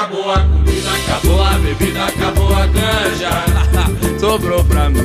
acabou 0.00 0.32
a 0.32 0.40
comida, 0.40 0.90
acabou 0.92 1.42
a 1.42 1.58
bebida, 1.58 2.04
acabou 2.06 2.54
a 2.54 2.66
ganja. 2.66 3.30
Sobrou 4.18 4.64
pra 4.64 4.88
mim 4.88 5.00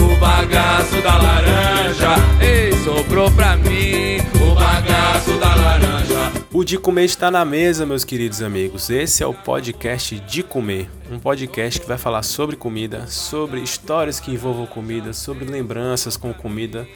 o 0.00 0.18
bagaço 0.18 1.02
da 1.02 1.18
laranja. 1.18 2.08
Ei, 2.40 2.72
sobrou 2.84 3.30
pra 3.30 3.56
mim 3.56 4.18
o 4.40 4.54
bagaço 4.54 5.32
da 5.38 5.54
laranja. 5.54 6.32
O 6.50 6.64
De 6.64 6.78
Comer 6.78 7.04
está 7.04 7.30
na 7.30 7.44
mesa, 7.44 7.84
meus 7.84 8.04
queridos 8.04 8.42
amigos. 8.42 8.88
Esse 8.88 9.22
é 9.22 9.26
o 9.26 9.34
podcast 9.34 10.18
De 10.20 10.42
Comer, 10.42 10.88
um 11.10 11.18
podcast 11.18 11.80
que 11.80 11.86
vai 11.86 11.98
falar 11.98 12.22
sobre 12.22 12.56
comida, 12.56 13.06
sobre 13.06 13.60
histórias 13.60 14.18
que 14.20 14.30
envolvam 14.30 14.66
comida, 14.66 15.12
sobre 15.12 15.44
lembranças 15.44 16.16
com 16.16 16.32
comida, 16.32 16.86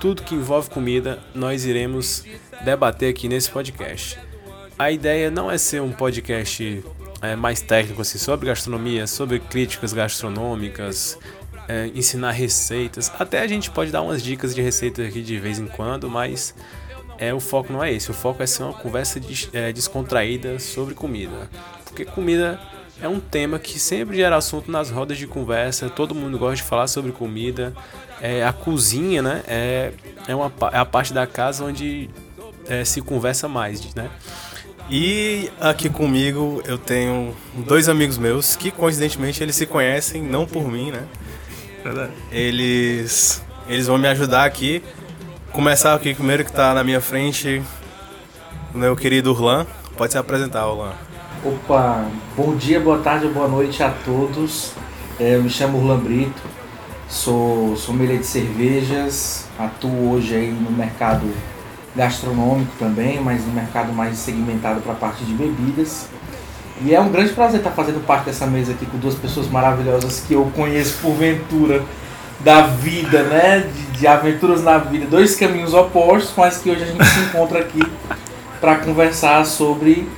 tudo 0.00 0.22
que 0.22 0.34
envolve 0.34 0.70
comida, 0.70 1.18
nós 1.34 1.64
iremos 1.64 2.24
debater 2.64 3.10
aqui 3.10 3.28
nesse 3.28 3.50
podcast. 3.50 4.29
A 4.80 4.90
ideia 4.90 5.30
não 5.30 5.50
é 5.50 5.58
ser 5.58 5.82
um 5.82 5.92
podcast 5.92 6.82
é, 7.20 7.36
mais 7.36 7.60
técnico 7.60 8.00
assim, 8.00 8.16
sobre 8.16 8.46
gastronomia, 8.46 9.06
sobre 9.06 9.38
críticas 9.38 9.92
gastronômicas, 9.92 11.18
é, 11.68 11.90
ensinar 11.94 12.30
receitas. 12.30 13.12
Até 13.18 13.42
a 13.42 13.46
gente 13.46 13.70
pode 13.70 13.90
dar 13.90 14.00
umas 14.00 14.22
dicas 14.22 14.54
de 14.54 14.62
receitas 14.62 15.06
aqui 15.06 15.20
de 15.20 15.38
vez 15.38 15.58
em 15.58 15.66
quando, 15.66 16.08
mas 16.08 16.54
é 17.18 17.34
o 17.34 17.40
foco 17.40 17.70
não 17.70 17.84
é 17.84 17.92
esse. 17.92 18.10
O 18.10 18.14
foco 18.14 18.42
é 18.42 18.46
ser 18.46 18.62
uma 18.62 18.72
conversa 18.72 19.20
des, 19.20 19.50
é, 19.52 19.70
descontraída 19.70 20.58
sobre 20.58 20.94
comida, 20.94 21.50
porque 21.84 22.06
comida 22.06 22.58
é 23.02 23.06
um 23.06 23.20
tema 23.20 23.58
que 23.58 23.78
sempre 23.78 24.16
gera 24.16 24.34
assunto 24.36 24.70
nas 24.70 24.88
rodas 24.88 25.18
de 25.18 25.26
conversa. 25.26 25.90
Todo 25.90 26.14
mundo 26.14 26.38
gosta 26.38 26.56
de 26.56 26.62
falar 26.62 26.86
sobre 26.86 27.12
comida. 27.12 27.74
É, 28.18 28.42
a 28.42 28.52
cozinha, 28.54 29.20
né? 29.20 29.42
É, 29.46 29.92
é, 30.26 30.34
uma, 30.34 30.50
é 30.72 30.78
a 30.78 30.86
parte 30.86 31.12
da 31.12 31.26
casa 31.26 31.66
onde 31.66 32.08
é, 32.66 32.82
se 32.82 33.02
conversa 33.02 33.46
mais, 33.46 33.94
né? 33.94 34.08
E 34.92 35.48
aqui 35.60 35.88
comigo 35.88 36.60
eu 36.66 36.76
tenho 36.76 37.32
dois 37.54 37.88
amigos 37.88 38.18
meus 38.18 38.56
que 38.56 38.72
coincidentemente 38.72 39.40
eles 39.40 39.54
se 39.54 39.64
conhecem, 39.64 40.20
não 40.20 40.44
por 40.44 40.66
mim, 40.66 40.90
né? 40.90 41.04
Eles, 42.32 43.40
eles 43.68 43.86
vão 43.86 43.96
me 43.96 44.08
ajudar 44.08 44.44
aqui. 44.44 44.82
Começar 45.52 45.94
aqui 45.94 46.12
primeiro 46.12 46.42
que 46.42 46.50
está 46.50 46.74
na 46.74 46.82
minha 46.82 47.00
frente, 47.00 47.62
o 48.74 48.78
meu 48.78 48.96
querido 48.96 49.30
Urlan. 49.30 49.64
Pode 49.96 50.10
se 50.10 50.18
apresentar, 50.18 50.66
Urlan. 50.66 50.94
Opa, 51.44 52.04
bom 52.36 52.56
dia, 52.56 52.80
boa 52.80 52.98
tarde, 52.98 53.28
boa 53.28 53.46
noite 53.46 53.84
a 53.84 53.90
todos. 54.04 54.72
É, 55.20 55.36
eu 55.36 55.42
me 55.44 55.50
chamo 55.50 55.78
Urlan 55.78 56.00
Brito, 56.00 56.42
sou 57.08 57.76
sommelier 57.76 58.18
de 58.18 58.26
cervejas, 58.26 59.46
atuo 59.56 60.10
hoje 60.10 60.34
aí 60.34 60.50
no 60.50 60.72
mercado 60.72 61.32
gastronômico 61.94 62.72
também, 62.78 63.20
mas 63.20 63.44
no 63.44 63.52
mercado 63.52 63.92
mais 63.92 64.16
segmentado 64.18 64.80
para 64.80 64.92
a 64.92 64.96
parte 64.96 65.24
de 65.24 65.32
bebidas. 65.32 66.08
E 66.82 66.94
é 66.94 67.00
um 67.00 67.10
grande 67.10 67.32
prazer 67.32 67.58
estar 67.58 67.72
fazendo 67.72 68.04
parte 68.06 68.26
dessa 68.26 68.46
mesa 68.46 68.72
aqui 68.72 68.86
com 68.86 68.96
duas 68.98 69.14
pessoas 69.14 69.48
maravilhosas 69.48 70.24
que 70.26 70.34
eu 70.34 70.50
conheço 70.54 70.98
por 71.02 71.14
ventura 71.14 71.84
da 72.40 72.62
vida, 72.62 73.22
né? 73.24 73.60
De, 73.60 73.98
de 73.98 74.06
aventuras 74.06 74.62
na 74.62 74.78
vida, 74.78 75.06
dois 75.06 75.36
caminhos 75.36 75.74
opostos, 75.74 76.32
mas 76.36 76.58
que 76.58 76.70
hoje 76.70 76.82
a 76.82 76.86
gente 76.86 77.04
se 77.04 77.20
encontra 77.20 77.58
aqui 77.60 77.80
para 78.60 78.76
conversar 78.76 79.44
sobre 79.44 80.08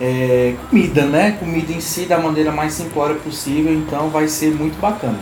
é, 0.00 0.54
comida, 0.68 1.06
né? 1.06 1.36
Comida 1.38 1.72
em 1.72 1.80
si 1.80 2.06
da 2.06 2.18
maneira 2.18 2.52
mais 2.52 2.72
simplória 2.72 3.16
possível, 3.16 3.72
então 3.72 4.08
vai 4.08 4.28
ser 4.28 4.54
muito 4.54 4.80
bacana. 4.80 5.18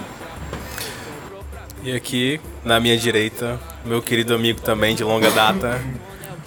E 1.83 1.93
aqui, 1.95 2.39
na 2.63 2.79
minha 2.79 2.97
direita, 2.99 3.59
meu 3.85 4.03
querido 4.03 4.35
amigo 4.35 4.61
também 4.61 4.95
de 4.95 5.03
longa 5.03 5.31
data, 5.31 5.81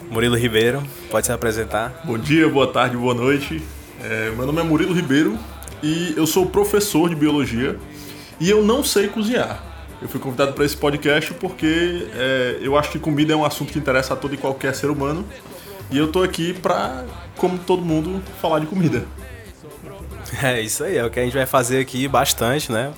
Murilo 0.09 0.37
Ribeiro. 0.37 0.83
Pode 1.09 1.25
se 1.25 1.31
apresentar. 1.31 2.01
Bom 2.03 2.17
dia, 2.17 2.47
boa 2.47 2.67
tarde, 2.67 2.95
boa 2.95 3.13
noite. 3.13 3.61
É, 4.03 4.31
meu 4.31 4.45
nome 4.45 4.61
é 4.61 4.63
Murilo 4.63 4.93
Ribeiro 4.93 5.37
e 5.81 6.13
eu 6.15 6.27
sou 6.27 6.45
professor 6.45 7.09
de 7.09 7.15
biologia 7.15 7.77
e 8.39 8.49
eu 8.49 8.63
não 8.63 8.83
sei 8.83 9.07
cozinhar. 9.07 9.63
Eu 10.01 10.09
fui 10.09 10.19
convidado 10.19 10.53
para 10.53 10.65
esse 10.65 10.75
podcast 10.75 11.33
porque 11.35 12.07
é, 12.13 12.57
eu 12.61 12.77
acho 12.77 12.91
que 12.91 12.99
comida 12.99 13.33
é 13.33 13.35
um 13.35 13.45
assunto 13.45 13.71
que 13.71 13.79
interessa 13.79 14.13
a 14.13 14.17
todo 14.17 14.33
e 14.33 14.37
qualquer 14.37 14.75
ser 14.75 14.89
humano 14.89 15.25
e 15.89 15.97
eu 15.97 16.11
tô 16.11 16.23
aqui 16.23 16.53
para, 16.53 17.05
como 17.37 17.57
todo 17.57 17.83
mundo, 17.83 18.21
falar 18.41 18.59
de 18.59 18.65
comida. 18.65 19.05
É 20.41 20.59
isso 20.59 20.83
aí, 20.83 20.97
é 20.97 21.05
o 21.05 21.09
que 21.09 21.19
a 21.19 21.23
gente 21.23 21.33
vai 21.33 21.45
fazer 21.45 21.79
aqui 21.79 22.07
bastante, 22.07 22.71
né? 22.71 22.91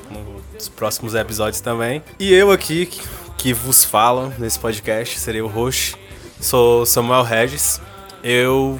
Nos 0.53 0.69
próximos 0.69 1.13
episódios 1.13 1.59
também. 1.59 2.01
E 2.17 2.33
eu 2.33 2.49
aqui, 2.49 2.89
que 3.37 3.53
vos 3.53 3.83
falo 3.83 4.33
nesse 4.37 4.59
podcast, 4.59 5.19
serei 5.19 5.41
o 5.41 5.47
host. 5.47 5.95
Sou 6.39 6.85
Samuel 6.85 7.23
Regis. 7.23 7.81
Eu 8.23 8.79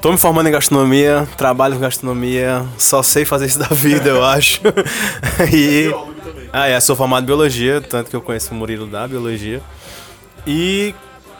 tô 0.00 0.10
me 0.10 0.18
formando 0.18 0.48
em 0.48 0.52
gastronomia, 0.52 1.28
trabalho 1.36 1.76
em 1.76 1.80
gastronomia, 1.80 2.64
só 2.78 3.02
sei 3.02 3.24
fazer 3.24 3.46
isso 3.46 3.58
da 3.60 3.68
vida, 3.68 4.10
eu 4.10 4.24
acho. 4.24 4.60
e. 5.52 5.94
Ah, 6.52 6.68
é, 6.68 6.78
sou 6.80 6.94
formado 6.94 7.22
em 7.22 7.26
biologia, 7.26 7.80
tanto 7.80 8.10
que 8.10 8.16
eu 8.16 8.20
conheço 8.20 8.52
o 8.52 8.54
Murilo 8.54 8.86
da 8.86 9.08
biologia. 9.08 9.62
E 10.46 10.94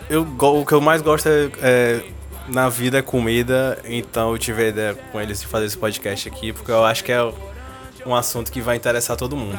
eu, 0.09 0.23
o 0.23 0.65
que 0.65 0.73
eu 0.73 0.81
mais 0.81 1.03
gosto 1.03 1.29
é, 1.29 1.51
é 1.61 2.05
na 2.49 2.69
vida 2.69 2.99
é 2.99 3.03
comida, 3.03 3.79
então 3.85 4.33
eu 4.33 4.39
tive 4.39 4.65
a 4.65 4.69
ideia 4.69 4.95
com 4.95 5.21
eles 5.21 5.41
de 5.41 5.47
fazer 5.47 5.67
esse 5.67 5.77
podcast 5.77 6.29
aqui, 6.29 6.53
porque 6.53 6.71
eu 6.71 6.85
acho 6.85 7.05
que 7.05 7.13
é 7.13 7.21
um 8.07 8.15
assunto 8.15 8.51
que 8.51 8.61
vai 8.61 8.77
interessar 8.77 9.17
todo 9.17 9.37
mundo. 9.37 9.59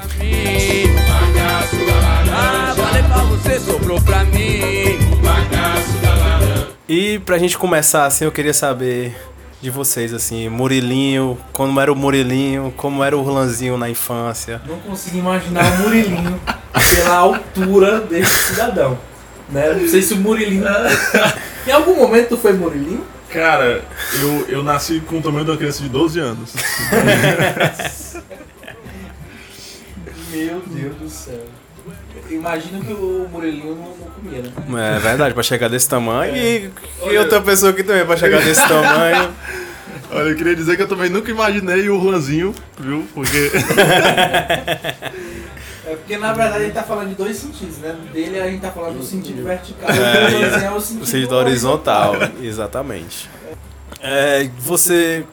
E 6.87 7.19
pra 7.19 7.37
gente 7.37 7.57
começar 7.57 8.05
assim, 8.05 8.25
eu 8.25 8.31
queria 8.31 8.53
saber 8.53 9.15
de 9.61 9.69
vocês, 9.69 10.13
assim, 10.13 10.49
Murilinho, 10.49 11.37
como 11.53 11.79
era 11.79 11.91
o 11.91 11.95
Murilinho, 11.95 12.73
como 12.75 13.01
era 13.01 13.17
o 13.17 13.21
Rolanzinho 13.21 13.77
na 13.77 13.89
infância. 13.89 14.61
Não 14.67 14.77
consigo 14.79 15.17
imaginar 15.17 15.63
o 15.63 15.77
Murilinho 15.83 16.39
pela 16.95 17.15
altura 17.15 18.01
desse 18.01 18.49
cidadão. 18.49 18.99
Né? 19.49 19.73
Não 19.73 19.87
sei 19.87 20.01
se 20.01 20.13
o 20.13 20.17
Murilinho. 20.17 20.65
em 21.65 21.71
algum 21.71 21.95
momento 21.95 22.37
foi 22.37 22.53
Murilinho? 22.53 23.05
Cara, 23.29 23.83
eu, 24.21 24.45
eu 24.49 24.63
nasci 24.63 24.99
com 24.99 25.17
o 25.17 25.21
tamanho 25.21 25.45
de 25.45 25.51
uma 25.51 25.57
criança 25.57 25.81
de 25.81 25.89
12 25.89 26.19
anos. 26.19 26.53
Meu 30.33 30.61
Deus 30.65 30.95
do 30.95 31.09
céu. 31.09 31.45
Imagina 32.29 32.79
que 32.79 32.93
o 32.93 33.27
Murilinho 33.29 33.75
não, 33.75 33.89
não 33.89 34.11
comia, 34.11 34.41
né? 34.41 34.95
É 34.95 34.99
verdade, 34.99 35.33
pra 35.33 35.43
chegar 35.43 35.67
desse 35.69 35.87
tamanho 35.89 36.35
e, 36.35 36.71
e 37.11 37.17
outra 37.17 37.41
pessoa 37.41 37.71
aqui 37.71 37.83
também 37.83 38.05
pra 38.05 38.15
chegar 38.15 38.41
desse 38.41 38.65
tamanho. 38.67 39.33
Olha, 40.11 40.29
eu 40.29 40.35
queria 40.35 40.55
dizer 40.55 40.77
que 40.77 40.83
eu 40.83 40.87
também 40.87 41.09
nunca 41.09 41.29
imaginei 41.29 41.89
o 41.89 41.97
Rolanzinho, 41.97 42.53
viu? 42.79 43.05
Porque. 43.13 43.51
É 45.85 45.95
porque 45.97 46.17
na 46.17 46.31
verdade 46.31 46.63
a 46.63 46.65
gente 46.65 46.73
tá 46.73 46.83
falando 46.83 47.09
de 47.09 47.15
dois 47.15 47.35
sentidos, 47.35 47.77
né? 47.79 47.93
Dele 48.13 48.39
a 48.39 48.49
gente 48.49 48.61
tá 48.61 48.71
falando 48.71 48.99
do 48.99 49.03
sentido 49.03 49.43
vertical 49.43 49.89
e 49.91 50.63
É, 50.63 50.71
o 50.71 50.77
o 50.77 50.81
sentido, 50.81 51.05
sentido 51.05 51.35
horizontal, 51.35 52.13
exatamente. 52.41 53.29
É, 54.01 54.49
você 54.59 55.25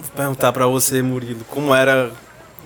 vou 0.00 0.10
perguntar 0.16 0.50
pra 0.52 0.66
você, 0.66 1.02
Murilo, 1.02 1.44
como 1.50 1.74
era 1.74 2.10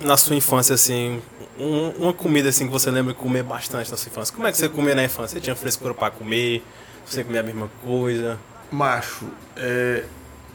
na 0.01 0.17
sua 0.17 0.35
infância 0.35 0.75
assim, 0.75 1.21
um- 1.57 1.89
uma 1.99 2.13
comida 2.13 2.49
assim 2.49 2.65
que 2.65 2.71
você 2.71 2.89
lembra 2.91 3.13
de 3.13 3.19
comer 3.19 3.43
bastante 3.43 3.89
na 3.91 3.97
sua 3.97 4.09
infância? 4.09 4.33
Como 4.35 4.47
é 4.47 4.51
que 4.51 4.57
você 4.57 4.67
comia 4.69 4.95
na 4.95 5.03
infância? 5.03 5.35
Você 5.35 5.41
tinha 5.41 5.55
frescura 5.55 5.93
pra 5.93 6.09
comer? 6.11 6.63
Você 7.05 7.23
comia 7.23 7.41
a 7.41 7.43
mesma 7.43 7.69
coisa? 7.83 8.39
Macho, 8.71 9.27
é, 9.55 10.03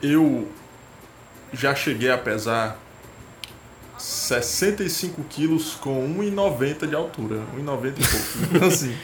eu 0.03 0.49
já 1.53 1.75
cheguei 1.75 2.11
a 2.11 2.19
pesar 2.19 2.79
65 3.97 5.23
quilos 5.29 5.75
com 5.75 6.07
1,90 6.19 6.87
de 6.87 6.95
altura. 6.95 7.41
1,90 7.57 8.01
e 8.01 8.07
pouco. 8.07 8.27
Então, 8.55 8.69
assim, 8.69 8.97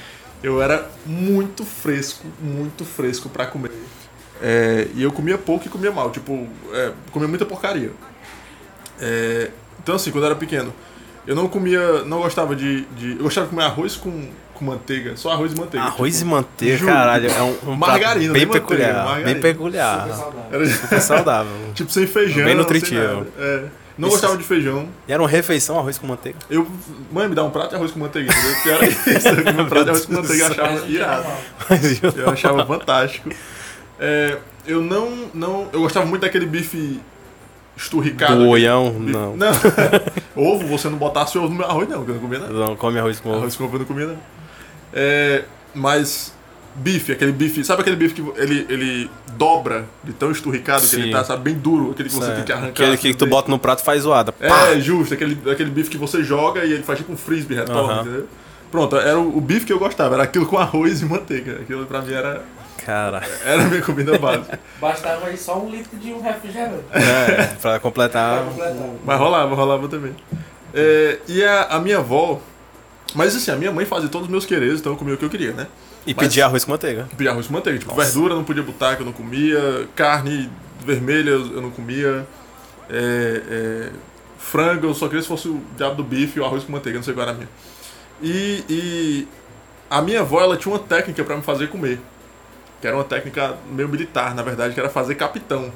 eu 0.42 0.62
era 0.62 0.88
muito 1.06 1.64
fresco, 1.64 2.26
muito 2.40 2.84
fresco 2.84 3.28
pra 3.28 3.46
comer. 3.46 3.72
É, 4.42 4.88
e 4.94 5.02
eu 5.02 5.10
comia 5.12 5.38
pouco 5.38 5.66
e 5.66 5.68
comia 5.68 5.90
mal. 5.92 6.10
Tipo, 6.10 6.46
é, 6.72 6.92
comia 7.10 7.28
muita 7.28 7.44
porcaria. 7.46 7.92
É, 9.00 9.50
então, 9.84 9.94
assim, 9.94 10.10
quando 10.10 10.24
eu 10.24 10.30
era 10.30 10.36
pequeno, 10.38 10.72
eu 11.26 11.36
não 11.36 11.46
comia, 11.46 12.02
não 12.04 12.18
gostava 12.20 12.56
de, 12.56 12.82
de. 12.96 13.12
Eu 13.12 13.18
gostava 13.24 13.46
de 13.46 13.50
comer 13.50 13.64
arroz 13.66 13.94
com, 13.96 14.28
com 14.54 14.64
manteiga, 14.64 15.16
só 15.16 15.30
arroz 15.30 15.52
e 15.52 15.56
manteiga. 15.56 15.86
Arroz 15.86 16.14
tipo, 16.18 16.26
e 16.26 16.30
manteiga, 16.32 16.76
juro, 16.78 16.92
caralho, 16.92 17.30
é 17.30 17.42
um, 17.42 17.50
um 17.50 17.54
prato 17.56 17.78
Margarina, 17.78 18.32
bem 18.32 18.42
nem 18.42 18.46
manteiga, 18.46 18.66
peculiar, 18.66 18.94
margarina. 19.04 19.24
bem 19.32 19.40
peculiar, 19.40 20.08
Era, 20.50 20.66
super 20.66 21.00
saudável. 21.00 21.52
tipo, 21.74 21.92
sem 21.92 22.06
feijão. 22.06 22.44
Bem 22.44 22.54
nutritivo. 22.56 23.26
É. 23.38 23.64
Não 23.96 24.08
Isso- 24.08 24.16
gostava 24.18 24.36
de 24.36 24.42
feijão. 24.42 24.88
E 25.06 25.12
era 25.12 25.22
uma 25.22 25.28
refeição 25.28 25.78
arroz 25.78 25.96
com 25.98 26.06
manteiga? 26.08 26.36
Eu, 26.50 26.66
mãe, 27.12 27.28
me 27.28 27.34
dá 27.36 27.44
um 27.44 27.50
prato 27.50 27.68
de 27.70 27.76
arroz 27.76 27.92
com 27.92 28.00
manteiga. 28.00 28.32
entendeu? 28.32 28.62
Que 28.62 28.70
era 28.70 28.86
isso. 28.88 29.28
Eu 29.28 29.62
um 29.62 29.68
prato 29.68 29.84
de 29.84 29.90
arroz 29.90 30.06
com 30.06 30.12
manteiga 30.14 30.46
achava 30.48 30.86
irado. 30.88 31.26
Eu 32.16 32.28
achava 32.30 32.66
fantástico. 32.66 33.30
É, 34.00 34.38
eu 34.66 34.80
não, 34.82 35.30
não. 35.32 35.68
Eu 35.72 35.80
gostava 35.80 36.04
muito 36.06 36.22
daquele 36.22 36.44
bife 36.46 37.00
esturricado. 37.76 38.36
Do 38.38 38.48
oião, 38.48 38.90
Bife- 38.92 39.12
não. 39.12 39.36
Não. 39.36 39.52
ovo, 40.36 40.66
você 40.66 40.88
não 40.88 40.98
botasse 40.98 41.36
ovo 41.38 41.48
no 41.48 41.56
meu 41.56 41.66
arroz, 41.66 41.88
não, 41.88 42.04
que 42.04 42.10
eu 42.10 42.14
não 42.14 42.22
comia 42.22 42.38
nada. 42.38 42.52
Não 42.52 42.76
come 42.76 42.98
arroz 42.98 43.20
com 43.20 43.30
ovo. 43.30 43.38
Arroz 43.40 43.56
com 43.56 43.64
ovo 43.64 43.74
eu 43.76 43.80
não 43.80 43.86
comia, 43.86 44.06
não. 44.06 44.16
É, 44.92 45.44
mas 45.74 46.32
bife, 46.76 47.12
aquele 47.12 47.32
bife. 47.32 47.64
Sabe 47.64 47.82
aquele 47.82 47.96
bife 47.96 48.14
que 48.14 48.40
ele, 48.40 48.66
ele 48.68 49.10
dobra 49.36 49.84
de 50.02 50.12
tão 50.12 50.30
esturricado 50.30 50.82
que 50.82 50.88
Sim. 50.88 51.02
ele 51.02 51.12
tá, 51.12 51.24
sabe? 51.24 51.42
Bem 51.42 51.54
duro, 51.54 51.90
aquele 51.92 52.08
que 52.08 52.14
você 52.14 52.32
tem 52.32 52.44
que 52.44 52.52
arrancar. 52.52 52.70
Aquele 52.70 52.94
assim 52.94 53.08
que 53.08 53.12
do 53.14 53.18
tu 53.18 53.26
bota 53.26 53.50
no 53.50 53.58
prato 53.58 53.82
faz 53.82 54.02
zoada. 54.02 54.32
Pá! 54.32 54.68
É, 54.68 54.80
justo, 54.80 55.14
aquele, 55.14 55.38
aquele 55.50 55.70
bife 55.70 55.90
que 55.90 55.98
você 55.98 56.22
joga 56.22 56.64
e 56.64 56.72
ele 56.72 56.82
faz 56.82 56.98
tipo 56.98 57.12
um 57.12 57.16
frisbee 57.16 57.54
retorna, 57.56 57.92
Aham. 57.94 58.00
entendeu? 58.02 58.28
Pronto, 58.70 58.96
era 58.96 59.18
o, 59.18 59.36
o 59.38 59.40
bife 59.40 59.66
que 59.66 59.72
eu 59.72 59.78
gostava, 59.78 60.14
era 60.14 60.24
aquilo 60.24 60.46
com 60.46 60.58
arroz 60.58 61.00
e 61.00 61.04
manteiga. 61.04 61.60
Aquilo 61.62 61.86
pra 61.86 62.02
mim 62.02 62.12
era, 62.12 62.42
Cara, 62.78 63.22
era 63.44 63.62
a 63.62 63.66
minha 63.66 63.82
comida 63.82 64.18
básica. 64.18 64.58
Bastava 64.80 65.26
aí 65.26 65.36
só 65.36 65.58
um 65.58 65.70
litro 65.70 65.96
de 65.98 66.12
um 66.12 66.20
refrigerante. 66.20 66.84
é, 66.92 67.54
pra 67.60 67.78
completar. 67.80 68.44
Mas 69.04 69.18
rolava, 69.18 69.54
rolava 69.54 69.88
também. 69.88 70.14
É, 70.74 71.18
e 71.28 71.42
a, 71.44 71.62
a 71.64 71.80
minha 71.80 71.98
avó. 71.98 72.40
Mas 73.14 73.34
assim, 73.36 73.50
a 73.50 73.56
minha 73.56 73.70
mãe 73.72 73.84
fazia 73.86 74.08
todos 74.08 74.26
os 74.26 74.30
meus 74.30 74.44
quereres, 74.44 74.80
então 74.80 74.92
eu 74.92 74.96
comia 74.98 75.14
o 75.14 75.16
que 75.16 75.24
eu 75.24 75.30
queria, 75.30 75.52
né? 75.52 75.66
E 76.06 76.12
Mas- 76.14 76.26
pedir 76.26 76.42
arroz 76.42 76.64
com 76.64 76.72
manteiga. 76.72 77.08
Pedir 77.16 77.28
arroz 77.28 77.46
com 77.46 77.52
manteiga. 77.54 77.78
Tipo, 77.78 77.92
Nossa. 77.94 78.04
verdura 78.04 78.32
eu 78.32 78.36
não 78.36 78.44
podia 78.44 78.62
botar, 78.62 78.96
que 78.96 79.02
eu 79.02 79.06
não 79.06 79.12
comia. 79.12 79.88
Carne 79.94 80.50
vermelha 80.84 81.30
eu 81.30 81.62
não 81.62 81.70
comia. 81.70 82.26
É, 82.90 83.42
é, 83.48 83.88
frango, 84.38 84.86
eu 84.88 84.94
só 84.94 85.06
queria 85.06 85.22
se 85.22 85.28
fosse 85.28 85.48
o 85.48 85.62
diabo 85.76 85.94
do 85.96 86.04
bife 86.04 86.38
e 86.38 86.42
o 86.42 86.44
arroz 86.44 86.64
com 86.64 86.72
manteiga, 86.72 86.98
não 86.98 87.04
sei 87.04 87.14
qual 87.14 87.22
era 87.22 87.30
a 87.30 87.34
minha. 87.34 87.48
E, 88.22 88.64
e 88.68 89.28
a 89.88 90.02
minha 90.02 90.20
avó, 90.20 90.40
ela 90.40 90.56
tinha 90.56 90.72
uma 90.74 90.78
técnica 90.80 91.24
pra 91.24 91.36
me 91.36 91.42
fazer 91.42 91.68
comer. 91.68 91.98
Que 92.84 92.88
era 92.88 92.98
uma 92.98 93.04
técnica 93.04 93.56
meio 93.70 93.88
militar, 93.88 94.34
na 94.34 94.42
verdade, 94.42 94.74
que 94.74 94.78
era 94.78 94.90
fazer 94.90 95.14
capitão. 95.14 95.72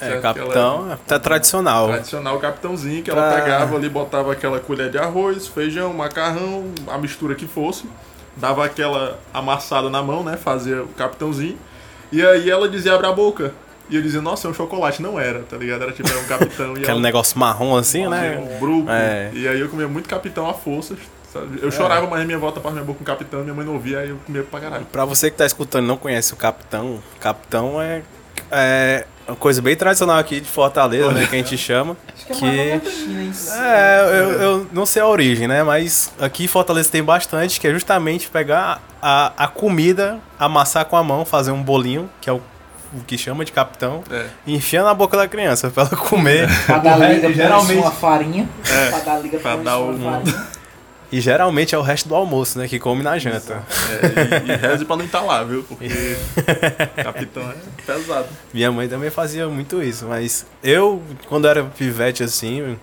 É, 0.00 0.06
Certo? 0.06 0.22
capitão, 0.22 0.98
tá 1.06 1.18
tradicional. 1.18 1.88
Tradicional 1.88 2.38
capitãozinho, 2.38 3.02
que 3.02 3.10
ela 3.10 3.30
pegava 3.30 3.76
ali, 3.76 3.90
botava 3.90 4.32
aquela 4.32 4.58
colher 4.58 4.90
de 4.90 4.96
arroz, 4.96 5.46
feijão, 5.46 5.92
macarrão, 5.92 6.72
a 6.88 6.96
mistura 6.96 7.34
que 7.34 7.46
fosse, 7.46 7.84
dava 8.34 8.64
aquela 8.64 9.18
amassada 9.34 9.90
na 9.90 10.02
mão, 10.02 10.24
né? 10.24 10.38
Fazia 10.38 10.82
o 10.82 10.88
capitãozinho. 10.88 11.58
E 12.10 12.24
aí 12.24 12.50
ela 12.50 12.70
dizia 12.70 12.94
abre 12.94 13.06
a 13.06 13.12
boca. 13.12 13.52
E 13.90 13.96
eu 13.96 14.00
dizia, 14.00 14.22
nossa, 14.22 14.48
é 14.48 14.50
um 14.50 14.54
chocolate. 14.54 15.02
Não 15.02 15.20
era, 15.20 15.40
tá 15.40 15.58
ligado? 15.58 15.82
Era 15.82 15.92
tipo, 15.92 16.08
era 16.08 16.18
um 16.18 16.24
capitão. 16.24 16.68
e 16.68 16.78
Aquele 16.80 16.90
ela 16.90 17.00
negócio 17.00 17.38
marrom 17.38 17.76
assim, 17.76 18.08
né? 18.08 18.38
um 18.38 18.58
bruco. 18.58 18.88
É. 18.90 19.30
E 19.34 19.46
aí 19.46 19.60
eu 19.60 19.68
comia 19.68 19.88
muito 19.88 20.08
capitão 20.08 20.48
à 20.48 20.54
força. 20.54 20.96
Sabe? 21.40 21.58
Eu 21.62 21.70
chorava, 21.70 22.06
mas 22.06 22.24
minha 22.26 22.38
volta 22.38 22.60
para 22.60 22.70
minha 22.70 22.84
boca 22.84 22.98
com 22.98 23.04
capitão, 23.04 23.42
minha 23.42 23.54
mãe 23.54 23.64
não 23.64 23.74
ouvia, 23.74 24.00
aí 24.00 24.10
eu 24.10 24.18
comia 24.26 24.42
pra 24.42 24.60
caralho. 24.60 24.86
Pra 24.86 25.04
você 25.04 25.30
que 25.30 25.36
tá 25.36 25.46
escutando 25.46 25.84
e 25.84 25.88
não 25.88 25.96
conhece 25.96 26.32
o 26.32 26.36
capitão, 26.36 27.00
capitão 27.20 27.80
é, 27.80 28.02
é 28.50 29.04
uma 29.26 29.36
coisa 29.36 29.60
bem 29.60 29.74
tradicional 29.76 30.18
aqui 30.18 30.40
de 30.40 30.48
Fortaleza, 30.48 31.10
né? 31.10 31.26
Que 31.26 31.34
a 31.34 31.38
gente 31.38 31.58
chama. 31.58 31.96
Acho 32.14 32.26
que 32.40 32.44
é 32.60 32.78
Que- 32.78 32.90
si. 32.90 33.50
É, 33.52 34.00
eu, 34.20 34.30
eu 34.40 34.66
não 34.72 34.86
sei 34.86 35.02
a 35.02 35.06
origem, 35.06 35.48
né? 35.48 35.62
Mas 35.62 36.12
aqui 36.20 36.44
em 36.44 36.48
Fortaleza 36.48 36.90
tem 36.90 37.02
bastante, 37.02 37.58
que 37.60 37.66
é 37.66 37.72
justamente 37.72 38.28
pegar 38.28 38.80
a, 39.02 39.32
a 39.36 39.48
comida, 39.48 40.18
amassar 40.38 40.84
com 40.84 40.96
a 40.96 41.02
mão, 41.02 41.24
fazer 41.24 41.50
um 41.50 41.62
bolinho, 41.62 42.08
que 42.20 42.30
é 42.30 42.32
o, 42.32 42.40
o 42.94 43.00
que 43.04 43.18
chama 43.18 43.44
de 43.44 43.50
capitão, 43.52 44.02
É. 44.10 44.26
e 44.46 44.54
enfiar 44.54 44.84
na 44.84 44.94
boca 44.94 45.16
da 45.16 45.26
criança 45.26 45.70
pra 45.70 45.82
ela 45.84 45.96
comer. 45.96 46.48
Pra 46.66 46.78
dar 46.78 46.96
liga, 46.96 47.32
geralmente, 47.32 47.80
uma 47.80 47.90
farinha. 47.90 48.48
É, 48.70 48.90
pra 48.90 48.98
dar 49.00 49.18
liga, 49.18 49.38
pra 49.38 49.56
dar 49.56 49.78
uma 49.78 49.92
um- 49.92 50.22
farinha. 50.24 50.46
E 51.16 51.20
geralmente 51.22 51.74
é 51.74 51.78
o 51.78 51.80
resto 51.80 52.10
do 52.10 52.14
almoço, 52.14 52.58
né? 52.58 52.68
Que 52.68 52.78
come 52.78 53.02
na 53.02 53.18
janta. 53.18 53.64
É, 53.90 54.46
e, 54.46 54.52
e 54.52 54.56
reze 54.56 54.84
pra 54.84 54.96
não 54.96 55.04
entalar, 55.06 55.46
viu? 55.46 55.62
Porque 55.62 55.88
capitão 57.02 57.42
é 57.50 57.54
pesado. 57.86 58.28
Minha 58.52 58.70
mãe 58.70 58.86
também 58.86 59.08
fazia 59.08 59.48
muito 59.48 59.82
isso, 59.82 60.04
mas 60.06 60.44
eu, 60.62 61.02
quando 61.26 61.48
era 61.48 61.64
pivete 61.64 62.22
assim, 62.22 62.76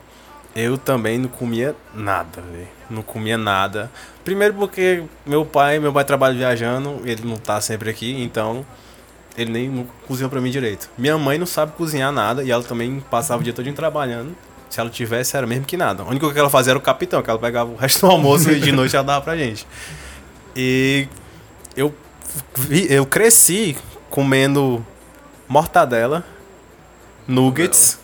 eu 0.56 0.80
também 0.80 1.20
não 1.20 1.30
comia 1.30 1.76
nada, 1.94 2.42
velho. 2.42 2.68
Não 2.90 3.04
comia 3.04 3.38
nada. 3.38 3.92
Primeiro 4.26 4.56
porque 4.56 5.04
meu 5.24 5.46
pai, 5.46 5.78
meu 5.78 5.94
pai 5.94 6.04
trabalha 6.04 6.34
viajando, 6.34 7.02
ele 7.06 7.22
não 7.24 7.38
tá 7.38 7.62
sempre 7.62 7.92
aqui, 7.92 8.20
então 8.20 8.66
ele 9.38 9.52
nem 9.52 9.88
cozinha 10.08 10.28
pra 10.28 10.42
mim 10.42 10.50
direito. 10.50 10.90
Minha 10.98 11.20
mãe 11.20 11.38
não 11.38 11.46
sabe 11.46 11.74
cozinhar 11.74 12.12
nada 12.12 12.44
e 12.44 12.50
ela 12.50 12.64
também 12.64 13.00
passava 13.12 13.42
o 13.42 13.44
dia 13.44 13.54
todo 13.54 13.72
trabalhando. 13.74 14.36
Se 14.74 14.80
ela 14.80 14.90
tivesse, 14.90 15.38
era 15.38 15.46
mesmo 15.46 15.66
que 15.66 15.78
nada. 15.78 16.02
A 16.02 16.06
única 16.08 16.22
coisa 16.22 16.34
que 16.34 16.40
ela 16.40 16.50
fazia 16.50 16.72
era 16.72 16.80
o 16.80 16.82
capitão, 16.82 17.22
que 17.22 17.30
ela 17.30 17.38
pegava 17.38 17.70
o 17.70 17.76
resto 17.76 18.08
do 18.08 18.12
almoço 18.12 18.50
e 18.52 18.60
de 18.60 18.72
noite 18.74 18.96
ela 18.96 19.06
dava 19.06 19.22
pra 19.24 19.38
gente. 19.38 19.68
E 20.56 21.08
eu, 21.78 21.94
vi- 22.58 22.88
eu 22.92 23.06
cresci 23.06 23.78
comendo 24.10 24.84
mortadela, 25.48 26.24
nuggets, 27.28 28.00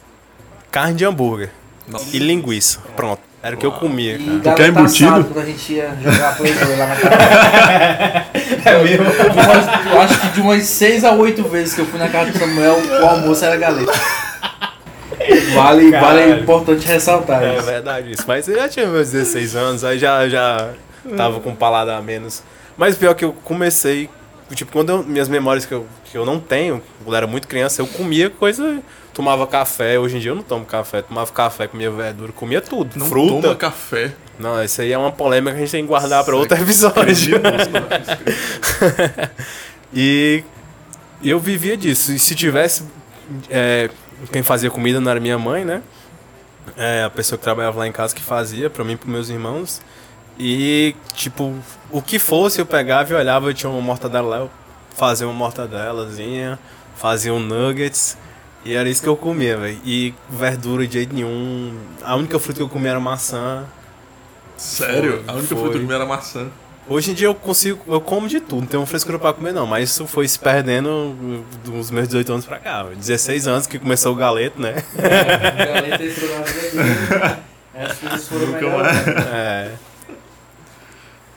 carne 0.69 0.94
de 0.94 1.06
hambúrguer 1.06 1.50
Nossa. 1.88 2.16
e 2.16 2.19
linguiça. 2.19 2.80
Pronto. 2.95 3.19
Era 3.42 3.56
o 3.56 3.60
que 3.60 3.66
eu 3.66 3.71
comia, 3.71 4.18
E 4.18 4.39
cara. 4.42 4.56
quer 4.57 4.69
galeta 4.71 4.80
embutido? 4.81 5.24
quando 5.25 5.39
a 5.39 5.45
gente 5.45 5.74
ia 5.74 5.98
jogar 6.04 6.36
Playboy 6.38 6.75
lá 6.75 6.86
na 6.86 6.95
casa. 6.98 8.30
É 8.69 8.83
mesmo? 8.83 9.06
De 9.06 9.39
umas- 9.39 9.86
eu 9.92 10.01
acho 10.01 10.21
que 10.21 10.27
de 10.33 10.42
umas 10.42 10.63
6 10.66 11.04
a 11.04 11.13
8 11.13 11.44
vezes 11.48 11.74
que 11.74 11.81
eu 11.81 11.86
fui 11.88 11.98
na 11.98 12.10
casa 12.10 12.31
do 12.31 12.38
Samuel, 12.38 12.77
o 13.01 13.06
almoço 13.07 13.44
era 13.44 13.56
galeta. 13.57 13.92
Vale, 15.54 15.92
vale, 15.92 16.20
é 16.22 16.30
importante 16.40 16.86
ressaltar 16.88 17.44
É 17.44 17.56
isso. 17.58 17.66
verdade 17.66 18.12
isso. 18.12 18.24
Mas 18.28 18.48
eu 18.48 18.56
já 18.56 18.68
tinha 18.70 18.88
meus 18.88 19.12
16 19.12 19.56
anos, 19.56 19.84
aí 19.84 19.98
já, 20.00 20.28
já 20.30 20.72
tava 21.18 21.40
com 21.40 21.56
paladar 21.56 21.98
a 21.98 22.02
menos. 22.02 22.44
Mas 22.78 22.96
pior 22.98 23.14
que 23.14 23.26
eu 23.26 23.34
comecei, 23.44 24.10
tipo, 24.54 24.72
quando 24.72 24.90
eu- 24.90 25.04
minhas 25.04 25.28
memórias 25.30 25.66
que 25.66 25.74
eu, 25.74 25.86
que 26.06 26.18
eu 26.18 26.26
não 26.26 26.40
tenho, 26.40 26.81
quando 27.04 27.14
eu 27.14 27.18
era 27.18 27.28
muito 27.28 27.48
criança, 27.48 27.81
eu 27.81 27.88
comia 27.88 28.30
coisa, 28.30 28.80
tomava 29.14 29.46
café. 29.46 30.00
Hoje 30.00 30.18
em 30.18 30.20
dia 30.20 30.31
eu 30.31 30.36
não 30.36 30.44
tomo 30.44 30.66
café, 30.66 31.02
tomava 31.02 31.31
café, 31.31 31.68
comia 31.68 31.92
verdura, 31.92 32.31
comia 32.31 32.62
tudo. 32.62 32.92
Não 32.98 33.06
fruta. 33.06 33.42
toma 33.42 33.56
café. 33.56 34.12
Não, 34.40 34.64
isso 34.64 34.81
aí 34.81 34.92
é 34.94 34.98
uma 34.98 35.12
polêmica 35.12 35.52
que 35.52 35.58
a 35.58 35.60
gente 35.66 35.72
tem 35.72 35.81
que 35.84 35.88
guardar 35.90 36.24
pra 36.24 36.34
outro 36.36 36.58
é 36.58 36.62
episódio. 36.62 37.40
né? 37.40 39.30
E 39.94 40.44
eu 41.24 41.40
vivia 41.40 41.76
disso. 41.76 42.12
E 42.12 42.20
se 42.20 42.36
tivesse. 42.36 42.84
é, 43.50 43.90
quem 44.31 44.44
fazia 44.44 44.69
comida 44.69 45.00
não 45.00 45.10
era 45.10 45.19
minha 45.19 45.38
mãe, 45.38 45.63
né? 45.66 45.81
É, 46.77 47.04
a 47.04 47.10
pessoa 47.10 47.38
que 47.38 47.44
trabalhava 47.44 47.80
lá 47.80 47.88
em 47.88 47.92
casa 47.92 48.13
que 48.13 48.21
fazia, 48.21 48.69
pra 48.69 48.83
mim 48.83 48.94
e 48.94 48.98
pros 48.98 49.12
meus 49.12 49.30
irmãos. 49.30 49.81
E, 50.38 50.95
tipo, 51.13 51.54
o 51.92 52.01
que 52.01 52.18
fosse 52.18 52.62
eu 52.62 52.66
pegava 52.66 53.12
e 53.12 53.16
olhava, 53.16 53.50
eu 53.50 53.54
tinha 53.54 53.69
uma 53.69 53.81
mortadela 53.81 54.27
lá, 54.27 54.38
eu 54.38 54.51
fazia 54.95 55.27
uma 55.27 55.33
mortadelazinha, 55.33 56.57
fazia 56.95 57.33
um 57.33 57.39
nuggets. 57.39 58.18
E 58.63 58.74
era 58.74 58.89
isso 58.89 59.01
que 59.01 59.07
eu 59.10 59.16
comia, 59.16 59.57
velho. 59.57 59.80
E 59.86 60.13
verdura 60.30 60.86
de 60.86 60.94
jeito 60.94 61.16
nenhum. 61.16 61.77
A 62.04 62.16
única 62.16 62.38
fruta 62.39 62.57
que 62.57 62.63
eu 62.63 62.69
comia 62.69 62.92
era 62.92 63.00
maçã. 63.00 63.66
Sério? 64.57 65.24
A 65.27 65.33
única 65.33 65.48
Foi. 65.48 65.57
fruta 65.57 65.71
que 65.71 65.77
eu 65.77 65.81
comi 65.81 65.94
era 65.94 66.06
maçã. 66.06 66.48
Hoje 66.89 67.12
em 67.12 67.13
dia 67.13 67.27
eu 67.27 67.36
consigo, 67.36 67.80
eu 67.88 68.01
como 68.01 68.27
de 68.27 68.39
tudo, 68.39 68.62
não 68.62 68.68
tenho 68.68 68.86
frescura 68.88 69.19
pra 69.19 69.31
comer 69.31 69.53
não, 69.53 69.68
mas 69.68 69.91
isso 69.91 70.07
foi 70.07 70.27
se 70.27 70.39
perdendo 70.39 71.15
dos 71.63 71.91
meus 71.91 72.07
18 72.07 72.31
anos 72.33 72.45
pra 72.47 72.57
cá. 72.57 72.83
16 72.83 73.47
anos 73.47 73.68
que 73.68 73.77
começou 73.77 74.12
o 74.12 74.15
galeto, 74.15 74.59
né? 74.59 74.83
Galeta 74.95 76.03
entrou 76.03 76.30
na 76.36 76.41
vida 76.41 76.83
dele. 76.83 77.40
As 77.75 77.97
coisas 77.97 78.28
foram 78.28 78.47
melhorando. 78.47 79.09
É. 79.31 79.71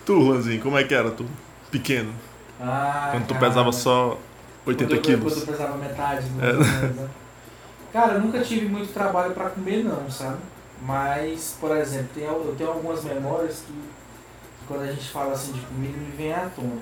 Tu, 0.07 0.19
Lanzinho, 0.19 0.61
como 0.63 0.79
é 0.79 0.85
que 0.85 0.95
era 0.95 1.11
tu? 1.11 1.27
Pequeno. 1.71 2.13
Ah, 2.59 3.09
Quando 3.13 3.27
tu 3.27 3.35
cara. 3.35 3.47
pesava 3.47 3.73
só 3.73 4.19
80 4.65 4.85
quando 4.89 4.97
eu, 4.97 5.03
quilos. 5.03 5.35
Quando 5.35 5.41
eu 5.43 5.47
pesava 5.53 5.77
metade. 5.77 6.27
É. 6.41 6.53
né? 6.95 7.09
Cara, 7.93 8.15
eu 8.15 8.21
nunca 8.21 8.41
tive 8.41 8.67
muito 8.67 8.93
trabalho 8.93 9.35
pra 9.35 9.51
comer 9.51 9.85
não, 9.85 10.11
sabe? 10.11 10.39
Mas, 10.81 11.57
por 11.61 11.77
exemplo, 11.77 12.09
eu 12.23 12.55
tenho 12.57 12.71
algumas 12.71 13.05
memórias 13.05 13.63
que 13.67 13.73
quando 14.67 14.83
a 14.83 14.93
gente 14.93 15.09
fala 15.09 15.33
assim 15.33 15.53
de 15.53 15.61
comida 15.61 15.97
me 15.97 16.17
vem 16.17 16.33
à 16.33 16.49
tona. 16.55 16.81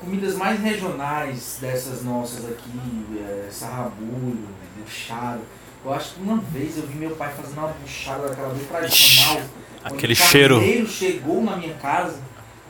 Comidas 0.00 0.34
mais 0.34 0.60
regionais 0.60 1.58
dessas 1.60 2.02
nossas 2.02 2.44
aqui, 2.44 3.06
é, 3.18 3.48
sarrabulho, 3.50 4.48
buchado. 4.76 5.42
Eu 5.84 5.92
acho 5.92 6.14
que 6.14 6.20
uma 6.22 6.38
vez 6.38 6.76
eu 6.76 6.86
vi 6.86 6.96
meu 6.96 7.10
pai 7.16 7.32
fazendo 7.36 7.58
uma 7.58 7.68
buchada 7.68 8.28
daquela 8.28 8.54
bem 8.54 8.64
tradicional. 8.64 9.42
quando 9.82 9.94
aquele 9.94 10.12
o 10.12 10.16
cheiro. 10.16 10.56
carneiro 10.56 10.88
chegou 10.88 11.42
na 11.42 11.56
minha 11.56 11.74
casa, 11.74 12.18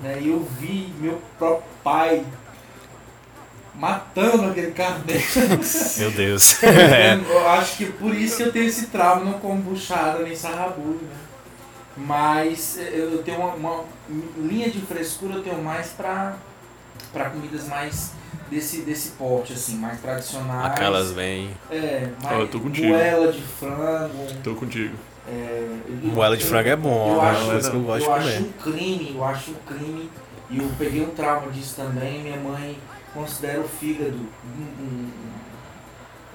né, 0.02 0.18
e 0.20 0.28
eu 0.28 0.46
vi 0.58 0.92
meu 0.98 1.20
próprio 1.38 1.64
pai 1.82 2.24
matando 3.74 4.50
aquele 4.50 4.72
carneiro. 4.72 5.22
Meu 5.98 6.10
Deus. 6.10 6.62
É. 6.62 7.14
Eu 7.14 7.48
acho 7.48 7.76
que 7.78 7.86
por 7.86 8.14
isso 8.14 8.36
que 8.36 8.42
eu 8.42 8.52
tenho 8.52 8.66
esse 8.66 8.86
trauma, 8.86 9.24
não 9.24 9.38
como 9.38 9.62
buchada 9.62 10.22
nem 10.22 10.36
sarrabulho, 10.36 11.00
né? 11.02 11.16
Mas 11.96 12.78
eu 12.78 13.12
eu 13.12 13.22
tenho 13.22 13.38
uma, 13.38 13.54
uma 13.54 13.84
linha 14.36 14.70
de 14.70 14.80
frescura, 14.80 15.34
eu 15.34 15.42
tenho 15.42 15.62
mais 15.62 15.88
pra, 15.88 16.36
pra 17.12 17.30
comidas 17.30 17.68
mais 17.68 18.12
desse, 18.50 18.82
desse 18.82 19.10
porte, 19.10 19.52
assim, 19.52 19.76
mais 19.76 20.00
tradicionais. 20.00 20.66
Aquelas 20.72 21.12
vêm. 21.12 21.50
É, 21.70 22.08
mais 22.22 22.38
eu 22.40 22.48
tô 22.48 22.60
contigo. 22.60 22.88
moela 22.88 23.30
de 23.32 23.42
frango. 23.42 24.26
Tô 24.42 24.54
contigo. 24.54 24.94
É, 25.28 25.68
eu- 25.86 26.10
Moela 26.12 26.36
de 26.36 26.44
frango 26.44 26.68
é 26.68 26.76
bom, 26.76 27.14
Eu 27.14 27.22
é 27.22 27.30
acho, 27.30 27.40
uma 27.42 27.52
coisa 27.52 27.70
que 27.70 27.76
eu 27.76 27.82
gosto 27.82 28.00
de 28.02 28.06
eu 28.08 28.14
acho 28.14 28.42
um 28.42 28.52
crime, 28.52 29.12
eu 29.14 29.24
acho 29.24 29.50
um 29.52 29.54
crime. 29.66 30.10
E 30.50 30.58
eu 30.58 30.70
peguei 30.78 31.02
um 31.02 31.10
trauma 31.10 31.50
disso 31.52 31.76
também. 31.76 32.22
Minha 32.22 32.36
mãe 32.38 32.76
considera 33.14 33.60
o 33.60 33.68
fígado 33.68 34.16
um- 34.18 34.82
um- 34.82 35.10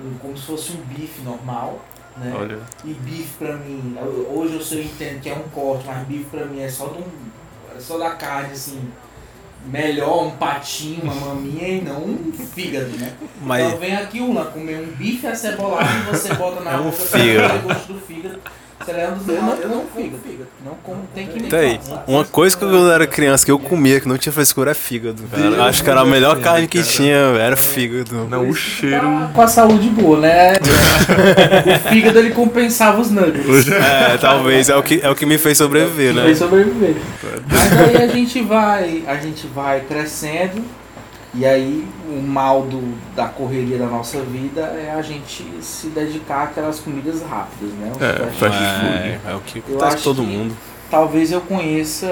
um- 0.05 0.17
como 0.19 0.37
se 0.37 0.45
fosse 0.45 0.71
um 0.73 0.81
bife 0.85 1.21
normal. 1.21 1.83
Né? 2.19 2.33
Olha. 2.35 2.59
E 2.83 2.93
bife 2.93 3.33
pra 3.37 3.53
mim, 3.57 3.95
hoje 4.29 4.55
eu 4.55 4.61
sei, 4.61 4.79
eu 4.79 4.83
entendo 4.85 5.21
que 5.21 5.29
é 5.29 5.33
um 5.35 5.47
corte, 5.49 5.85
mas 5.85 6.07
bife 6.07 6.25
pra 6.25 6.45
mim 6.45 6.61
é 6.61 6.69
só, 6.69 6.87
de 6.87 6.99
um, 6.99 7.05
é 7.75 7.79
só 7.79 7.97
da 7.97 8.11
carne, 8.11 8.53
assim. 8.53 8.89
melhor 9.65 10.25
um 10.25 10.31
patinho, 10.31 11.01
uma 11.03 11.13
maminha 11.13 11.67
e 11.67 11.81
não 11.81 12.01
um 12.05 12.31
fígado, 12.31 12.87
né? 12.97 13.11
Mas- 13.41 13.65
Então 13.67 13.79
vem 13.79 13.95
aqui 13.95 14.19
uma 14.21 14.45
comer 14.45 14.79
um 14.79 14.95
bife 14.95 15.27
acebolado 15.27 15.89
e 16.07 16.11
você 16.11 16.33
bota 16.35 16.61
na 16.61 16.71
É 16.73 16.77
um 16.77 16.83
boca 16.83 16.97
fígado. 16.97 17.57
o 17.59 17.61
gosto 17.73 17.93
do 17.93 17.99
fígado. 17.99 18.39
Dos 18.87 19.27
eu 19.27 19.41
não, 19.41 19.53
eu 19.55 19.69
não 19.69 19.85
fígado. 19.85 20.47
Não 20.63 20.73
como, 20.81 21.03
tem 21.13 21.27
que 21.27 21.41
me 21.41 21.49
Tem. 21.49 21.79
falar. 21.79 22.05
Uma 22.07 22.23
coisa 22.23 22.55
que 22.55 22.63
quando 22.63 22.75
eu 22.75 22.91
era 22.91 23.05
criança 23.05 23.45
que 23.45 23.51
eu 23.51 23.59
comia, 23.59 23.99
que 23.99 24.07
não 24.07 24.17
tinha 24.17 24.31
frescura, 24.31 24.71
é 24.71 24.73
fígado. 24.73 25.21
Cara. 25.23 25.65
Acho 25.65 25.83
que 25.83 25.89
era 25.89 26.01
a 26.01 26.05
me 26.05 26.11
melhor 26.11 26.39
carne 26.39 26.67
que 26.67 26.79
cara. 26.79 26.89
tinha, 26.89 27.15
era 27.15 27.57
fígado. 27.57 28.27
Não, 28.29 28.49
o 28.49 28.53
cheiro. 28.53 29.01
Tá 29.01 29.31
com 29.33 29.41
a 29.41 29.47
saúde 29.47 29.89
boa, 29.89 30.19
né? 30.19 30.53
o 31.75 31.89
fígado 31.89 32.19
ele 32.19 32.31
compensava 32.31 33.01
os 33.01 33.11
nuggets. 33.11 33.67
É, 33.69 34.17
talvez, 34.17 34.69
é 34.69 34.75
o 34.75 34.83
que, 34.83 35.01
é 35.03 35.09
o 35.09 35.15
que 35.15 35.25
me 35.25 35.37
fez 35.37 35.57
sobreviver, 35.57 36.13
né? 36.13 36.33
sobreviver. 36.33 36.95
Mas 37.49 37.79
aí 37.79 38.03
a 38.03 38.07
gente 38.07 38.41
vai, 38.41 39.03
a 39.05 39.15
gente 39.17 39.47
vai 39.47 39.81
crescendo 39.81 40.63
e 41.37 41.45
aí 41.45 41.87
o 42.09 42.19
mal 42.19 42.63
do, 42.63 42.97
da 43.15 43.27
correria 43.27 43.77
da 43.77 43.85
nossa 43.85 44.19
vida 44.21 44.61
é 44.61 44.91
a 44.91 45.01
gente 45.03 45.45
se 45.61 45.87
dedicar 45.87 46.45
àquelas 46.45 46.79
comidas 46.79 47.21
rápidas, 47.21 47.71
né? 47.75 47.91
Os 47.95 48.01
É, 48.01 48.13
fast 48.31 48.57
food. 48.57 48.93
É, 48.93 49.19
é 49.27 49.35
o 49.35 49.39
que 49.41 49.63
Eu 49.67 49.77
acontece 49.77 50.03
todo 50.03 50.23
mundo. 50.23 50.55
Talvez 50.89 51.31
eu 51.31 51.41
conheça 51.41 52.07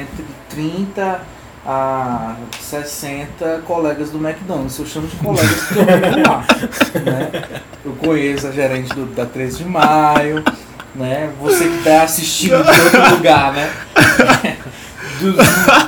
entre 0.00 0.24
30 0.50 1.20
a 1.66 2.36
60 2.60 3.62
colegas 3.66 4.10
do 4.10 4.18
McDonald's. 4.18 4.78
Eu 4.78 4.86
chamo 4.86 5.08
de 5.08 5.16
colegas 5.16 5.60
porque 5.64 5.80
eu 5.80 5.84
vivo 5.84 6.28
lá. 6.30 6.46
Né? 7.04 7.60
Eu 7.84 7.92
conheço 7.94 8.46
a 8.46 8.52
gerente 8.52 8.94
do, 8.94 9.06
da 9.06 9.26
13 9.26 9.58
de 9.58 9.64
maio, 9.64 10.44
né? 10.94 11.32
Você 11.40 11.64
que 11.68 11.78
está 11.78 12.02
assistindo 12.02 12.62
de 12.62 12.80
outro 12.80 13.16
lugar, 13.16 13.52
né? 13.52 13.72
Dos- 15.20 15.36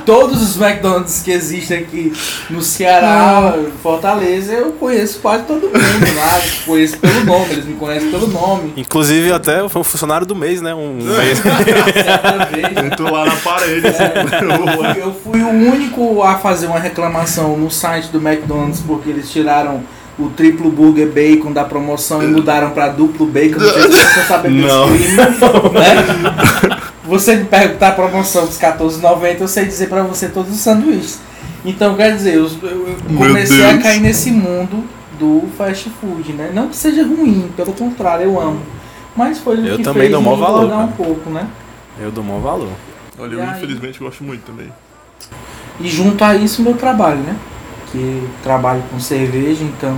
todos 0.05 0.41
os 0.41 0.59
McDonald's 0.61 1.21
que 1.23 1.31
existem 1.31 1.79
aqui 1.79 2.13
no 2.49 2.61
Ceará, 2.61 3.53
Fortaleza, 3.81 4.53
eu 4.53 4.71
conheço 4.73 5.19
quase 5.19 5.43
todo 5.43 5.63
mundo 5.63 6.15
lá. 6.15 6.41
Conheço 6.65 6.97
pelo 6.97 7.23
nome, 7.25 7.51
eles 7.51 7.65
me 7.65 7.73
conhecem 7.75 8.09
pelo 8.11 8.27
nome. 8.27 8.73
Inclusive, 8.77 9.31
até 9.31 9.67
foi 9.67 9.81
um 9.81 9.83
funcionário 9.83 10.25
do 10.25 10.35
mês, 10.35 10.61
né? 10.61 10.73
Um 10.73 10.93
mês. 10.95 11.39
Certa 11.41 12.45
vez, 12.45 13.11
lá 13.11 13.25
na 13.25 13.35
parede, 13.37 13.87
assim. 13.87 14.03
É, 14.03 15.01
eu 15.01 15.13
fui 15.13 15.41
o 15.41 15.49
único 15.49 16.21
a 16.23 16.35
fazer 16.37 16.67
uma 16.67 16.79
reclamação 16.79 17.57
no 17.57 17.69
site 17.71 18.07
do 18.09 18.17
McDonald's 18.25 18.81
porque 18.81 19.09
eles 19.09 19.29
tiraram 19.29 19.81
o 20.19 20.29
triplo 20.29 20.69
burger 20.69 21.07
bacon 21.07 21.51
da 21.51 21.63
promoção 21.63 22.21
e 22.21 22.27
mudaram 22.27 22.71
para 22.71 22.89
duplo 22.89 23.25
bacon. 23.25 23.59
Não 23.59 23.73
sei 23.73 23.91
se 23.91 23.97
estão 24.03 24.23
sabendo 24.25 24.55
desse 24.61 24.67
Não. 24.67 24.87
crime, 24.89 25.15
né? 25.15 26.77
Você 27.11 27.35
me 27.35 27.43
perguntar 27.43 27.89
a 27.89 27.91
promoção 27.91 28.45
dos 28.45 28.57
R$14,90, 28.57 29.41
eu 29.41 29.47
sei 29.49 29.65
dizer 29.65 29.89
para 29.89 30.01
você 30.01 30.29
todos 30.29 30.49
os 30.49 30.61
sanduíches. 30.61 31.19
Então, 31.65 31.93
quer 31.97 32.15
dizer, 32.15 32.35
eu, 32.35 32.45
eu- 32.63 32.95
comecei 33.17 33.65
a 33.65 33.77
cair 33.79 33.99
nesse 33.99 34.31
mundo 34.31 34.81
do 35.19 35.43
fast 35.57 35.89
food, 35.99 36.31
né? 36.31 36.51
Não 36.53 36.69
que 36.69 36.75
seja 36.77 37.03
ruim, 37.03 37.51
pelo 37.57 37.73
contrário, 37.73 38.23
eu 38.23 38.39
amo. 38.39 38.61
Mas 39.13 39.39
foi 39.39 39.57
o 39.57 39.67
Eu 39.67 39.75
que 39.75 39.83
também 39.83 40.03
fez 40.03 40.13
dou 40.13 40.21
me 40.21 40.41
valor, 40.41 40.71
um 40.73 40.87
pouco, 40.93 41.29
né? 41.29 41.47
Eu 41.99 42.11
dou 42.11 42.23
maior 42.23 42.39
valor. 42.39 42.69
Olha, 43.19 43.31
E 43.31 43.33
eu 43.33 43.41
aí? 43.43 43.57
infelizmente 43.57 43.99
gosto 43.99 44.23
muito 44.23 44.43
também. 44.45 44.69
E 45.81 45.89
junto 45.89 46.23
a 46.23 46.33
isso 46.33 46.61
meu 46.61 46.75
trabalho, 46.75 47.17
né? 47.19 47.35
Que 47.91 48.25
trabalho 48.41 48.81
com 48.89 49.01
cerveja, 49.01 49.65
então. 49.65 49.97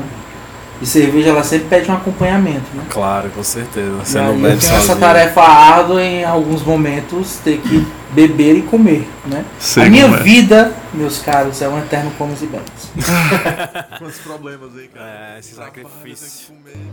E 0.84 0.86
cerveja 0.86 1.30
ela 1.30 1.46
sempre 1.46 1.70
pede 1.70 1.90
um 1.90 1.94
acompanhamento, 1.94 2.66
né? 2.76 2.84
Claro, 2.90 3.30
com 3.30 3.42
certeza. 3.42 3.88
E 4.02 4.06
Você 4.06 4.20
aí 4.20 4.26
não 4.26 4.34
eu 4.34 4.42
bebe 4.42 4.58
tenho 4.60 4.76
essa 4.76 4.98
tarefa 4.98 5.42
árdua 5.42 6.04
em 6.04 6.26
alguns 6.26 6.62
momentos 6.62 7.38
ter 7.38 7.58
que 7.62 7.88
beber 8.12 8.58
e 8.58 8.62
comer, 8.64 9.08
né? 9.26 9.46
Sei 9.58 9.84
a 9.84 9.90
minha 9.90 10.08
é. 10.08 10.18
vida, 10.18 10.74
meus 10.94 11.20
caros, 11.20 11.62
é 11.62 11.70
um 11.70 11.80
eterno 11.80 12.12
comes 12.18 12.42
e 12.42 12.48
bebes. 12.48 12.92
Quantos 13.98 14.20
problemas 14.20 14.76
aí, 14.76 14.90
cara. 14.90 15.36
É, 15.36 15.40
esse 15.40 15.56
sacrifício. 15.56 16.54
tem. 16.66 16.92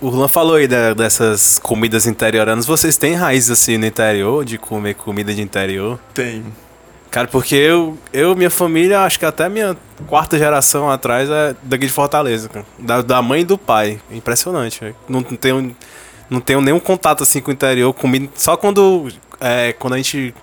O 0.00 0.08
Luan 0.10 0.26
falou 0.26 0.56
aí 0.56 0.66
da- 0.66 0.94
dessas 0.94 1.60
comidas 1.60 2.06
interioranas. 2.08 2.66
Vocês 2.66 2.96
têm 2.96 3.14
raízes 3.14 3.52
assim 3.52 3.78
no 3.78 3.86
interior, 3.86 4.44
de 4.44 4.58
comer 4.58 4.94
comida 4.94 5.32
de 5.32 5.40
interior? 5.40 5.96
Tem. 6.12 6.44
Cara, 7.12 7.28
porque 7.28 7.54
eu, 7.54 7.98
eu 8.10 8.34
minha 8.34 8.48
família, 8.48 9.00
acho 9.02 9.18
que 9.18 9.26
até 9.26 9.46
minha 9.46 9.76
quarta 10.06 10.38
geração 10.38 10.90
atrás 10.90 11.28
é 11.28 11.54
daqui 11.62 11.84
de 11.84 11.92
Fortaleza, 11.92 12.48
cara. 12.48 12.64
Da, 12.78 13.02
da 13.02 13.20
mãe 13.20 13.42
e 13.42 13.44
do 13.44 13.58
pai. 13.58 14.00
Impressionante. 14.10 14.94
Não, 15.06 15.22
tenho, 15.22 15.76
não 16.30 16.40
tenho 16.40 16.62
nenhum 16.62 16.80
contato 16.80 17.22
assim 17.22 17.42
com 17.42 17.50
o 17.50 17.54
interior, 17.54 17.92
comida. 17.92 18.30
Só 18.34 18.56
quando, 18.56 19.08
é, 19.38 19.74
quando 19.74 19.92
a 19.92 19.98
gente. 19.98 20.34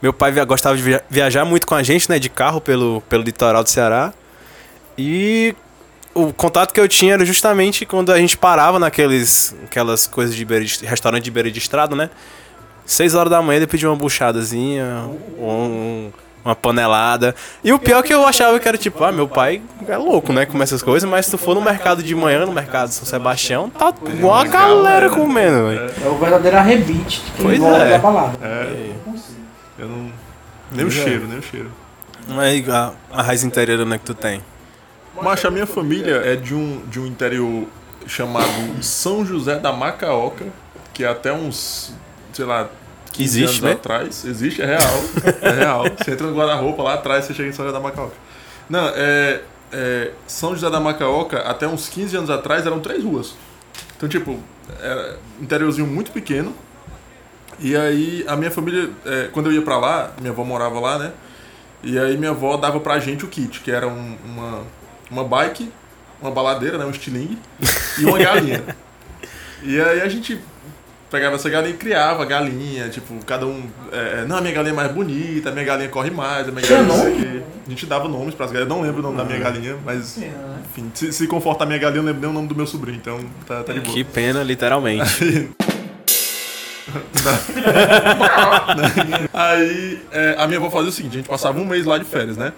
Meu 0.00 0.10
pai 0.14 0.32
gostava 0.46 0.74
de 0.74 0.82
via- 0.82 1.04
viajar 1.10 1.44
muito 1.44 1.66
com 1.66 1.74
a 1.74 1.82
gente, 1.82 2.08
né, 2.08 2.18
de 2.18 2.30
carro 2.30 2.62
pelo, 2.62 3.02
pelo 3.02 3.22
litoral 3.22 3.62
do 3.62 3.68
Ceará. 3.68 4.14
E 4.96 5.54
o 6.14 6.32
contato 6.32 6.72
que 6.72 6.80
eu 6.80 6.88
tinha 6.88 7.12
era 7.12 7.26
justamente 7.26 7.84
quando 7.84 8.10
a 8.10 8.18
gente 8.18 8.38
parava 8.38 8.78
naqueles 8.78 9.54
aquelas 9.64 10.06
coisas 10.06 10.34
de, 10.34 10.46
beira 10.46 10.64
de 10.64 10.86
restaurante 10.86 11.24
de 11.24 11.30
beira 11.30 11.50
de 11.50 11.58
estrada, 11.58 11.94
né? 11.94 12.08
Seis 12.90 13.14
horas 13.14 13.30
da 13.30 13.40
manhã 13.40 13.58
ele 13.58 13.66
pediu 13.68 13.88
uma 13.88 13.94
buchadazinha, 13.96 15.08
um- 15.38 16.10
uma 16.44 16.56
panelada. 16.56 17.36
E 17.62 17.72
o 17.72 17.78
pior 17.78 18.00
é 18.00 18.02
que 18.02 18.12
eu 18.12 18.26
achava 18.26 18.58
que 18.58 18.66
era 18.66 18.76
tipo, 18.76 19.04
ah, 19.04 19.12
meu 19.12 19.28
pai 19.28 19.62
é 19.86 19.96
louco, 19.96 20.32
né? 20.32 20.44
Com 20.44 20.60
essas 20.60 20.82
coisas, 20.82 21.08
mas 21.08 21.26
se 21.26 21.30
tu 21.30 21.38
for 21.38 21.54
no 21.54 21.60
mercado 21.60 22.02
de 22.02 22.14
manhã, 22.16 22.44
no 22.44 22.50
mercado 22.52 22.88
de 22.88 22.94
São 22.94 23.04
Sebastião, 23.06 23.70
tá 23.70 23.94
uma 24.20 24.44
galera 24.44 25.08
comendo, 25.08 25.68
velho. 25.68 25.90
É 26.04 26.08
o 26.08 26.18
verdadeiro 26.18 26.56
arrebite 26.56 27.20
de 27.22 27.30
quem 27.32 27.44
Pois 27.44 27.62
é. 27.62 27.90
da 27.90 27.98
balada. 27.98 28.38
É, 28.42 28.90
eu 29.78 29.88
não. 29.88 30.10
Nem 30.72 30.84
o 30.84 30.88
é. 30.88 30.90
cheiro, 30.90 31.28
nem 31.28 31.38
o 31.38 31.42
cheiro. 31.42 31.70
Mas 32.26 32.68
a, 32.68 32.92
a 33.12 33.22
raiz 33.22 33.44
interiorana 33.44 33.98
que 33.98 34.04
tu 34.04 34.14
tem. 34.14 34.42
Mas 35.22 35.44
a 35.44 35.50
minha 35.50 35.66
família 35.66 36.22
é 36.24 36.34
de 36.34 36.54
um, 36.54 36.80
de 36.88 36.98
um 36.98 37.06
interior 37.06 37.66
chamado 38.06 38.82
São 38.82 39.24
José 39.24 39.58
da 39.60 39.72
Macaoca, 39.72 40.46
que 40.92 41.04
até 41.04 41.32
uns, 41.32 41.92
sei 42.32 42.44
lá, 42.44 42.68
15 43.12 43.42
Existe, 43.42 43.62
né? 43.64 43.72
atrás. 43.72 44.24
Existe, 44.24 44.62
é 44.62 44.66
real. 44.66 45.00
É 45.42 45.50
real. 45.50 45.84
Você 45.98 46.12
entra 46.12 46.26
no 46.26 46.34
guarda-roupa 46.36 46.82
lá 46.82 46.94
atrás, 46.94 47.24
você 47.24 47.34
chega 47.34 47.48
em 47.48 47.52
São 47.52 47.64
José 47.64 47.76
da 47.76 47.82
Macaoca. 47.82 48.14
Não, 48.68 48.88
é, 48.94 49.40
é, 49.72 50.10
São 50.26 50.54
José 50.54 50.70
da 50.70 50.78
Macaoca, 50.80 51.38
até 51.40 51.66
uns 51.66 51.88
15 51.88 52.16
anos 52.16 52.30
atrás, 52.30 52.64
eram 52.66 52.80
três 52.80 53.02
ruas. 53.02 53.34
Então, 53.96 54.08
tipo, 54.08 54.38
era 54.80 55.18
um 55.40 55.42
interiorzinho 55.44 55.86
muito 55.86 56.10
pequeno. 56.12 56.54
E 57.58 57.76
aí, 57.76 58.24
a 58.26 58.36
minha 58.36 58.50
família, 58.50 58.90
é, 59.04 59.28
quando 59.32 59.46
eu 59.46 59.52
ia 59.52 59.62
pra 59.62 59.76
lá, 59.76 60.12
minha 60.20 60.32
avó 60.32 60.44
morava 60.44 60.78
lá, 60.80 60.98
né? 60.98 61.12
E 61.82 61.98
aí 61.98 62.16
minha 62.16 62.30
avó 62.30 62.56
dava 62.56 62.78
pra 62.80 62.98
gente 62.98 63.24
o 63.24 63.28
kit, 63.28 63.60
que 63.60 63.70
era 63.70 63.86
um- 63.88 64.16
uma, 64.24 64.62
uma 65.10 65.24
bike, 65.24 65.70
uma 66.22 66.30
baladeira, 66.30 66.78
né? 66.78 66.84
Um 66.84 66.90
estilingue 66.90 67.38
e 67.98 68.04
uma 68.04 68.18
galinha. 68.18 68.62
e 69.62 69.80
aí 69.80 70.00
a 70.00 70.08
gente 70.08 70.40
pegava 71.10 71.36
essa 71.36 71.50
galinha 71.50 71.74
e 71.74 71.76
criava 71.76 72.22
a 72.22 72.26
galinha, 72.26 72.88
tipo, 72.88 73.14
cada 73.24 73.46
um. 73.46 73.64
é, 73.92 74.24
não, 74.26 74.36
a 74.36 74.40
minha 74.40 74.54
galinha 74.54 74.72
é 74.72 74.76
mais 74.76 74.92
bonita, 74.92 75.50
a 75.50 75.52
minha 75.52 75.64
galinha 75.64 75.88
corre 75.88 76.10
mais, 76.10 76.48
a 76.48 76.52
minha 76.52 76.62
Tinha 76.62 76.78
galinha. 76.78 76.96
não 76.96 77.02
sei 77.02 77.12
o 77.12 77.16
nome? 77.18 77.40
quê. 77.40 77.42
A 77.66 77.70
gente 77.70 77.86
dava 77.86 78.08
nomes 78.08 78.34
pras 78.34 78.50
galinhas, 78.50 78.70
eu 78.70 78.76
não 78.76 78.82
lembro 78.82 79.00
o 79.00 79.02
nome 79.02 79.16
da 79.16 79.24
minha 79.24 79.38
galinha, 79.38 79.76
mas. 79.84 80.16
né? 80.16 80.32
Enfim, 80.70 80.90
se, 80.94 81.12
se 81.12 81.26
confortar 81.26 81.64
a 81.64 81.66
minha 81.66 81.78
galinha, 81.78 81.98
eu 81.98 82.02
não 82.02 82.08
lembro 82.12 82.20
nem 82.22 82.30
o 82.30 82.34
nome 82.34 82.48
do 82.48 82.54
meu 82.54 82.66
sobrinho, 82.66 82.98
então 82.98 83.20
tá, 83.46 83.62
tá 83.64 83.72
de 83.72 83.80
boa. 83.80 83.94
Que 83.94 84.04
pena, 84.04 84.42
literalmente. 84.42 85.04
Aí 89.32 90.00
é, 90.10 90.34
a 90.38 90.46
minha 90.46 90.58
avó 90.58 90.70
fazia 90.70 90.88
o 90.88 90.92
seguinte, 90.92 91.14
a 91.14 91.16
gente 91.18 91.28
passava 91.28 91.58
um 91.60 91.64
mês 91.64 91.84
lá 91.84 91.98
de 91.98 92.04
férias, 92.04 92.36
né? 92.36 92.52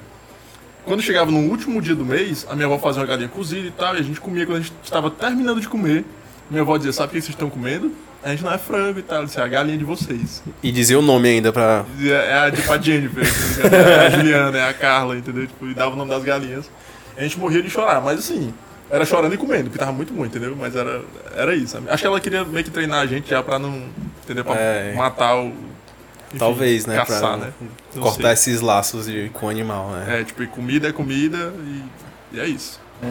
Quando 0.85 1.03
chegava 1.03 1.31
no 1.31 1.39
último 1.39 1.81
dia 1.81 1.95
do 1.95 2.05
mês, 2.05 2.47
a 2.51 2.55
minha 2.55 2.67
avó 2.67 2.79
fazia 2.79 3.01
uma 3.01 3.07
galinha 3.07 3.29
cozida 3.29 3.69
e 3.69 3.71
tal, 3.71 3.95
e 3.95 4.01
a 4.01 4.03
gente 4.03 4.21
comia 4.21 4.45
quando 4.47 4.59
a 4.59 4.61
gente 4.61 4.73
estava 4.83 5.11
terminando 5.11 5.61
de 5.61 5.69
comer. 5.69 6.05
Minha 6.51 6.63
avó 6.63 6.77
dizia, 6.77 6.93
sabe 6.93 7.11
o 7.11 7.13
que 7.13 7.21
vocês 7.21 7.35
estão 7.35 7.49
comendo? 7.49 7.93
A 8.25 8.31
gente 8.31 8.45
não 8.45 8.53
é 8.53 8.59
frango 8.59 8.99
e 8.99 9.03
tal, 9.03 9.25
disse, 9.25 9.39
é 9.41 9.43
a 9.43 9.49
galinha 9.49 9.77
de 9.77 9.85
vocês. 9.85 10.43
E 10.63 10.71
dizia 10.71 10.99
o 10.99 11.03
nome 11.03 11.29
ainda 11.29 11.53
pra. 11.53 11.85
É 12.01 12.39
a 12.47 12.51
tipo 12.53 12.73
a 12.73 12.79
Jennifer, 12.79 13.25
tá 13.69 13.77
é 13.77 14.07
a 14.07 14.11
Juliana, 14.11 14.59
é 14.59 14.69
a 14.69 14.73
Carla, 14.75 15.17
entendeu? 15.17 15.47
Tipo, 15.47 15.67
e 15.67 15.75
dava 15.75 15.93
o 15.95 15.97
nome 15.97 16.11
das 16.11 16.23
galinhas. 16.23 16.71
A 17.17 17.23
gente 17.23 17.39
morria 17.39 17.63
de 17.63 17.69
chorar, 17.69 18.01
mas 18.01 18.21
assim, 18.21 18.55
era 18.89 19.05
chorando 19.05 19.35
e 19.35 19.37
comendo, 19.37 19.65
porque 19.65 19.79
tava 19.79 19.93
muito 19.93 20.13
bom, 20.15 20.25
entendeu? 20.25 20.55
Mas 20.57 20.77
era, 20.77 21.03
era 21.35 21.55
isso. 21.57 21.77
Acho 21.89 22.01
que 22.03 22.07
ela 22.07 22.21
queria 22.21 22.45
meio 22.45 22.65
que 22.65 22.71
treinar 22.71 23.01
a 23.01 23.07
gente 23.07 23.29
já 23.29 23.43
pra 23.43 23.59
não, 23.59 23.83
entendeu? 24.23 24.45
Pra 24.45 24.55
É. 24.55 24.95
matar 24.95 25.35
o... 25.37 25.47
enfim, 25.47 26.39
Talvez, 26.39 26.87
né? 26.87 26.97
Caçar, 26.97 27.21
pra 27.21 27.37
né? 27.49 27.53
Não 27.95 28.03
cortar 28.03 28.37
sei. 28.37 28.53
esses 28.53 28.61
laços 28.61 29.07
de, 29.07 29.31
com 29.33 29.47
o 29.47 29.49
animal, 29.51 29.91
né? 29.91 30.21
É, 30.21 30.25
tipo, 30.25 30.47
comida 30.47 30.89
é 30.89 30.93
comida 30.93 31.53
e, 31.59 31.83
e 32.37 32.41
é 32.41 32.47
isso. 32.47 32.81
É, 33.03 33.07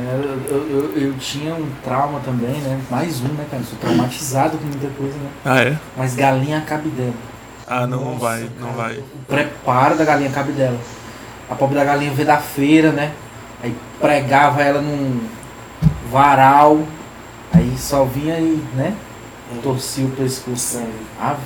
eu, 0.50 0.70
eu, 0.70 0.98
eu- 0.98 1.14
tinha 1.20 1.54
um 1.54 1.70
trauma 1.84 2.22
também, 2.22 2.62
né? 2.62 2.80
Mais 2.90 3.20
um, 3.22 3.28
né, 3.28 3.46
cara? 3.52 3.62
Eu 3.62 3.66
sou 3.68 3.78
traumatizado 3.78 4.58
com 4.58 4.66
muita 4.66 4.88
coisa, 4.92 5.18
né? 5.18 5.30
Ah, 5.44 5.60
é? 5.62 5.78
Mas 5.98 6.16
galinha 6.16 6.62
cabe 6.62 6.88
dela. 6.90 7.14
Ah, 7.68 7.86
não, 7.86 8.06
Nossa, 8.06 8.20
vai, 8.20 8.42
não 8.58 8.68
cara, 8.70 8.72
vai. 8.78 8.98
O 9.00 9.26
preparo 9.28 9.98
da 9.98 10.06
galinha 10.06 10.32
cabe 10.32 10.54
dela. 10.54 10.80
A 11.50 11.56
pobre 11.56 11.76
da 11.76 11.84
galinha 11.84 12.14
veio 12.14 12.26
da 12.28 12.38
feira, 12.38 12.92
né? 12.94 13.12
Aí 13.62 13.76
pregava 14.00 14.62
ela 14.62 14.82
num 14.82 15.22
varal. 16.10 16.80
Aí 17.54 17.76
só 17.78 18.06
vinha 18.06 18.36
aí, 18.36 18.64
né? 18.76 18.96
Torcia 19.62 20.06
o 20.06 20.12
pescoço. 20.12 20.82
Ave. 21.20 21.42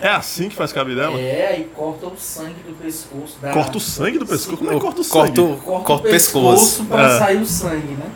É 0.00 0.08
assim 0.08 0.48
que 0.48 0.54
faz 0.56 0.72
cabidela? 0.72 1.18
É, 1.18 1.48
aí 1.52 1.70
corta 1.74 2.06
o 2.06 2.16
sangue 2.18 2.56
do 2.66 2.74
pescoço. 2.74 3.38
Da... 3.40 3.50
Corta 3.50 3.78
o 3.78 3.80
sangue 3.80 4.18
do 4.18 4.26
pescoço? 4.26 4.56
Como 4.58 4.70
é 4.70 4.74
que 4.74 4.80
corta 4.80 5.00
o 5.00 5.04
sangue? 5.04 5.40
Corto, 5.40 5.56
Corta, 5.64 5.84
corto 5.86 6.04
o 6.04 6.08
o 6.08 6.10
pescoço. 6.12 6.84
pra 6.84 7.06
É. 7.14 7.18
sair 7.18 7.36
o 7.40 7.46
sangue, 7.46 7.94
né? 7.94 8.06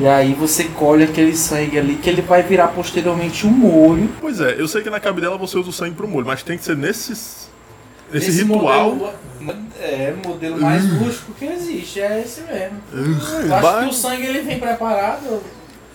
E 0.00 0.06
aí 0.06 0.32
você 0.34 0.64
colhe 0.64 1.02
aquele 1.04 1.34
sangue 1.36 1.76
ali 1.78 1.96
que 1.96 2.08
ele 2.08 2.22
vai 2.22 2.42
virar 2.42 2.68
posteriormente 2.68 3.46
um 3.46 3.50
molho. 3.50 4.08
Pois 4.20 4.40
é, 4.40 4.54
eu 4.60 4.68
sei 4.68 4.82
que 4.82 4.90
na 4.90 5.00
cabidela 5.00 5.36
você 5.36 5.58
usa 5.58 5.70
o 5.70 5.72
sangue 5.72 5.94
pro 5.96 6.06
molho, 6.06 6.26
mas 6.26 6.42
tem 6.42 6.56
que 6.56 6.64
ser 6.64 6.76
nesses. 6.76 7.48
Esse 8.12 8.30
Esse 8.30 8.42
ritual. 8.44 8.94
modelo- 8.94 9.12
é, 9.80 10.14
o 10.24 10.28
modelo 10.28 10.60
mais 10.60 10.84
rústico 10.92 11.32
que 11.32 11.44
existe, 11.46 12.00
é 12.00 12.22
esse 12.24 12.40
mesmo. 12.42 12.80
Eu 12.92 13.54
acho 13.54 13.78
que 13.80 13.86
o 13.86 13.92
sangue 13.92 14.26
ele 14.26 14.40
vem 14.42 14.58
preparado. 14.58 15.42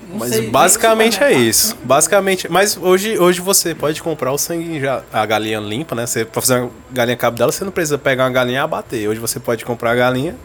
Não 0.10 0.18
Mas 0.18 0.30
sei, 0.30 0.50
basicamente 0.50 1.24
é 1.24 1.34
isso. 1.34 1.78
Basicamente. 1.84 2.50
Mas 2.52 2.78
hoje, 2.78 3.18
hoje 3.18 3.42
você 3.42 3.74
pode 3.74 4.02
comprar 4.02 4.32
o 4.32 4.38
sangue 4.38 4.80
já. 4.80 5.04
A 5.12 5.26
galinha 5.26 5.60
limpa, 5.60 5.96
né? 5.96 6.06
Você, 6.06 6.26
pra 6.26 6.42
fazer 6.42 6.62
uma 6.62 6.72
galinha 6.92 7.18
cabidela, 7.18 7.52
você 7.52 7.64
não 7.64 7.72
precisa 7.72 7.98
pegar 7.98 8.26
uma 8.26 8.32
galinha 8.32 8.60
e 8.60 8.62
abater. 8.62 9.10
Hoje 9.10 9.20
você 9.20 9.40
pode 9.40 9.66
comprar 9.66 9.92
a 9.92 9.96
galinha 9.96 10.36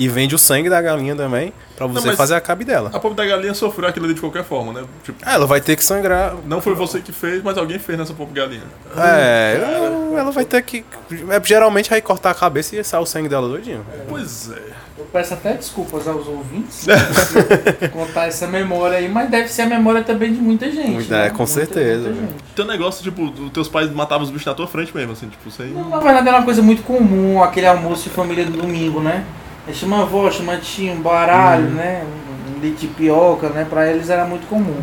e 0.00 0.08
vende 0.08 0.34
o 0.34 0.38
sangue 0.38 0.70
da 0.70 0.80
galinha 0.80 1.14
também 1.14 1.52
pra 1.76 1.86
você 1.86 2.08
mas- 2.08 2.16
fazer 2.16 2.34
a 2.34 2.40
cabidela. 2.40 2.90
A 2.92 2.98
pobre 2.98 3.16
da 3.18 3.26
galinha 3.26 3.52
sofreu 3.52 3.86
aquilo 3.86 4.06
ali 4.06 4.14
de 4.14 4.20
qualquer 4.20 4.42
forma, 4.44 4.72
né? 4.72 4.82
Tipo, 5.04 5.18
Ah, 5.24 5.34
Ela 5.34 5.46
vai 5.46 5.60
ter 5.60 5.76
que 5.76 5.84
sangrar. 5.84 6.34
não 6.46 6.60
foi 6.62 6.74
você 6.74 7.00
que 7.00 7.12
fez, 7.12 7.42
mas 7.42 7.58
alguém 7.58 7.78
fez 7.78 7.98
nessa 7.98 8.14
pobre 8.14 8.32
galinha. 8.40 8.62
É, 8.96 9.60
ela, 9.62 10.20
ela 10.20 10.30
vai 10.32 10.44
ter 10.46 10.62
que. 10.62 10.84
é, 11.28 11.40
geralmente 11.44 11.90
vai 11.90 12.00
cortar 12.00 12.30
a 12.30 12.34
cabeça 12.34 12.74
e 12.76 12.82
sair 12.82 13.00
o 13.02 13.06
sangue 13.06 13.28
dela 13.28 13.46
doidinho. 13.46 13.84
Pois 14.08 14.50
é. 14.50 14.80
Eu 14.98 15.04
peço 15.12 15.32
até 15.34 15.54
desculpas 15.54 16.06
aos 16.08 16.26
ouvintes 16.26 16.86
por 17.80 17.88
contar 17.90 18.26
essa 18.26 18.46
memória 18.46 18.98
aí, 18.98 19.08
mas 19.08 19.30
deve 19.30 19.48
ser 19.48 19.62
a 19.62 19.66
memória 19.66 20.02
também 20.02 20.32
de 20.32 20.40
muita 20.40 20.70
gente. 20.70 20.90
Muita- 20.90 21.18
né? 21.18 21.26
é, 21.26 21.30
com 21.30 21.46
certeza, 21.46 22.08
muita 22.08 22.14
velho. 22.14 22.28
gente. 22.32 22.42
Teu 22.54 22.64
negócio, 22.66 23.02
tipo, 23.02 23.24
os 23.24 23.50
teus 23.52 23.68
pais 23.68 23.90
matavam 23.92 24.24
os 24.24 24.30
bichos 24.30 24.46
na 24.46 24.54
tua 24.54 24.66
frente 24.66 24.94
mesmo, 24.94 25.12
assim, 25.12 25.28
tipo, 25.28 25.50
sem. 25.50 25.68
Não, 25.68 25.88
na 25.88 25.98
verdade 25.98 26.28
era 26.28 26.36
uma 26.38 26.44
coisa 26.44 26.60
muito 26.62 26.82
comum, 26.82 27.42
aquele 27.42 27.66
almoço 27.66 28.04
de 28.04 28.10
família 28.10 28.44
do 28.44 28.52
domingo, 28.58 29.00
né? 29.00 29.24
Aí 29.70 29.76
chama 29.76 30.02
avó, 30.02 30.28
chama 30.28 30.56
tia, 30.56 30.92
um 30.92 31.00
baralho, 31.00 31.70
né? 31.70 32.02
Um 32.04 32.56
um 32.56 32.60
de 32.60 32.72
tapioca, 32.72 33.50
né? 33.50 33.64
Pra 33.70 33.88
eles 33.88 34.10
era 34.10 34.24
muito 34.24 34.48
comum. 34.48 34.80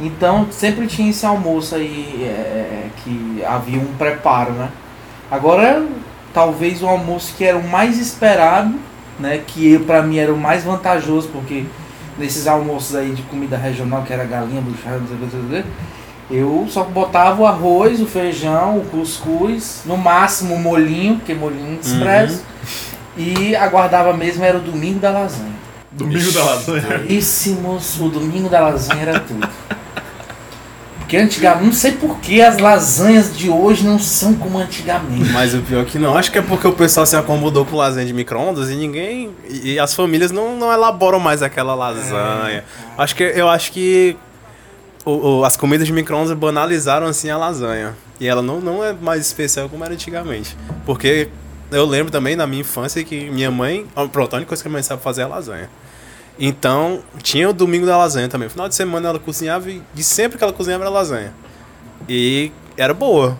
Então 0.00 0.48
sempre 0.50 0.88
tinha 0.88 1.08
esse 1.08 1.24
almoço 1.24 1.76
aí 1.76 2.24
é, 2.24 2.88
que 2.96 3.44
havia 3.46 3.78
um 3.78 3.94
preparo, 3.96 4.54
né? 4.54 4.70
Agora, 5.30 5.86
talvez 6.34 6.82
o 6.82 6.88
almoço 6.88 7.32
que 7.36 7.44
era 7.44 7.56
o 7.56 7.68
mais 7.68 7.96
esperado, 8.00 8.74
né? 9.20 9.40
Que 9.46 9.78
pra 9.78 10.02
mim 10.02 10.18
era 10.18 10.34
o 10.34 10.36
mais 10.36 10.64
vantajoso, 10.64 11.28
porque 11.28 11.64
nesses 12.18 12.48
almoços 12.48 12.96
aí 12.96 13.12
de 13.12 13.22
comida 13.22 13.56
regional, 13.56 14.02
que 14.02 14.12
era 14.12 14.24
galinha, 14.24 14.60
buchada, 14.60 15.00
eu 16.28 16.66
só 16.68 16.82
botava 16.82 17.40
o 17.40 17.46
arroz, 17.46 18.00
o 18.00 18.06
feijão, 18.06 18.78
o 18.78 18.84
cuscuz, 18.86 19.82
no 19.86 19.96
máximo 19.96 20.56
o 20.56 20.58
molhinho, 20.58 21.16
porque 21.16 21.34
molhinho 21.34 21.78
desprezo, 21.78 22.42
e 23.18 23.54
aguardava 23.56 24.12
mesmo 24.14 24.44
era 24.44 24.56
o 24.56 24.60
domingo 24.60 24.98
da 25.00 25.10
lasanha. 25.10 25.52
Domingo 25.92 26.30
da 26.32 26.44
lasanha. 26.44 26.82
Caríssimos, 26.82 27.98
o 28.00 28.08
domingo 28.08 28.48
da 28.48 28.60
lasanha 28.60 29.02
era 29.02 29.20
tudo. 29.20 29.48
Porque 30.98 31.16
antigamente, 31.16 31.64
não 31.64 31.72
sei 31.72 31.92
por 31.92 32.18
que 32.20 32.42
as 32.42 32.58
lasanhas 32.58 33.34
de 33.34 33.48
hoje 33.48 33.82
não 33.82 33.98
são 33.98 34.34
como 34.34 34.58
antigamente. 34.58 35.30
Mas 35.32 35.54
o 35.54 35.62
pior 35.62 35.80
é 35.80 35.84
que 35.86 35.98
não. 35.98 36.14
Acho 36.16 36.30
que 36.30 36.36
é 36.38 36.42
porque 36.42 36.66
o 36.68 36.72
pessoal 36.72 37.06
se 37.06 37.16
acomodou 37.16 37.64
com 37.64 37.76
lasanha 37.76 38.06
de 38.06 38.12
micro-ondas 38.12 38.68
e 38.68 38.74
ninguém. 38.76 39.30
E, 39.48 39.72
e 39.72 39.78
as 39.78 39.94
famílias 39.94 40.30
não, 40.30 40.54
não 40.58 40.70
elaboram 40.70 41.18
mais 41.18 41.42
aquela 41.42 41.74
lasanha. 41.74 42.62
Acho 42.98 43.16
que 43.16 43.22
eu 43.22 43.48
acho 43.48 43.72
que 43.72 44.16
o- 45.02 45.38
o- 45.40 45.44
as 45.46 45.56
comidas 45.56 45.86
de 45.86 45.94
micro-ondas 45.94 46.36
banalizaram 46.36 47.06
assim 47.06 47.30
a 47.30 47.38
lasanha. 47.38 47.94
E 48.20 48.26
ela 48.28 48.42
não, 48.42 48.60
não 48.60 48.84
é 48.84 48.92
mais 48.92 49.22
especial 49.26 49.66
como 49.70 49.82
era 49.82 49.94
antigamente. 49.94 50.54
Porque 50.84 51.28
eu 51.70 51.84
lembro 51.84 52.10
também 52.10 52.36
na 52.36 52.46
minha 52.46 52.60
infância 52.60 53.02
que 53.04 53.30
minha 53.30 53.50
mãe. 53.50 53.86
Pronto, 54.12 54.34
a 54.34 54.36
única 54.36 54.48
coisa 54.48 54.62
que 54.62 54.68
a 54.68 54.70
minha 54.70 54.76
mãe 54.76 54.82
sabe 54.82 55.02
fazer 55.02 55.22
é 55.22 55.26
lasanha. 55.26 55.70
Então, 56.38 57.02
tinha 57.22 57.48
o 57.50 57.52
domingo 57.52 57.84
da 57.84 57.96
lasanha 57.96 58.28
também. 58.28 58.46
No 58.46 58.50
final 58.50 58.68
de 58.68 58.74
semana 58.74 59.08
ela 59.08 59.18
cozinhava 59.18 59.70
e, 59.70 59.82
e 59.96 60.02
sempre 60.02 60.38
que 60.38 60.44
ela 60.44 60.52
cozinhava 60.52 60.84
era 60.84 60.90
lasanha. 60.90 61.32
E 62.08 62.52
era 62.76 62.94
boa. 62.94 63.36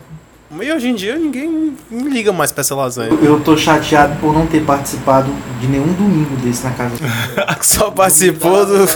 E 0.50 0.72
hoje 0.72 0.88
em 0.88 0.94
dia 0.94 1.16
ninguém 1.16 1.76
liga 1.90 2.32
mais 2.32 2.50
pra 2.50 2.62
essa 2.62 2.74
lasanha. 2.74 3.12
Eu 3.22 3.38
tô 3.40 3.56
chateado 3.56 4.16
por 4.16 4.32
não 4.32 4.46
ter 4.46 4.64
participado 4.64 5.30
de 5.60 5.66
nenhum 5.66 5.92
domingo 5.92 6.34
desse 6.36 6.64
na 6.64 6.70
casa. 6.72 6.96
Só 7.60 7.90
participou 7.90 8.64
do. 8.64 8.74
Eu 8.76 8.88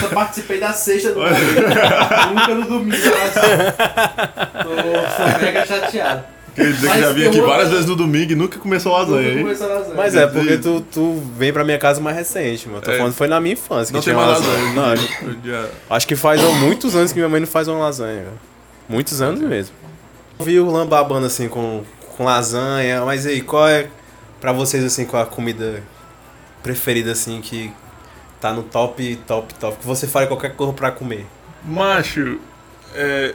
só 0.00 0.08
participei 0.14 0.60
da 0.60 0.72
sexta 0.72 1.12
do 1.12 1.20
Nunca 2.30 2.54
no 2.54 2.64
domingo. 2.66 2.96
Tô, 4.62 4.68
tô 4.68 5.44
mega 5.44 5.66
chateado. 5.66 6.33
Quer 6.54 6.66
dizer 6.72 6.80
que 6.82 6.86
Mas 6.86 7.00
já 7.00 7.12
vim 7.12 7.26
aqui 7.26 7.40
várias 7.40 7.70
vezes 7.70 7.86
no 7.86 7.96
domingo 7.96 8.32
e 8.32 8.34
nunca 8.34 8.58
começou 8.58 8.92
lasanha, 8.92 9.22
Nunca 9.22 9.32
hein? 9.38 9.42
começou 9.42 9.66
a 9.70 9.74
lasanha. 9.74 9.94
Mas 9.96 10.14
é, 10.14 10.26
porque 10.26 10.58
tu, 10.58 10.80
tu 10.92 11.22
vem 11.36 11.52
pra 11.52 11.64
minha 11.64 11.78
casa 11.78 12.00
mais 12.00 12.16
recente, 12.16 12.68
mano. 12.68 12.80
Tô 12.80 12.90
É. 12.92 12.96
falando 12.96 13.12
que 13.12 13.18
foi 13.18 13.26
na 13.28 13.40
minha 13.40 13.54
infância 13.54 13.86
que 13.86 13.92
Não 13.94 14.00
tem 14.02 14.14
tinha 14.14 14.16
mais 14.26 14.38
lasanha. 14.38 14.74
lasanha. 14.74 15.08
Não, 15.34 15.42
já- 15.44 15.68
acho 15.90 16.06
que 16.06 16.14
faz 16.14 16.40
há 16.44 16.48
muitos 16.50 16.94
anos 16.94 17.12
que 17.12 17.18
minha 17.18 17.28
mãe 17.28 17.40
não 17.40 17.46
faz 17.46 17.66
uma 17.66 17.78
lasanha, 17.78 18.20
velho. 18.22 18.38
Muitos 18.88 19.20
anos 19.20 19.40
mesmo. 19.40 19.74
Eu 20.38 20.44
vi 20.44 20.60
o 20.60 20.70
Lã 20.70 20.86
babando 20.86 21.26
assim 21.26 21.48
com, 21.48 21.82
com 22.16 22.24
lasanha, 22.24 23.04
mas 23.04 23.26
aí, 23.26 23.40
qual 23.40 23.66
é 23.68 23.88
pra 24.40 24.52
vocês 24.52 24.84
assim, 24.84 25.04
qual 25.04 25.22
é 25.22 25.26
a 25.26 25.28
comida 25.28 25.82
preferida 26.62 27.12
assim 27.12 27.40
que 27.40 27.72
tá 28.40 28.52
no 28.52 28.62
top, 28.62 29.16
top, 29.26 29.52
top? 29.54 29.76
Que 29.78 29.86
você 29.86 30.06
faria 30.06 30.28
qualquer 30.28 30.54
coisa 30.54 30.72
pra 30.72 30.90
comer? 30.90 31.26
Macho, 31.64 32.38
é. 32.94 33.34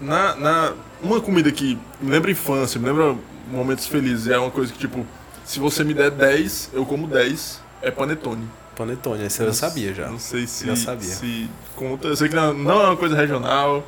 Na, 0.00 0.34
na, 0.36 0.72
uma 1.02 1.20
comida 1.20 1.50
que 1.50 1.78
me 2.00 2.10
lembra 2.10 2.30
infância, 2.30 2.78
me 2.80 2.86
lembra 2.86 3.16
momentos 3.50 3.86
felizes, 3.86 4.28
é 4.28 4.38
uma 4.38 4.50
coisa 4.50 4.72
que, 4.72 4.78
tipo, 4.78 5.04
se 5.44 5.58
você 5.58 5.82
me 5.84 5.92
der 5.94 6.10
10, 6.10 6.70
eu 6.72 6.86
como 6.86 7.06
10, 7.06 7.60
é 7.82 7.90
panetone. 7.90 8.48
Panetone, 8.76 9.24
esse 9.24 9.42
eu 9.42 9.52
sabia 9.52 9.92
já. 9.92 10.08
Não 10.08 10.18
sei 10.18 10.46
se, 10.46 10.66
Já 10.66 10.76
sabia. 10.76 11.08
se 11.14 11.48
conta. 11.76 12.08
Eu 12.08 12.16
sei 12.16 12.28
que 12.28 12.34
não, 12.34 12.54
não 12.54 12.80
é 12.80 12.86
uma 12.86 12.96
coisa 12.96 13.14
regional, 13.16 13.84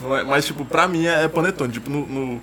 não 0.00 0.16
é- 0.16 0.24
mas, 0.24 0.46
tipo, 0.46 0.64
pra 0.64 0.88
mim 0.88 1.04
é, 1.06 1.24
é 1.24 1.28
panetone. 1.28 1.72
Tipo, 1.72 1.90
no, 1.90 2.06
no 2.06 2.40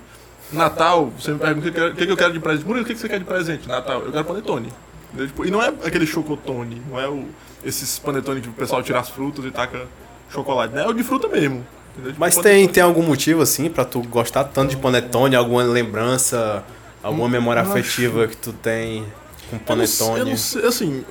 Natal, 0.54 1.12
você 1.18 1.32
me 1.32 1.40
pergunta 1.40 1.68
o 1.70 1.72
que, 1.72 1.78
eu 1.80 1.82
quero- 1.84 1.94
o 1.94 1.96
que 1.98 2.06
que 2.06 2.12
eu 2.12 2.18
quero 2.18 2.34
de 2.34 2.40
presente. 2.40 2.66
Murilo, 2.68 2.84
o 2.84 2.88
que 2.88 2.94
que 2.94 3.00
você 3.00 3.10
quer 3.10 3.18
de 3.20 3.26
presente? 3.26 3.68
Natal, 3.68 4.02
eu 4.02 4.12
quero 4.12 4.26
panetone. 4.26 4.72
Entendeu? 5.08 5.28
Tipo, 5.28 5.46
e 5.46 5.52
não 5.52 5.62
é 5.62 5.70
aquele 5.84 6.06
chocotone, 6.06 6.82
não 6.90 7.00
é 7.00 7.08
o, 7.10 7.26
esses 7.64 7.98
panetone 7.98 8.42
que 8.42 8.50
o 8.50 8.54
pessoal 8.54 8.84
tira 8.84 9.00
as 9.00 9.10
frutas 9.10 9.44
e 9.44 9.50
taca 9.52 9.88
chocolate, 10.30 10.74
né? 10.74 10.84
É 10.84 10.88
o 10.88 10.94
de 10.94 11.04
fruta 11.04 11.28
mesmo. 11.28 11.66
Entendeu? 11.94 12.12
Tipo, 12.12 12.20
Mas 12.20 12.36
panetone. 12.36 12.56
tem, 12.66 12.68
tem 12.68 12.84
algum 12.84 13.04
motivo, 13.04 13.42
assim, 13.42 13.70
pra 13.70 13.86
tu 13.86 14.02
gostar 14.04 14.44
tanto 14.46 14.72
de 14.72 14.78
panetone? 14.78 15.36
Alguma 15.36 15.64
lembrança, 15.64 16.64
alguma 17.04 17.28
memória 17.30 17.60
eu 17.60 17.64
acho- 17.64 17.72
afetiva 17.74 18.28
que 18.28 18.38
tu 18.38 18.52
tem 18.54 19.04
com 19.50 19.56
Eu 19.56 19.60
não 19.60 19.60
panetone? 19.60 20.20
Eu 20.20 20.26
não 20.26 20.38
sei, 20.38 20.66
assim, 20.66 21.04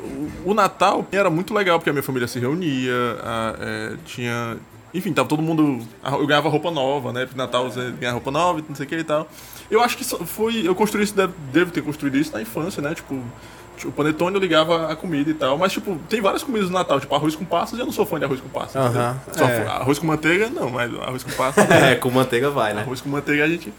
o, 0.45 0.51
o 0.51 0.55
Natal 0.55 1.07
era 1.13 1.29
muito 1.31 1.53
legal 1.55 1.79
porque 1.79 1.91
a 1.91 1.93
minha 1.93 2.03
família 2.03 2.27
se 2.29 2.39
reunia, 2.39 2.93
a- 3.23 3.55
é, 3.61 3.93
tinha. 4.07 4.57
Enfim, 4.93 5.13
tava 5.13 5.29
todo 5.29 5.41
mundo. 5.41 5.79
Eu 6.05 6.27
ganhava 6.27 6.49
roupa 6.49 6.69
nova, 6.71 7.13
né? 7.13 7.25
Porque 7.25 7.39
Natal 7.39 7.71
você 7.71 7.93
ganha 7.93 8.13
roupa 8.13 8.31
nova, 8.33 8.61
não 8.69 8.75
sei 8.75 8.87
o 8.87 8.89
que 8.89 8.97
e 8.97 9.05
tal. 9.05 9.29
Eu 9.71 9.81
acho 9.81 9.97
que 9.97 10.03
foi. 10.05 10.67
Eu 10.67 10.75
construí 10.75 11.05
isso, 11.05 11.15
devo 11.53 11.71
ter 11.71 11.81
construído 11.81 12.17
isso 12.17 12.33
na 12.33 12.43
infância, 12.43 12.83
né? 12.83 12.93
Tipo, 12.93 13.17
o 13.87 13.93
panetone 13.93 14.35
eu 14.35 14.41
ligava 14.41 14.91
a 14.91 14.97
comida 14.97 15.31
e 15.31 15.35
tal. 15.35 15.59
Mas, 15.59 15.73
tipo, 15.73 15.99
tem 16.09 16.21
várias 16.21 16.43
comidas 16.43 16.69
no 16.69 16.75
Natal, 16.75 17.01
tipo 17.01 17.15
arroz 17.15 17.35
com 17.35 17.45
passas, 17.45 17.79
eu 17.79 17.85
não 17.85 17.93
sou 17.93 18.07
fã 18.07 18.19
de 18.19 18.25
arroz 18.25 18.41
com 18.41 18.49
passas. 18.49 18.83
Entendeu? 18.85 19.15
Só 19.33 19.45
é. 19.45 19.67
Arroz 19.67 19.99
com 19.99 20.07
manteiga, 20.07 20.49
não, 20.49 20.71
mas 20.71 20.93
arroz 21.01 21.23
com 21.23 21.33
passas. 21.33 21.69
É, 21.71 21.95
com 21.95 22.11
manteiga 22.11 22.51
vai, 22.51 22.75
né? 22.75 22.83
Arroz 22.83 23.01
com 23.01 23.09
manteiga 23.09 23.45
a 23.45 23.49
gente. 23.49 23.73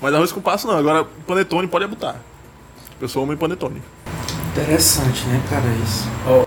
Mas 0.00 0.14
arroz 0.14 0.32
com 0.32 0.40
passas 0.40 0.70
não. 0.70 0.78
Agora, 0.78 1.04
panetone 1.26 1.66
pode 1.66 1.86
botar. 1.86 2.16
Eu 3.00 3.08
sou 3.08 3.22
homem 3.22 3.36
panetone. 3.36 3.82
Interessante, 4.62 5.24
né, 5.26 5.40
cara, 5.50 5.64
isso. 5.84 6.04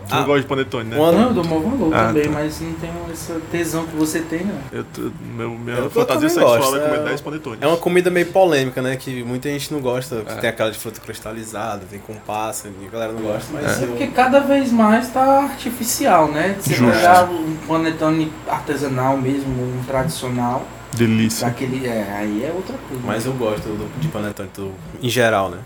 Tu 0.07 0.15
Ah, 0.15 0.19
não 0.21 0.25
gosta 0.25 0.41
de 0.41 0.47
panetone, 0.47 0.89
né? 0.89 0.95
Não, 0.97 1.21
eu 1.21 1.33
dou 1.33 1.43
maior 1.43 1.61
valor 1.61 1.93
Ah, 1.93 2.07
também, 2.07 2.23
tá. 2.23 2.29
mas 2.31 2.59
não 2.59 2.73
tenho 2.73 2.93
essa 3.11 3.39
tesão 3.51 3.85
que 3.85 3.95
você 3.95 4.19
tem, 4.21 4.45
não. 4.45 4.55
Eu, 4.71 4.83
tô- 4.85 5.11
meu, 5.35 5.51
minha 5.51 5.77
Eu- 5.77 5.89
fantasia 5.91 6.27
sexual 6.29 6.57
gosto, 6.57 6.75
é 6.77 6.79
comer 6.79 6.99
é- 6.99 7.03
10 7.03 7.21
panetones. 7.21 7.59
É 7.61 7.67
uma 7.67 7.77
comida 7.77 8.09
meio 8.09 8.25
polêmica, 8.27 8.81
né? 8.81 8.95
Que 8.95 9.23
muita 9.23 9.47
gente 9.49 9.71
não 9.71 9.79
gosta. 9.79 10.21
Que 10.25 10.31
É. 10.31 10.35
tem 10.35 10.49
aquela 10.49 10.71
de 10.71 10.79
fruta 10.79 10.99
cristalizada, 10.99 11.83
tem 11.89 11.99
com 11.99 12.15
passa, 12.15 12.67
a 12.67 12.89
galera 12.91 13.13
não 13.13 13.21
gosta. 13.21 13.53
Mas 13.53 13.79
É 13.79 13.83
eu... 13.83 13.89
porque 13.89 14.07
cada 14.07 14.39
vez 14.39 14.71
mais 14.71 15.09
tá 15.09 15.43
artificial, 15.43 16.27
né? 16.31 16.55
Você 16.59 16.73
Justo. 16.73 16.91
pegar 16.95 17.25
um 17.25 17.55
panetone 17.67 18.31
artesanal 18.47 19.15
mesmo, 19.17 19.47
um 19.61 19.83
tradicional, 19.85 20.65
Delícia. 20.93 21.45
daquele. 21.47 21.85
É, 21.85 22.15
aí 22.17 22.43
é 22.43 22.51
outra 22.53 22.75
coisa. 22.87 23.03
Mas 23.05 23.25
eu 23.27 23.33
gosto 23.33 23.63
do- 23.63 23.99
de 23.99 24.07
panetone 24.07 24.49
do- 24.55 24.71
em 25.01 25.09
geral, 25.09 25.49
né? 25.51 25.59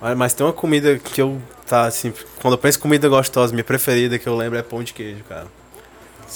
Mas, 0.00 0.16
mas 0.16 0.34
tem 0.34 0.46
uma 0.46 0.52
comida 0.52 0.98
que 0.98 1.20
eu, 1.20 1.40
tá 1.66 1.86
assim, 1.86 2.12
quando 2.40 2.54
eu 2.54 2.58
penso 2.58 2.78
em 2.78 2.82
comida 2.82 3.08
gostosa, 3.08 3.52
minha 3.52 3.64
preferida 3.64 4.18
que 4.18 4.26
eu 4.28 4.36
lembro 4.36 4.58
é 4.58 4.62
pão 4.62 4.82
de 4.82 4.92
queijo, 4.92 5.24
cara. 5.28 5.46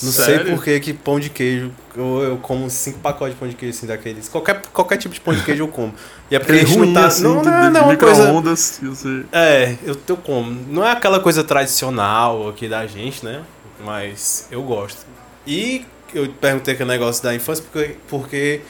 Não 0.03 0.11
sei 0.11 0.25
Sério? 0.25 0.55
por 0.57 0.65
que 0.65 0.81
que 0.81 0.95
pão 0.95 1.21
de 1.21 1.29
queijo, 1.29 1.71
eu, 1.95 2.23
eu 2.23 2.37
como 2.39 2.69
cinco 2.71 2.99
pacotes 3.01 3.35
de 3.35 3.39
pão 3.39 3.47
de 3.47 3.55
queijo 3.55 3.77
assim 3.77 3.87
daqueles. 3.87 4.27
Qualquer, 4.27 4.63
qualquer 4.73 4.97
tipo 4.97 5.15
de 5.15 5.21
pão 5.21 5.35
de 5.35 5.43
queijo 5.43 5.65
eu 5.65 5.69
como. 5.69 5.95
E 6.31 6.35
é 6.35 6.39
porque 6.39 6.53
Aquele 6.53 6.65
a 6.65 6.67
gente 6.67 6.79
não 6.79 6.85
ruim, 6.87 6.95
tá. 6.95 7.07
assim, 7.07 7.23
não, 7.23 7.43
de, 7.43 7.49
não, 7.49 7.61
de, 7.61 7.71
não, 7.71 7.81
é 7.81 7.85
uma 7.85 7.97
coisa. 7.97 8.23
micro-ondas. 8.23 8.81
você... 8.83 9.23
É, 9.31 9.77
eu, 9.85 9.95
eu 10.09 10.17
como. 10.17 10.51
Não 10.51 10.83
é 10.85 10.93
aquela 10.93 11.21
coisa 11.21 11.45
tradicional 11.45 12.49
aqui 12.49 12.69
da 12.69 12.87
gente, 12.87 13.23
né? 13.23 13.43
Mas 13.85 14.47
eu 14.51 14.63
gosto. 14.63 15.05
E 15.47 15.85
eu 16.15 16.27
perguntei 16.41 16.75
que 16.75 16.83
o 16.83 16.87
negócio 16.87 17.23
da 17.23 17.35
infância, 17.35 17.63
porque, 17.71 17.97
porque 18.09 18.61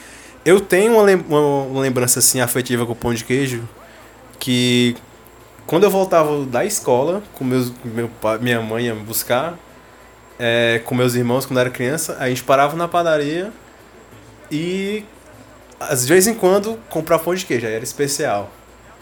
eu 0.43 0.59
tenho 0.59 0.93
uma, 0.95 1.03
lem- 1.03 1.23
uma- 1.29 1.63
uma 1.67 1.81
lembrança 1.81 2.19
assim 2.19 2.41
afetiva 2.41 2.85
com 2.85 2.91
o 2.91 2.95
pão 2.95 3.13
de 3.13 3.23
queijo 3.23 3.63
que 4.43 4.97
quando 5.65 5.85
eu 5.85 5.89
voltava 5.89 6.43
da 6.43 6.65
escola 6.65 7.23
com 7.33 7.45
meus 7.45 7.71
meu 7.85 8.09
pai, 8.09 8.37
minha 8.39 8.59
mãe 8.61 8.87
ia 8.87 8.93
me 8.93 9.01
buscar 9.01 9.57
é, 10.37 10.81
com 10.83 10.93
meus 10.93 11.15
irmãos 11.15 11.45
quando 11.45 11.59
eu 11.59 11.61
era 11.61 11.69
criança, 11.69 12.17
a 12.19 12.27
gente 12.27 12.43
parava 12.43 12.75
na 12.75 12.85
padaria 12.85 13.53
e 14.51 15.05
às 15.79 16.05
vezes 16.05 16.27
em 16.27 16.33
quando 16.33 16.77
comprava 16.89 17.23
pão 17.23 17.33
de 17.33 17.45
queijo, 17.45 17.65
aí 17.65 17.73
era 17.73 17.83
especial. 17.85 18.51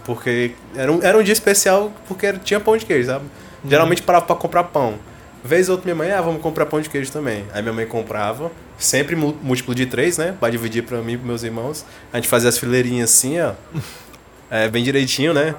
Porque 0.06 0.52
era 0.76 0.92
um, 0.92 1.02
era 1.02 1.18
um 1.18 1.24
dia 1.24 1.34
especial 1.34 1.92
porque 2.08 2.28
era- 2.28 2.38
tinha 2.38 2.60
pão 2.60 2.78
de 2.78 2.86
queijo, 2.86 3.08
sabe? 3.08 3.26
Geralmente 3.68 4.04
parava 4.04 4.26
pra 4.28 4.36
comprar 4.36 4.66
pão. 4.66 5.00
Vez 5.44 5.70
ou 5.70 5.76
outra 5.76 5.86
minha 5.92 5.96
mãe, 5.96 6.12
ah, 6.16 6.22
vamos 6.22 6.40
comprar 6.44 6.68
pão 6.68 6.80
de 6.80 6.88
queijo 6.88 7.12
também. 7.12 7.46
Aí 7.52 7.64
minha 7.64 7.74
mãe 7.74 7.88
comprava, 7.88 8.52
sempre 8.78 9.16
múltiplo 9.16 9.74
de 9.74 9.88
três, 9.88 10.20
né? 10.20 10.36
Pra 10.40 10.52
dividir 10.52 10.84
pra 10.84 11.00
mim 11.00 11.14
e 11.14 11.18
pros 11.18 11.28
meus 11.28 11.42
irmãos. 11.44 11.84
A 12.14 12.18
gente 12.18 12.28
fazia 12.28 12.50
as 12.50 12.60
fileirinhas 12.60 13.10
assim, 13.10 13.42
ó. 13.42 13.54
É, 14.52 14.68
bem 14.68 14.84
direitinho, 14.84 15.34
né? 15.34 15.56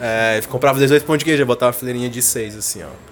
É, 0.00 0.40
comprava 0.48 0.78
18 0.78 1.04
pão 1.04 1.16
de 1.16 1.24
queijo, 1.24 1.44
botava 1.44 1.70
uma 1.70 1.72
fileirinha 1.72 2.08
de 2.08 2.22
seis, 2.22 2.56
assim, 2.56 2.84
ó. 2.84 3.08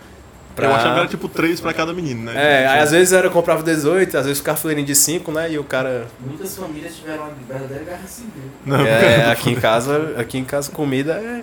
Eu 0.57 0.75
achava 0.75 0.95
que 0.95 1.01
era 1.01 1.09
tipo 1.09 1.29
três 1.29 1.61
pra 1.61 1.75
cada 1.75 1.93
menino, 1.93 2.23
né? 2.23 2.33
É, 2.35 2.67
aí 2.67 2.81
às 2.81 2.91
vezes 2.91 3.13
era, 3.13 3.27
eu 3.27 3.31
comprava 3.31 3.63
18, 3.63 4.17
às 4.17 4.25
vezes 4.25 4.39
ficava 4.39 4.57
fileirinha 4.57 4.87
de 4.87 4.95
5, 4.95 5.31
né? 5.31 5.53
E 5.53 5.59
o 5.59 5.65
cara. 5.65 6.07
Muitas 6.19 6.57
famílias 6.57 6.97
tiveram 6.97 7.25
uma 7.25 7.33
verdadeira 7.47 7.85
guerra 7.85 8.07
civil. 8.07 8.31
Não, 8.65 8.81
É, 8.87 9.31
aqui 9.31 9.51
em 9.51 9.57
casa, 9.57 10.15
aqui 10.17 10.39
em 10.39 10.45
casa 10.45 10.71
comida 10.71 11.13
é. 11.13 11.43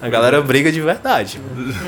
A 0.00 0.08
galera 0.08 0.40
briga 0.40 0.70
de 0.72 0.80
verdade. 0.80 1.40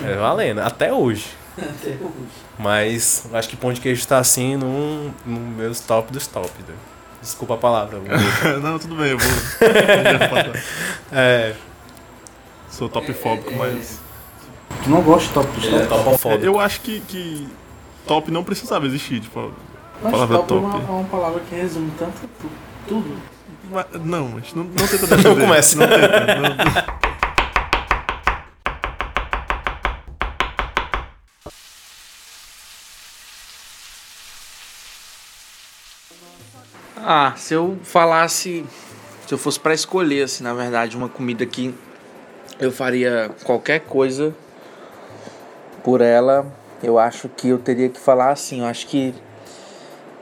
É 0.06 0.16
valendo, 0.16 0.58
até 0.60 0.92
hoje. 0.92 1.26
Até 1.56 1.90
hoje. 1.90 2.28
Mas 2.58 3.24
acho 3.32 3.48
que 3.48 3.56
pão 3.56 3.72
de 3.72 3.80
queijo 3.80 4.06
tá 4.06 4.18
assim 4.18 4.56
num, 4.56 5.12
num 5.24 5.40
meus 5.40 5.80
top 5.80 6.12
dos 6.12 6.26
top. 6.26 6.50
né? 6.68 6.74
Desculpa 7.20 7.54
a 7.54 7.56
palavra. 7.59 7.98
vou- 7.98 8.59
não, 8.61 8.78
tudo 8.78 8.96
bem, 8.96 9.09
eu 9.11 9.18
vou. 9.18 9.28
É, 11.12 11.54
Sou 12.70 12.88
top 12.88 13.12
fóbico, 13.12 13.52
mas. 13.56 13.98
Tu 14.85 14.88
não 14.90 15.02
gosta 15.02 15.26
de 15.28 15.35
top 15.35 15.66
ele 15.66 15.76
é 15.76 15.87
topofóbico. 15.87 16.44
Eu 16.44 16.59
acho 16.61 16.80
que, 16.80 17.00
que 17.00 17.48
top 18.06 18.30
não 18.30 18.44
precisava 18.44 18.87
existir, 18.87 19.20
tipo. 19.20 19.52
Mas 20.02 20.12
palavra 20.12 20.38
top, 20.38 20.54
é 20.54 20.56
top. 20.61 20.64
uma, 20.76 20.78
é 20.88 20.90
uma 21.00 21.04
palavra 21.04 21.40
que 21.48 21.54
resume 21.54 21.90
tanto 21.98 22.14
tu- 22.40 22.50
tudo. 22.88 23.16
mas- 23.70 23.87
Não, 24.02 24.28
mas 24.28 24.54
não, 24.54 24.64
não 24.64 24.87
tenta 24.87 25.06
defender. 25.06 25.28
Não 25.37 25.37
começa. 25.46 25.76
Não 25.78 25.87
tenta. 25.88 26.37
não- 26.37 27.00
Ah, 37.12 37.35
se 37.37 37.55
eu 37.55 37.77
falasse, 37.83 38.64
se 39.27 39.35
eu 39.35 39.37
fosse 39.37 39.59
pra 39.59 39.75
escolher, 39.75 40.23
assim, 40.23 40.44
na 40.44 40.55
verdade, 40.55 40.96
uma 40.96 41.09
comida 41.09 41.44
que 41.44 41.75
eu 42.61 42.70
faria 42.70 43.33
qualquer 43.42 43.81
coisa 43.81 44.33
por 45.83 46.03
ela, 46.03 46.46
eu 46.81 47.01
acho 47.01 47.29
que 47.29 47.49
eu 47.49 47.59
teria 47.59 47.88
que 47.88 47.99
falar 47.99 48.31
assim, 48.31 48.61
eu 48.61 48.66
acho 48.66 48.87
que 48.87 49.12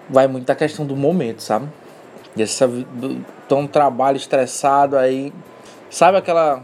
vai 0.09 0.27
muito 0.27 0.47
da 0.47 0.55
questão 0.55 0.87
do 0.87 0.97
momento, 0.97 1.43
sabe? 1.43 1.69
Do, 2.95 3.23
tão 3.47 3.67
trabalho 3.67 4.17
estressado 4.17 4.97
aí, 4.97 5.31
sabe 5.91 6.17
aquela, 6.17 6.63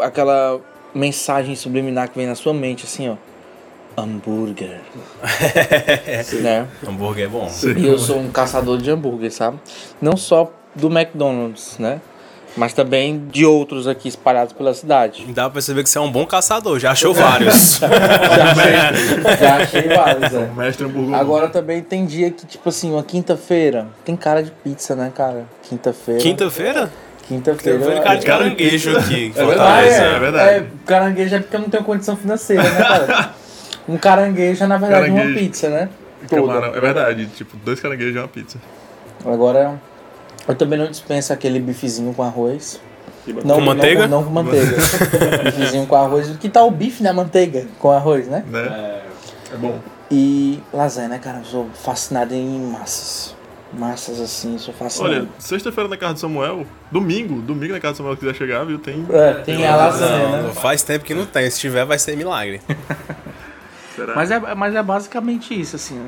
aquela 0.00 0.60
mensagem 0.92 1.54
subliminar 1.54 2.08
que 2.08 2.18
vem 2.18 2.26
na 2.26 2.34
sua 2.34 2.52
mente, 2.52 2.86
assim, 2.86 3.08
ó, 3.08 3.16
hambúrguer, 4.02 4.80
né? 6.42 6.66
Hambúrguer 6.86 7.24
é 7.24 7.28
bom. 7.28 7.50
E 7.76 7.86
eu 7.86 7.98
sou 7.98 8.18
um 8.18 8.30
caçador 8.30 8.78
de 8.78 8.90
hambúrguer, 8.90 9.32
sabe? 9.32 9.58
Não 10.00 10.16
só 10.16 10.52
do 10.74 10.88
McDonald's, 10.88 11.78
né? 11.78 12.00
Mas 12.56 12.72
também 12.72 13.28
de 13.30 13.46
outros 13.46 13.86
aqui 13.86 14.08
espalhados 14.08 14.52
pela 14.52 14.74
cidade. 14.74 15.24
Dá 15.28 15.44
pra 15.44 15.50
perceber 15.52 15.84
que 15.84 15.88
você 15.88 15.98
é 15.98 16.00
um 16.00 16.10
bom 16.10 16.26
caçador, 16.26 16.80
já 16.80 16.90
achou 16.90 17.14
vários. 17.14 17.78
Já 17.80 17.86
achei, 18.50 19.38
já 19.38 19.56
achei 19.56 19.88
vários, 19.88 20.34
é. 20.34 20.50
Mestre 20.56 20.84
hambúrguer. 20.86 21.14
Agora 21.14 21.48
também 21.48 21.80
tem 21.80 22.04
dia 22.06 22.30
que, 22.32 22.44
tipo 22.46 22.68
assim, 22.68 22.90
uma 22.90 23.04
quinta-feira. 23.04 23.86
Tem 24.04 24.16
cara 24.16 24.42
de 24.42 24.50
pizza, 24.50 24.96
né, 24.96 25.12
cara? 25.14 25.44
Quinta-feira. 25.68 26.20
Quinta-feira? 26.20 26.90
Quinta-feira. 27.28 27.78
Tem 27.78 28.02
cara 28.02 28.14
de 28.16 28.26
caranguejo 28.26 28.96
aqui. 28.98 29.32
É 29.36 29.44
verdade, 29.44 29.56
Fortaleza. 29.56 30.02
é 30.02 30.18
verdade. 30.18 30.50
É, 30.50 30.66
caranguejo 30.84 31.34
é 31.36 31.38
porque 31.38 31.56
eu 31.56 31.60
não 31.60 31.68
tenho 31.68 31.84
condição 31.84 32.16
financeira, 32.16 32.62
né, 32.64 32.82
cara? 32.82 33.34
Um 33.88 33.96
caranguejo 33.96 34.64
é, 34.64 34.66
na 34.66 34.76
verdade, 34.78 35.10
uma 35.10 35.18
Caranguejo. 35.18 35.44
pizza, 35.44 35.68
né? 35.68 35.88
Toda. 36.28 36.42
Camarão, 36.42 36.74
é 36.74 36.80
verdade, 36.80 37.26
tipo, 37.28 37.56
dois 37.58 37.80
caranguejos 37.80 38.14
e 38.14 38.18
uma 38.18 38.28
pizza. 38.28 38.58
Agora, 39.24 39.80
eu 40.46 40.54
também 40.54 40.78
não 40.78 40.86
dispenso 40.90 41.32
aquele 41.32 41.58
bifezinho 41.60 42.12
com 42.14 42.22
arroz. 42.22 42.80
Não, 43.44 43.56
Com 43.56 43.60
manteiga? 43.62 44.06
Não, 44.08 44.18
não 44.18 44.24
com 44.24 44.30
manteiga. 44.30 44.76
bifezinho 45.44 45.86
com 45.86 45.96
arroz. 45.96 46.34
Que 46.38 46.48
tal 46.48 46.68
o 46.68 46.70
bife 46.70 47.02
na 47.02 47.12
manteiga 47.12 47.66
com 47.78 47.90
arroz, 47.90 48.26
né? 48.28 48.44
Né? 48.48 49.00
É 49.52 49.56
bom. 49.56 49.78
E 50.10 50.60
lasanha, 50.72 51.08
né, 51.08 51.18
cara? 51.18 51.38
Eu 51.38 51.44
sou 51.44 51.68
fascinado 51.74 52.34
em 52.34 52.60
massas. 52.60 53.36
Massas 53.72 54.20
assim, 54.20 54.58
sou 54.58 54.74
fascinado. 54.74 55.14
Olha, 55.14 55.28
sexta-feira 55.38 55.88
na 55.88 55.96
casa 55.96 56.14
de 56.14 56.20
Samuel, 56.20 56.66
domingo, 56.90 57.40
domingo 57.40 57.72
na 57.72 57.78
casa 57.80 57.92
de 57.92 57.96
Samuel, 57.98 58.14
se 58.16 58.20
quiser 58.20 58.34
chegar, 58.34 58.64
viu? 58.64 58.78
Tem. 58.80 59.06
é, 59.12 59.32
tem 59.34 59.64
a 59.66 59.76
lasanha, 59.76 60.28
Não, 60.38 60.42
né? 60.48 60.54
faz 60.54 60.82
tempo 60.82 61.04
que 61.04 61.14
não 61.14 61.24
tem. 61.24 61.48
Se 61.50 61.60
tiver, 61.60 61.84
vai 61.84 61.98
ser 61.98 62.16
milagre. 62.16 62.60
Mas 64.14 64.30
é, 64.30 64.54
mas 64.54 64.74
é 64.74 64.82
basicamente 64.82 65.58
isso, 65.58 65.76
assim. 65.76 66.00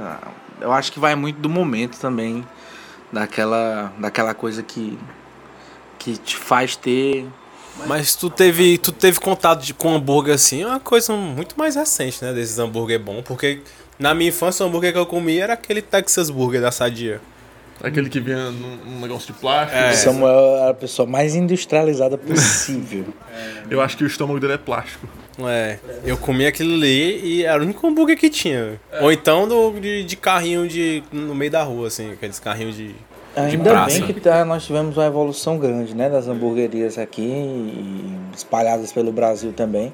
Eu 0.60 0.72
acho 0.72 0.92
que 0.92 1.00
vai 1.00 1.14
muito 1.14 1.38
do 1.40 1.48
momento 1.48 1.98
também. 1.98 2.46
Daquela, 3.12 3.92
daquela 3.98 4.32
coisa 4.32 4.62
que, 4.62 4.98
que 5.98 6.16
te 6.16 6.36
faz 6.36 6.76
ter. 6.76 7.26
Mas 7.86 8.14
tu 8.14 8.30
teve, 8.30 8.78
tu 8.78 8.90
teve 8.90 9.20
contato 9.20 9.62
de, 9.62 9.74
com 9.74 9.94
hambúrguer 9.94 10.34
assim, 10.34 10.62
é 10.62 10.66
uma 10.66 10.80
coisa 10.80 11.12
muito 11.14 11.54
mais 11.58 11.74
recente, 11.74 12.24
né? 12.24 12.32
Desses 12.32 12.58
hambúrguer 12.58 12.98
bom. 12.98 13.22
Porque 13.22 13.60
na 13.98 14.14
minha 14.14 14.30
infância 14.30 14.64
o 14.64 14.68
hambúrguer 14.68 14.92
que 14.92 14.98
eu 14.98 15.06
comia 15.06 15.44
era 15.44 15.52
aquele 15.52 15.82
Texas 15.82 16.30
Burger 16.30 16.60
da 16.60 16.70
Sadia. 16.70 17.20
Aquele 17.82 18.08
que 18.08 18.20
vinha 18.20 18.50
num, 18.50 18.76
num 18.76 19.00
negócio 19.00 19.32
de 19.32 19.40
plástico. 19.40 19.76
É. 19.76 19.92
Samuel 19.92 20.56
era 20.58 20.70
a 20.70 20.74
pessoa 20.74 21.06
mais 21.08 21.34
industrializada 21.34 22.16
possível. 22.16 23.06
Eu 23.68 23.80
acho 23.80 23.96
que 23.96 24.04
o 24.04 24.06
estômago 24.06 24.38
dele 24.38 24.52
é 24.52 24.58
plástico. 24.58 25.06
É, 25.40 25.78
eu 26.04 26.16
comia 26.16 26.48
aquilo 26.48 26.74
ali 26.74 27.20
e 27.24 27.44
era 27.44 27.58
o 27.58 27.64
único 27.64 27.86
hambúrguer 27.86 28.16
que 28.18 28.28
tinha. 28.28 28.80
Ou 29.00 29.10
então 29.10 29.48
do, 29.48 29.80
de, 29.80 30.04
de 30.04 30.16
carrinho 30.16 30.68
de, 30.68 31.02
no 31.10 31.34
meio 31.34 31.50
da 31.50 31.62
rua, 31.62 31.88
assim, 31.88 32.12
aqueles 32.12 32.38
carrinhos 32.38 32.76
de. 32.76 32.94
Ainda 33.34 33.70
praça. 33.70 33.98
bem 33.98 34.12
que 34.12 34.20
tá, 34.20 34.44
nós 34.44 34.64
tivemos 34.64 34.96
uma 34.96 35.06
evolução 35.06 35.58
grande, 35.58 35.94
né, 35.94 36.10
das 36.10 36.28
hamburguerias 36.28 36.98
aqui 36.98 37.22
e 37.22 38.14
espalhadas 38.36 38.92
pelo 38.92 39.10
Brasil 39.10 39.54
também, 39.54 39.90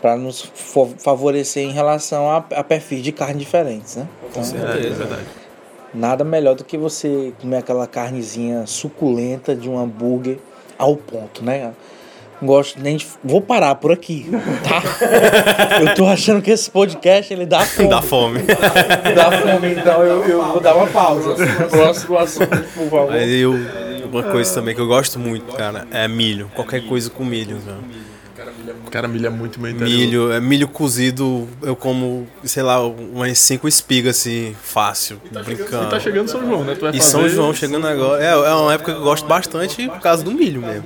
para 0.00 0.16
nos 0.16 0.50
favorecer 0.98 1.64
em 1.64 1.72
relação 1.72 2.30
a, 2.30 2.36
a 2.36 2.62
perfis 2.62 3.02
de 3.02 3.10
carne 3.10 3.40
diferentes, 3.40 3.96
né? 3.96 4.06
Então, 4.30 4.42
É, 4.42 4.86
é 4.86 4.90
verdade. 4.90 5.39
Nada 5.92 6.24
melhor 6.24 6.54
do 6.54 6.64
que 6.64 6.76
você 6.76 7.32
comer 7.40 7.58
aquela 7.58 7.86
carnezinha 7.86 8.66
suculenta 8.66 9.54
de 9.54 9.68
um 9.68 9.78
hambúrguer 9.78 10.38
ao 10.78 10.96
ponto, 10.96 11.44
né? 11.44 11.72
Não 12.40 12.48
gosto 12.48 12.80
nem 12.80 12.96
de. 12.96 13.06
Vou 13.22 13.42
parar 13.42 13.74
por 13.74 13.92
aqui, 13.92 14.26
tá? 14.66 14.82
Eu 15.80 15.94
tô 15.94 16.06
achando 16.06 16.40
que 16.40 16.50
esse 16.50 16.70
podcast 16.70 17.32
ele 17.32 17.44
dá 17.44 17.60
fome. 17.60 17.88
Da 17.88 18.00
fome. 18.02 18.40
Dá 19.14 19.30
fome, 19.42 19.74
então 19.74 20.02
eu, 20.02 20.24
eu 20.24 20.42
vou 20.44 20.60
dar 20.60 20.74
uma 20.74 20.86
pausa. 20.86 21.34
Próximo 21.68 22.16
assunto, 22.16 22.48
por 22.48 22.88
favor. 22.88 23.10
Mas 23.10 23.30
eu, 23.30 23.54
uma 24.10 24.22
coisa 24.22 24.54
também 24.54 24.74
que 24.74 24.80
eu 24.80 24.86
gosto 24.86 25.18
muito, 25.18 25.54
cara, 25.54 25.86
é 25.90 26.08
milho. 26.08 26.50
Qualquer 26.54 26.86
coisa 26.86 27.10
com 27.10 27.24
milho, 27.24 27.58
cara. 27.64 27.78
Cara, 28.90 29.06
milho 29.08 29.26
é 29.26 29.30
muito 29.30 29.60
meu 29.60 29.70
interior. 29.70 29.96
Milho, 29.98 30.32
é 30.32 30.40
milho 30.40 30.68
cozido, 30.68 31.48
eu 31.62 31.74
como, 31.76 32.26
sei 32.44 32.62
lá, 32.62 32.84
umas 32.86 33.38
cinco 33.38 33.66
espigas 33.68 34.18
assim, 34.18 34.54
fácil, 34.62 35.20
brincando. 35.44 35.86
E 35.86 35.90
tá 35.90 36.00
chegando 36.00 36.28
São 36.28 36.40
João, 36.44 36.64
né? 36.64 36.74
Tu 36.74 36.80
vai 36.80 36.90
E 36.90 36.98
fazer... 36.98 37.10
São 37.10 37.28
João 37.28 37.54
chegando 37.54 37.86
agora. 37.86 38.22
É, 38.22 38.28
é 38.30 38.54
uma 38.54 38.72
época 38.74 38.92
que 38.92 38.98
eu 38.98 39.02
gosto 39.04 39.26
bastante 39.26 39.86
por 39.88 40.00
causa 40.00 40.22
do 40.22 40.30
milho 40.32 40.60
mesmo. 40.60 40.84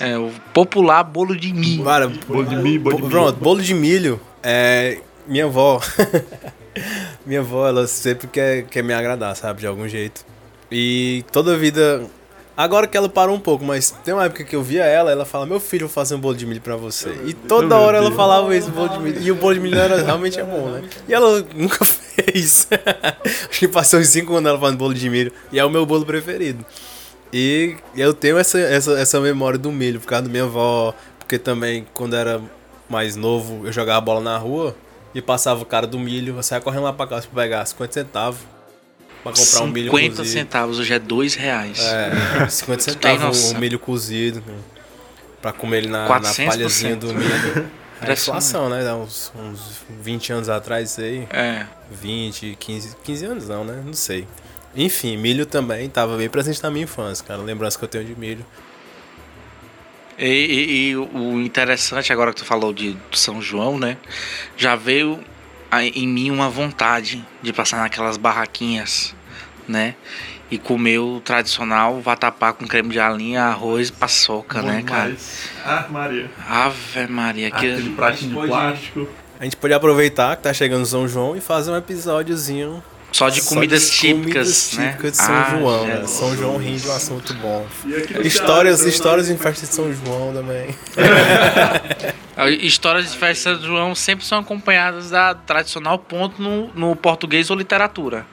É, 0.00 0.18
o 0.18 0.30
popular 0.52 1.04
bolo 1.04 1.36
de 1.36 1.52
milho. 1.52 1.84
Cara, 1.84 2.08
Bolo 2.08 2.44
de 2.44 2.56
milho, 2.56 2.80
bolo 2.80 2.96
de 2.96 3.02
milho. 3.02 3.10
pronto, 3.10 3.38
bolo 3.38 3.60
de 3.62 3.74
milho. 3.74 4.20
É, 4.42 4.98
minha 5.28 5.44
avó. 5.44 5.80
minha 7.24 7.40
avó, 7.40 7.68
ela 7.68 7.86
sempre 7.86 8.26
quer, 8.26 8.62
quer 8.64 8.82
me 8.82 8.92
agradar, 8.92 9.36
sabe? 9.36 9.60
De 9.60 9.66
algum 9.66 9.86
jeito. 9.86 10.24
E 10.70 11.24
toda 11.30 11.56
vida. 11.56 12.02
Agora 12.54 12.86
que 12.86 12.96
ela 12.96 13.08
parou 13.08 13.34
um 13.34 13.40
pouco, 13.40 13.64
mas 13.64 13.90
tem 14.04 14.12
uma 14.12 14.24
época 14.26 14.44
que 14.44 14.54
eu 14.54 14.62
via 14.62 14.84
ela, 14.84 15.10
ela 15.10 15.24
fala: 15.24 15.46
Meu 15.46 15.58
filho, 15.58 15.86
vou 15.86 15.94
fazer 15.94 16.14
um 16.14 16.20
bolo 16.20 16.36
de 16.36 16.44
milho 16.44 16.60
pra 16.60 16.76
você. 16.76 17.08
E 17.24 17.32
toda 17.32 17.76
hora 17.78 17.96
ela 17.98 18.10
falava 18.12 18.54
isso, 18.54 18.70
bolo 18.70 18.88
de 18.88 18.98
milho. 18.98 19.22
E 19.22 19.32
o 19.32 19.34
bolo 19.34 19.54
de 19.54 19.60
milho 19.60 19.78
era, 19.78 20.02
realmente 20.02 20.38
é 20.38 20.44
bom, 20.44 20.68
né? 20.68 20.82
E 21.08 21.14
ela 21.14 21.44
nunca 21.54 21.82
fez. 21.84 22.68
Acho 23.24 23.58
que 23.58 23.66
passou 23.68 24.00
uns 24.00 24.08
5 24.08 24.34
anos 24.34 24.50
ela 24.50 24.60
fazendo 24.60 24.78
bolo 24.78 24.92
de 24.92 25.08
milho. 25.08 25.32
E 25.50 25.58
é 25.58 25.64
o 25.64 25.70
meu 25.70 25.86
bolo 25.86 26.04
preferido. 26.04 26.64
E 27.32 27.76
eu 27.96 28.12
tenho 28.12 28.36
essa, 28.36 28.58
essa, 28.58 28.92
essa 29.00 29.18
memória 29.18 29.58
do 29.58 29.72
milho, 29.72 29.98
por 29.98 30.06
causa 30.06 30.24
da 30.24 30.28
minha 30.30 30.44
avó. 30.44 30.94
Porque 31.18 31.38
também, 31.38 31.86
quando 31.94 32.14
era 32.14 32.38
mais 32.86 33.16
novo, 33.16 33.66
eu 33.66 33.72
jogava 33.72 34.00
bola 34.02 34.20
na 34.20 34.36
rua 34.36 34.76
e 35.14 35.22
passava 35.22 35.62
o 35.62 35.64
cara 35.64 35.86
do 35.86 35.98
milho. 35.98 36.36
Eu 36.36 36.42
saia 36.42 36.60
correndo 36.60 36.82
lá 36.82 36.92
pra 36.92 37.06
casa 37.06 37.26
pra 37.26 37.42
pegar 37.42 37.64
50 37.64 37.92
centavos. 37.94 38.40
Pra 39.22 39.32
comprar 39.32 39.62
um 39.62 39.66
milho 39.68 39.90
50 39.90 40.16
cozido. 40.16 40.26
centavos, 40.38 40.78
hoje 40.78 40.92
é 40.94 40.98
2 40.98 41.34
reais. 41.34 41.78
É, 41.80 42.48
50 42.48 42.84
tem 42.84 42.94
centavos 43.16 43.52
o 43.52 43.58
milho 43.58 43.78
cozido. 43.78 44.42
né? 44.46 44.54
Pra 45.40 45.52
comer 45.52 45.78
ele 45.78 45.88
na, 45.88 46.08
na 46.08 46.20
400%. 46.20 46.46
palhazinha 46.46 46.96
do 46.96 47.14
milho. 47.14 47.70
É 48.04 48.14
inflação, 48.14 48.68
né? 48.68 48.82
Dá 48.82 48.96
uns, 48.96 49.32
uns 49.32 49.76
20 49.88 50.32
anos 50.32 50.48
atrás 50.48 50.90
isso 50.90 51.00
aí. 51.00 51.24
É. 51.30 51.64
20, 51.88 52.56
15, 52.58 52.96
15 53.04 53.24
anos 53.26 53.48
não, 53.48 53.62
né? 53.62 53.80
Não 53.86 53.92
sei. 53.92 54.26
Enfim, 54.74 55.16
milho 55.16 55.46
também 55.46 55.88
tava 55.88 56.16
bem 56.16 56.28
presente 56.28 56.60
na 56.64 56.68
minha 56.68 56.82
infância, 56.82 57.24
cara. 57.24 57.40
Lembrança 57.40 57.78
que 57.78 57.84
eu 57.84 57.88
tenho 57.88 58.04
de 58.04 58.16
milho. 58.18 58.44
E, 60.18 60.26
e- 60.26 60.88
e 60.90 60.96
o 60.96 61.40
interessante, 61.40 62.12
agora 62.12 62.32
que 62.32 62.38
tu 62.40 62.44
falou 62.44 62.72
de 62.72 62.96
São 63.12 63.40
João, 63.40 63.78
né? 63.78 63.96
Já 64.56 64.74
veio 64.74 65.20
em 65.80 66.06
mim 66.06 66.30
uma 66.30 66.48
vontade 66.50 67.24
de 67.40 67.52
passar 67.52 67.78
naquelas 67.78 68.16
barraquinhas, 68.16 69.14
né? 69.66 69.94
E 70.50 70.58
comer 70.58 70.98
o 70.98 71.18
tradicional 71.20 71.98
vatapá 72.00 72.52
com 72.52 72.66
creme 72.66 72.90
de 72.90 73.00
alinha, 73.00 73.44
arroz 73.44 73.88
e 73.88 73.92
paçoca, 73.92 74.60
Bom 74.60 74.68
né, 74.68 74.82
cara? 74.82 75.04
demais. 75.04 75.48
Ah, 75.64 75.86
Maria. 75.88 76.30
Ave 76.46 77.06
Maria, 77.06 77.48
Aquele 77.48 77.82
que 77.82 77.90
pratinho 77.96 78.40
de 78.42 78.46
plástico. 78.46 79.08
A 79.40 79.44
gente 79.44 79.56
pode 79.56 79.72
aproveitar 79.72 80.36
que 80.36 80.42
tá 80.42 80.52
chegando 80.52 80.84
São 80.84 81.08
João 81.08 81.34
e 81.36 81.40
fazer 81.40 81.70
um 81.70 81.76
episódiozinho 81.76 82.82
só 83.12 83.28
de 83.28 83.42
só 83.42 83.54
comidas 83.54 83.90
típicas, 83.90 84.70
comidas 84.70 84.72
né? 84.78 84.88
típicas 84.88 85.12
de 85.12 85.16
São 85.18 85.34
Ah, 85.34 85.46
João, 85.50 85.86
né? 85.86 86.06
São 86.06 86.36
João 86.36 86.56
rende 86.56 86.88
um 86.88 86.92
assunto 86.96 87.34
bom. 87.34 87.66
E 87.86 87.94
aqui 87.94 88.14
no 88.14 88.22
Histórias, 88.22 88.80
histórias 88.84 89.28
em 89.30 89.36
festa 89.36 89.66
de 89.66 89.74
São 89.74 89.92
João 89.92 90.32
também. 90.32 90.74
Histórias 92.60 93.12
de 93.12 93.18
festa 93.18 93.54
de 93.54 93.66
João 93.66 93.94
sempre 93.94 94.24
são 94.24 94.38
acompanhadas 94.38 95.10
da 95.10 95.34
tradicional 95.34 95.98
ponto 95.98 96.40
no, 96.40 96.68
no 96.74 96.96
português 96.96 97.50
ou 97.50 97.56
literatura, 97.56 98.26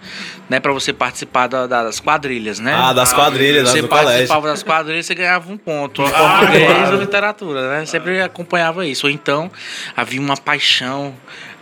né? 0.50 0.60
Para 0.60 0.72
você 0.72 0.94
participar 0.94 1.48
da- 1.48 1.68
das 1.68 2.00
quadrilhas, 2.00 2.60
né? 2.60 2.74
Ah, 2.74 2.94
das 2.94 3.12
quadrilhas 3.14 3.66
lá 3.66 3.72
você 3.72 3.82
do 3.82 3.88
colégio. 3.90 4.08
participava 4.10 4.48
das 4.48 4.64
quadrilhas, 4.64 5.06
você 5.06 5.14
ganhava 5.16 5.52
um 5.52 5.58
ponto. 5.58 6.02
Ah, 6.06 6.38
português 6.40 6.66
claro. 6.74 6.94
ou 6.96 7.02
literatura, 7.02 7.70
né? 7.80 7.86
Sempre 7.86 8.22
acompanhava 8.22 8.86
isso. 8.88 9.06
Ou 9.06 9.12
então 9.12 9.52
havia 9.96 10.20
uma 10.22 10.38
paixão 10.38 11.14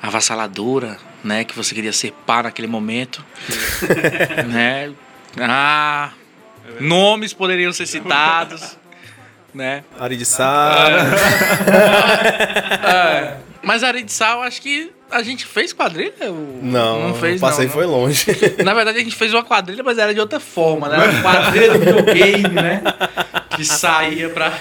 avassaladora, 0.01 0.97
né? 1.23 1.43
Que 1.43 1.56
você 1.56 1.73
queria 1.73 1.93
ser 1.93 2.12
pá 2.25 2.43
naquele 2.43 2.67
momento, 2.67 3.23
né? 4.47 4.91
Ah, 5.39 6.12
nomes 6.80 7.34
poderiam 7.34 7.71
ser 7.71 7.86
citados, 7.86 8.77
né? 9.53 9.84
Ari 9.99 10.17
de 10.17 10.25
Sá. 10.25 10.88
É, 12.84 13.38
mas 13.62 13.84
Ari 13.84 14.03
de 14.03 14.12
Sal, 14.12 14.41
acho 14.43 14.62
que 14.62 14.91
a 15.12 15.21
gente 15.21 15.45
fez 15.45 15.73
quadrilha? 15.73 16.13
Não, 16.62 17.10
não 17.10 17.13
fez. 17.15 17.39
passei 17.39 17.65
não, 17.65 17.73
foi 17.73 17.86
longe. 17.86 18.25
Na 18.63 18.73
verdade, 18.73 18.99
a 18.99 19.03
gente 19.03 19.15
fez 19.15 19.34
uma 19.34 19.43
quadrilha, 19.43 19.84
mas 19.84 19.97
era 19.97 20.13
de 20.13 20.19
outra 20.19 20.39
forma, 20.39 20.88
né? 20.89 20.97
Era 20.97 21.12
uma 21.12 21.21
quadrilha 21.21 21.73
do 21.73 21.80
videogame, 21.80 22.49
né? 22.49 22.82
Que 23.49 23.65
saía 23.65 24.30
pra. 24.30 24.58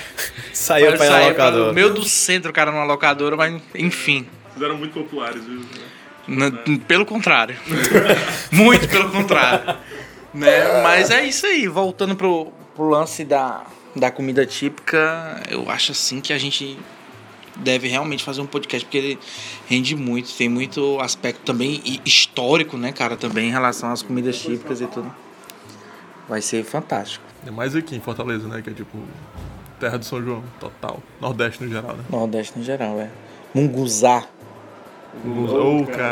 Saiu 0.52 0.92
pra 0.92 1.06
ir 1.06 1.08
na 1.08 1.14
saía 1.14 1.28
locadora. 1.28 1.66
No 1.68 1.72
meio 1.74 1.92
do 1.92 2.04
centro, 2.04 2.52
cara, 2.52 2.70
numa 2.70 2.84
locadora, 2.84 3.36
mas 3.36 3.60
enfim. 3.74 4.26
Eles 4.52 4.62
eram 4.64 4.76
muito 4.76 4.94
populares, 4.94 5.44
viu? 5.44 5.60
Pelo 6.86 7.06
contrário. 7.06 7.56
Muito 8.50 8.88
pelo 8.88 9.10
contrário. 9.10 9.76
Né? 10.34 10.82
Mas 10.82 11.10
é 11.10 11.24
isso 11.24 11.46
aí. 11.46 11.68
Voltando 11.68 12.16
pro, 12.16 12.52
pro 12.74 12.88
lance 12.88 13.24
da, 13.24 13.64
da 13.94 14.10
comida 14.10 14.44
típica, 14.44 15.42
eu 15.48 15.70
acho 15.70 15.92
assim 15.92 16.20
que 16.20 16.32
a 16.32 16.38
gente 16.38 16.78
deve 17.56 17.88
realmente 17.88 18.22
fazer 18.22 18.40
um 18.40 18.46
podcast, 18.46 18.84
porque 18.84 18.98
ele 18.98 19.18
rende 19.66 19.96
muito, 19.96 20.30
tem 20.36 20.48
muito 20.48 21.00
aspecto 21.00 21.40
também 21.40 21.80
histórico, 22.04 22.76
né, 22.76 22.92
cara, 22.92 23.16
também 23.16 23.48
em 23.48 23.50
relação 23.50 23.90
às 23.90 24.02
comidas 24.02 24.38
típicas 24.38 24.80
e 24.82 24.86
tudo. 24.86 25.12
Vai 26.28 26.42
ser 26.42 26.64
fantástico. 26.64 27.24
É 27.46 27.50
mais 27.50 27.76
aqui 27.76 27.94
em 27.94 28.00
Fortaleza, 28.00 28.48
né? 28.48 28.60
Que 28.60 28.70
é 28.70 28.72
tipo 28.72 28.98
terra 29.78 29.98
de 29.98 30.04
São 30.04 30.20
João, 30.20 30.42
total. 30.58 31.00
Nordeste 31.20 31.62
no 31.62 31.70
geral, 31.70 31.96
né? 31.96 32.04
Nordeste 32.10 32.58
no 32.58 32.64
geral, 32.64 32.98
é. 32.98 33.08
Munguzá. 33.54 34.24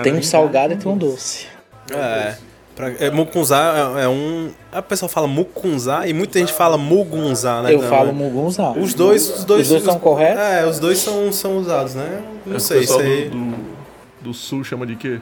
Tem 0.03 0.13
um 0.15 0.23
salgado 0.23 0.73
e 0.75 0.77
tem 0.77 0.91
um 0.91 0.97
doce. 0.97 1.47
É. 1.91 2.35
Pra, 2.75 2.91
é, 2.99 3.09
mucunzá 3.09 3.95
é, 3.97 4.03
é 4.05 4.09
um. 4.09 4.51
A 4.73 4.83
pessoa 4.83 5.09
fala 5.09 5.29
mucunzá 5.29 6.09
e 6.09 6.13
muita 6.13 6.41
gente 6.41 6.53
fala 6.53 6.77
mugunzá, 6.77 7.63
né? 7.63 7.73
Eu 7.73 7.77
Então, 7.79 7.89
falo 7.89 8.13
Munguzá. 8.13 8.73
Os 8.73 8.95
dois, 8.95 9.29
os 9.31 9.45
dois, 9.45 9.63
Os 9.63 9.69
dois 9.69 9.83
são 9.85 9.99
corretos? 10.01 10.41
É, 10.43 10.67
os 10.67 10.81
dois 10.81 10.99
são, 10.99 11.33
são 11.33 11.59
usados, 11.59 11.95
né? 11.95 12.21
Não 12.45 12.57
O 12.57 12.61
sei, 12.61 12.81
aí. 12.81 13.29
do, 13.29 13.51
do, 13.53 13.57
do 14.23 14.35
sul 14.35 14.65
chama 14.65 14.85
de 14.85 14.97
quê? 14.97 15.21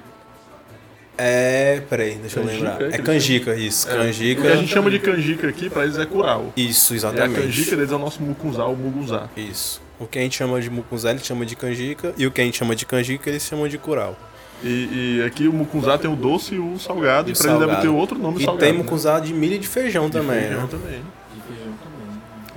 É. 1.19 1.83
Peraí, 1.91 2.15
deixa 2.15 2.41
eu 2.41 2.45
Canjica, 2.45 2.65
lembrar. 2.71 2.83
é 2.91 2.95
É 2.95 2.99
canjica, 3.03 3.55
isso. 3.55 3.87
O 3.87 3.91
que 3.91 3.97
a 3.97 4.03
Canjica. 4.05 4.57
gente 4.57 4.69
chama 4.73 4.91
de 4.91 4.99
canjica 4.99 5.47
aqui, 5.49 5.69
pra 5.69 5.85
eles 5.85 5.99
é 5.99 6.07
curau. 6.07 6.47
Isso, 6.57 6.95
E 6.95 6.95
a 6.95 6.97
exatamente. 6.97 7.39
canjica 7.39 7.77
deles 7.77 7.93
é 7.93 7.95
o 7.95 7.99
nosso 7.99 8.23
mucunzá, 8.23 8.65
o 8.65 8.75
muguzá. 8.75 9.29
Isso. 9.37 9.82
O 10.03 10.07
que 10.07 10.19
a 10.19 10.23
gente 10.23 10.37
chama 10.37 10.61
de 10.61 10.69
mucunzá, 10.69 11.11
eles 11.11 11.25
chamam 11.25 11.45
de 11.45 11.55
canjica. 11.57 12.13
E 12.19 12.27
o 12.27 12.31
que 12.31 12.41
a 12.41 12.45
gente 12.45 12.59
chama 12.59 12.75
de 12.75 12.85
canjica, 12.85 13.31
eles 13.31 13.43
chamam 13.43 13.69
de 13.69 13.79
curau. 13.79 14.17
E, 14.65 15.19
e 15.21 15.25
aqui 15.27 15.49
o 15.49 15.53
mucunzá 15.53 15.97
tem 15.99 16.11
o 16.11 16.17
doce 16.17 16.55
e 16.55 16.59
o 16.59 16.79
salgado, 16.79 17.29
E 17.29 17.33
e, 17.33 17.37
pra 17.37 17.47
eles 17.47 17.59
deve 17.59 17.73
salgado. 17.73 17.83
ter 17.83 17.89
outro 17.89 18.19
nome 18.19 18.41
E 18.41 18.45
salgado. 18.45 18.65
tem 18.65 18.73
né? 18.73 18.79
mucunzá 18.79 19.19
de 19.21 19.33
milho 19.35 19.55
e 19.55 19.59
de 19.59 19.67
feijão 19.69 20.07
De 20.07 20.13
também, 20.13 20.41
feijão 20.41 20.61
né? 20.63 20.69
também. 20.71 21.03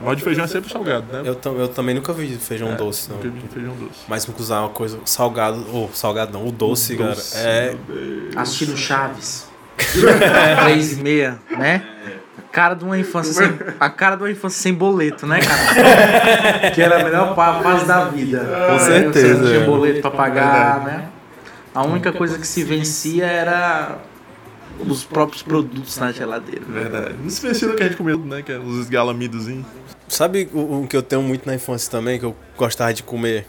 Mas 0.03 0.17
de 0.17 0.23
feijão 0.23 0.43
é 0.43 0.47
sempre 0.47 0.71
salgado, 0.71 1.05
né? 1.12 1.23
Eu, 1.25 1.58
eu 1.58 1.67
também 1.69 1.95
nunca 1.95 2.12
vi 2.13 2.36
feijão 2.36 2.69
É, 2.73 2.75
doce, 2.75 3.10
não. 3.10 3.17
nunca 3.17 3.29
vi 3.29 3.41
feijão 3.53 3.73
doce. 3.75 4.01
Mas 4.08 4.25
mucunzá 4.27 4.58
é 4.58 4.60
uma 4.60 4.69
coisa 4.69 4.99
salgado, 5.05 5.65
ou 5.71 5.89
salgado 5.93 6.31
não, 6.34 6.45
o 6.47 6.51
doce, 6.51 6.95
cara. 6.95 7.15
Doce, 7.15 7.38
É. 7.38 7.75
meu 7.88 7.95
Deus. 7.95 8.38
assistindo 8.38 8.77
Chaves. 8.77 9.47
Três 10.63 10.93
e 10.93 10.95
meia, 11.01 11.39
né? 11.49 11.84
A 12.05 12.25
cara 12.56 12.74
de 12.74 12.86
uma 12.86 12.98
infância 12.98 13.34
sem, 13.34 13.60
a 13.78 13.89
cara 13.89 14.15
de 14.15 14.24
uma 14.24 14.32
infância 14.32 14.62
sem 14.62 14.74
boleto, 14.74 15.28
né, 15.28 15.41
cara? 15.41 16.72
que 16.72 16.82
era 16.82 17.02
a 17.02 17.04
melhor 17.04 17.36
fase 17.36 17.86
da 17.86 18.06
vida. 18.06 18.39
Com 18.70 18.80
certeza, 18.80 19.28
Você 19.28 19.34
não 19.34 19.48
tinha 19.50 19.60
é. 19.60 19.65
boleto 19.65 20.02
pra 20.02 20.12
pagar, 20.12 20.86
né? 20.86 21.10
A 21.74 21.84
única 21.84 22.13
coisa 22.13 22.39
que 22.39 22.48
se 22.48 22.63
vencia 22.63 23.26
era 23.26 23.98
os 24.80 25.04
próprios 25.04 25.44
produtos 25.44 25.98
na 25.98 26.13
geladeira. 26.13 26.63
Verdade. 26.65 27.15
Não 27.22 27.30
se 27.30 27.46
vencia 27.46 27.68
do 27.68 27.76
que 27.76 27.84
a 27.84 27.88
gente 27.88 27.98
comeu, 27.98 28.18
né? 28.20 28.41
Que 28.41 28.54
é 28.54 28.58
os 28.58 28.80
esgalamidozinhos. 28.80 29.65
Sabe 30.08 30.50
o, 30.54 30.84
o 30.84 30.88
que 30.88 30.96
eu 30.96 31.04
tenho 31.04 31.24
muito 31.24 31.46
na 31.46 31.56
infância 31.56 31.91
também, 31.91 32.18
que 32.18 32.26
eu 32.26 32.34
gostava 32.56 32.94
de 32.94 33.04
comer? 33.04 33.46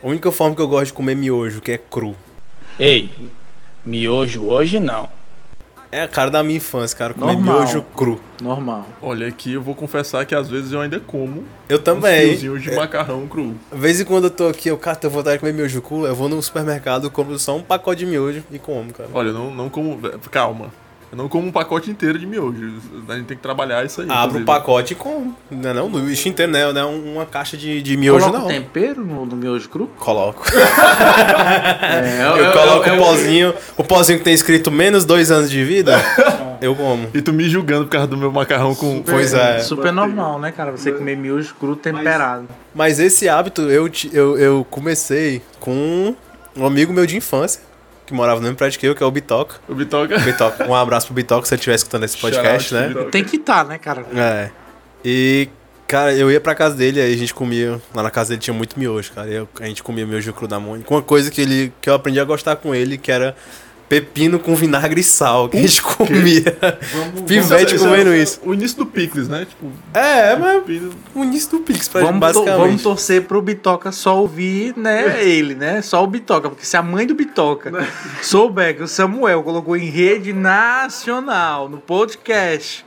A 0.00 0.06
única 0.06 0.30
forma 0.30 0.54
que 0.54 0.62
eu 0.62 0.68
gosto 0.68 0.86
de 0.86 0.92
comer 0.92 1.16
miojo, 1.16 1.60
que 1.60 1.72
é 1.72 1.78
cru. 1.78 2.14
Ei, 2.78 3.10
miojo 3.84 4.44
hoje 4.44 4.78
não. 4.78 5.15
É 5.96 6.02
a 6.02 6.08
cara 6.08 6.30
da 6.30 6.42
minha 6.42 6.58
infância, 6.58 6.94
cara, 6.94 7.14
comer 7.14 7.32
Normal. 7.32 7.60
miojo 7.60 7.82
cru. 7.96 8.20
Normal. 8.42 8.86
Olha, 9.00 9.26
aqui 9.28 9.54
eu 9.54 9.62
vou 9.62 9.74
confessar 9.74 10.26
que 10.26 10.34
às 10.34 10.46
vezes 10.46 10.70
eu 10.70 10.78
ainda 10.82 11.00
como 11.00 11.42
Eu 11.70 11.78
uns 11.78 11.82
também. 11.84 12.28
fiozinhos 12.28 12.62
de 12.62 12.70
macarrão 12.74 13.26
cru. 13.26 13.54
De 13.72 13.78
vez 13.80 13.98
em 13.98 14.04
quando 14.04 14.24
eu 14.24 14.30
tô 14.30 14.46
aqui, 14.48 14.68
eu, 14.68 14.76
cara, 14.76 14.94
tenho 14.96 15.10
vontade 15.10 15.36
de 15.36 15.40
comer 15.40 15.54
miojo 15.54 15.80
cru, 15.80 16.06
eu 16.06 16.14
vou 16.14 16.28
no 16.28 16.42
supermercado, 16.42 17.10
compro 17.10 17.38
só 17.38 17.56
um 17.56 17.62
pacote 17.62 18.00
de 18.00 18.06
miojo 18.10 18.44
e 18.52 18.58
como, 18.58 18.92
cara. 18.92 19.08
Olha, 19.14 19.28
eu 19.28 19.32
não, 19.32 19.50
não 19.54 19.70
como. 19.70 19.98
Calma. 20.30 20.66
Eu 21.16 21.22
não 21.22 21.28
como 21.30 21.48
um 21.48 21.52
pacote 21.52 21.90
inteiro 21.90 22.18
de 22.18 22.26
miojo. 22.26 22.74
A 23.08 23.16
gente 23.16 23.24
tem 23.24 23.36
que 23.38 23.42
trabalhar 23.42 23.82
isso 23.86 24.02
aí. 24.02 24.06
Abro 24.10 24.40
o 24.40 24.44
pacote 24.44 24.92
e 24.92 24.96
como. 24.96 25.34
Não 25.50 25.70
é 25.70 25.72
não? 25.72 25.88
No 25.88 25.98
lixo 26.06 26.28
inteiro, 26.28 26.52
né? 26.52 26.70
Não 26.70 26.80
é 26.80 26.84
uma 26.84 27.24
caixa 27.24 27.56
de, 27.56 27.80
de 27.80 27.96
miojo, 27.96 28.26
Coloca 28.26 28.38
não. 28.40 28.46
tempero 28.46 29.02
no, 29.02 29.24
no 29.24 29.34
miojo 29.34 29.66
cru? 29.70 29.90
Coloco. 29.98 30.44
É, 31.86 32.22
Eu 32.38 32.52
coloco 32.52 32.90
o 32.90 32.98
pozinho, 32.98 33.54
o 33.76 33.84
pozinho 33.84 34.18
que 34.18 34.24
tem 34.24 34.34
escrito 34.34 34.70
menos 34.70 35.04
dois 35.04 35.30
anos 35.30 35.50
de 35.50 35.64
vida, 35.64 35.96
eu 36.60 36.74
como. 36.74 37.08
E 37.14 37.22
tu 37.22 37.32
me 37.32 37.48
julgando 37.48 37.84
por 37.84 37.92
causa 37.92 38.06
do 38.06 38.16
meu 38.16 38.30
macarrão 38.30 38.74
com. 38.74 39.02
Pois 39.02 39.32
é. 39.32 39.60
Super 39.60 39.92
normal, 39.92 40.38
né, 40.38 40.52
cara? 40.52 40.72
Você 40.72 40.92
comer 40.92 41.16
miojo 41.16 41.54
cru 41.58 41.76
temperado. 41.76 42.48
Mas 42.74 42.98
esse 42.98 43.28
hábito 43.28 43.62
eu, 43.62 43.90
eu, 44.12 44.38
eu 44.38 44.66
comecei 44.68 45.40
com 45.60 46.14
um 46.56 46.66
amigo 46.66 46.92
meu 46.92 47.06
de 47.06 47.16
infância, 47.16 47.60
que 48.06 48.14
morava 48.14 48.36
no 48.38 48.44
mesmo 48.44 48.56
prédio 48.56 48.78
que 48.78 48.86
eu, 48.86 48.94
que 48.94 49.02
é 49.02 49.06
o 49.06 49.10
Bitoca. 49.10 49.56
O 49.68 49.74
Bitoca. 49.74 50.18
Bitoca. 50.18 50.66
Um 50.68 50.74
abraço 50.74 51.06
pro 51.06 51.14
Bitoca 51.14 51.46
se 51.46 51.54
ele 51.54 51.58
estiver 51.60 51.74
escutando 51.74 52.04
esse 52.04 52.16
podcast, 52.16 52.72
né? 52.72 52.88
Bitoca. 52.88 53.10
Tem 53.10 53.24
que 53.24 53.36
estar, 53.36 53.64
né, 53.64 53.78
cara? 53.78 54.06
É. 54.14 54.50
E, 55.04 55.48
cara, 55.86 56.14
eu 56.14 56.30
ia 56.30 56.40
pra 56.40 56.54
casa 56.54 56.74
dele, 56.74 57.00
aí 57.00 57.12
a 57.12 57.16
gente 57.16 57.34
comia. 57.34 57.80
Lá 57.94 58.02
na 58.02 58.10
casa 58.10 58.30
dele 58.30 58.40
tinha 58.40 58.54
muito 58.54 58.78
miojo, 58.78 59.12
cara. 59.12 59.28
eu- 59.28 59.48
a 59.60 59.66
gente 59.66 59.82
comia 59.82 60.06
miojo 60.06 60.32
cru 60.32 60.46
da 60.48 60.58
Mônica. 60.60 60.92
Uma 60.92 61.02
coisa 61.02 61.30
que, 61.30 61.40
ele, 61.40 61.72
que 61.80 61.88
eu 61.90 61.94
aprendi 61.94 62.18
a 62.20 62.24
gostar 62.24 62.56
com 62.56 62.74
ele, 62.74 62.96
que 62.96 63.10
era 63.10 63.36
pepino 63.88 64.38
com 64.38 64.54
vinagre 64.56 65.00
e 65.00 65.04
sal, 65.04 65.48
que 65.48 65.56
a 65.56 65.60
gente 65.60 65.82
comia. 65.82 66.56
Pivete 67.26 67.74
Esse 67.74 67.84
é 67.84 67.88
comendo 67.88 68.10
o- 68.10 68.14
isso. 68.14 68.40
O 68.44 68.54
início 68.54 68.78
do 68.78 68.86
Picles, 68.86 69.28
né? 69.28 69.44
Tipo, 69.48 69.70
É, 69.94 70.34
mas 70.36 70.62
o 71.14 71.24
início 71.24 71.50
do 71.52 71.60
Pix, 71.60 71.88
pra 71.88 72.00
Vamos, 72.00 72.14
to- 72.16 72.20
basicamente. 72.20 72.56
vamos 72.66 72.82
torcer 72.82 73.22
pro 73.24 73.42
Bitoca 73.42 73.92
só 73.92 74.20
ouvir, 74.20 74.74
né, 74.76 75.22
ele, 75.24 75.54
né? 75.54 75.82
Só 75.82 76.02
o 76.02 76.06
Bitoca, 76.06 76.48
porque 76.48 76.64
se 76.64 76.76
a 76.76 76.82
mãe 76.82 77.06
do 77.06 77.14
Bitoca 77.14 77.72
souber 78.22 78.76
que 78.76 78.82
o 78.82 78.88
Samuel 78.88 79.42
colocou 79.42 79.76
em 79.76 79.88
rede 79.90 80.32
nacional, 80.32 81.68
no 81.68 81.78
podcast, 81.78 82.85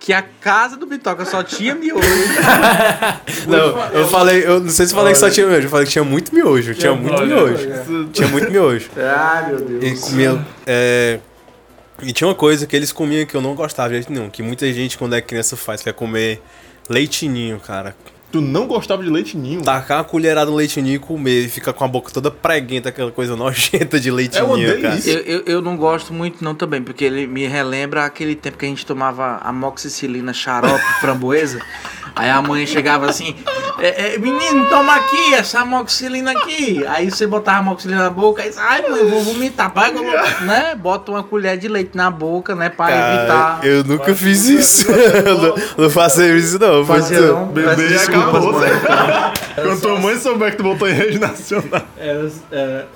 que 0.00 0.12
a 0.14 0.22
casa 0.22 0.76
do 0.76 0.86
Bitoca 0.86 1.24
só 1.26 1.42
tinha 1.42 1.74
miojo. 1.74 2.00
Não, 3.46 3.78
eu 3.92 4.08
falei, 4.08 4.44
eu 4.44 4.58
não 4.60 4.70
sei 4.70 4.86
se 4.86 4.92
eu 4.92 4.96
falei 4.98 5.12
que 5.12 5.18
só 5.18 5.28
tinha 5.30 5.46
miojo, 5.46 5.66
eu 5.66 5.70
falei 5.70 5.84
que 5.86 5.92
tinha 5.92 6.04
muito 6.04 6.34
miojo, 6.34 6.74
tinha 6.74 6.94
muito 6.94 7.14
Olha, 7.20 7.26
miojo. 7.26 8.08
Tinha 8.12 8.28
muito 8.28 8.50
miojo. 8.50 8.90
Ai, 8.96 9.48
meu 9.52 9.58
E 9.58 9.80
Deus. 9.80 10.00
comia. 10.00 10.46
É, 10.66 11.18
E 12.02 12.12
tinha 12.14 12.26
uma 12.28 12.34
coisa 12.34 12.66
que 12.66 12.74
eles 12.74 12.90
comiam 12.92 13.26
que 13.26 13.34
eu 13.36 13.42
não 13.42 13.54
gostava 13.54 13.90
de 13.90 13.96
jeito 13.96 14.10
nenhum, 14.12 14.30
que 14.30 14.42
muita 14.42 14.72
gente 14.72 14.96
quando 14.96 15.14
é 15.14 15.20
criança 15.20 15.56
faz, 15.56 15.82
que 15.82 15.88
é 15.88 15.92
comer 15.92 16.40
leitinho, 16.88 17.60
cara. 17.60 17.94
Tu 18.32 18.40
não 18.40 18.66
gostava 18.66 19.02
de 19.02 19.10
leite 19.10 19.36
ninho? 19.36 19.60
Tacar 19.62 19.98
uma 19.98 20.04
colherada 20.04 20.50
no 20.50 20.56
leitinho 20.56 20.86
e 20.86 20.98
comer 20.98 21.46
e 21.46 21.48
ficar 21.48 21.72
com 21.72 21.84
a 21.84 21.88
boca 21.88 22.12
toda 22.12 22.30
preguenta, 22.30 22.88
aquela 22.88 23.10
coisa 23.10 23.34
nojenta 23.34 23.98
de 23.98 24.10
leitinho, 24.10 24.40
É 24.40 24.44
uma 24.44 24.80
cara. 24.80 25.00
Eu, 25.04 25.18
eu, 25.20 25.42
eu 25.46 25.62
não 25.62 25.76
gosto 25.76 26.12
muito 26.12 26.42
não 26.44 26.54
também, 26.54 26.80
porque 26.82 27.04
ele 27.04 27.26
me 27.26 27.46
relembra 27.46 28.04
aquele 28.04 28.34
tempo 28.36 28.56
que 28.58 28.64
a 28.66 28.68
gente 28.68 28.86
tomava 28.86 29.38
amoxicilina 29.42 30.32
xarope 30.32 30.80
framboesa. 31.00 31.60
Aí 32.14 32.28
a 32.28 32.42
mãe 32.42 32.66
chegava 32.66 33.08
assim, 33.08 33.36
"É, 33.78 34.14
é, 34.14 34.18
menino, 34.18 34.68
toma 34.68 34.96
aqui 34.96 35.34
essa 35.34 35.60
amoxicilina 35.60 36.32
aqui. 36.32 36.84
Aí 36.88 37.08
você 37.10 37.26
botava 37.26 37.58
a 37.58 37.60
amoxicilina 37.60 38.02
na 38.02 38.10
boca 38.10 38.44
e 38.44 38.50
ai 38.56 38.82
mãe, 38.88 39.00
eu 39.00 39.08
vou 39.10 39.22
vomitar. 39.22 39.72
Vai, 39.72 39.92
né? 40.42 40.74
Bota 40.74 41.12
uma 41.12 41.22
colher 41.22 41.56
de 41.56 41.68
leite 41.68 41.96
na 41.96 42.10
boca, 42.10 42.54
né? 42.54 42.68
Pra 42.68 42.88
Cara, 42.88 43.14
evitar. 43.14 43.60
eu 43.64 43.84
nunca 43.84 44.14
fiz 44.14 44.46
isso. 44.48 44.90
Eu 45.20 45.38
não, 45.38 45.54
não 45.78 45.90
faço 45.90 46.22
isso, 46.22 46.58
não. 46.58 46.84
Fazia 46.84 47.20
não. 47.20 47.46
Bebê 47.46 47.88
acabou. 48.22 48.54
Quando 49.54 49.80
tua 49.80 49.98
mãe 49.98 50.16
souber 50.18 50.50
que 50.52 50.56
tu 50.56 50.62
botou 50.62 50.88
em 50.88 50.92
rede 50.92 51.18
nacional, 51.18 51.82
Era, 51.96 52.30
era, 52.50 52.88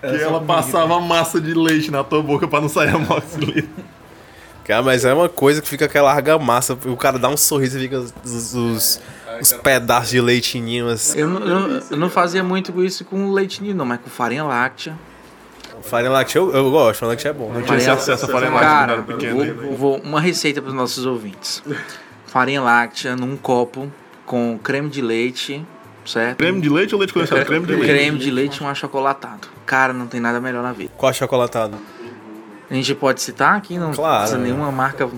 que 0.00 0.22
ela 0.22 0.40
passava 0.40 1.00
massa 1.00 1.40
de 1.40 1.54
leite 1.54 1.90
na 1.90 2.04
tua 2.04 2.22
boca 2.22 2.46
pra 2.46 2.60
não 2.60 2.68
sair 2.68 2.94
a 2.94 2.98
moxilina. 2.98 3.68
Cara, 4.64 4.82
mas 4.82 5.04
é 5.04 5.14
uma 5.14 5.28
coisa 5.30 5.62
que 5.62 5.68
fica 5.68 5.86
aquela 5.86 6.12
argamassa. 6.12 6.76
O 6.86 6.96
cara 6.96 7.18
dá 7.18 7.28
um 7.28 7.36
sorriso 7.38 7.78
e 7.78 7.82
fica 7.82 7.98
os, 8.00 8.12
os, 8.54 9.00
os 9.40 9.52
pedaços 9.54 10.10
de 10.10 10.20
leitinho 10.20 10.88
assim. 10.90 11.18
Eu, 11.18 11.26
não- 11.26 11.40
eu, 11.46 11.82
eu 11.90 11.96
não 11.96 12.10
fazia 12.10 12.44
muito 12.44 12.84
isso 12.84 13.02
com 13.04 13.32
leite 13.32 13.62
ninho, 13.62 13.74
não, 13.74 13.86
mas 13.86 13.98
com 14.00 14.10
farinha 14.10 14.44
láctea. 14.44 14.94
Farinha 15.82 16.10
láctea 16.10 16.40
eu, 16.40 16.52
eu 16.54 16.70
gosto, 16.70 16.98
farinha 17.00 17.12
láctea 17.14 17.28
é 17.30 17.32
bom. 17.32 17.50
Não 17.52 17.62
tinha 17.62 17.78
esse 17.78 17.88
acesso 17.88 18.26
a 18.26 18.28
farinha 18.28 18.50
láctea 18.52 18.68
quando 18.78 18.90
era 18.90 19.02
pequeno. 19.02 19.44
né? 19.44 19.52
vou, 19.52 19.76
vou- 19.76 20.00
uma 20.04 20.20
receita 20.20 20.60
para 20.60 20.68
os 20.68 20.74
nossos 20.76 21.06
ouvintes. 21.06 21.62
Farinha 22.26 22.60
láctea 22.60 23.16
num 23.16 23.38
copo 23.38 23.90
com 24.28 24.58
creme 24.62 24.88
de 24.90 25.00
leite, 25.02 25.66
certo? 26.04 26.36
Creme 26.38 26.60
de 26.60 26.68
leite 26.68 26.94
ou 26.94 27.00
leite 27.00 27.12
condensado? 27.12 27.44
Creme 27.44 27.66
de 27.66 27.72
leite. 27.72 27.86
Creme 27.86 28.18
de 28.18 28.30
leite 28.30 28.56
e 28.58 28.62
um 28.64 28.68
achocolatado. 28.68 29.48
Cara, 29.66 29.92
não 29.92 30.06
tem 30.06 30.20
nada 30.20 30.40
melhor 30.40 30.62
na 30.62 30.72
vida. 30.72 30.92
Qual 30.96 31.10
achocolatado? 31.10 31.76
A 32.70 32.74
gente 32.74 32.94
pode 32.94 33.20
citar 33.22 33.56
aqui, 33.56 33.78
não 33.78 33.92
Claro. 33.92 34.18
precisa 34.18 34.38
nenhuma 34.38 34.70
marca. 34.70 35.08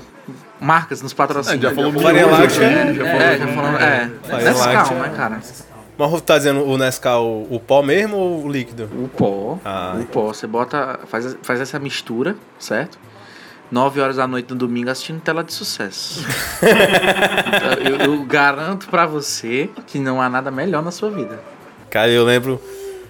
Marcas 0.60 1.02
nos 1.02 1.12
patrocinam. 1.12 1.56
É, 1.58 1.60
já 1.60 1.74
falou 1.74 1.92
Farinha 1.92 2.26
hoje 2.26 2.40
láctea, 2.42 2.82
aqui, 2.82 2.94
já 2.94 3.04
falou 3.04 3.20
É, 3.20 3.38
já 3.38 3.46
falamos. 3.48 3.80
É, 3.80 4.10
Nescau, 4.44 4.74
láctea. 4.74 4.96
né, 4.98 5.12
cara? 5.16 5.40
Mas 5.98 6.10
você 6.10 6.20
tá 6.22 6.38
dizendo 6.38 6.64
o 6.64 6.78
Nescau, 6.78 7.46
o 7.50 7.60
pó 7.60 7.82
mesmo 7.82 8.16
ou 8.16 8.44
o 8.44 8.48
líquido? 8.50 8.88
O 8.94 9.08
pó. 9.08 9.58
Ah. 9.64 9.96
O 10.00 10.04
pó. 10.06 10.28
Você 10.28 10.46
bota. 10.46 11.00
Faz, 11.06 11.36
faz 11.42 11.60
essa 11.60 11.78
mistura, 11.78 12.36
certo? 12.58 12.98
9 13.70 14.00
horas 14.00 14.16
da 14.16 14.26
noite 14.26 14.50
no 14.50 14.56
domingo 14.56 14.90
assistindo 14.90 15.20
tela 15.20 15.44
de 15.44 15.52
sucesso. 15.52 16.24
Eu, 17.85 17.96
eu 17.96 18.24
garanto 18.24 18.88
pra 18.88 19.06
você 19.06 19.70
que 19.87 19.98
não 19.98 20.20
há 20.20 20.28
nada 20.28 20.50
melhor 20.50 20.83
na 20.83 20.90
sua 20.90 21.11
vida. 21.11 21.40
Cara, 21.88 22.11
eu 22.11 22.24
lembro. 22.24 22.61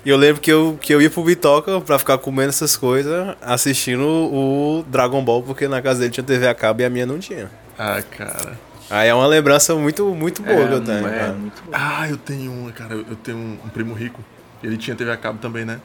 Eu 0.05 0.16
lembro 0.16 0.40
que 0.40 0.51
eu, 0.51 0.79
que 0.81 0.94
eu 0.94 1.03
ia 1.03 1.11
pro 1.11 1.23
Bitoca 1.23 1.81
pra 1.81 1.99
ficar 1.99 2.16
comendo 2.18 2.49
essas 2.49 2.77
coisas, 2.77 3.37
assistindo 3.42 4.07
o 4.07 4.85
Dragon 4.88 5.23
Ball, 5.23 5.42
porque 5.42 5.68
na 5.68 5.83
casa 5.83 6.01
dele 6.01 6.12
tinha 6.12 6.25
TV 6.25 6.46
a 6.49 6.55
cabo 6.55 6.81
e 6.81 6.85
a 6.85 6.90
minha 6.90 7.05
não 7.05 7.18
tinha. 7.18 7.51
Ah, 7.79 8.01
cara. 8.03 8.59
Aí 8.88 9.09
é 9.09 9.14
uma 9.14 9.27
lembrança 9.27 9.75
muito, 9.75 10.07
muito 10.14 10.42
boa 10.42 10.66
que 10.66 10.73
eu 10.73 10.81
tenho. 10.81 11.07
é, 11.07 11.18
cara. 11.18 11.33
muito 11.35 11.62
bom. 11.62 11.70
Ah, 11.73 12.09
eu 12.09 12.16
tenho 12.16 12.51
uma, 12.51 12.73
cara. 12.73 12.94
Eu 12.94 13.05
eu 13.11 13.16
tenho 13.16 13.37
um, 13.37 13.59
um 13.64 13.68
primo 13.68 13.92
rico. 13.92 14.25
Ele 14.62 14.77
tinha 14.77 14.96
TV 14.96 15.11
a 15.11 15.16
cabo 15.16 15.38
também, 15.38 15.64
né? 15.64 15.81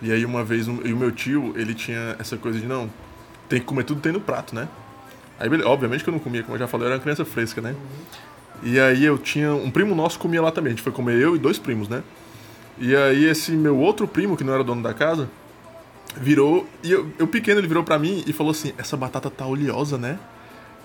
E 0.00 0.12
aí 0.12 0.24
uma 0.24 0.44
vez, 0.44 0.68
um, 0.68 0.78
e 0.84 0.92
o 0.92 0.96
meu 0.96 1.10
tio, 1.10 1.52
ele 1.56 1.74
tinha 1.74 2.16
essa 2.18 2.36
coisa 2.36 2.58
de, 2.58 2.66
não, 2.66 2.88
tem 3.50 3.60
que 3.60 3.66
comer 3.66 3.84
tudo 3.84 4.00
tem 4.00 4.12
no 4.12 4.20
prato, 4.20 4.54
né? 4.54 4.68
Aí, 5.38 5.48
obviamente 5.62 6.04
que 6.04 6.08
eu 6.08 6.12
não 6.12 6.20
comia, 6.20 6.42
como 6.42 6.54
eu 6.54 6.58
já 6.60 6.68
falei, 6.68 6.86
eu 6.86 6.90
era 6.90 6.96
uma 6.96 7.02
criança 7.02 7.24
fresca, 7.24 7.60
né? 7.60 7.74
E 8.62 8.78
aí 8.78 9.04
eu 9.04 9.18
tinha, 9.18 9.52
um 9.52 9.70
primo 9.70 9.94
nosso 9.94 10.18
comia 10.18 10.40
lá 10.40 10.52
também. 10.52 10.72
A 10.72 10.76
gente 10.76 10.82
foi 10.82 10.92
comer 10.92 11.18
eu 11.20 11.34
e 11.34 11.38
dois 11.38 11.58
primos, 11.58 11.88
né? 11.88 12.02
E 12.78 12.94
aí 12.94 13.24
esse 13.24 13.52
meu 13.52 13.76
outro 13.76 14.06
primo, 14.06 14.36
que 14.36 14.44
não 14.44 14.54
era 14.54 14.62
dono 14.62 14.82
da 14.82 14.94
casa, 14.94 15.28
virou, 16.16 16.66
e 16.82 16.92
eu, 16.92 17.10
eu 17.18 17.26
pequeno, 17.26 17.60
ele 17.60 17.66
virou 17.66 17.82
pra 17.82 17.98
mim 17.98 18.22
e 18.26 18.32
falou 18.32 18.52
assim, 18.52 18.72
essa 18.78 18.96
batata 18.96 19.28
tá 19.28 19.46
oleosa, 19.46 19.98
né? 19.98 20.18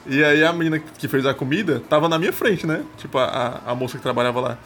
E 0.07 0.23
aí 0.23 0.43
a 0.43 0.53
menina 0.53 0.79
que 0.79 1.07
fez 1.07 1.25
a 1.25 1.33
comida 1.33 1.81
tava 1.89 2.09
na 2.09 2.17
minha 2.17 2.33
frente, 2.33 2.65
né? 2.65 2.83
Tipo, 2.97 3.17
a, 3.17 3.61
a 3.65 3.75
moça 3.75 3.97
que 3.97 4.03
trabalhava 4.03 4.39
lá. 4.39 4.57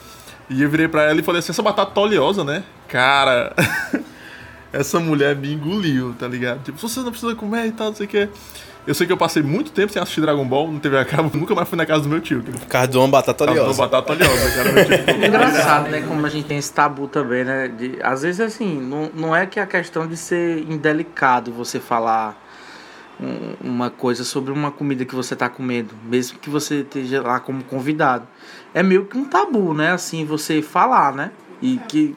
E 0.49 0.61
eu 0.61 0.69
virei 0.69 0.87
pra 0.87 1.03
ela 1.03 1.19
e 1.19 1.23
falei 1.23 1.39
assim, 1.39 1.51
essa 1.51 1.61
batata 1.61 1.91
tá 1.91 2.01
oleosa, 2.01 2.43
né? 2.43 2.63
Cara, 2.87 3.53
essa 4.71 4.99
mulher 4.99 5.35
me 5.35 5.53
engoliu, 5.53 6.13
tá 6.17 6.27
ligado? 6.27 6.63
Tipo, 6.63 6.77
você 6.77 6.99
não 7.01 7.11
precisa 7.11 7.35
comer 7.35 7.67
e 7.67 7.71
tal, 7.71 7.87
não 7.87 7.95
sei 7.95 8.05
o 8.05 8.09
que. 8.09 8.29
Eu 8.87 8.95
sei 8.95 9.05
que 9.05 9.13
eu 9.13 9.17
passei 9.17 9.43
muito 9.43 9.71
tempo 9.71 9.91
sem 9.93 10.01
assistir 10.01 10.21
Dragon 10.21 10.45
Ball, 10.47 10.71
não 10.71 10.79
teve 10.79 10.97
a 10.97 11.05
cabo, 11.05 11.29
nunca 11.37 11.53
mais 11.53 11.67
fui 11.67 11.77
na 11.77 11.85
casa 11.85 12.03
do 12.03 12.09
meu 12.09 12.21
tio. 12.21 12.41
Por 12.41 12.59
causa 12.67 12.87
de 12.87 12.97
uma 12.97 13.07
batata 13.07 13.43
oleosa. 13.43 13.81
batata 13.87 14.13
oleosa, 14.13 14.51
cara. 14.55 14.71
Meu 14.71 14.85
tio 14.85 14.93
É 15.23 15.27
engraçado, 15.27 15.89
né? 15.89 16.01
Como 16.07 16.25
a 16.25 16.29
gente 16.29 16.45
tem 16.47 16.57
esse 16.57 16.73
tabu 16.73 17.07
também, 17.07 17.43
né? 17.43 17.67
De, 17.67 17.99
às 18.01 18.21
vezes, 18.23 18.39
assim, 18.41 18.79
não, 18.81 19.11
não 19.13 19.35
é 19.35 19.45
que 19.45 19.59
a 19.59 19.67
questão 19.67 20.07
de 20.07 20.17
ser 20.17 20.59
indelicado 20.69 21.51
você 21.51 21.79
falar 21.79 22.35
um- 23.21 23.69
uma 23.69 23.89
coisa 23.89 24.23
sobre 24.23 24.51
uma 24.51 24.71
comida 24.71 25.03
que 25.05 25.13
você 25.13 25.35
tá 25.35 25.49
comendo, 25.49 25.93
mesmo 26.05 26.39
que 26.39 26.49
você 26.49 26.75
esteja 26.81 27.21
lá 27.21 27.39
como 27.39 27.63
convidado. 27.65 28.25
É 28.73 28.81
meio 28.81 29.05
que 29.05 29.17
um 29.17 29.25
tabu, 29.25 29.73
né? 29.73 29.91
Assim, 29.91 30.25
você 30.25 30.61
falar, 30.61 31.13
né? 31.13 31.31
E 31.61 31.77
que. 31.87 32.15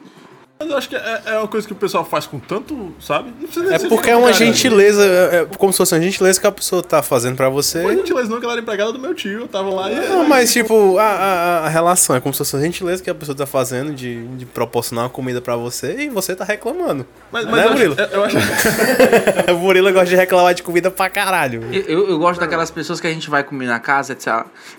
Mas 0.63 0.71
eu 0.71 0.77
acho 0.77 0.89
que 0.89 0.95
é, 0.95 1.21
é 1.25 1.37
uma 1.37 1.47
coisa 1.47 1.67
que 1.67 1.73
o 1.73 1.75
pessoal 1.75 2.05
faz 2.05 2.25
com 2.25 2.39
tanto, 2.39 2.93
sabe? 2.99 3.29
Não 3.39 3.47
precisa 3.47 3.65
nem 3.65 3.75
É 3.75 3.89
porque 3.89 4.09
é 4.09 4.15
uma 4.15 4.31
cara. 4.31 4.45
gentileza, 4.45 5.03
é 5.05 5.33
é 5.43 5.45
como 5.57 5.71
se 5.73 5.77
fosse 5.77 5.93
uma 5.93 6.01
gentileza 6.01 6.39
que 6.39 6.47
a 6.47 6.51
pessoa 6.51 6.81
tá 6.81 7.01
fazendo 7.01 7.35
pra 7.35 7.49
você. 7.49 7.79
Não 7.79 7.85
foi 7.85 7.95
gentileza 7.97 8.29
não, 8.29 8.39
que 8.39 8.45
ela 8.45 8.53
era 8.53 8.61
empregada 8.61 8.91
do 8.91 8.99
meu 8.99 9.13
tio, 9.13 9.41
eu 9.41 9.47
tava 9.47 9.69
lá 9.69 9.91
e... 9.91 9.95
Não, 10.09 10.27
mas 10.27 10.51
tipo, 10.53 10.97
a, 10.97 11.03
a, 11.03 11.57
a 11.65 11.69
relação 11.69 12.15
é 12.15 12.19
como 12.19 12.33
se 12.33 12.37
fosse 12.37 12.55
uma 12.55 12.61
gentileza 12.61 13.03
que 13.03 13.09
a 13.09 13.15
pessoa 13.15 13.35
tá 13.35 13.45
fazendo 13.45 13.93
de, 13.93 14.25
de 14.27 14.45
proporcionar 14.45 15.05
uma 15.05 15.09
comida 15.09 15.41
pra 15.41 15.55
você 15.55 15.95
e 16.03 16.09
você 16.09 16.35
tá 16.35 16.45
reclamando. 16.45 17.05
Mas, 17.31 17.45
Né, 17.45 17.51
mas 17.51 17.61
eu, 17.61 17.69
acho, 17.69 17.77
Murilo? 17.77 17.95
eu 18.11 18.23
acho... 18.23 18.37
o 19.53 19.57
Murilo 19.57 19.91
gosta 19.91 20.07
de 20.07 20.15
reclamar 20.15 20.53
de 20.53 20.63
comida 20.63 20.89
pra 20.89 21.09
caralho. 21.09 21.63
Eu, 21.71 22.09
eu 22.09 22.19
gosto 22.19 22.39
daquelas 22.39 22.71
pessoas 22.71 23.01
que 23.01 23.07
a 23.07 23.11
gente 23.11 23.29
vai 23.29 23.43
comer 23.43 23.67
na 23.67 23.79
casa 23.79 24.13
e 24.13 24.17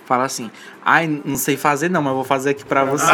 fala 0.06 0.24
assim: 0.24 0.50
ai, 0.84 1.20
não 1.24 1.36
sei 1.36 1.56
fazer 1.56 1.90
não, 1.90 2.02
mas 2.02 2.12
vou 2.12 2.24
fazer 2.24 2.50
aqui 2.50 2.64
pra 2.64 2.84
você. 2.84 3.10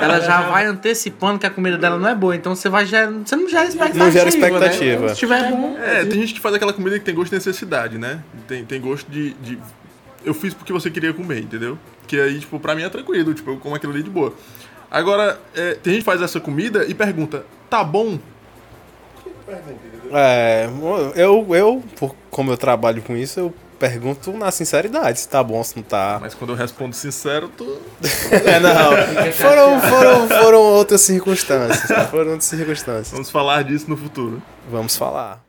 ela 0.00 0.20
já 0.20 0.42
vai 0.42 0.66
antecipando 0.66 1.38
que 1.38 1.46
a 1.46 1.50
comida 1.50 1.76
dela 1.76 1.93
não 1.98 2.08
é 2.08 2.14
boa, 2.14 2.34
então 2.36 2.54
você 2.54 2.68
vai 2.68 2.84
ger- 2.86 3.08
você 3.24 3.36
não 3.36 3.48
gera 3.48 3.64
expectativa. 3.66 4.04
Não 4.04 4.10
gera 4.12 4.24
Né? 4.24 4.30
expectativa. 4.30 5.08
Se 5.10 5.16
tiver 5.16 5.50
bom. 5.50 5.76
É, 5.78 6.04
tem 6.04 6.20
gente 6.20 6.34
que 6.34 6.40
faz 6.40 6.54
aquela 6.54 6.72
comida 6.72 6.98
que 6.98 7.04
tem 7.04 7.14
gosto 7.14 7.30
de 7.30 7.36
necessidade, 7.36 7.98
né? 7.98 8.20
Tem, 8.48 8.64
tem 8.64 8.80
gosto 8.80 9.10
de, 9.10 9.32
de... 9.34 9.58
Eu 10.24 10.32
fiz 10.34 10.54
porque 10.54 10.72
você 10.72 10.90
queria 10.90 11.12
comer, 11.12 11.40
entendeu? 11.40 11.78
Que 12.06 12.20
aí, 12.20 12.38
tipo, 12.40 12.58
pra 12.60 12.74
mim 12.74 12.82
é 12.82 12.88
tranquilo, 12.88 13.32
tipo, 13.34 13.50
eu 13.52 13.56
como 13.58 13.74
aquilo 13.74 13.92
ali 13.92 14.02
de 14.02 14.10
boa. 14.10 14.32
Agora, 14.90 15.38
é, 15.54 15.74
tem 15.74 15.92
gente 15.94 16.02
que 16.02 16.06
faz 16.06 16.22
essa 16.22 16.38
comida 16.40 16.84
e 16.86 16.94
pergunta, 16.94 17.44
tá 17.68 17.82
bom? 17.82 18.18
É, 20.12 20.68
eu, 21.16 21.46
eu, 21.54 21.82
por- 21.98 22.14
como 22.30 22.52
eu 22.52 22.56
trabalho 22.56 23.02
com 23.02 23.16
isso, 23.16 23.40
eu 23.40 23.54
pergunto 23.84 24.32
na 24.32 24.50
sinceridade 24.50 25.20
se 25.20 25.28
tá 25.28 25.42
bom, 25.44 25.62
se 25.62 25.76
não 25.76 25.82
tá. 25.82 26.16
Mas 26.18 26.32
quando 26.34 26.54
eu 26.54 26.56
respondo 26.56 26.96
sincero, 26.96 27.50
tu... 27.54 27.64
É, 28.32 28.58
não. 28.58 29.32
Foram, 29.34 29.80
foram, 29.80 30.28
foram 30.28 30.58
outras 30.58 31.02
circunstâncias. 31.02 31.86
tá? 31.86 32.06
Foram 32.06 32.30
outras 32.30 32.44
circunstâncias. 32.46 33.10
Vamos 33.10 33.30
falar 33.30 33.62
disso 33.62 33.84
no 33.90 33.96
futuro. 33.96 34.42
Vamos 34.70 34.96
falar. 34.96 35.44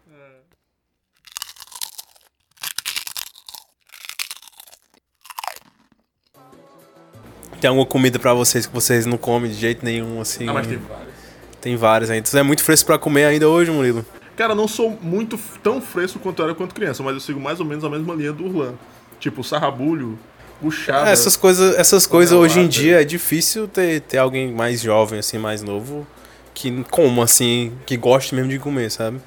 Tem 7.62 7.70
alguma 7.70 7.86
comida 7.86 8.20
pra 8.20 8.34
vocês 8.34 8.68
que 8.68 8.74
vocês 8.74 9.06
não 9.06 9.18
comem 9.18 9.50
de 9.50 9.58
jeito 9.58 9.84
nenhum, 9.86 10.20
assim? 10.20 10.48
Ah, 10.50 10.54
mas 10.54 10.68
tem 10.68 10.78
vários. 10.78 11.14
Tem 11.62 11.76
várias 11.78 12.10
ainda. 12.10 12.28
Você 12.28 12.38
é 12.40 12.44
muito 12.44 12.64
fresco 12.64 12.86
pra 12.88 13.00
comer 13.00 13.24
ainda 13.26 13.48
hoje, 13.48 13.72
Murilo? 13.72 14.06
Cara, 14.36 14.54
não 14.54 14.68
sou 14.68 14.98
muito 15.02 15.40
tão 15.64 15.80
fresco 15.82 16.20
quanto 16.20 16.42
eu 16.42 16.46
era 16.48 16.56
quanto 16.56 16.76
criança, 16.76 17.02
mas 17.02 17.14
eu 17.14 17.20
sigo 17.20 17.40
mais 17.40 17.60
ou 17.60 17.66
menos 17.66 17.84
a 17.84 17.90
mesma 17.90 18.14
linha 18.14 18.34
do 18.34 18.46
Urlan. 18.46 18.74
Tipo, 19.20 19.44
sarrabulho, 19.44 20.20
buchada. 20.62 21.10
É, 21.10 21.14
essas 21.14 21.38
coisas, 21.38 21.76
essas 21.78 22.06
coisas 22.06 22.38
hoje 22.38 22.60
em 22.60 22.68
dia 22.68 23.02
é 23.02 23.06
difícil 23.06 23.68
ter, 23.68 24.02
ter 24.02 24.18
alguém 24.18 24.52
mais 24.52 24.82
jovem, 24.82 25.20
assim, 25.20 25.38
mais 25.38 25.62
novo, 25.62 26.06
que 26.54 26.84
coma, 26.92 27.24
assim, 27.24 27.72
que 27.86 27.96
goste 27.96 28.36
mesmo 28.36 28.50
de 28.52 28.60
comer, 28.60 28.92
sabe? 28.92 29.20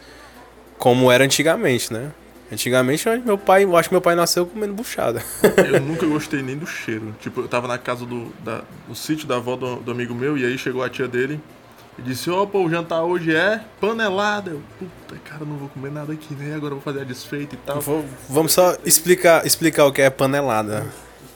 Como 0.79 1.11
era 1.11 1.25
antigamente, 1.25 1.93
né? 1.93 2.13
Antigamente, 2.53 3.07
eu- 3.07 3.21
meu 3.23 3.37
pai, 3.37 3.65
eu 3.65 3.77
acho 3.77 3.89
que 3.89 3.95
meu 3.95 4.01
pai 4.01 4.15
nasceu 4.15 4.47
comendo 4.47 4.73
buchada. 4.75 5.23
Eu 5.67 5.81
nunca 5.85 6.07
gostei 6.07 6.43
nem 6.43 6.57
do 6.57 6.67
cheiro. 6.67 7.15
Tipo, 7.21 7.41
eu 7.43 7.49
tava 7.49 7.67
na 7.69 7.77
casa 7.79 8.07
do, 8.07 8.33
da, 8.45 8.63
do 8.87 8.95
sítio 8.95 9.27
da 9.27 9.37
avó 9.37 9.57
do, 9.57 9.77
do 9.77 9.91
amigo 9.91 10.15
meu, 10.15 10.37
e 10.39 10.45
aí 10.47 10.57
chegou 10.57 10.83
a 10.83 10.89
tia 10.89 11.09
dele 11.09 11.41
e 11.99 12.03
disse, 12.03 12.31
opa, 12.31 12.59
o 12.59 12.71
jantar 12.71 13.03
hoje 13.03 13.35
é 13.35 13.61
panelada. 13.81 14.51
Eu, 14.53 14.63
puta, 14.79 15.21
cara, 15.29 15.45
não 15.45 15.57
vou 15.57 15.69
comer 15.69 15.91
nada 15.91 16.13
aqui, 16.13 16.35
né? 16.35 16.55
Agora 16.55 16.73
eu 16.75 16.77
vou 16.81 16.83
fazer 16.83 17.01
a 17.01 17.05
desfeita 17.05 17.55
e 17.55 17.59
tal. 17.59 17.81
Vou- 17.81 18.05
Vamos 18.29 18.53
só 18.53 18.77
explicar, 18.85 19.45
explicar 19.47 19.85
o 19.87 19.93
que 19.93 20.01
é 20.03 20.09
panelada. 20.11 20.87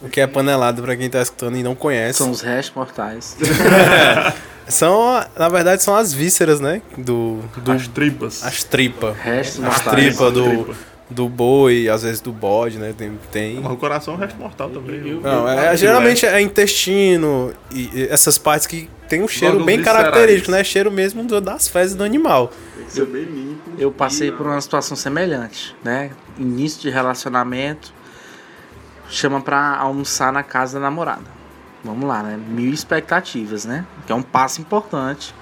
O 0.00 0.08
que 0.08 0.20
é 0.20 0.26
panelada 0.26 0.80
pra 0.82 0.96
quem 0.96 1.08
tá 1.08 1.20
escutando 1.22 1.56
e 1.56 1.62
não 1.62 1.74
conhece. 1.74 2.18
São 2.18 2.30
os 2.30 2.40
restos 2.40 2.74
mortais. 2.74 3.36
São, 4.68 5.20
na 5.36 5.48
verdade, 5.48 5.82
são 5.82 5.94
as 5.94 6.12
vísceras, 6.12 6.60
né? 6.60 6.80
Do, 6.96 7.40
do 7.56 7.72
As 7.72 7.88
tripas. 7.88 8.44
as 8.44 8.62
tripas. 8.62 9.16
Restos 9.18 9.64
As 9.64 9.74
mortais. 9.84 9.96
tripas 9.96 10.32
do, 10.32 10.44
tripa. 10.44 10.74
Do 11.12 11.28
boi, 11.28 11.88
às 11.88 12.02
vezes 12.02 12.20
do 12.20 12.32
bode, 12.32 12.78
né? 12.78 12.92
Tem. 12.96 13.18
tem... 13.30 13.60
Mas 13.60 13.72
o 13.72 13.76
coração 13.76 14.14
é 14.14 14.16
um 14.16 14.20
resto 14.20 14.36
mortal 14.38 14.70
também. 14.70 15.00
Não, 15.20 15.48
é, 15.48 15.76
geralmente 15.76 16.26
é 16.26 16.40
intestino 16.40 17.52
e, 17.70 17.90
e 17.94 18.08
essas 18.10 18.38
partes 18.38 18.66
que 18.66 18.88
tem 19.08 19.22
um 19.22 19.28
cheiro 19.28 19.62
bem 19.64 19.82
característico, 19.82 20.50
né? 20.50 20.64
Cheiro 20.64 20.90
mesmo 20.90 21.22
do- 21.24 21.40
das 21.40 21.68
fezes 21.68 21.94
do 21.94 22.02
animal. 22.02 22.50
Tem 22.76 22.84
que 22.86 22.92
ser 22.92 23.06
bem 23.06 23.24
limpo. 23.24 23.70
Eu 23.78 23.90
passei 23.92 24.32
por 24.32 24.46
uma 24.46 24.60
situação 24.60 24.96
semelhante, 24.96 25.76
né? 25.84 26.10
Início 26.38 26.80
de 26.80 26.88
relacionamento, 26.90 27.92
chama 29.08 29.40
pra 29.40 29.76
almoçar 29.76 30.32
na 30.32 30.42
casa 30.42 30.74
da 30.74 30.80
namorada. 30.80 31.24
Vamos 31.84 32.08
lá, 32.08 32.22
né? 32.22 32.38
Mil 32.48 32.72
expectativas, 32.72 33.64
né? 33.64 33.84
Que 34.06 34.12
é 34.12 34.14
um 34.14 34.22
passo 34.22 34.60
importante. 34.60 35.34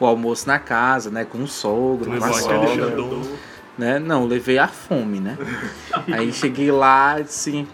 O 0.00 0.06
almoço 0.06 0.46
na 0.46 0.58
casa, 0.60 1.10
né? 1.10 1.24
Com 1.24 1.38
o 1.42 1.48
sogro, 1.48 2.08
com 2.10 2.24
a 2.24 2.32
sogra. 2.32 2.96
Né? 3.78 3.98
Não, 3.98 4.26
levei 4.26 4.58
a 4.58 4.66
fome, 4.68 5.20
né? 5.20 5.38
Aí 6.12 6.32
cheguei 6.32 6.70
lá, 6.72 7.12
assim... 7.14 7.66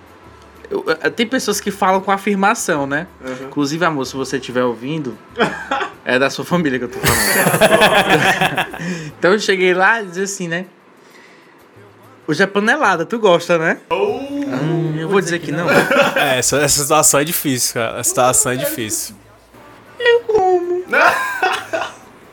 eu- 0.70 0.84
eu- 0.86 1.10
tem 1.10 1.26
pessoas 1.26 1.60
que 1.60 1.70
falam 1.70 2.00
com 2.00 2.10
afirmação, 2.12 2.86
né? 2.86 3.06
Inclusive, 3.46 3.84
amor, 3.84 4.04
se 4.04 4.14
você 4.14 4.36
estiver 4.36 4.62
ouvindo, 4.64 5.16
é 6.04 6.18
da 6.18 6.28
sua 6.30 6.44
família 6.44 6.78
que 6.78 6.84
eu 6.84 6.88
tô 6.90 6.98
falando. 6.98 8.76
então 9.18 9.32
eu 9.32 9.38
cheguei 9.38 9.72
lá 9.74 10.02
e 10.02 10.06
disse 10.06 10.20
assim, 10.20 10.48
né? 10.48 10.66
Hoje 12.26 12.42
é 12.42 12.46
panelada, 12.46 13.04
tu 13.04 13.18
gosta, 13.18 13.58
né? 13.58 13.78
Hum, 13.92 14.94
eu 14.98 15.08
vou 15.10 15.20
dizer 15.20 15.40
que 15.40 15.52
não. 15.52 15.68
É, 15.70 16.38
essa, 16.38 16.56
essa 16.56 16.80
situação 16.82 17.20
é 17.20 17.24
difícil, 17.24 17.74
cara. 17.74 17.98
Essa 18.00 18.08
situação 18.08 18.52
é 18.52 18.56
difícil. 18.56 19.14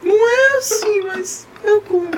Não 0.03 0.29
é 0.29 0.57
assim, 0.57 1.01
mas 1.07 1.47
eu 1.63 1.81
como. 1.81 2.09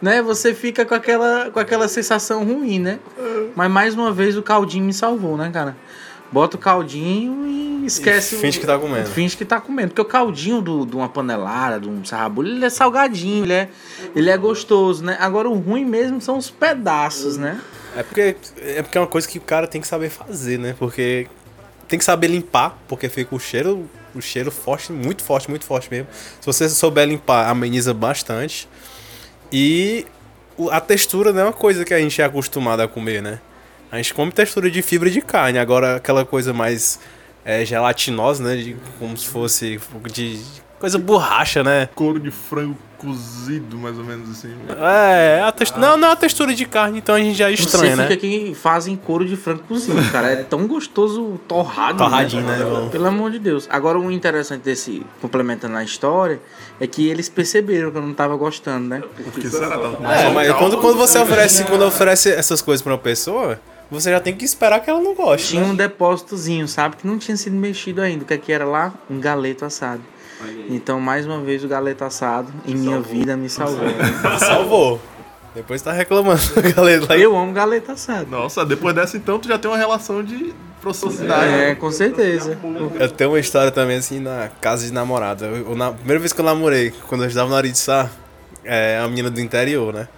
Né? 0.00 0.20
Você 0.22 0.54
fica 0.54 0.84
com 0.84 0.94
aquela, 0.94 1.50
com 1.50 1.58
aquela 1.58 1.88
sensação 1.88 2.44
ruim, 2.44 2.78
né? 2.78 2.98
Mas 3.54 3.70
mais 3.70 3.94
uma 3.94 4.12
vez 4.12 4.36
o 4.36 4.42
caldinho 4.42 4.84
me 4.84 4.92
salvou, 4.92 5.36
né, 5.36 5.50
cara? 5.52 5.76
Bota 6.30 6.56
o 6.56 6.60
caldinho 6.60 7.46
e 7.46 7.86
esquece 7.86 8.34
E 8.34 8.38
finge 8.38 8.58
o... 8.58 8.60
que 8.60 8.66
tá 8.66 8.78
comendo. 8.78 9.08
Finge 9.08 9.36
que 9.36 9.44
tá 9.44 9.60
comendo. 9.60 9.88
Porque 9.88 10.02
o 10.02 10.04
caldinho 10.04 10.60
do, 10.60 10.84
de 10.84 10.96
uma 10.96 11.08
panelada, 11.08 11.80
de 11.80 11.88
um 11.88 12.04
sarrabulho, 12.04 12.48
ele 12.48 12.64
é 12.64 12.70
salgadinho, 12.70 13.44
ele 13.44 13.52
é, 13.52 13.68
ele 14.14 14.28
é 14.28 14.36
gostoso, 14.36 15.04
né? 15.04 15.16
Agora 15.20 15.48
o 15.48 15.54
ruim 15.54 15.84
mesmo 15.84 16.20
são 16.20 16.36
os 16.36 16.50
pedaços, 16.50 17.36
né? 17.36 17.60
É 17.96 18.02
porque, 18.02 18.36
é 18.58 18.82
porque 18.82 18.98
é 18.98 19.00
uma 19.00 19.06
coisa 19.06 19.26
que 19.26 19.38
o 19.38 19.42
cara 19.42 19.66
tem 19.66 19.80
que 19.80 19.86
saber 19.86 20.10
fazer, 20.10 20.58
né? 20.58 20.74
Porque 20.78 21.28
tem 21.88 21.98
que 21.98 22.04
saber 22.04 22.26
limpar, 22.26 22.76
porque 22.88 23.08
fica 23.08 23.34
o 23.34 23.38
cheiro, 23.38 23.88
o 24.14 24.20
cheiro 24.20 24.50
forte, 24.50 24.92
muito 24.92 25.22
forte, 25.22 25.48
muito 25.48 25.64
forte 25.64 25.88
mesmo. 25.90 26.08
Se 26.40 26.46
você 26.46 26.68
souber 26.68 27.06
limpar, 27.06 27.48
ameniza 27.48 27.94
bastante. 27.94 28.68
E 29.52 30.06
a 30.70 30.80
textura 30.80 31.32
não 31.32 31.40
é 31.40 31.44
uma 31.44 31.52
coisa 31.52 31.84
que 31.84 31.94
a 31.94 31.98
gente 31.98 32.20
é 32.20 32.24
acostumado 32.24 32.80
a 32.80 32.88
comer, 32.88 33.22
né? 33.22 33.40
A 33.90 33.96
gente 33.96 34.12
come 34.14 34.32
textura 34.32 34.70
de 34.70 34.82
fibra 34.82 35.10
de 35.10 35.20
carne, 35.20 35.58
agora 35.58 35.96
aquela 35.96 36.24
coisa 36.24 36.52
mais 36.52 36.98
é, 37.44 37.64
gelatinosa, 37.64 38.42
né? 38.42 38.56
De, 38.56 38.76
como 38.98 39.16
se 39.16 39.26
fosse 39.26 39.80
de 40.12 40.40
coisa 40.78 40.98
borracha, 40.98 41.62
né? 41.62 41.88
Couro 41.94 42.18
de 42.18 42.30
frango 42.30 42.78
cozido, 42.98 43.76
mais 43.76 43.98
ou 43.98 44.04
menos 44.04 44.30
assim. 44.30 44.54
É, 44.78 45.42
a 45.42 45.52
textura, 45.52 45.80
não, 45.86 45.96
não 45.96 46.08
é 46.08 46.12
a 46.12 46.16
textura 46.16 46.54
de 46.54 46.64
carne, 46.64 46.98
então 46.98 47.14
a 47.14 47.18
gente 47.18 47.36
já 47.36 47.50
estranha, 47.50 47.90
Você 47.90 47.96
né? 47.96 48.08
fica 48.08 48.20
que 48.20 48.54
fazem 48.54 48.96
couro 48.96 49.24
de 49.24 49.36
frango 49.36 49.62
cozido, 49.68 50.00
cara. 50.10 50.32
É 50.32 50.36
tão 50.36 50.66
gostoso 50.66 51.40
torrado. 51.46 51.98
Torradinho, 51.98 52.42
né, 52.42 52.58
irmão? 52.58 52.88
Pelo 52.88 53.06
amor 53.06 53.30
de 53.30 53.38
Deus. 53.38 53.66
Agora, 53.70 53.98
o 53.98 54.10
interessante 54.10 54.62
desse, 54.62 55.04
complementando 55.20 55.76
a 55.76 55.84
história, 55.84 56.40
é 56.80 56.86
que 56.86 57.08
eles 57.08 57.28
perceberam 57.28 57.90
que 57.90 57.98
eu 57.98 58.02
não 58.02 58.14
tava 58.14 58.36
gostando, 58.36 58.88
né? 58.88 59.02
Porque 59.32 59.48
será? 59.48 59.78
Tá 59.78 60.12
É, 60.12 60.30
mas 60.30 60.52
quando, 60.54 60.78
quando 60.78 60.96
você 60.96 61.18
oferece, 61.18 61.64
quando 61.64 61.84
oferece 61.84 62.30
essas 62.30 62.60
coisas 62.60 62.82
pra 62.82 62.92
uma 62.92 62.98
pessoa, 62.98 63.60
você 63.90 64.10
já 64.10 64.20
tem 64.20 64.34
que 64.34 64.44
esperar 64.44 64.80
que 64.80 64.90
ela 64.90 65.00
não 65.00 65.14
goste. 65.14 65.48
Tinha 65.48 65.62
né? 65.62 65.68
um 65.68 65.74
depósitozinho, 65.74 66.66
sabe? 66.66 66.96
Que 66.96 67.06
não 67.06 67.18
tinha 67.18 67.36
sido 67.36 67.54
mexido 67.54 68.00
ainda. 68.00 68.24
O 68.24 68.26
que, 68.26 68.34
é 68.34 68.38
que 68.38 68.52
era 68.52 68.64
lá? 68.64 68.92
Um 69.08 69.20
galeto 69.20 69.64
assado. 69.64 70.02
Então, 70.68 71.00
mais 71.00 71.26
uma 71.26 71.40
vez, 71.40 71.64
o 71.64 71.68
galeto 71.68 72.04
assado 72.04 72.52
em 72.66 72.74
minha 72.74 73.00
vida 73.00 73.36
me 73.36 73.48
salvou. 73.48 73.88
Salvou. 74.38 75.00
Depois 75.54 75.80
tá 75.80 75.90
reclamando, 75.90 76.42
galera. 76.76 77.06
Lá. 77.08 77.16
Eu 77.16 77.34
amo 77.34 77.52
galeto 77.52 77.90
assado. 77.92 78.30
Nossa, 78.30 78.64
depois 78.64 78.94
dessa 78.94 79.16
então 79.16 79.38
tu 79.38 79.48
já 79.48 79.58
tem 79.58 79.70
uma 79.70 79.78
relação 79.78 80.22
de 80.22 80.52
proximidade. 80.82 81.50
É, 81.50 81.74
com 81.74 81.90
certeza. 81.90 82.58
Eu 83.00 83.10
tenho 83.10 83.30
uma 83.30 83.38
história 83.38 83.70
também 83.70 83.96
assim 83.96 84.20
na 84.20 84.50
casa 84.60 84.86
de 84.86 84.92
namorada. 84.92 85.46
Eu, 85.46 85.74
na 85.74 85.92
primeira 85.92 86.20
vez 86.20 86.34
que 86.34 86.40
eu 86.40 86.44
namorei, 86.44 86.92
quando 87.08 87.24
eu 87.24 87.28
estava 87.28 87.48
na 87.48 87.56
Aritsá, 87.56 88.10
é 88.62 89.00
a 89.02 89.08
menina 89.08 89.30
do 89.30 89.40
interior, 89.40 89.94
né? 89.94 90.08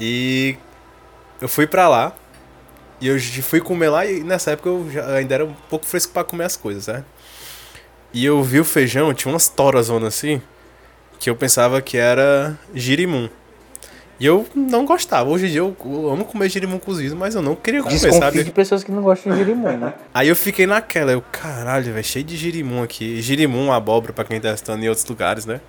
E 0.00 0.56
eu 1.38 1.48
fui 1.48 1.66
pra 1.66 1.86
lá. 1.86 2.12
E 3.02 3.08
eu 3.08 3.20
fui 3.42 3.60
comer 3.60 3.90
lá 3.90 4.06
e 4.06 4.22
nessa 4.22 4.52
época 4.52 4.70
eu 4.70 4.88
já, 4.90 5.06
ainda 5.16 5.34
era 5.34 5.44
um 5.44 5.52
pouco 5.68 5.84
fresco 5.84 6.14
pra 6.14 6.24
comer 6.24 6.44
as 6.44 6.56
coisas, 6.56 6.86
né? 6.86 7.04
E 8.14 8.24
eu 8.24 8.40
vi 8.44 8.60
o 8.60 8.64
feijão, 8.64 9.12
tinha 9.12 9.32
umas 9.32 9.48
toras 9.48 9.90
assim, 9.90 10.40
que 11.18 11.28
eu 11.28 11.34
pensava 11.34 11.82
que 11.82 11.96
era 11.96 12.56
girimum. 12.72 13.28
E 14.20 14.26
eu 14.26 14.46
não 14.54 14.86
gostava. 14.86 15.28
Hoje 15.28 15.46
em 15.46 15.50
dia 15.50 15.58
eu, 15.58 15.76
eu 15.84 16.10
amo 16.10 16.24
comer 16.24 16.48
girimum 16.48 16.78
cozido, 16.78 17.16
mas 17.16 17.34
eu 17.34 17.42
não 17.42 17.56
queria 17.56 17.82
comer, 17.82 17.94
Desconfio 17.94 18.20
sabe? 18.20 18.44
de 18.44 18.52
pessoas 18.52 18.84
que 18.84 18.92
não 18.92 19.02
gostam 19.02 19.32
de 19.32 19.38
girimum, 19.38 19.76
né? 19.76 19.94
Aí 20.14 20.28
eu 20.28 20.36
fiquei 20.36 20.64
naquela, 20.64 21.10
eu, 21.10 21.20
caralho, 21.20 21.92
velho, 21.92 22.04
cheio 22.04 22.24
de 22.24 22.36
girimum 22.36 22.84
aqui. 22.84 23.20
Girimum, 23.20 23.72
abóbora, 23.72 24.12
pra 24.12 24.24
quem 24.24 24.40
tá 24.40 24.52
estando 24.54 24.84
em 24.84 24.88
outros 24.88 25.04
lugares, 25.06 25.44
né? 25.44 25.60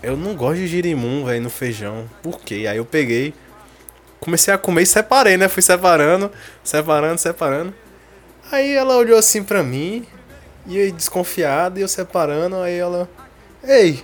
Eu 0.00 0.16
não 0.16 0.36
gosto 0.36 0.58
de 0.58 0.68
girimum, 0.68 1.24
velho, 1.24 1.42
no 1.42 1.50
feijão. 1.50 2.04
Por 2.22 2.38
quê? 2.38 2.66
Aí 2.70 2.76
eu 2.76 2.84
peguei, 2.84 3.34
comecei 4.20 4.54
a 4.54 4.58
comer 4.58 4.82
e 4.82 4.86
separei, 4.86 5.36
né? 5.36 5.48
Fui 5.48 5.62
separando, 5.62 6.30
separando, 6.62 7.20
separando. 7.20 7.74
Aí 8.52 8.72
ela 8.74 8.96
olhou 8.96 9.18
assim 9.18 9.42
pra 9.42 9.64
mim, 9.64 10.06
e 10.66 10.78
aí 10.78 10.92
desconfiada, 10.92 11.78
e 11.78 11.82
eu 11.82 11.88
separando, 11.88 12.56
aí 12.56 12.78
ela. 12.78 13.08
Ei, 13.62 14.02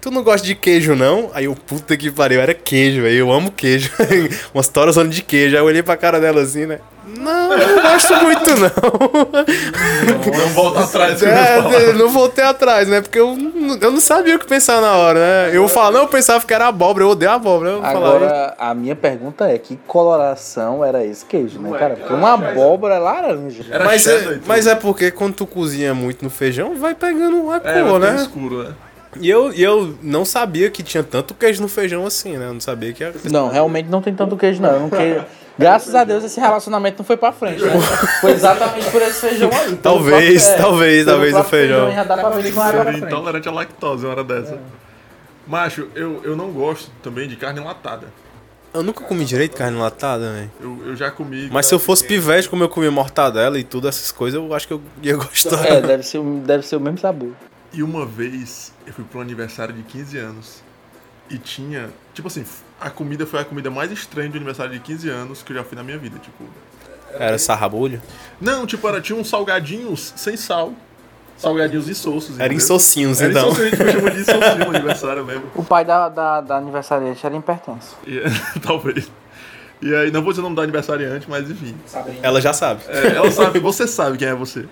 tu 0.00 0.10
não 0.10 0.22
gosta 0.22 0.46
de 0.46 0.54
queijo, 0.54 0.94
não? 0.94 1.30
Aí 1.32 1.44
eu, 1.44 1.54
puta 1.54 1.96
que 1.96 2.10
pariu, 2.10 2.40
era 2.40 2.54
queijo, 2.54 3.02
velho. 3.02 3.16
Eu 3.16 3.32
amo 3.32 3.50
queijo. 3.50 3.90
Umas 4.52 4.68
toras 4.68 4.96
de 5.08 5.22
queijo. 5.22 5.56
Aí 5.56 5.62
eu 5.62 5.66
olhei 5.66 5.82
pra 5.82 5.96
cara 5.96 6.20
dela 6.20 6.42
assim, 6.42 6.66
né? 6.66 6.80
Não, 7.04 7.52
eu 7.52 7.68
não 7.76 7.82
gosto 7.82 8.14
muito, 8.22 8.50
não. 8.56 10.38
Não 10.38 10.48
volta 10.50 10.80
atrás. 10.84 11.22
É, 11.22 11.92
não 11.94 12.08
voltei 12.10 12.44
atrás, 12.44 12.86
né? 12.88 13.00
Porque 13.00 13.18
eu, 13.18 13.34
não- 13.36 13.76
eu 13.80 13.90
não 13.90 14.00
sabia 14.00 14.36
o 14.36 14.38
que 14.38 14.46
pensar 14.46 14.80
na 14.80 14.92
hora, 14.96 15.18
né? 15.18 15.50
Eu 15.56 15.66
falo, 15.68 15.94
não, 15.94 16.00
eu 16.02 16.08
pensava 16.08 16.44
que 16.46 16.54
era 16.54 16.68
abóbora, 16.68 17.04
eu 17.04 17.10
odeio 17.10 17.30
abóbora. 17.32 17.70
Eu 17.70 17.82
falava, 17.82 18.06
Agora, 18.16 18.54
a 18.58 18.74
minha 18.74 18.94
pergunta 18.94 19.48
é: 19.50 19.58
que 19.58 19.76
coloração 19.86 20.84
era 20.84 21.04
esse 21.04 21.24
queijo, 21.24 21.58
né, 21.58 21.76
cara? 21.78 21.96
Porque 21.96 22.12
uma 22.12 22.34
abóbora 22.34 22.94
é 22.94 22.98
laranja. 22.98 23.64
Era 23.70 23.84
mas, 23.84 24.06
é, 24.06 24.16
então. 24.20 24.38
mas 24.46 24.66
é 24.66 24.74
porque 24.74 25.10
quando 25.10 25.34
tu 25.34 25.46
cozinha 25.46 25.94
muito 25.94 26.22
no 26.24 26.30
feijão, 26.30 26.76
vai 26.76 26.94
pegando 26.94 27.50
a 27.50 27.56
É, 27.64 27.82
cor, 27.82 27.98
né? 27.98 28.16
escuro, 28.16 28.62
né? 28.64 28.70
E 29.20 29.28
eu, 29.28 29.52
e 29.52 29.62
eu 29.62 29.94
não 30.02 30.24
sabia 30.24 30.70
que 30.70 30.82
tinha 30.82 31.02
tanto 31.02 31.34
queijo 31.34 31.60
no 31.60 31.68
feijão 31.68 32.06
assim, 32.06 32.38
né? 32.38 32.46
Eu 32.46 32.54
não 32.54 32.60
sabia 32.60 32.92
que 32.94 33.04
era. 33.04 33.12
Não, 33.30 33.48
realmente 33.48 33.88
não 33.90 34.00
tem 34.00 34.14
tanto 34.14 34.36
queijo, 34.36 34.62
não. 34.62 34.70
Eu 34.70 34.80
não. 34.80 35.41
Graças 35.58 35.94
a 35.94 36.02
Deus 36.04 36.24
esse 36.24 36.40
relacionamento 36.40 36.98
não 36.98 37.04
foi 37.04 37.16
pra 37.16 37.30
frente, 37.32 37.62
né? 37.62 37.72
Foi 38.20 38.30
exatamente 38.32 38.90
por 38.90 39.02
esse 39.02 39.20
feijão 39.20 39.50
aí. 39.52 39.76
Talvez, 39.76 40.42
próprio- 40.44 40.62
talvez, 40.64 41.04
pelo 41.04 41.10
talvez 41.16 41.32
o 41.32 41.36
próprio 41.36 41.50
feijão. 41.60 41.92
Já 41.92 42.04
dá 42.04 42.16
pra 42.18 42.30
ver 42.30 42.42
que 42.52 42.58
é 42.58 42.70
Seria 42.70 42.98
intolerante 42.98 43.48
à 43.48 43.52
lactose 43.52 44.04
uma 44.04 44.12
hora 44.12 44.24
dessa. 44.24 44.58
Macho, 45.46 45.88
eu, 45.94 46.20
eu 46.24 46.36
não 46.36 46.50
gosto 46.52 46.90
também 47.02 47.28
de 47.28 47.36
carne 47.36 47.60
enlatada. 47.60 48.06
Eu 48.72 48.82
nunca 48.82 49.04
comi 49.04 49.24
direito 49.24 49.54
carne 49.56 49.76
latada, 49.78 50.32
velho. 50.32 50.50
Eu, 50.60 50.82
eu 50.88 50.96
já 50.96 51.10
comi. 51.10 51.50
Mas 51.52 51.66
se 51.66 51.74
eu 51.74 51.78
fosse 51.78 52.04
pivete, 52.06 52.48
como 52.48 52.64
eu 52.64 52.68
comia 52.70 52.90
mortadela 52.90 53.58
e 53.58 53.64
tudo, 53.64 53.86
essas 53.86 54.10
coisas, 54.10 54.40
eu 54.40 54.54
acho 54.54 54.66
que 54.66 54.72
eu 54.72 54.80
ia 55.02 55.16
gostar. 55.16 55.66
É, 55.66 55.80
deve 55.82 56.02
ser, 56.02 56.18
o- 56.18 56.40
deve 56.44 56.66
ser 56.66 56.76
o 56.76 56.80
mesmo 56.80 56.98
sabor. 56.98 57.32
E 57.72 57.82
uma 57.82 58.06
vez 58.06 58.72
eu 58.86 58.92
fui 58.94 59.04
um 59.14 59.20
aniversário 59.20 59.74
de 59.74 59.82
15 59.82 60.16
anos 60.16 60.62
e 61.28 61.36
tinha. 61.36 61.90
Tipo 62.14 62.28
assim, 62.28 62.44
a 62.82 62.90
comida 62.90 63.26
foi 63.26 63.40
a 63.40 63.44
comida 63.44 63.70
mais 63.70 63.90
estranha 63.92 64.28
de 64.28 64.36
aniversário 64.36 64.72
de 64.72 64.80
15 64.80 65.08
anos 65.08 65.42
que 65.42 65.52
eu 65.52 65.56
já 65.56 65.64
fui 65.64 65.76
na 65.76 65.82
minha 65.84 65.98
vida. 65.98 66.18
Tipo. 66.18 66.44
Era 67.14 67.38
sarrabulho? 67.38 68.00
Não, 68.40 68.66
tipo, 68.66 68.86
era, 68.88 69.00
tinha 69.00 69.18
uns 69.18 69.28
salgadinhos 69.28 70.12
sem 70.16 70.36
sal. 70.36 70.72
Salgadinhos 71.36 71.88
insoços. 71.88 72.38
Era 72.38 72.52
em 72.52 72.56
entendeu? 72.56 72.66
socinhos, 72.66 73.20
Era 73.20 73.30
então. 73.32 73.48
insocinho, 73.50 73.66
a 73.66 73.76
gente 73.76 73.92
chama 73.92 74.10
de 74.10 74.20
insocinho 74.20 74.58
no 74.58 74.76
aniversário, 74.76 75.18
eu 75.20 75.26
lembro. 75.26 75.50
O 75.54 75.64
pai 75.64 75.84
da, 75.84 76.08
da, 76.08 76.40
da 76.40 76.56
aniversariante 76.56 77.24
era 77.24 77.36
hipertenso. 77.36 77.96
E- 78.06 78.22
talvez. 78.60 79.10
E 79.80 79.92
aí, 79.94 80.10
não 80.12 80.22
vou 80.22 80.30
dizer 80.32 80.40
o 80.40 80.44
nome 80.44 80.54
do 80.56 80.62
aniversariante, 80.62 81.28
mas 81.28 81.50
enfim. 81.50 81.74
Ela 82.22 82.40
já 82.40 82.52
sabe. 82.52 82.82
É, 82.88 83.16
ela 83.16 83.30
sabe, 83.32 83.58
você 83.58 83.86
sabe 83.88 84.16
quem 84.16 84.28
é 84.28 84.34
você. 84.34 84.66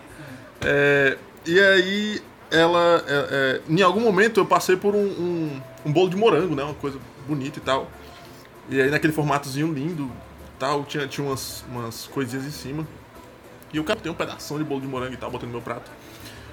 É, 0.62 1.16
e 1.44 1.58
aí, 1.58 2.22
ela. 2.50 3.02
é, 3.08 3.26
é, 3.30 3.61
em 3.68 3.82
algum 3.82 4.00
momento 4.00 4.38
eu 4.38 4.46
passei 4.46 4.76
por 4.76 4.94
um, 4.94 4.98
um, 4.98 5.61
um 5.86 5.92
bolo 5.92 6.08
de 6.08 6.16
morango, 6.16 6.54
né? 6.54 6.62
Uma 6.62 6.74
coisa 6.74 6.98
bonita 7.26 7.58
e 7.58 7.62
tal. 7.62 7.88
E 8.70 8.80
aí, 8.80 8.88
naquele 8.88 9.12
formatozinho 9.12 9.72
lindo 9.72 10.08
tal, 10.56 10.84
tinha, 10.84 11.08
tinha 11.08 11.26
umas, 11.26 11.64
umas 11.68 12.06
coisinhas 12.06 12.46
em 12.46 12.52
cima. 12.52 12.86
E 13.72 13.78
eu 13.78 13.84
captei 13.84 14.10
um 14.10 14.14
pedação 14.14 14.58
de 14.58 14.64
bolo 14.64 14.80
de 14.80 14.86
morango 14.86 15.14
e 15.14 15.16
tal, 15.16 15.28
botei 15.28 15.46
no 15.46 15.52
meu 15.52 15.60
prato. 15.60 15.90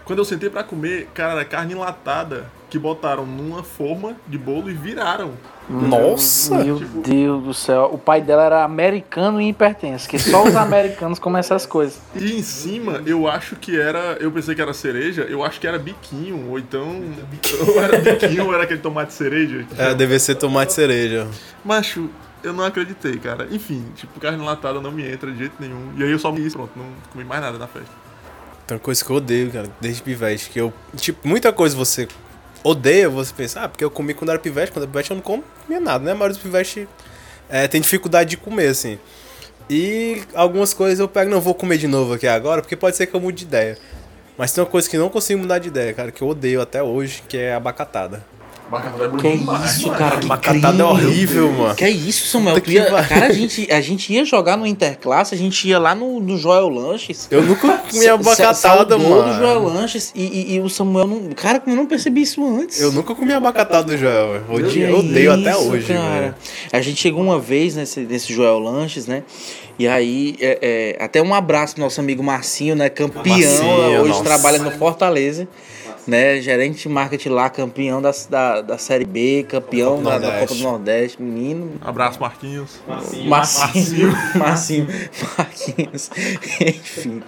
Quando 0.07 0.19
eu 0.19 0.25
sentei 0.25 0.49
pra 0.49 0.63
comer, 0.63 1.09
cara, 1.13 1.33
era 1.33 1.43
carne 1.43 1.73
enlatada 1.73 2.49
que 2.69 2.79
botaram 2.79 3.25
numa 3.25 3.61
forma 3.61 4.15
de 4.25 4.37
bolo 4.37 4.69
e 4.69 4.73
viraram. 4.73 5.33
Nossa! 5.69 6.63
Meu 6.63 6.79
Deus 6.79 7.43
do 7.43 7.53
céu. 7.53 7.89
O 7.91 7.97
pai 7.97 8.21
dela 8.21 8.45
era 8.45 8.63
americano 8.63 9.41
e 9.41 9.49
hipertenso, 9.49 10.07
que 10.07 10.17
só 10.17 10.45
os 10.45 10.55
americanos 10.55 11.19
comem 11.19 11.39
essas 11.39 11.65
coisas. 11.65 11.99
E 12.15 12.39
em 12.39 12.41
cima, 12.41 13.01
eu 13.05 13.27
acho 13.27 13.57
que 13.57 13.77
era. 13.77 14.17
Eu 14.21 14.31
pensei 14.31 14.55
que 14.55 14.61
era 14.61 14.73
cereja, 14.73 15.23
eu 15.23 15.43
acho 15.43 15.59
que 15.59 15.67
era 15.67 15.77
biquinho, 15.77 16.51
ou 16.51 16.57
então. 16.57 17.01
Ou 17.67 17.83
era 17.83 17.97
biquinho, 17.99 18.45
ou 18.45 18.53
era 18.53 18.63
aquele 18.63 18.79
tomate 18.79 19.11
cereja. 19.11 19.65
É, 19.77 19.93
deve 19.93 20.17
ser 20.19 20.35
tomate 20.35 20.71
cereja. 20.71 21.27
Macho, 21.65 22.09
eu 22.41 22.53
não 22.53 22.63
acreditei, 22.63 23.17
cara. 23.17 23.45
Enfim, 23.51 23.83
tipo, 23.93 24.17
carne 24.21 24.41
enlatada 24.41 24.79
não 24.79 24.91
me 24.91 25.05
entra 25.05 25.29
de 25.29 25.37
jeito 25.37 25.55
nenhum. 25.59 25.91
E 25.97 26.03
aí 26.03 26.11
eu 26.11 26.19
só 26.19 26.31
me 26.31 26.49
pronto, 26.49 26.71
não 26.77 26.85
comi 27.11 27.25
mais 27.25 27.41
nada 27.41 27.57
na 27.57 27.67
festa. 27.67 28.06
Tem 28.67 28.75
uma 28.75 28.83
coisa 28.83 29.03
que 29.03 29.09
eu 29.09 29.15
odeio, 29.15 29.49
cara, 29.49 29.69
desde 29.79 30.03
pivete, 30.03 30.49
que 30.49 30.59
eu. 30.59 30.73
Tipo, 30.97 31.25
muita 31.25 31.53
coisa 31.53 31.75
você 31.75 32.07
odeia, 32.63 33.09
você 33.09 33.33
pensa, 33.33 33.61
ah, 33.61 33.69
porque 33.69 33.83
eu 33.83 33.89
comi 33.89 34.13
quando 34.13 34.29
era 34.29 34.39
pivete, 34.39 34.73
quando 34.73 34.83
era 34.83 34.91
pivete 34.91 35.11
eu 35.11 35.15
não 35.15 35.23
comia 35.23 35.79
nada, 35.79 36.03
né? 36.03 36.11
A 36.11 36.15
maioria 36.15 36.33
dos 36.33 36.43
pivete 36.43 36.87
é, 37.49 37.65
tem 37.67 37.79
dificuldade 37.79 38.31
de 38.31 38.37
comer, 38.37 38.67
assim. 38.67 38.99
E 39.69 40.21
algumas 40.33 40.73
coisas 40.73 40.99
eu 40.99 41.07
pego, 41.07 41.31
não 41.31 41.39
vou 41.39 41.53
comer 41.53 41.77
de 41.77 41.87
novo 41.87 42.13
aqui 42.13 42.27
agora, 42.27 42.61
porque 42.61 42.75
pode 42.75 42.97
ser 42.97 43.07
que 43.07 43.13
eu 43.13 43.21
mude 43.21 43.39
de 43.39 43.43
ideia. 43.45 43.77
Mas 44.37 44.51
tem 44.51 44.61
uma 44.61 44.69
coisa 44.69 44.89
que 44.89 44.97
não 44.97 45.09
consigo 45.09 45.41
mudar 45.41 45.59
de 45.59 45.69
ideia, 45.69 45.93
cara, 45.93 46.11
que 46.11 46.21
eu 46.21 46.27
odeio 46.27 46.61
até 46.61 46.83
hoje, 46.83 47.23
que 47.27 47.37
é 47.37 47.53
abacatada. 47.53 48.23
Abacatada 48.67 49.05
é 49.05 49.09
Que 49.21 49.27
isso, 49.65 49.89
cara? 49.91 50.17
Que 50.17 50.81
é 50.81 50.83
horrível, 50.83 51.51
mano. 51.53 51.75
Que 51.75 51.85
é 51.85 51.89
isso, 51.89 52.27
Samuel? 52.27 52.55
Tu 52.55 52.61
que 52.61 52.71
ia- 52.73 52.85
cara, 53.03 53.27
a 53.27 53.31
gente, 53.31 53.71
a 53.71 53.79
gente 53.81 54.11
ia 54.13 54.25
jogar 54.25 54.57
no 54.57 54.65
Interclasse, 54.67 55.33
a 55.33 55.37
gente 55.37 55.67
ia 55.67 55.79
lá 55.79 55.95
no, 55.95 56.19
no 56.19 56.37
Joel 56.37 56.67
Lanches. 56.67 57.27
Eu 57.31 57.41
nunca 57.41 57.77
comi 57.89 58.03
Sa- 58.03 58.13
abacatada, 58.13 58.53
saudou 58.55 58.97
do 59.23 59.33
Joel 59.33 59.61
mano. 59.63 59.73
Lanches 59.73 60.11
e, 60.13 60.23
e- 60.23 60.55
e 60.55 60.59
o 60.59 60.69
Samuel 60.69 61.07
não. 61.07 61.29
Cara, 61.33 61.59
como 61.61 61.73
eu 61.73 61.77
não 61.77 61.85
percebi 61.85 62.21
isso 62.23 62.45
antes. 62.45 62.81
Eu 62.81 62.91
nunca 62.91 63.15
comi 63.15 63.31
abacatada 63.31 63.83
do 63.83 63.97
Joel, 63.97 64.43
Odeio- 64.49 64.89
Eu 64.89 64.99
odeio 64.99 65.31
até 65.33 65.55
hoje, 65.55 65.87
cara. 65.93 66.19
velho. 66.19 66.35
A 66.73 66.81
gente 66.81 67.01
chegou 67.01 67.23
uma 67.23 67.39
vez 67.39 67.75
nesse, 67.75 68.01
nesse 68.01 68.33
Joel 68.33 68.59
Lanches, 68.59 69.07
né? 69.07 69.23
E 69.79 69.87
aí, 69.87 70.35
é, 70.41 70.95
é, 70.99 71.03
até 71.03 71.21
um 71.21 71.33
abraço 71.35 71.75
pro 71.75 71.83
nosso 71.83 71.99
amigo 72.01 72.23
Marcinho, 72.23 72.75
né? 72.75 72.89
Campeão, 72.89 73.23
Marcinho, 73.37 74.01
hoje 74.01 74.09
nossa. 74.09 74.23
trabalha 74.23 74.57
no 74.59 74.71
Fortaleza. 74.71 75.47
Né, 76.07 76.39
gerente 76.39 76.83
de 76.83 76.89
marketing 76.89 77.29
lá, 77.29 77.49
campeão 77.49 78.01
da, 78.01 78.11
da, 78.29 78.61
da 78.61 78.77
Série 78.77 79.03
B, 79.03 79.45
campeão 79.47 80.01
da, 80.01 80.17
da 80.17 80.39
Copa 80.39 80.55
do 80.55 80.63
Nordeste, 80.63 81.21
menino. 81.21 81.73
Abraço, 81.81 82.17
Marquinhos. 82.21 82.79
Marcinho. 83.25 84.13
Marcinho. 84.35 84.87
Marquinhos. 85.37 86.09
Enfim. 86.61 87.21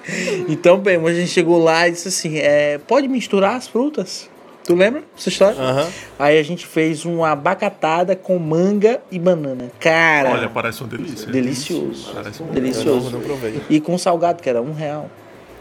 Então, 0.47 0.77
bem, 0.77 0.95
a 0.95 1.13
gente 1.13 1.29
chegou 1.29 1.61
lá 1.61 1.89
e 1.89 1.91
disse 1.91 2.07
assim: 2.07 2.37
é, 2.37 2.77
pode 2.77 3.07
misturar 3.09 3.55
as 3.55 3.67
frutas? 3.67 4.29
Tu 4.69 4.75
lembra 4.75 5.03
essa 5.17 5.29
história? 5.29 5.59
Aham. 5.59 5.87
Aí 6.19 6.37
a 6.37 6.43
gente 6.43 6.63
fez 6.67 7.03
uma 7.03 7.31
abacatada 7.31 8.15
com 8.15 8.37
manga 8.37 9.01
e 9.11 9.17
banana. 9.17 9.71
Cara, 9.79 10.29
Olha, 10.29 10.47
parece 10.47 10.81
uma 10.81 10.89
delícia. 10.89 11.25
delicioso. 11.25 12.11
Parece 12.13 12.43
um... 12.43 12.45
Delicioso. 12.47 13.09
não, 13.09 13.19
não 13.19 13.21
provei. 13.21 13.59
E 13.67 13.81
com 13.81 13.97
salgado, 13.97 14.43
que 14.43 14.47
era 14.47 14.61
um 14.61 14.71
real. 14.71 15.09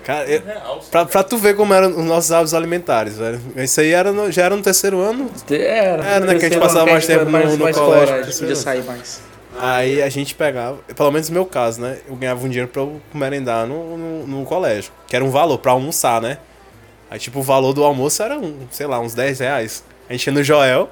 Cara, 0.09 0.27
eu, 0.27 0.41
pra, 0.91 1.05
pra 1.05 1.23
tu 1.23 1.37
ver 1.37 1.55
como 1.55 1.75
eram 1.75 1.91
os 1.91 2.03
nossos 2.07 2.33
hábitos 2.33 2.55
alimentares, 2.55 3.19
velho. 3.19 3.39
Isso 3.57 3.79
aí 3.79 3.93
era 3.93 4.11
no- 4.11 4.33
já 4.33 4.45
era 4.45 4.57
no 4.57 4.63
terceiro 4.63 4.99
ano. 5.01 5.31
Era, 5.51 6.03
Era, 6.03 6.25
né, 6.25 6.35
que 6.39 6.47
a 6.47 6.49
gente 6.49 6.59
passava 6.59 6.87
mais 6.91 7.07
tempo 7.07 7.27
no- 7.27 7.31
no 7.57 7.59
mais 7.59 7.77
colégio, 7.77 8.07
fora, 8.07 8.21
a 8.21 8.23
gente 8.23 8.39
podia 8.39 8.57
sair 8.57 8.83
mais. 8.85 9.21
Aí 9.61 10.01
a 10.03 10.09
gente 10.09 10.35
pegava, 10.35 10.79
pelo 10.97 11.11
menos 11.11 11.29
no 11.29 11.35
meu 11.35 11.45
caso, 11.45 11.83
né? 11.83 11.99
Eu 12.09 12.17
ganhava 12.17 12.43
um 12.43 12.49
dinheiro 12.49 12.69
pra 12.69 12.81
eu 12.81 13.03
merendar 13.13 13.67
no, 13.67 13.99
no, 13.99 14.27
no 14.27 14.45
colégio. 14.47 14.91
Que 15.07 15.15
era 15.15 15.23
um 15.23 15.31
valor 15.31 15.59
pra 15.59 15.73
almoçar, 15.73 16.23
né? 16.23 16.39
Aí, 17.11 17.19
tipo, 17.19 17.41
o 17.41 17.43
valor 17.43 17.75
do 17.75 17.85
almoço 17.85 18.23
era, 18.23 18.39
um, 18.39 18.67
sei 18.71 18.87
lá, 18.87 18.99
uns 19.01 19.13
10 19.13 19.41
reais. 19.41 19.85
A 20.09 20.13
gente 20.15 20.27
ia 20.29 20.33
no 20.33 20.43
Joel, 20.43 20.89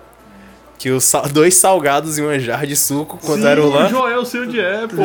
que 0.79 0.91
os 0.91 1.05
sal- 1.05 1.29
dois 1.29 1.55
salgados 1.55 2.19
e 2.19 2.23
uma 2.23 2.39
jarra 2.39 2.67
de 2.67 2.77
suco, 2.77 3.19
quanto 3.25 3.41
Sim, 3.43 3.49
era 3.49 3.63
o 3.63 3.67
o 3.67 3.73
lanche. 3.73 3.91
Joel, 3.95 4.25
sei 4.27 4.41
onde 4.43 4.61
é, 4.61 4.87
pô. 4.87 4.97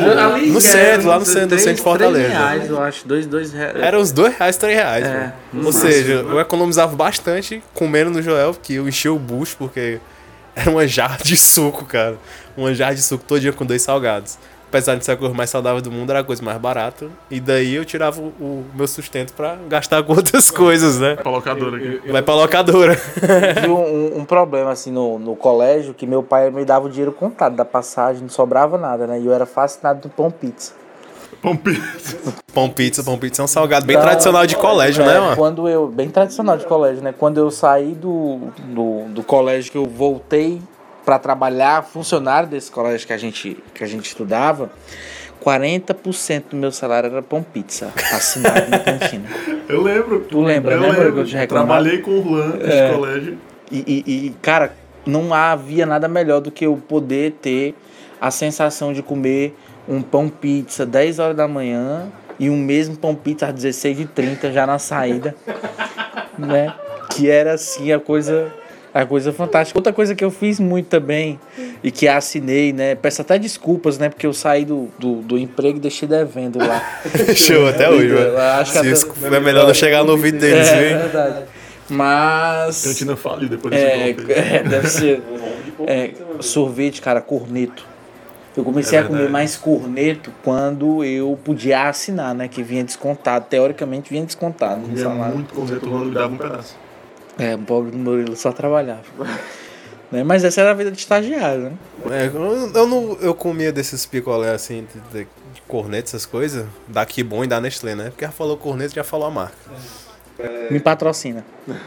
No 0.52 0.60
centro, 0.60 1.08
lá 1.08 1.18
no 1.18 1.24
centro, 1.24 1.56
no 1.56 1.58
centro 1.58 1.74
de 1.76 1.82
Fortaleza. 1.82 2.28
reais, 2.28 2.68
eu 2.68 2.82
acho. 2.82 3.08
Dois, 3.08 3.26
dois 3.26 3.52
reais. 3.52 3.76
Era 3.76 3.98
uns 3.98 4.12
dois 4.12 4.36
reais, 4.36 4.56
três 4.56 4.76
reais, 4.76 5.06
É, 5.06 5.32
Ou 5.64 5.72
seja, 5.72 6.12
eu 6.12 6.38
economizava 6.40 6.94
bastante 6.94 7.62
comendo 7.74 8.10
no 8.10 8.20
Joel, 8.22 8.52
porque 8.52 8.74
eu 8.74 8.86
enchia 8.88 9.12
o 9.12 9.18
bucho, 9.18 9.56
porque 9.58 9.98
era 10.54 10.70
uma 10.70 10.86
jarra 10.86 11.18
de 11.22 11.36
suco, 11.36 11.84
cara. 11.86 12.16
Uma 12.56 12.74
jarra 12.74 12.94
de 12.94 13.02
suco 13.02 13.24
todo 13.26 13.40
dia 13.40 13.52
com 13.52 13.64
dois 13.64 13.80
salgados. 13.80 14.36
Apesar 14.72 14.96
de 14.96 15.04
ser 15.04 15.12
a 15.12 15.16
coisa 15.18 15.34
mais 15.34 15.50
saudável 15.50 15.82
do 15.82 15.90
mundo, 15.90 16.08
era 16.08 16.20
a 16.20 16.24
coisa 16.24 16.42
mais 16.42 16.56
barata. 16.56 17.06
E 17.30 17.38
daí 17.38 17.74
eu 17.74 17.84
tirava 17.84 18.22
o, 18.22 18.28
o 18.40 18.64
meu 18.74 18.88
sustento 18.88 19.34
pra 19.34 19.58
gastar 19.68 20.02
com 20.02 20.14
outras 20.16 20.50
coisas, 20.50 20.98
né? 20.98 21.14
Pra 21.16 21.30
locadora 21.30 21.76
aqui. 21.76 22.10
Vai 22.10 22.22
pra 22.22 22.34
locadora. 22.34 22.96
tive 23.54 23.68
um, 23.68 24.20
um 24.20 24.24
problema 24.24 24.70
assim 24.70 24.90
no, 24.90 25.18
no 25.18 25.36
colégio 25.36 25.92
que 25.92 26.06
meu 26.06 26.22
pai 26.22 26.50
me 26.50 26.64
dava 26.64 26.86
o 26.86 26.88
dinheiro 26.88 27.12
contado 27.12 27.54
da 27.54 27.66
passagem, 27.66 28.22
não 28.22 28.30
sobrava 28.30 28.78
nada, 28.78 29.06
né? 29.06 29.20
E 29.20 29.26
eu 29.26 29.34
era 29.34 29.44
fascinado 29.44 30.00
do 30.00 30.08
pão 30.08 30.30
pizza. 30.30 30.72
Pão 31.42 31.54
pizza. 31.54 32.16
Pão 32.54 32.68
pizza, 32.68 33.02
pão 33.02 33.18
pizza 33.18 33.40
é 33.40 33.44
um 33.44 33.48
salgado 33.48 33.86
bem 33.86 33.96
Então, 33.96 34.06
tradicional 34.06 34.46
de 34.46 34.56
colégio, 34.56 35.02
é, 35.02 35.06
né, 35.06 35.18
mano? 35.18 35.36
Quando 35.36 35.66
eu. 35.66 35.88
Bem 35.88 36.10
tradicional 36.10 36.58
de 36.58 36.66
colégio, 36.66 37.02
né? 37.02 37.14
Quando 37.18 37.38
eu 37.38 37.50
saí 37.50 37.94
do, 37.94 38.40
do, 38.74 39.08
do 39.08 39.22
colégio 39.22 39.72
que 39.72 39.78
eu 39.78 39.86
voltei 39.86 40.60
pra 41.04 41.18
trabalhar, 41.18 41.82
funcionário 41.84 42.48
desse 42.48 42.70
colégio 42.70 43.06
que 43.06 43.12
a 43.12 43.18
gente, 43.18 43.56
que 43.74 43.82
a 43.82 43.86
gente 43.86 44.06
estudava, 44.06 44.70
40% 45.44 46.44
do 46.50 46.56
meu 46.56 46.70
salário 46.70 47.10
era 47.10 47.22
pão 47.22 47.42
pizza, 47.42 47.92
assinado 48.12 48.70
na 48.70 48.78
cantina. 48.78 49.28
Eu 49.68 49.82
lembro. 49.82 50.20
Tu 50.28 50.40
lembra, 50.40 50.74
eu 50.74 50.80
né, 50.80 50.88
lembro. 50.90 51.12
que 51.14 51.18
eu 51.20 51.24
te? 51.26 51.46
Trabalhei 51.46 51.98
com 51.98 52.12
o 52.12 52.18
Urlan 52.18 52.56
nesse 52.56 52.70
É. 52.78 52.92
colégio. 52.92 53.38
E, 53.70 53.78
e- 54.06 54.26
e, 54.26 54.30
cara, 54.42 54.72
não 55.04 55.32
havia 55.34 55.84
nada 55.86 56.06
melhor 56.06 56.40
do 56.40 56.50
que 56.50 56.64
eu 56.66 56.76
poder 56.76 57.32
ter 57.42 57.74
a 58.20 58.30
sensação 58.30 58.92
de 58.92 59.02
comer 59.02 59.56
um 59.88 60.00
pão 60.00 60.28
pizza 60.28 60.86
10 60.86 61.18
horas 61.18 61.36
da 61.36 61.48
manhã 61.48 62.06
e 62.38 62.48
um 62.48 62.56
mesmo 62.56 62.96
pão 62.96 63.14
pizza 63.14 63.46
às 63.46 63.54
16h30 63.54 64.52
já 64.52 64.64
na 64.66 64.78
saída, 64.78 65.34
né? 66.38 66.72
Que 67.10 67.28
era 67.28 67.54
assim 67.54 67.92
a 67.92 67.98
coisa, 67.98 68.52
a 68.94 69.06
coisa 69.06 69.32
fantástica. 69.32 69.78
Outra 69.78 69.92
coisa 69.92 70.14
que 70.14 70.24
eu 70.24 70.30
fiz 70.30 70.60
muito 70.60 70.86
também 70.86 71.38
e 71.82 71.90
que 71.90 72.06
assinei, 72.06 72.72
né? 72.72 72.94
Peço 72.94 73.22
até 73.22 73.38
desculpas, 73.38 73.96
né? 73.98 74.08
Porque 74.08 74.26
eu 74.26 74.32
saí 74.32 74.64
do, 74.64 74.88
do, 74.98 75.16
do 75.22 75.38
emprego 75.38 75.78
e 75.78 75.80
deixei 75.80 76.06
devendo 76.08 76.58
lá. 76.58 77.00
Show 77.34 77.66
até 77.68 77.88
hoje, 77.88 78.08
velho. 78.08 78.38
Acho 78.38 78.72
que 78.80 78.94
Se 78.96 79.06
até- 79.06 79.36
É 79.36 79.40
melhor 79.40 79.66
não 79.66 79.74
chegar 79.74 80.04
no 80.04 80.12
ouvido 80.12 80.38
deles, 80.38 80.68
é, 80.68 80.76
viu? 80.88 80.98
verdade. 80.98 81.44
Mas. 81.88 82.84
Cantina 82.84 83.16
faliu 83.16 83.48
depois 83.48 83.74
desse 83.74 83.86
É, 83.86 84.12
golpe. 84.12 84.32
é, 84.32 84.62
deve 84.68 84.88
ser. 84.88 85.22
É, 85.86 86.10
sorvete, 86.40 87.00
cara, 87.00 87.20
corneto. 87.20 87.84
Eu 88.54 88.64
comecei 88.64 88.98
É 88.98 89.00
a 89.00 89.04
comer 89.04 89.30
mais 89.30 89.56
corneto 89.56 90.30
quando 90.44 91.02
eu 91.02 91.38
podia 91.42 91.88
assinar, 91.88 92.34
né? 92.34 92.48
Que 92.48 92.62
vinha 92.62 92.84
descontado. 92.84 93.46
Teoricamente 93.48 94.10
vinha 94.10 94.24
descontado 94.24 94.82
salário. 94.98 95.34
muito 95.36 95.54
corneto, 95.54 95.88
o 95.88 96.10
dava 96.10 96.34
um 96.34 96.36
pedaço. 96.36 96.76
É, 97.38 97.54
o 97.54 97.58
pobre 97.58 97.96
Murilo 97.96 98.36
só 98.36 98.52
trabalhava. 98.52 99.02
né? 100.10 100.22
Mas 100.22 100.44
essa 100.44 100.60
era 100.60 100.70
a 100.70 100.74
vida 100.74 100.90
de 100.90 100.98
estagiário, 100.98 101.70
né? 101.70 101.72
É, 102.10 102.26
eu, 102.26 102.70
eu 102.74 102.86
não 102.86 103.16
eu 103.20 103.34
comia 103.34 103.72
desses 103.72 104.04
picolé 104.04 104.50
assim, 104.50 104.86
de, 105.12 105.20
de 105.20 105.62
corneto, 105.66 106.08
essas 106.08 106.26
coisas, 106.26 106.66
da 106.86 107.06
Que 107.06 107.22
Bom 107.22 107.44
e 107.44 107.46
da 107.46 107.60
Nestlé, 107.60 107.94
né? 107.94 108.10
Porque 108.10 108.24
já 108.24 108.30
falou 108.32 108.56
corneto, 108.56 108.94
já 108.94 109.04
falou 109.04 109.26
a 109.26 109.30
marca. 109.30 109.56
Me 110.70 110.80
patrocina. 110.80 111.44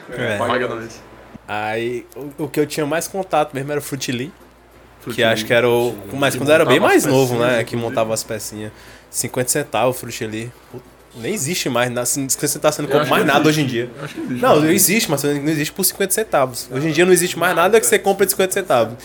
É. 0.10 0.38
Paga 0.38 0.68
nós. 0.68 1.02
Aí 1.48 2.06
o, 2.16 2.44
o 2.46 2.50
que 2.50 2.60
eu 2.60 2.66
tinha 2.66 2.86
mais 2.86 3.08
contato 3.08 3.54
mesmo 3.54 3.72
era 3.72 3.80
o 3.80 3.84
Frutili, 3.84 4.28
que 4.28 5.04
Frutili. 5.04 5.24
acho 5.26 5.46
que 5.46 5.54
era 5.54 5.70
o. 5.70 5.96
Mas 6.14 6.36
quando 6.36 6.52
era 6.52 6.66
bem 6.66 6.80
mais 6.80 7.06
novo, 7.06 7.34
pecinhas, 7.36 7.58
né? 7.58 7.64
Que 7.64 7.76
montava 7.76 8.14
as 8.14 8.24
pecinhas. 8.24 8.72
50 9.12 9.50
centavos 9.50 9.96
o 9.96 10.00
Frutili. 10.00 10.52
Puta, 10.72 10.86
Nem 11.18 11.34
existe 11.34 11.70
mais, 11.70 11.90
na- 11.92 12.06
50 12.06 12.48
centavos 12.48 12.76
você 12.76 12.82
não 12.82 12.90
Eu 12.90 12.92
compra 12.92 13.02
acho 13.04 13.12
mais 13.12 13.26
nada 13.26 13.40
existe. 13.50 13.50
hoje 13.50 13.62
em 13.62 13.66
dia. 13.68 13.90
Eu 13.98 14.04
Acho 14.06 14.14
que 14.16 14.22
existe. 14.22 14.42
Não, 14.42 14.66
existe, 14.70 15.12
mas 15.12 15.24
não 15.24 15.32
existe 15.50 15.72
por 15.74 15.84
50 15.86 16.14
centavos. 16.14 16.70
Hoje 16.72 16.90
em 16.90 16.92
dia 16.92 17.06
não 17.06 17.14
existe 17.14 17.40
mais 17.40 17.56
nada 17.56 17.80
que 17.80 17.86
você 17.86 17.98
compra 17.98 18.26
de 18.26 18.32
50 18.34 18.52
centavos. 18.54 18.96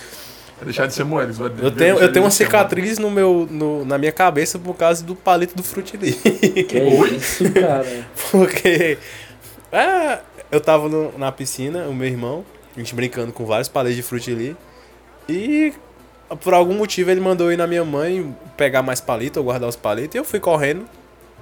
É 0.60 0.64
deixar 0.64 0.86
de 0.86 0.92
ser 0.94 1.04
moedas. 1.04 1.38
vai- 1.38 1.48
Eu 1.48 1.54
vai 1.54 1.70
tenho, 1.70 1.98
eu 1.98 2.12
tenho 2.12 2.24
uma 2.24 2.30
cicatriz 2.30 2.98
no 2.98 3.10
meu, 3.10 3.46
no- 3.50 3.84
na 3.84 3.96
minha 3.96 4.12
cabeça 4.12 4.58
por 4.58 4.74
causa 4.76 5.02
do 5.04 5.14
palito 5.16 5.54
do 5.56 5.62
Frutili. 5.62 6.12
Que 6.68 6.78
Oi? 6.80 7.14
isso, 7.16 7.50
cara. 7.52 8.06
Porque 8.30 8.98
é, 9.72 10.18
eu 10.50 10.60
tava 10.60 10.88
no- 10.88 11.16
na 11.16 11.30
piscina, 11.32 11.84
o 11.88 11.94
meu 11.94 12.08
irmão, 12.08 12.44
a 12.76 12.78
gente 12.78 12.94
brincando 12.94 13.32
com 13.32 13.46
vários 13.46 13.68
palitos 13.68 13.96
de 13.96 14.02
frutili. 14.02 14.56
E 15.28 15.72
por 16.42 16.52
algum 16.54 16.74
motivo 16.74 17.10
ele 17.10 17.20
mandou 17.20 17.52
ir 17.52 17.56
na 17.56 17.66
minha 17.66 17.84
mãe 17.84 18.36
pegar 18.56 18.82
mais 18.82 19.00
palito 19.00 19.38
ou 19.38 19.44
guardar 19.44 19.68
os 19.68 19.76
palitos. 19.76 20.14
E 20.14 20.18
eu 20.18 20.24
fui 20.24 20.40
correndo 20.40 20.84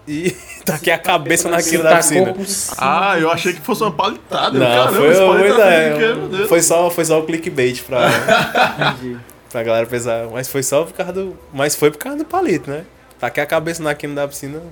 e 0.08 0.30
taquei 0.64 0.92
a 0.92 0.98
cabeça 0.98 1.48
naquilo 1.48 1.82
da 1.82 1.96
piscina. 1.96 2.32
Por 2.32 2.46
cima. 2.46 2.76
Ah, 2.80 3.18
eu 3.18 3.30
achei 3.30 3.52
que 3.52 3.60
fosse 3.60 3.82
uma 3.82 3.92
palitada. 3.92 4.58
Não, 4.58 4.66
Caramba, 4.66 4.92
foi, 4.92 5.14
foi, 5.14 5.56
tá 5.56 5.66
é, 5.70 6.46
foi, 6.48 6.62
só, 6.62 6.90
foi 6.90 7.04
só 7.04 7.20
o 7.20 7.26
clickbait 7.26 7.82
pra, 7.84 8.08
pra 9.50 9.62
galera 9.62 9.86
pensar. 9.86 10.26
Mas 10.32 10.48
foi 10.48 10.62
só 10.62 10.84
por 10.84 10.94
causa 10.94 11.12
do. 11.12 11.36
Mas 11.52 11.74
foi 11.74 11.90
por 11.90 11.98
causa 11.98 12.18
do 12.18 12.24
palito, 12.24 12.70
né? 12.70 12.84
Taquei 13.20 13.42
a 13.42 13.46
cabeça 13.46 13.82
na 13.82 13.94
quina 13.94 14.14
da 14.14 14.28
piscina 14.28 14.62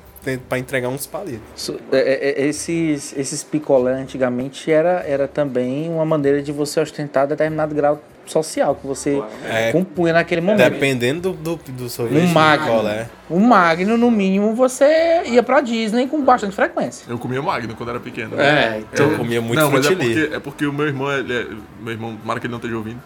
pra 0.49 0.57
entregar 0.59 0.89
uns 0.89 1.05
palitos. 1.07 1.43
So- 1.57 1.81
é- 1.91 1.99
é- 1.99 2.43
é- 2.43 2.47
esses, 2.47 3.13
esses 3.17 3.43
picolé 3.43 3.93
antigamente 3.95 4.71
era, 4.71 5.03
era 5.07 5.27
também 5.27 5.89
uma 5.91 6.05
maneira 6.05 6.41
de 6.41 6.53
você 6.53 6.79
ostentar 6.81 7.27
determinado 7.27 7.75
grau 7.75 8.01
social 8.33 8.75
que 8.75 8.87
você 8.87 9.23
É. 9.45 9.73
compunha 9.73 10.13
naquele 10.13 10.41
momento. 10.41 10.71
Dependendo 10.71 11.33
do, 11.33 11.57
do, 11.57 11.73
do 11.73 11.89
sorvete. 11.89 12.23
Um 12.25 12.29
magno. 12.33 12.67
picolé. 12.67 13.09
Um 13.29 13.41
Magno, 13.41 13.97
no 13.97 14.09
mínimo, 14.11 14.55
você 14.55 15.23
ia 15.27 15.43
pra 15.43 15.61
Disney 15.61 16.07
com 16.07 16.23
bastante 16.23 16.55
frequência. 16.55 17.07
Eu 17.09 17.19
comia 17.19 17.43
Magno 17.43 17.75
quando 17.75 17.89
era 17.91 17.99
pequeno. 18.01 18.41
É, 18.41 18.83
então- 18.93 19.11
Eu 19.11 19.19
comia 19.19 19.41
muito 19.41 19.59
Não, 19.59 19.71
mas 19.71 19.85
é 19.87 19.91
porque, 19.97 20.31
é 20.35 20.39
porque 20.39 20.67
o 20.67 20.73
meu 20.73 20.87
irmão, 20.87 21.11
ele 21.13 21.33
é- 21.37 21.47
meu 21.81 21.93
irmão, 21.93 22.17
tomara 22.17 22.39
que 22.39 22.47
ele 22.47 22.53
não 22.53 22.59
esteja 22.59 22.77
ouvindo, 22.77 23.03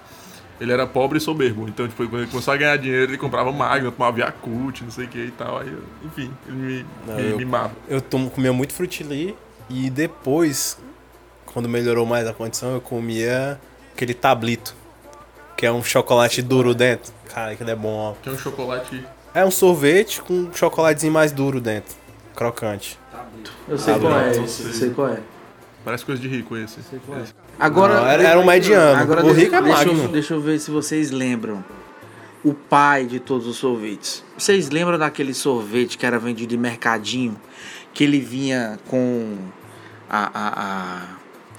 ele 0.60 0.70
era 0.72 0.86
pobre 0.86 1.16
e 1.16 1.20
soberbo. 1.22 1.66
Então, 1.68 1.88
tipo, 1.88 2.06
quando 2.06 2.20
ele 2.22 2.30
começou 2.30 2.52
a 2.52 2.56
ganhar 2.58 2.76
dinheiro, 2.76 3.10
ele 3.12 3.16
comprava 3.16 3.50
Magno, 3.50 3.90
tomava 3.90 4.20
Yakult, 4.20 4.82
não 4.82 4.90
sei 4.90 5.06
o 5.06 5.08
que 5.08 5.18
e 5.18 5.30
tal. 5.30 5.58
Aí, 5.58 5.74
enfim, 6.04 6.30
ele 6.46 6.56
me, 6.56 6.86
Não, 7.06 7.14
me 7.16 7.30
eu- 7.30 7.38
mimava. 7.38 7.72
Eu 7.88 8.02
tomo, 8.02 8.28
comia 8.28 8.52
muito 8.52 8.74
frutili 8.74 9.34
e 9.70 9.88
depois, 9.88 10.76
quando 11.46 11.66
melhorou 11.66 12.04
mais 12.04 12.26
a 12.28 12.34
condição, 12.34 12.74
eu 12.74 12.80
comia 12.82 13.58
aquele 13.94 14.12
tablito, 14.12 14.74
que 15.60 15.66
é 15.66 15.70
um 15.70 15.84
chocolate 15.84 16.40
duro 16.40 16.74
dentro. 16.74 17.12
Cara, 17.34 17.50
aquilo 17.52 17.68
é 17.68 17.76
bom, 17.76 17.94
ó. 17.94 18.12
Que 18.22 18.30
é 18.30 18.32
um 18.32 18.38
chocolate... 18.38 19.06
É 19.34 19.44
um 19.44 19.50
sorvete 19.50 20.22
com 20.22 20.32
um 20.32 20.54
chocolatezinho 20.54 21.12
mais 21.12 21.30
duro 21.32 21.60
dentro, 21.60 21.94
crocante. 22.34 22.98
Eu 23.68 23.76
sei 23.76 23.92
Ah, 23.94 23.98
qual 23.98 24.18
é 24.18 24.30
esse, 24.30 24.62
eu 24.62 24.72
sei 24.72 24.90
qual 24.90 25.08
é. 25.10 25.20
Parece 25.84 26.04
coisa 26.06 26.20
de 26.20 26.28
rico 26.28 26.56
esse. 26.56 26.80
Esse. 26.80 26.98
Agora, 27.58 28.00
Não, 28.00 28.06
era- 28.08 28.22
era 28.22 28.40
um 28.40 28.44
mediano. 28.46 29.02
Agora 29.02 29.22
O 29.24 29.32
rico 29.34 29.54
é 29.54 29.60
deixa, 29.62 29.84
magno. 29.84 30.08
deixa 30.08 30.32
eu 30.34 30.40
ver 30.40 30.58
se 30.58 30.70
vocês 30.70 31.10
lembram. 31.10 31.62
O 32.42 32.54
pai 32.54 33.04
de 33.04 33.20
todos 33.20 33.46
os 33.46 33.56
sorvetes. 33.58 34.24
Vocês 34.38 34.70
lembram 34.70 34.98
daquele 34.98 35.34
sorvete 35.34 35.98
que 35.98 36.06
era 36.06 36.18
vendido 36.18 36.54
em 36.54 36.58
mercadinho? 36.58 37.36
Que 37.92 38.02
ele 38.04 38.18
vinha 38.18 38.78
com 38.88 39.36
a. 40.08 40.30
a, 40.32 40.48
a- 40.64 41.06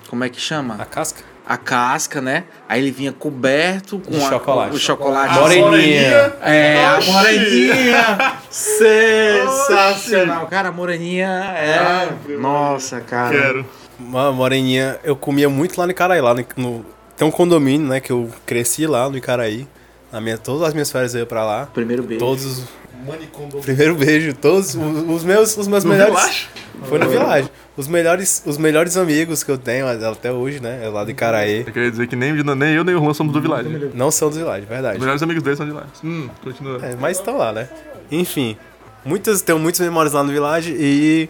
como 0.09 0.23
é 0.23 0.29
que 0.29 0.41
chama? 0.41 0.75
A 0.79 0.85
casca? 0.85 1.23
A 1.51 1.57
casca, 1.57 2.21
né? 2.21 2.45
Aí 2.69 2.79
ele 2.81 2.91
vinha 2.91 3.11
coberto 3.11 3.99
com 3.99 4.15
a- 4.15 4.29
chocolate. 4.29 4.73
o 4.73 4.79
chocolate. 4.79 5.33
Moreninha. 5.37 6.33
É, 6.41 6.85
a 6.85 6.99
moreninha! 7.01 8.33
Sensacional! 8.49 10.47
Cara, 10.47 10.69
a 10.69 10.71
moreninha 10.71 11.27
é. 11.57 11.77
Ah, 11.77 12.07
meu 12.25 12.39
Nossa, 12.39 13.01
cara. 13.01 13.37
Quero. 13.37 13.65
Uma 13.99 14.31
moreninha, 14.31 14.97
eu 15.03 15.13
comia 15.13 15.49
muito 15.49 15.77
lá 15.77 15.85
no 15.85 15.91
Icaraí, 15.91 16.21
lá 16.21 16.33
no, 16.33 16.45
no- 16.55 16.85
tem 17.17 17.27
um 17.27 17.31
condomínio, 17.31 17.85
né, 17.85 17.99
que 17.99 18.11
eu 18.13 18.29
cresci 18.45 18.87
lá 18.87 19.09
no 19.09 19.17
Icaraí. 19.17 19.67
Na 20.09 20.21
minha, 20.21 20.37
todas 20.37 20.63
as 20.69 20.73
minhas 20.73 20.89
férias 20.89 21.13
eu 21.13 21.19
ia 21.19 21.25
pra 21.25 21.43
lá. 21.45 21.67
Primeiro 21.73 22.01
beijo. 22.03 22.23
Todos 22.23 22.45
os 22.45 22.63
Manicondo. 23.05 23.57
primeiro 23.59 23.95
beijo, 23.95 24.33
todos 24.33 24.75
os, 24.75 25.09
os 25.09 25.23
meus 25.23 25.57
os 25.57 25.67
meus 25.67 25.83
No 25.83 25.91
melhores 25.91 26.13
Village? 26.15 26.49
Foi 26.83 26.99
no 26.99 27.09
Village. 27.09 27.49
Os 27.77 27.87
melhores 27.87 28.43
os 28.45 28.57
melhores 28.57 28.97
amigos 28.97 29.43
que 29.43 29.51
eu 29.51 29.57
tenho 29.57 29.87
até 29.87 30.31
hoje, 30.31 30.59
né, 30.61 30.81
é 30.83 30.87
lá 30.89 31.03
do 31.03 31.11
Icaraí. 31.11 31.59
Eu 31.65 31.73
queria 31.73 31.89
dizer 31.91 32.07
que 32.07 32.15
nem, 32.15 32.33
nem 32.33 32.73
eu 32.73 32.83
nem 32.83 32.95
o 32.95 32.99
Juan 32.99 33.13
somos 33.13 33.33
do 33.33 33.41
Village. 33.41 33.91
Não 33.93 34.11
são 34.11 34.29
do 34.29 34.35
Village, 34.35 34.63
Os 34.63 34.69
verdade. 34.69 34.99
melhores 34.99 35.21
amigos 35.23 35.43
deles 35.43 35.57
são 35.57 35.65
de 35.65 35.71
lá. 35.73 35.85
Hum, 36.03 36.29
continua. 36.43 36.79
É, 36.85 36.95
mas 36.99 37.17
estão 37.17 37.37
lá, 37.37 37.51
né? 37.53 37.67
Enfim, 38.11 38.57
muitas 39.05 39.41
tenho 39.41 39.57
muitas 39.59 39.79
memórias 39.79 40.13
lá 40.13 40.23
no 40.23 40.31
Village 40.31 40.75
e 40.77 41.29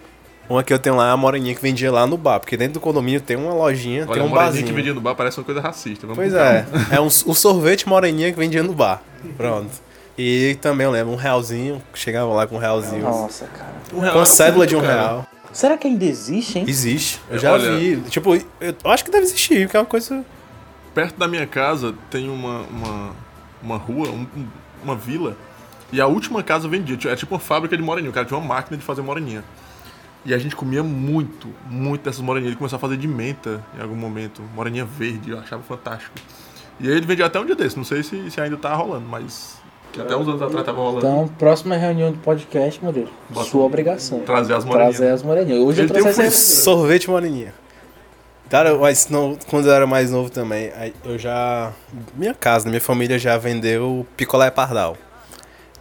uma 0.49 0.63
que 0.63 0.73
eu 0.73 0.79
tenho 0.79 0.95
lá 0.95 1.07
é 1.09 1.11
a 1.11 1.17
moreninha 1.17 1.55
que 1.55 1.61
vendia 1.61 1.91
lá 1.91 2.05
no 2.05 2.17
bar, 2.17 2.39
porque 2.39 2.57
dentro 2.57 2.73
do 2.73 2.79
condomínio 2.79 3.21
tem 3.21 3.37
uma 3.37 3.53
lojinha, 3.53 4.01
Olha, 4.03 4.13
tem 4.13 4.21
a 4.21 4.25
um 4.25 4.29
moreninha 4.29 4.45
barzinho. 4.51 4.67
que 4.67 4.73
vendia 4.73 4.93
no 4.93 4.99
bar 4.99 5.15
parece 5.15 5.37
uma 5.37 5.43
coisa 5.45 5.61
racista. 5.61 6.05
Vamos 6.07 6.17
Pois 6.17 6.33
é, 6.33 6.65
é 6.91 6.99
um, 6.99 7.05
o 7.07 7.33
sorvete 7.33 7.87
moreninha 7.87 8.31
que 8.31 8.37
vendia 8.37 8.61
no 8.63 8.73
bar. 8.73 9.01
Pronto. 9.37 9.71
E 10.17 10.55
também 10.61 10.85
eu 10.85 10.91
lembro, 10.91 11.13
um 11.13 11.15
realzinho, 11.15 11.81
chegava 11.93 12.31
lá 12.33 12.45
com 12.45 12.55
um 12.55 12.59
realzinho. 12.59 13.03
Nossa, 13.03 13.45
cara. 13.47 13.73
Um 13.93 13.99
real 13.99 14.13
Com 14.13 14.19
era 14.19 14.25
cédula 14.25 14.67
de 14.67 14.75
um 14.75 14.81
cara. 14.81 14.93
real. 14.93 15.27
Será 15.53 15.77
que 15.77 15.87
ainda 15.87 16.05
existe, 16.05 16.59
hein? 16.59 16.65
Existe. 16.67 17.19
Eu 17.29 17.35
É, 17.37 17.39
já 17.39 17.51
olha- 17.53 17.75
vi. 17.77 17.97
Tipo, 18.09 18.35
eu 18.35 18.75
acho 18.85 19.03
que 19.03 19.11
deve 19.11 19.23
existir, 19.23 19.65
porque 19.65 19.77
é 19.77 19.79
uma 19.79 19.85
coisa. 19.85 20.23
Perto 20.93 21.17
da 21.17 21.27
minha 21.27 21.47
casa 21.47 21.93
tem 22.09 22.29
uma, 22.29 22.61
uma, 22.63 23.11
uma 23.63 23.77
rua, 23.77 24.09
um- 24.09 24.27
um- 24.37 24.47
uma 24.83 24.95
vila, 24.95 25.35
e 25.91 25.99
a 25.99 26.07
última 26.07 26.43
casa 26.43 26.67
vendia. 26.67 26.97
Era 27.05 27.15
tipo 27.15 27.33
uma 27.33 27.39
fábrica 27.39 27.75
de 27.75 27.83
moreninha. 27.83 28.11
O 28.11 28.13
cara 28.13 28.25
tinha 28.25 28.37
uma 28.37 28.45
máquina 28.55 28.77
de 28.77 28.83
fazer 28.83 29.01
moreninha. 29.01 29.43
E 30.23 30.33
a 30.33 30.37
gente 30.37 30.55
comia 30.55 30.83
muito, 30.83 31.47
muito 31.69 32.03
dessas 32.03 32.21
moreninhas. 32.21 32.51
Ele 32.51 32.57
começou 32.57 32.77
a 32.77 32.79
fazer 32.79 32.95
de 32.97 33.07
menta 33.07 33.63
em 33.77 33.81
algum 33.81 33.95
momento. 33.95 34.41
Moreninha 34.55 34.85
verde, 34.85 35.31
eu 35.31 35.39
achava 35.39 35.63
fantástico. 35.63 36.13
E 36.79 36.87
aí 36.87 36.95
ele 36.95 37.05
vendia 37.05 37.25
até 37.25 37.39
um 37.39 37.45
dia 37.45 37.55
desse. 37.55 37.75
Não 37.75 37.83
sei 37.83 38.03
se, 38.03 38.29
se 38.29 38.39
ainda 38.39 38.55
tá 38.57 38.73
rolando, 38.73 39.07
mas 39.07 39.59
até 39.99 40.15
uns 40.15 40.27
anos 40.27 40.41
atrás 40.41 40.65
tava 40.65 40.79
rolando. 40.79 40.99
Então, 40.99 41.27
próxima 41.39 41.75
reunião 41.75 42.11
do 42.11 42.17
podcast, 42.19 42.83
Murilo. 42.83 43.09
Bota- 43.29 43.49
Sua 43.49 43.63
obrigação. 43.63 44.19
Trazer 44.19 44.53
as 44.53 44.63
moreninhas. 44.63 44.97
Trazer 44.97 45.13
as 45.13 45.23
moreninhas. 45.23 45.59
Hoje 45.59 45.81
Ele 45.81 45.89
eu 45.89 45.93
tem 45.93 46.03
trouxe 46.03 46.21
um 46.21 46.23
essa. 46.25 46.61
Sorvete 46.63 47.09
moreninha. 47.09 47.53
Cara, 48.49 48.75
mas 48.77 49.07
não, 49.09 49.37
quando 49.49 49.67
eu 49.67 49.73
era 49.73 49.87
mais 49.87 50.11
novo 50.11 50.29
também, 50.29 50.71
eu 51.05 51.17
já. 51.17 51.71
Minha 52.15 52.33
casa, 52.33 52.67
minha 52.67 52.81
família 52.81 53.17
já 53.17 53.37
vendeu 53.37 54.05
picolé 54.17 54.51
pardal. 54.51 54.97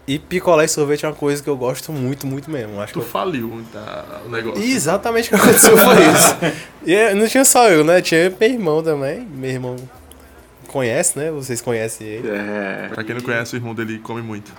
E 0.07 0.19
picolé 0.19 0.65
e 0.65 0.69
sorvete 0.69 1.05
é 1.05 1.09
uma 1.09 1.15
coisa 1.15 1.43
que 1.43 1.49
eu 1.49 1.57
gosto 1.57 1.93
muito, 1.93 2.27
muito 2.27 2.51
mesmo. 2.51 2.81
Acho 2.81 2.93
que 2.93 2.99
Tu 2.99 3.05
eu 3.05 3.09
faliu 3.09 3.63
tá, 3.73 4.05
o 4.27 4.29
negócio. 4.29 4.61
E 4.63 4.73
exatamente 4.73 5.27
o 5.27 5.31
que 5.31 5.35
aconteceu 5.37 5.77
foi 5.77 5.95
isso. 6.13 6.37
E 6.87 6.95
é, 6.95 7.15
não 7.15 7.29
tinha 7.29 7.45
só 7.45 7.69
eu, 7.69 7.85
né? 7.85 8.01
Tinha 8.01 8.31
meu 8.41 8.49
irmão 8.51 8.83
também. 8.83 9.21
Meu 9.21 9.51
irmão 9.51 9.77
conhece, 10.71 11.19
né? 11.19 11.31
Vocês 11.31 11.61
conhecem 11.61 12.07
ele. 12.07 12.29
É. 12.29 12.89
Pra 12.93 13.05
quem 13.05 13.15
não 13.15 13.23
conhece, 13.23 13.55
o 13.55 13.57
irmão 13.57 13.75
dele 13.75 13.99
come 13.99 14.23
muito. 14.23 14.53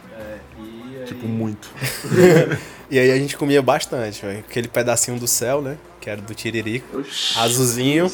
Tipo, 1.05 1.27
muito. 1.27 1.69
E 2.91 2.99
aí 2.99 3.09
a 3.09 3.15
gente 3.15 3.37
comia 3.37 3.61
bastante, 3.61 4.21
velho. 4.25 4.39
Aquele 4.39 4.67
pedacinho 4.67 5.17
do 5.17 5.25
céu, 5.25 5.61
né? 5.61 5.77
Que 6.01 6.09
era 6.09 6.19
do 6.19 6.35
tiririco. 6.35 7.01
Azulzinho. 7.37 8.11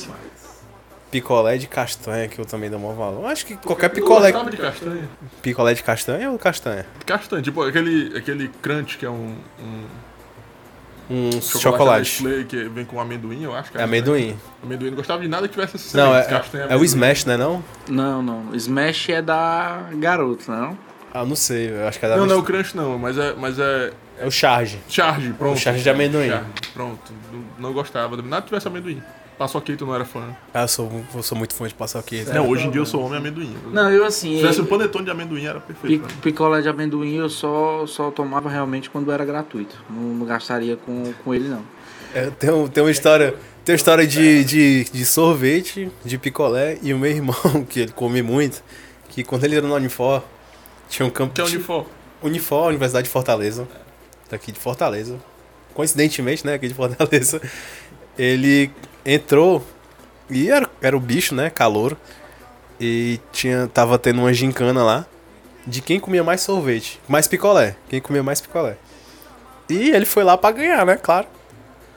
Picolé 1.09 1.57
de 1.57 1.65
castanha, 1.65 2.27
que 2.27 2.37
eu 2.37 2.45
também 2.45 2.69
dou 2.69 2.79
maior 2.79 2.93
valor. 2.93 3.25
Acho 3.25 3.43
que 3.43 3.57
qualquer 3.57 3.89
picolé. 3.89 4.31
Sabe 4.31 4.51
de 4.51 4.57
castanha? 4.57 5.09
Picolé 5.41 5.73
de 5.73 5.81
castanha 5.81 6.29
ou 6.29 6.37
castanha? 6.37 6.85
Castanha, 7.07 7.41
tipo 7.41 7.63
aquele, 7.63 8.15
aquele 8.15 8.49
crunch 8.61 8.99
que 8.99 9.05
é 9.07 9.09
um, 9.09 9.35
um 9.59 9.85
Um 11.09 11.31
chocolate, 11.41 12.05
chocolate. 12.09 12.45
Que 12.49 12.67
vem 12.69 12.83
com 12.83 12.99
amendoim, 12.99 13.41
eu 13.43 13.55
acho 13.55 13.71
que 13.71 13.77
É 13.77 13.83
amendoim. 13.83 14.37
Amendoim 14.61 14.89
não 14.89 14.97
gostava 14.97 15.21
de 15.21 15.27
nada 15.27 15.47
que 15.47 15.53
tivesse 15.53 15.77
esse 15.77 15.95
Não, 15.95 16.13
é, 16.15 16.23
castanha. 16.23 16.65
é 16.65 16.75
o. 16.75 16.83
Smash, 16.83 17.25
né? 17.25 17.37
Não? 17.37 17.63
Não, 17.87 18.21
não. 18.21 18.53
Smash 18.55 19.09
é 19.09 19.21
da 19.21 19.85
garoto, 19.93 20.51
não? 20.51 20.77
Ah, 21.13 21.23
não 21.25 21.35
sei. 21.35 21.69
Eu 21.71 21.87
acho 21.87 21.97
que 21.97 22.05
é 22.05 22.09
da 22.09 22.17
Não, 22.17 22.25
não 22.25 22.35
é 22.35 22.37
o 22.37 22.43
crunch 22.43 22.75
não, 22.75 22.97
mas 22.99 23.17
é, 23.17 23.33
mas 23.37 23.57
é 23.57 23.91
É 24.19 24.25
o 24.27 24.31
Charge. 24.31 24.79
charge, 24.89 25.31
pronto. 25.33 25.55
O 25.55 25.59
charge 25.59 25.81
de 25.81 25.89
amendoim. 25.89 26.27
Charge, 26.29 26.45
pronto. 26.73 27.13
Não, 27.31 27.43
não 27.69 27.73
gostava, 27.73 28.17
nada 28.17 28.41
que 28.41 28.47
tivesse 28.49 28.67
amendoim. 28.67 29.01
Paçoquito 29.37 29.85
não 29.85 29.93
era 29.93 30.03
fã. 30.03 30.35
Ah, 30.53 30.63
eu 30.63 30.67
sou, 30.67 30.91
eu 31.13 31.21
sou 31.21 31.37
muito 31.37 31.53
fã 31.53 31.67
de 31.67 31.73
paçoquita. 31.75 32.33
Não, 32.33 32.47
hoje 32.49 32.65
em 32.65 32.71
dia 32.71 32.81
eu 32.81 32.85
sou 32.87 33.03
homem 33.05 33.19
amendoim. 33.19 33.55
Não, 33.71 33.91
eu 33.91 34.03
assim. 34.03 34.31
Se 34.33 34.37
tivesse 34.39 34.59
eu- 34.59 34.65
um 34.65 34.67
panetone 34.67 35.05
de 35.05 35.11
amendoim 35.11 35.45
era 35.45 35.59
perfeito. 35.59 36.03
pra 36.05 36.11
mim. 36.13 36.21
picolé 36.21 36.61
de 36.61 36.67
amendoim 36.69 37.15
eu 37.17 37.29
só, 37.29 37.85
só 37.85 38.09
tomava 38.09 38.49
realmente 38.49 38.89
quando 38.89 39.11
era 39.11 39.23
gratuito. 39.23 39.75
Não, 39.89 40.01
não 40.01 40.25
gastaria 40.25 40.75
com, 40.77 41.13
com 41.23 41.33
ele, 41.35 41.47
não. 41.49 41.61
É, 42.15 42.31
tem, 42.31 42.49
um- 42.49 42.67
tem 42.67 42.83
uma 42.83 42.89
história. 42.91 43.35
Tem 43.63 43.73
uma 43.73 43.77
história 43.77 44.07
de, 44.07 44.43
de, 44.45 44.85
de 44.85 45.05
sorvete, 45.05 45.91
de 46.03 46.17
picolé, 46.17 46.79
e 46.81 46.93
o 46.93 46.97
meu 46.97 47.11
irmão, 47.11 47.35
que 47.69 47.81
ele 47.81 47.91
come 47.91 48.21
muito, 48.23 48.63
que 49.09 49.23
quando 49.25 49.43
ele 49.43 49.57
era 49.57 49.67
no 49.67 49.75
Unifor, 49.75 50.23
tinha 50.89 51.05
um 51.05 51.09
campo. 51.11 51.33
Que 51.35 51.41
é 51.41 51.43
o 51.43 51.47
Unifor. 51.47 51.85
Unifor, 52.23 52.67
Universidade 52.69 53.03
de 53.05 53.11
Fortaleza. 53.11 53.67
Daqui 54.31 54.51
de 54.51 54.59
Fortaleza. 54.59 55.17
Coincidentemente, 55.73 56.43
né? 56.45 56.55
Aqui 56.55 56.67
de 56.69 56.73
Fortaleza. 56.73 57.39
Ele 58.17 58.71
entrou 59.05 59.65
e 60.29 60.49
era, 60.49 60.69
era 60.81 60.97
o 60.97 60.99
bicho, 60.99 61.33
né? 61.33 61.49
Calor. 61.49 61.95
E 62.79 63.19
tinha, 63.31 63.67
tava 63.73 63.97
tendo 63.97 64.19
uma 64.21 64.33
gincana 64.33 64.83
lá 64.83 65.05
de 65.65 65.81
quem 65.81 65.99
comia 65.99 66.23
mais 66.23 66.41
sorvete. 66.41 66.99
Mais 67.07 67.27
picolé. 67.27 67.75
Quem 67.89 67.99
comia 67.99 68.23
mais 68.23 68.39
picolé. 68.39 68.77
E 69.69 69.89
ele 69.91 70.05
foi 70.05 70.23
lá 70.23 70.37
pra 70.37 70.51
ganhar, 70.51 70.85
né? 70.85 70.95
Claro. 70.95 71.27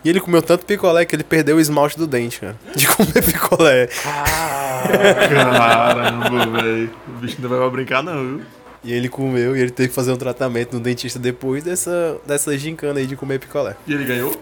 E 0.05 0.09
ele 0.09 0.21
comeu 0.21 0.43
tanto 0.43 0.65
picolé 0.65 1.05
que 1.05 1.15
ele 1.15 1.23
perdeu 1.23 1.57
o 1.57 1.61
esmalte 1.61 1.97
do 1.99 2.07
dente, 2.07 2.41
cara. 2.41 2.57
De 2.75 2.87
comer 2.89 3.23
picolé. 3.23 3.89
Caramba, 5.29 6.63
velho. 6.63 6.91
O 7.07 7.13
bicho 7.21 7.37
não 7.41 7.49
vai 7.49 7.59
pra 7.59 7.71
brincar, 7.71 8.03
não, 8.03 8.39
viu? 8.39 8.41
E 8.83 8.95
ele 8.95 9.11
comeu 9.11 9.55
e 9.55 9.61
ele 9.61 9.71
teve 9.71 9.91
que 9.91 9.95
fazer 9.95 10.11
um 10.11 10.17
tratamento 10.17 10.73
no 10.73 10.81
dentista 10.81 11.19
depois 11.19 11.63
dessa, 11.63 12.17
dessa 12.27 12.57
gincana 12.57 12.99
aí 12.99 13.07
de 13.07 13.15
comer 13.15 13.39
picolé. 13.39 13.77
E 13.87 13.93
ele 13.93 14.05
ganhou? 14.05 14.35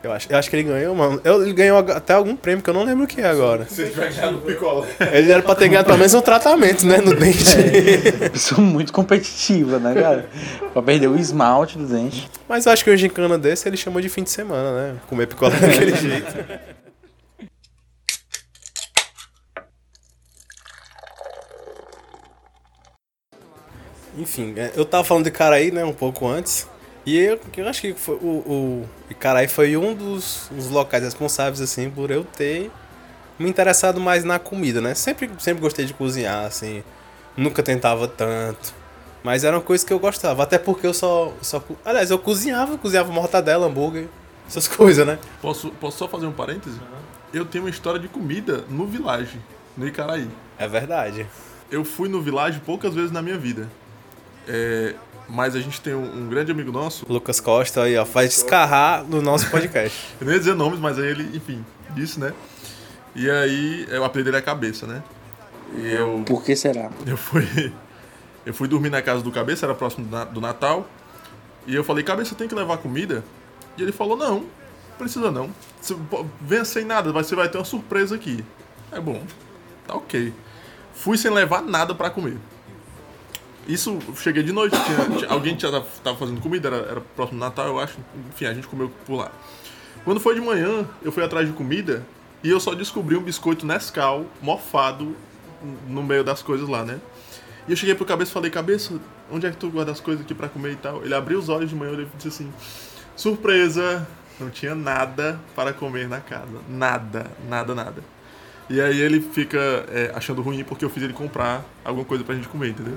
Eu 0.00 0.12
acho, 0.12 0.30
eu 0.30 0.38
acho 0.38 0.48
que 0.48 0.54
ele 0.54 0.62
ganhou, 0.62 0.94
mano. 0.94 1.20
Eu- 1.24 1.42
Ele 1.42 1.52
ganhou 1.52 1.78
até 1.78 2.12
algum 2.14 2.36
prêmio 2.36 2.62
que 2.62 2.70
eu 2.70 2.74
não 2.74 2.84
lembro 2.84 3.04
o 3.04 3.06
que 3.06 3.20
é 3.20 3.26
agora. 3.26 3.66
Se 3.66 3.82
ele 3.82 3.90
picolé. 4.46 4.86
Era 5.00 5.42
pra 5.42 5.56
ter 5.56 5.68
ganhado 5.68 5.86
pelo 5.86 5.98
menos 5.98 6.14
um 6.14 6.20
tratamento, 6.20 6.86
né, 6.86 6.98
no 6.98 7.14
dente. 7.14 7.42
Sou 8.38 8.60
muito 8.60 8.92
competitiva, 8.92 9.78
né, 9.80 9.94
cara? 10.00 10.28
pra 10.72 10.82
perder 10.82 11.08
o 11.08 11.16
esmalte 11.18 11.76
do 11.76 11.84
dente. 11.86 12.30
Mas 12.48 12.64
eu 12.66 12.72
acho 12.72 12.84
que 12.84 12.90
o 12.90 12.96
gincana 12.96 13.36
desse 13.36 13.68
ele 13.68 13.76
chamou 13.76 14.00
de 14.00 14.08
fim 14.08 14.22
de 14.22 14.30
semana, 14.30 14.72
né? 14.92 14.96
Comer 15.08 15.26
picolé 15.26 15.56
daquele 15.56 15.94
jeito. 15.96 16.32
Enfim, 24.16 24.54
é, 24.56 24.72
eu 24.74 24.84
tava 24.84 25.04
falando 25.04 25.24
de 25.24 25.30
cara 25.30 25.56
aí, 25.56 25.70
né, 25.70 25.84
um 25.84 25.92
pouco 25.92 26.26
antes. 26.26 26.66
E 27.08 27.16
eu, 27.16 27.40
eu 27.56 27.66
acho 27.66 27.80
que 27.80 27.94
foi 27.94 28.16
o, 28.16 28.28
o 28.46 28.88
Icaraí 29.08 29.48
foi 29.48 29.78
um 29.78 29.94
dos, 29.94 30.46
dos 30.50 30.68
locais 30.68 31.02
responsáveis, 31.02 31.58
assim, 31.58 31.88
por 31.88 32.10
eu 32.10 32.22
ter 32.22 32.70
me 33.38 33.48
interessado 33.48 33.98
mais 33.98 34.24
na 34.24 34.38
comida, 34.38 34.82
né? 34.82 34.94
Sempre, 34.94 35.30
sempre 35.38 35.62
gostei 35.62 35.86
de 35.86 35.94
cozinhar, 35.94 36.44
assim. 36.44 36.84
Nunca 37.34 37.62
tentava 37.62 38.06
tanto. 38.06 38.74
Mas 39.22 39.42
era 39.42 39.56
uma 39.56 39.62
coisa 39.62 39.86
que 39.86 39.90
eu 39.90 39.98
gostava. 39.98 40.42
Até 40.42 40.58
porque 40.58 40.86
eu 40.86 40.92
só. 40.92 41.32
só 41.40 41.64
aliás, 41.82 42.10
eu 42.10 42.18
cozinhava, 42.18 42.76
cozinhava 42.76 43.10
mortadela, 43.10 43.68
hambúrguer, 43.68 44.06
essas 44.46 44.68
coisas, 44.68 45.06
né? 45.06 45.18
Posso, 45.40 45.70
posso 45.80 45.96
só 45.96 46.08
fazer 46.08 46.26
um 46.26 46.32
parêntese? 46.32 46.78
Eu 47.32 47.46
tenho 47.46 47.64
uma 47.64 47.70
história 47.70 47.98
de 47.98 48.08
comida 48.08 48.66
no 48.68 48.86
Village, 48.86 49.40
no 49.78 49.88
Icaraí. 49.88 50.28
É 50.58 50.68
verdade. 50.68 51.26
Eu 51.70 51.86
fui 51.86 52.10
no 52.10 52.20
Village 52.20 52.60
poucas 52.66 52.92
vezes 52.92 53.10
na 53.10 53.22
minha 53.22 53.38
vida. 53.38 53.66
É, 54.46 54.94
mas 55.28 55.54
a 55.54 55.60
gente 55.60 55.80
tem 55.80 55.94
um, 55.94 56.22
um 56.22 56.28
grande 56.28 56.50
amigo 56.50 56.72
nosso. 56.72 57.04
Lucas 57.08 57.40
Costa 57.40 57.82
aí, 57.82 57.96
ó, 57.96 58.04
faz 58.04 58.30
descarrar 58.30 59.04
no 59.04 59.20
nosso 59.20 59.50
podcast. 59.50 60.14
eu 60.20 60.26
nem 60.26 60.34
ia 60.34 60.40
dizer 60.40 60.54
nomes, 60.54 60.80
mas 60.80 60.98
aí 60.98 61.06
ele, 61.06 61.36
enfim, 61.36 61.64
disse, 61.90 62.18
né? 62.18 62.32
E 63.14 63.30
aí, 63.30 63.86
o 63.98 64.04
apelido 64.04 64.30
dele 64.30 64.38
é 64.38 64.42
Cabeça, 64.42 64.86
né? 64.86 65.02
E 65.76 65.92
eu. 65.92 66.22
Por 66.26 66.42
que 66.42 66.56
será? 66.56 66.90
Eu 67.06 67.16
fui. 67.16 67.72
Eu 68.46 68.54
fui 68.54 68.66
dormir 68.66 68.88
na 68.88 69.02
casa 69.02 69.22
do 69.22 69.30
Cabeça, 69.30 69.66
era 69.66 69.74
próximo 69.74 70.08
do 70.32 70.40
Natal. 70.40 70.88
E 71.66 71.74
eu 71.74 71.84
falei, 71.84 72.02
Cabeça, 72.02 72.34
tem 72.34 72.48
que 72.48 72.54
levar 72.54 72.78
comida? 72.78 73.22
E 73.76 73.82
ele 73.82 73.92
falou, 73.92 74.16
não, 74.16 74.46
precisa 74.96 75.30
não. 75.30 75.50
Você 75.78 75.94
venha 76.40 76.64
sem 76.64 76.82
nada, 76.82 77.12
você 77.12 77.36
vai 77.36 77.46
ter 77.50 77.58
uma 77.58 77.64
surpresa 77.66 78.14
aqui. 78.14 78.42
É 78.90 78.98
bom, 78.98 79.22
tá 79.86 79.94
ok. 79.96 80.32
Fui 80.94 81.18
sem 81.18 81.30
levar 81.30 81.60
nada 81.60 81.94
para 81.94 82.08
comer. 82.08 82.38
Isso, 83.68 83.98
cheguei 84.16 84.42
de 84.42 84.50
noite, 84.50 84.74
tinha, 84.82 85.28
alguém 85.28 85.58
já 85.58 85.70
tava 86.02 86.16
fazendo 86.16 86.40
comida, 86.40 86.68
era, 86.68 86.76
era 86.78 87.00
próximo 87.14 87.38
do 87.38 87.44
Natal, 87.44 87.66
eu 87.66 87.78
acho. 87.78 87.98
Enfim, 88.30 88.46
a 88.46 88.54
gente 88.54 88.66
comeu 88.66 88.90
por 89.04 89.16
lá. 89.16 89.30
Quando 90.06 90.18
foi 90.18 90.34
de 90.34 90.40
manhã, 90.40 90.88
eu 91.02 91.12
fui 91.12 91.22
atrás 91.22 91.46
de 91.46 91.52
comida 91.52 92.02
e 92.42 92.48
eu 92.48 92.58
só 92.58 92.74
descobri 92.74 93.14
um 93.14 93.22
biscoito 93.22 93.66
Nescau 93.66 94.24
mofado 94.40 95.14
no 95.86 96.02
meio 96.02 96.24
das 96.24 96.40
coisas 96.40 96.66
lá, 96.66 96.82
né? 96.82 96.98
E 97.66 97.72
eu 97.72 97.76
cheguei 97.76 97.94
pro 97.94 98.06
cabeça 98.06 98.30
e 98.30 98.34
falei, 98.34 98.50
cabeça, 98.50 98.98
onde 99.30 99.46
é 99.46 99.50
que 99.50 99.58
tu 99.58 99.68
guarda 99.68 99.92
as 99.92 100.00
coisas 100.00 100.24
aqui 100.24 100.32
para 100.32 100.48
comer 100.48 100.72
e 100.72 100.76
tal? 100.76 101.04
Ele 101.04 101.14
abriu 101.14 101.38
os 101.38 101.50
olhos 101.50 101.68
de 101.68 101.76
manhã 101.76 101.92
e 101.92 102.06
disse 102.16 102.28
assim, 102.28 102.52
surpresa, 103.14 104.08
não 104.40 104.48
tinha 104.48 104.74
nada 104.74 105.38
para 105.54 105.74
comer 105.74 106.08
na 106.08 106.20
casa. 106.20 106.58
Nada, 106.66 107.26
nada, 107.46 107.74
nada. 107.74 108.02
E 108.70 108.80
aí 108.80 108.98
ele 108.98 109.20
fica 109.20 109.58
é, 109.90 110.10
achando 110.14 110.40
ruim 110.40 110.64
porque 110.64 110.86
eu 110.86 110.90
fiz 110.90 111.02
ele 111.02 111.12
comprar 111.12 111.62
alguma 111.84 112.06
coisa 112.06 112.24
pra 112.24 112.34
gente 112.34 112.48
comer, 112.48 112.70
entendeu? 112.70 112.96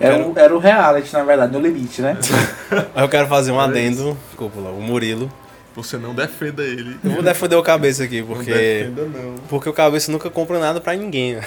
Era, 0.00 0.16
quero... 0.16 0.32
o, 0.32 0.38
era 0.38 0.56
o 0.56 0.58
reality, 0.58 1.12
na 1.12 1.24
verdade, 1.24 1.52
no 1.52 1.60
limite, 1.60 2.02
né? 2.02 2.16
eu 2.96 3.08
quero 3.08 3.28
fazer 3.28 3.50
um 3.52 3.60
adendo, 3.60 4.16
cúpula, 4.36 4.70
o 4.70 4.80
Murilo. 4.80 5.30
Você 5.74 5.96
não 5.96 6.12
defenda 6.12 6.64
ele. 6.64 6.98
Eu 7.04 7.12
vou 7.12 7.22
defender 7.22 7.54
o 7.54 7.62
cabeça 7.62 8.02
aqui, 8.02 8.20
porque. 8.20 8.50
Não 8.50 9.04
defenda, 9.04 9.18
não. 9.18 9.34
Porque 9.48 9.68
o 9.68 9.72
cabeça 9.72 10.10
nunca 10.10 10.28
compra 10.28 10.58
nada 10.58 10.80
pra 10.80 10.96
ninguém. 10.96 11.36
Né? 11.36 11.42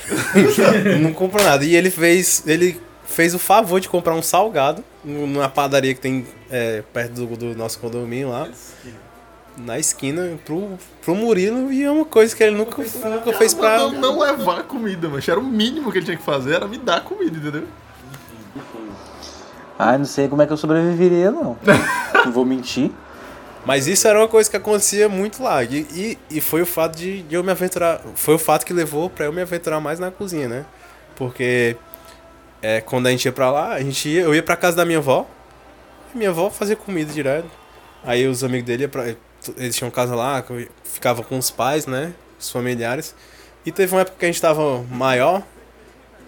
não 1.02 1.12
compra 1.12 1.44
nada. 1.44 1.66
E 1.66 1.76
ele 1.76 1.92
fez. 1.92 2.42
Ele 2.48 2.80
fez 3.06 3.36
o 3.36 3.40
favor 3.40 3.82
de 3.82 3.90
comprar 3.90 4.14
um 4.14 4.22
salgado 4.22 4.82
numa 5.04 5.50
padaria 5.50 5.94
que 5.94 6.00
tem 6.00 6.26
é, 6.50 6.82
perto 6.94 7.26
do, 7.26 7.36
do, 7.36 7.56
nosso 7.58 7.78
condomínio 7.80 8.30
lá. 8.30 8.48
Na 9.58 9.78
esquina, 9.78 10.40
pro, 10.46 10.80
pro 11.04 11.14
Murilo, 11.14 11.72
e 11.74 11.84
é 11.84 11.92
uma 11.92 12.06
coisa 12.06 12.34
que 12.34 12.42
ele 12.42 12.56
nunca, 12.56 12.82
nunca 12.82 13.34
fez 13.34 13.54
pra. 13.54 13.80
Não, 13.80 13.92
não 13.92 14.20
levar 14.20 14.64
comida, 14.64 15.10
mas 15.10 15.28
era 15.28 15.40
o 15.40 15.44
mínimo 15.44 15.92
que 15.92 15.98
ele 15.98 16.06
tinha 16.06 16.18
que 16.18 16.24
fazer, 16.24 16.54
era 16.54 16.68
me 16.70 16.78
dar 16.78 17.04
comida, 17.04 17.38
entendeu? 17.38 17.68
Ah, 19.84 19.98
não 19.98 20.06
sei 20.06 20.28
como 20.28 20.44
é 20.44 20.46
que 20.46 20.54
eu 20.54 20.58
sobreviveria, 20.58 21.32
não. 21.32 21.58
não 22.24 22.30
vou 22.32 22.46
mentir. 22.46 22.92
Mas 23.66 23.88
isso 23.88 24.08
era 24.08 24.20
uma 24.20 24.28
coisa 24.28 24.48
que 24.48 24.56
acontecia 24.56 25.10
muito 25.10 25.42
lá. 25.42 25.64
E, 25.64 25.88
e, 25.92 26.18
e, 26.30 26.40
foi 26.40 26.62
o 26.62 26.68
fato 26.68 26.96
de, 26.96 27.24
de 27.24 27.34
eu 27.34 27.44
me 27.44 27.50
aventurar. 27.50 28.00
Foi 28.14 28.36
o 28.36 28.38
fato 28.38 28.64
que 28.64 28.74
levou 28.74 29.10
para 29.10 29.26
eu 29.26 29.34
me 29.34 29.42
aventurar 29.42 29.80
mais 29.80 30.00
na 30.00 30.12
cozinha, 30.12 30.48
né? 30.48 30.66
Porque 31.16 31.76
é, 32.62 32.80
quando 32.80 33.08
a 33.08 33.10
gente 33.10 33.26
ia 33.26 33.32
pra 33.32 33.50
lá, 33.50 33.74
a 33.74 33.82
gente 33.82 34.08
ia, 34.08 34.22
eu 34.22 34.36
ia 34.36 34.44
pra 34.44 34.56
casa 34.56 34.78
da 34.78 34.86
minha 34.86 35.00
avó. 35.00 35.28
E 36.14 36.18
minha 36.18 36.30
avó 36.30 36.52
fazia 36.52 36.76
comida 36.76 37.12
direto. 37.12 37.50
Aí 38.04 38.28
os 38.28 38.44
amigos 38.44 38.68
dele, 38.68 38.88
pra, 38.88 39.16
eles 39.58 39.76
tinham 39.76 39.90
casa 39.90 40.14
lá, 40.14 40.44
ficava 40.84 41.24
com 41.24 41.40
os 41.40 41.50
pais, 41.50 41.88
né? 41.88 42.14
Os 42.40 42.52
familiares. 42.52 43.16
E 43.66 43.72
teve 43.72 43.96
uma 43.96 44.02
época 44.02 44.18
que 44.20 44.26
a 44.26 44.28
gente 44.28 44.40
tava 44.40 44.84
maior, 44.92 45.42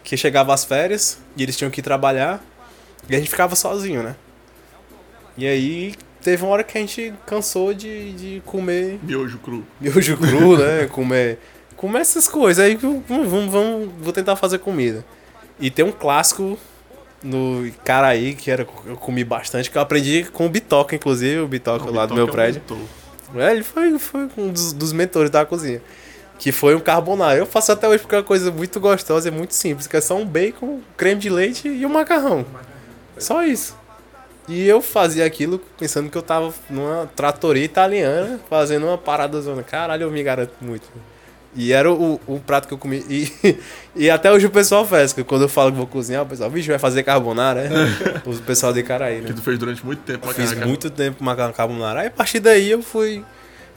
que 0.04 0.18
chegava 0.18 0.52
as 0.56 0.66
férias 0.66 1.20
e 1.38 1.44
eles 1.44 1.56
tinham 1.56 1.70
que 1.70 1.82
ir 1.82 1.84
trabalhar. 1.84 2.44
E 3.10 3.16
a 3.16 3.20
gente 3.20 3.30
ficava 3.30 3.56
sozinho, 3.56 4.02
né? 4.04 4.16
E 5.38 5.48
aí 5.48 5.96
teve 6.22 6.44
uma 6.44 6.52
hora 6.52 6.64
que 6.64 6.78
a 6.78 6.82
gente 6.82 7.14
cansou 7.26 7.74
de, 7.74 8.14
de 8.14 8.42
comer. 8.46 9.00
Miojo 9.04 9.38
cru. 9.40 9.66
Miojo 9.80 10.18
cru, 10.18 10.58
né? 10.62 10.86
comer. 10.88 11.40
Comer 11.76 12.00
essas 12.00 12.28
coisas. 12.28 12.64
Aí 12.64 12.76
vamos, 12.76 13.04
vamos, 13.08 13.52
vamos, 13.52 13.90
vou 14.00 14.14
tentar 14.14 14.36
fazer 14.36 14.60
comida. 14.60 15.04
E 15.60 15.70
tem 15.70 15.84
um 15.84 15.92
clássico 15.92 16.58
no 17.24 17.72
Caraí, 17.84 18.36
que 18.36 18.52
era, 18.52 18.68
eu 18.86 18.98
comi 18.98 19.24
bastante, 19.24 19.72
que 19.72 19.78
eu 19.78 19.82
aprendi 19.82 20.26
com 20.26 20.46
o 20.46 20.50
Bitoca, 20.50 20.96
inclusive, 20.96 21.40
o 21.40 21.48
Bitoca 21.48 21.90
lá 21.90 22.06
do 22.06 22.14
meu 22.14 22.28
é 22.28 22.32
prédio. 22.32 22.62
É, 23.36 23.52
ele 23.52 23.64
foi, 23.64 23.98
foi 23.98 24.30
um 24.38 24.50
dos, 24.50 24.74
dos 24.74 24.94
mentores 24.94 25.30
da 25.30 25.46
cozinha. 25.46 25.82
Que 26.38 26.52
foi 26.52 26.76
um 26.76 26.80
carbonara. 26.80 27.38
Eu 27.38 27.46
faço 27.46 27.72
até 27.72 27.88
hoje 27.88 28.00
porque 28.00 28.16
é 28.16 28.18
uma 28.20 28.24
coisa 28.24 28.52
muito 28.52 28.80
gostosa 28.80 29.28
e 29.28 29.32
muito 29.32 29.54
simples, 29.54 29.88
que 29.88 29.96
é 29.96 30.02
só 30.02 30.18
um 30.18 30.26
bacon, 30.26 30.82
creme 30.98 31.20
de 31.20 31.30
leite 31.30 31.68
e 31.68 31.86
um 31.86 31.90
macarrão. 31.90 32.46
Só 33.18 33.44
isso. 33.44 33.78
E 34.48 34.68
eu 34.68 34.82
fazia 34.82 35.26
aquilo 35.26 35.60
pensando 35.80 36.10
que 36.10 36.18
eu 36.18 36.22
tava 36.22 36.54
numa 36.70 37.10
tratoria 37.16 37.64
italiana, 37.64 38.40
fazendo 38.50 38.86
uma 38.86 38.98
parada 38.98 39.40
zona. 39.42 39.64
Caralho, 39.64 40.04
eu 40.04 40.12
me 40.12 40.22
garanto 40.22 40.54
muito. 40.62 40.84
E 41.56 41.72
era 41.72 41.92
o, 41.92 42.20
o 42.28 42.40
prato 42.40 42.68
que 42.68 42.74
eu 42.74 42.78
comi. 42.78 43.06
E, 43.08 43.58
e 43.96 44.10
até 44.10 44.32
hoje 44.32 44.48
o 44.48 44.50
pessoal 44.50 44.86
faz, 44.86 45.14
quando 45.26 45.44
eu 45.44 45.50
falo 45.50 45.72
que 45.72 45.78
vou 45.78 45.88
cozinhar, 45.88 46.24
o 46.24 46.26
pessoal, 46.26 46.50
bicho, 46.50 46.68
vai 46.68 46.80
fazer 46.80 47.04
carbonara, 47.04 47.62
é? 47.62 48.30
O 48.30 48.36
pessoal 48.40 48.74
de 48.74 48.84
Caraí, 48.84 49.22
né? 49.22 49.28
Que 49.28 49.34
tu 49.34 49.42
fez 49.42 49.58
durante 49.58 49.86
muito 49.86 50.02
tempo. 50.02 50.28
Eu 50.28 50.34
fiz 50.34 50.54
muito 50.56 50.90
tempo 50.90 51.24
macarrão 51.24 51.54
carbonara. 51.54 52.02
Aí 52.02 52.08
a 52.08 52.12
partir 52.12 52.40
daí 52.40 52.70
eu 52.70 52.82
fui 52.82 53.24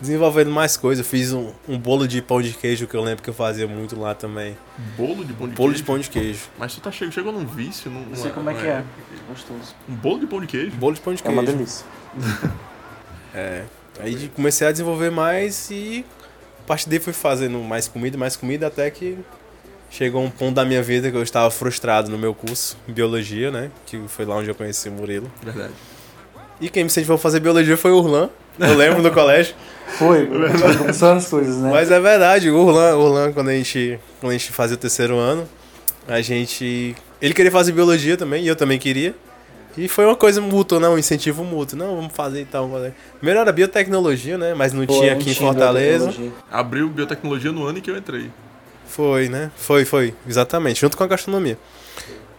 desenvolvendo 0.00 0.50
mais 0.50 0.76
coisas. 0.76 1.04
Eu 1.04 1.10
fiz 1.10 1.32
um, 1.32 1.52
um 1.68 1.78
bolo 1.78 2.06
de 2.06 2.20
pão 2.20 2.40
de 2.40 2.52
queijo 2.52 2.86
que 2.86 2.94
eu 2.94 3.02
lembro 3.02 3.22
que 3.22 3.30
eu 3.30 3.34
fazia 3.34 3.66
muito 3.66 3.98
lá 3.98 4.14
também. 4.14 4.56
Bolo 4.96 5.24
de 5.24 5.32
pão 5.32 5.48
de 5.48 5.54
bolo 5.54 5.68
queijo? 5.70 5.74
de 5.74 5.82
pão 5.82 5.98
de 5.98 6.10
queijo. 6.10 6.44
Mas 6.58 6.74
tu 6.74 6.80
tá 6.80 6.90
chegou, 6.90 7.12
chegou 7.12 7.32
num 7.32 7.46
vício? 7.46 7.90
Num, 7.90 8.06
não 8.06 8.16
sei 8.16 8.30
como 8.30 8.50
é 8.50 8.54
que 8.54 8.66
é. 8.66 8.70
é. 8.70 8.84
Gostoso. 9.28 9.74
Um 9.88 9.94
bolo 9.94 10.20
de 10.20 10.26
pão 10.26 10.40
de 10.40 10.46
queijo? 10.46 10.76
Bolo 10.76 10.94
de 10.94 11.00
pão 11.00 11.14
de 11.14 11.22
queijo. 11.22 11.38
É 11.38 11.40
uma 11.40 11.46
delícia. 11.46 11.86
é. 13.34 13.64
Aí 14.00 14.30
comecei 14.34 14.66
a 14.66 14.72
desenvolver 14.72 15.10
mais 15.10 15.70
e 15.70 16.04
a 16.60 16.66
partir 16.66 16.88
daí 16.88 16.98
fui 16.98 17.12
fazendo 17.12 17.58
mais 17.60 17.88
comida, 17.88 18.18
mais 18.18 18.36
comida, 18.36 18.66
até 18.66 18.90
que 18.90 19.18
chegou 19.90 20.22
um 20.22 20.30
ponto 20.30 20.54
da 20.54 20.64
minha 20.64 20.82
vida 20.82 21.10
que 21.10 21.16
eu 21.16 21.22
estava 21.22 21.50
frustrado 21.50 22.10
no 22.10 22.18
meu 22.18 22.34
curso, 22.34 22.76
biologia, 22.86 23.50
né? 23.50 23.70
Que 23.86 24.02
foi 24.08 24.24
lá 24.24 24.36
onde 24.36 24.50
eu 24.50 24.54
conheci 24.54 24.88
o 24.88 24.92
Murilo. 24.92 25.30
Verdade. 25.42 25.72
E 26.60 26.68
quem 26.68 26.84
me 26.84 26.86
incentivou 26.88 27.16
a 27.16 27.18
fazer 27.18 27.40
biologia 27.40 27.76
foi 27.76 27.92
o 27.92 27.98
Urlan. 27.98 28.30
Eu 28.58 28.76
lembro 28.76 29.02
no 29.02 29.10
colégio. 29.12 29.54
Foi, 29.98 30.26
começando 30.78 31.18
as 31.18 31.28
coisas, 31.28 31.56
né? 31.56 31.70
Mas 31.70 31.90
é 31.90 32.00
verdade, 32.00 32.50
o 32.50 32.56
Urlan, 32.56 32.96
Urlan 32.96 33.32
quando, 33.32 33.48
a 33.48 33.52
gente, 33.52 33.98
quando 34.20 34.30
a 34.30 34.34
gente 34.36 34.52
fazia 34.52 34.74
o 34.74 34.78
terceiro 34.78 35.16
ano, 35.16 35.48
a 36.08 36.20
gente. 36.20 36.94
Ele 37.20 37.32
queria 37.32 37.50
fazer 37.50 37.72
biologia 37.72 38.16
também, 38.16 38.44
e 38.44 38.48
eu 38.48 38.56
também 38.56 38.78
queria. 38.78 39.14
E 39.76 39.88
foi 39.88 40.06
uma 40.06 40.16
coisa 40.16 40.40
mútua, 40.40 40.80
né? 40.80 40.88
Um 40.88 40.98
incentivo 40.98 41.44
mútuo. 41.44 41.78
Não, 41.78 41.96
vamos 41.96 42.12
fazer 42.14 42.40
e 42.40 42.44
tal. 42.46 42.66
Vamos. 42.66 42.92
Primeiro 43.18 43.40
era 43.40 43.52
biotecnologia, 43.52 44.38
né? 44.38 44.54
Mas 44.54 44.72
não 44.72 44.86
Pô, 44.86 44.98
tinha 44.98 45.12
aqui 45.12 45.30
em 45.30 45.34
Fortaleza. 45.34 46.14
Abriu 46.50 46.88
biotecnologia 46.88 47.52
no 47.52 47.66
ano 47.66 47.78
em 47.78 47.80
que 47.82 47.90
eu 47.90 47.96
entrei. 47.96 48.30
Foi, 48.86 49.28
né? 49.28 49.50
Foi, 49.54 49.84
foi. 49.84 50.14
Exatamente. 50.26 50.80
Junto 50.80 50.96
com 50.96 51.04
a 51.04 51.06
gastronomia. 51.06 51.58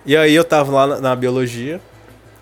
E 0.03 0.17
aí 0.17 0.33
eu 0.33 0.43
tava 0.43 0.71
lá 0.71 0.87
na, 0.87 1.01
na 1.01 1.15
biologia. 1.15 1.79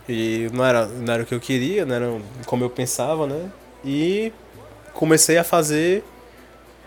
E 0.08 0.49
não 0.53 0.64
era, 0.64 0.86
não 0.86 1.14
era 1.14 1.24
o 1.24 1.26
que 1.26 1.34
eu 1.34 1.39
queria, 1.39 1.86
não 1.86 1.95
era 1.95 2.22
como 2.45 2.64
eu 2.64 2.70
pensava, 2.70 3.26
né? 3.26 3.49
E 3.84 4.32
comecei 4.96 5.38
a 5.38 5.43
fazer 5.43 6.04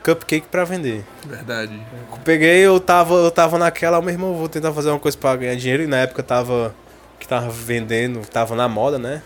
cupcake 0.02 0.46
para 0.48 0.64
vender. 0.64 1.04
Verdade. 1.24 1.80
Peguei, 2.24 2.58
eu 2.58 2.80
tava, 2.80 3.14
eu 3.14 3.30
tava 3.30 3.58
naquela, 3.58 4.00
meu 4.00 4.10
irmão, 4.10 4.34
vou 4.34 4.48
tentar 4.48 4.72
fazer 4.72 4.88
uma 4.88 4.98
coisa 4.98 5.16
para 5.16 5.36
ganhar 5.36 5.54
dinheiro. 5.54 5.84
E 5.84 5.86
na 5.86 5.98
época 5.98 6.22
tava 6.22 6.74
que 7.20 7.26
tava 7.26 7.50
vendendo, 7.50 8.26
tava 8.26 8.56
na 8.56 8.68
moda, 8.68 8.98
né? 8.98 9.22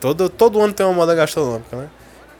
Todo, 0.00 0.28
todo 0.28 0.60
ano 0.60 0.72
tem 0.72 0.84
uma 0.86 0.94
moda 0.94 1.14
gastronômica, 1.14 1.76
né? 1.76 1.88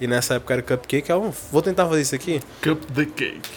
E 0.01 0.07
nessa 0.07 0.35
época 0.35 0.55
era 0.55 0.63
cupcake, 0.63 1.11
eu 1.11 1.35
vou 1.53 1.61
tentar 1.61 1.87
fazer 1.87 2.03
isso 2.03 2.15
aqui. 2.15 2.41
Cup 2.63 2.83
the 2.95 3.05
cake. 3.05 3.51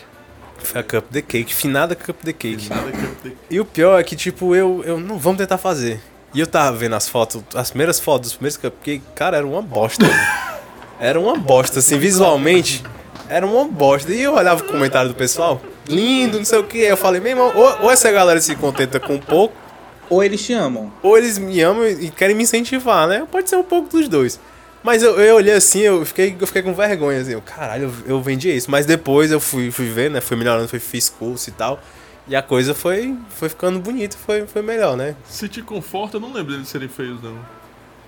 Foi 0.58 0.80
a 0.80 0.84
Cup 0.84 1.12
the 1.12 1.22
Cake, 1.22 1.54
finada 1.54 1.94
Cup 1.94 2.22
the 2.24 2.32
Cake. 2.32 2.64
Finada 2.64 2.90
Cup 2.92 3.22
the 3.22 3.30
Cake. 3.30 3.38
E 3.50 3.60
o 3.60 3.66
pior 3.66 4.00
é 4.00 4.04
que, 4.04 4.16
tipo, 4.16 4.56
eu, 4.56 4.82
eu 4.86 4.98
não 4.98 5.18
vamos 5.18 5.38
tentar 5.38 5.58
fazer. 5.58 6.02
E 6.34 6.40
eu 6.40 6.48
tava 6.48 6.76
vendo 6.76 6.96
as 6.96 7.08
fotos, 7.08 7.44
as 7.54 7.70
primeiras 7.70 8.00
fotos 8.00 8.30
dos 8.30 8.38
primeiros 8.38 8.58
cupcakes, 8.58 9.04
cara, 9.14 9.38
era 9.38 9.46
uma 9.46 9.62
bosta. 9.62 10.06
era 11.04 11.20
uma 11.20 11.36
bosta, 11.36 11.80
assim, 11.80 11.98
visualmente. 11.98 12.82
Era 13.28 13.46
uma 13.46 13.66
bosta. 13.66 14.10
E 14.14 14.22
eu 14.22 14.36
olhava 14.36 14.64
o 14.64 14.66
comentário 14.66 15.10
do 15.10 15.16
pessoal, 15.16 15.62
lindo, 15.86 16.38
não 16.38 16.46
sei 16.46 16.60
o 16.60 16.64
que. 16.64 16.78
Aí 16.78 16.88
eu 16.88 16.96
falei, 16.96 17.20
meu 17.20 17.32
irmão, 17.32 17.52
ou, 17.54 17.84
ou 17.84 17.92
essa 17.92 18.10
galera 18.10 18.40
se 18.40 18.56
contenta 18.56 19.02
com 19.02 19.20
pouco, 19.20 19.54
Ou 20.10 20.24
eles 20.24 20.46
te 20.46 20.54
amam. 20.54 20.94
Ou 21.02 21.18
eles 21.18 21.38
me 21.38 21.60
amam 21.60 21.86
e 21.86 22.10
querem 22.10 22.34
me 22.34 22.44
incentivar, 22.44 23.06
né? 23.06 23.28
Pode 23.30 23.50
ser 23.50 23.58
um 23.58 23.64
pouco 23.64 23.90
dos 23.90 24.08
dois. 24.08 24.40
Mas 24.82 25.04
eu, 25.04 25.20
eu 25.20 25.36
olhei 25.36 25.54
assim, 25.54 25.80
eu 25.80 26.06
fiquei, 26.06 26.38
eu 26.40 26.48
fiquei 26.48 26.62
com 26.62 26.74
vergonha, 26.74 27.20
assim, 27.20 27.34
eu, 27.34 27.42
caralho, 27.42 27.94
eu, 28.06 28.16
eu 28.16 28.22
vendi 28.22 28.50
isso. 28.56 28.72
Mas 28.72 28.86
depois 28.86 29.30
eu 29.30 29.42
fui, 29.42 29.72
fui 29.72 29.88
ver, 29.88 30.10
né? 30.10 30.22
Fui 30.22 30.38
melhorando, 30.38 30.70
fui, 30.70 30.80
fiz 30.80 31.10
curso 31.10 31.50
e 31.50 31.54
tal. 31.54 31.82
E 32.30 32.36
a 32.36 32.42
coisa 32.42 32.74
foi, 32.74 33.14
foi 33.30 33.50
ficando 33.50 33.78
bonita, 33.78 34.16
foi, 34.18 34.48
foi 34.48 34.62
melhor, 34.62 34.96
né? 34.96 35.16
Se 35.26 35.50
te 35.50 35.62
conforta, 35.62 36.16
eu 36.16 36.22
não 36.22 36.32
lembro 36.32 36.54
deles 36.54 36.70
serem 36.70 36.88
feios, 36.88 37.22
não. 37.22 37.38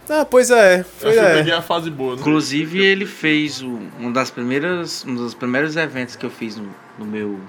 Ah, 0.10 0.26
pois 0.26 0.52
é. 0.52 0.86
Pois 1.02 1.14
que 1.14 1.20
eu 1.20 1.24
é. 1.28 1.34
peguei 1.38 1.54
a 1.54 1.62
fase 1.62 1.90
boa. 1.90 2.16
Né? 2.16 2.22
Inclusive, 2.22 2.80
ele 2.84 3.06
fez 3.06 3.62
o- 3.62 3.80
um 4.00 4.12
das 4.12 4.30
primeiras, 4.30 5.04
um 5.06 5.16
dos 5.16 5.34
primeiros 5.34 5.76
eventos 5.76 6.16
que 6.16 6.26
eu 6.26 6.30
fiz 6.30 6.56
no, 6.58 6.70
no 7.00 7.06
meu, 7.06 7.40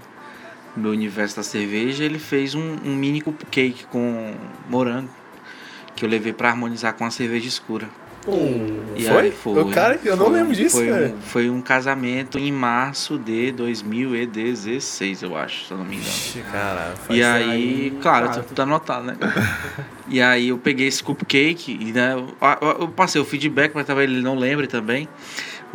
no 0.77 0.83
meu 0.83 0.91
universo 0.93 1.37
da 1.37 1.43
cerveja. 1.43 2.03
Ele 2.05 2.19
fez 2.19 2.55
um, 2.55 2.77
um 2.85 2.95
mini 2.97 3.21
cupcake 3.21 3.85
com 3.91 4.35
morango 4.71 5.11
que 5.95 6.05
eu 6.05 6.09
levei 6.09 6.33
pra 6.33 6.51
harmonizar 6.51 6.93
com 6.95 7.05
a 7.05 7.11
cerveja 7.11 7.49
escura. 7.49 7.89
E 8.97 9.05
Foi? 9.05 9.23
aí 9.27 9.31
foi. 9.31 9.63
O 9.63 9.71
cara, 9.71 10.01
eu 10.05 10.17
não 10.17 10.27
Foi- 10.27 10.35
lembro 10.35 10.55
disso, 10.55 10.77
foi 10.77 10.89
cara. 10.89 11.07
Um, 11.07 11.21
foi 11.21 11.51
um 11.51 11.61
casamento 11.61 12.39
em 12.39 12.51
março 12.51 13.19
de 13.19 13.53
2016, 13.53 15.23
eu 15.23 15.37
acho, 15.37 15.67
se 15.67 15.71
eu 15.73 15.79
não 15.79 15.85
me 15.85 15.97
engano. 15.97 16.51
Caralho. 16.51 16.95
E 17.11 17.23
aí, 17.23 17.93
claro, 18.03 18.29
tá 18.29 18.41
tudo 18.43 18.63
anotado, 18.63 19.07
né? 19.07 19.17
e 20.09 20.21
aí 20.21 20.49
eu 20.49 20.59
peguei 20.59 20.87
esse 20.89 21.03
cupcake 21.03 21.79
e 21.81 21.93
né, 21.93 22.15
eu, 22.15 22.29
eu- 22.61 22.77
eu 22.81 22.89
passei 22.89 23.21
o 23.21 23.25
feedback, 23.25 23.73
mas 23.75 23.87
talvez 23.87 24.11
ele 24.11 24.23
não 24.23 24.37
lembre 24.37 24.67
também. 24.67 25.09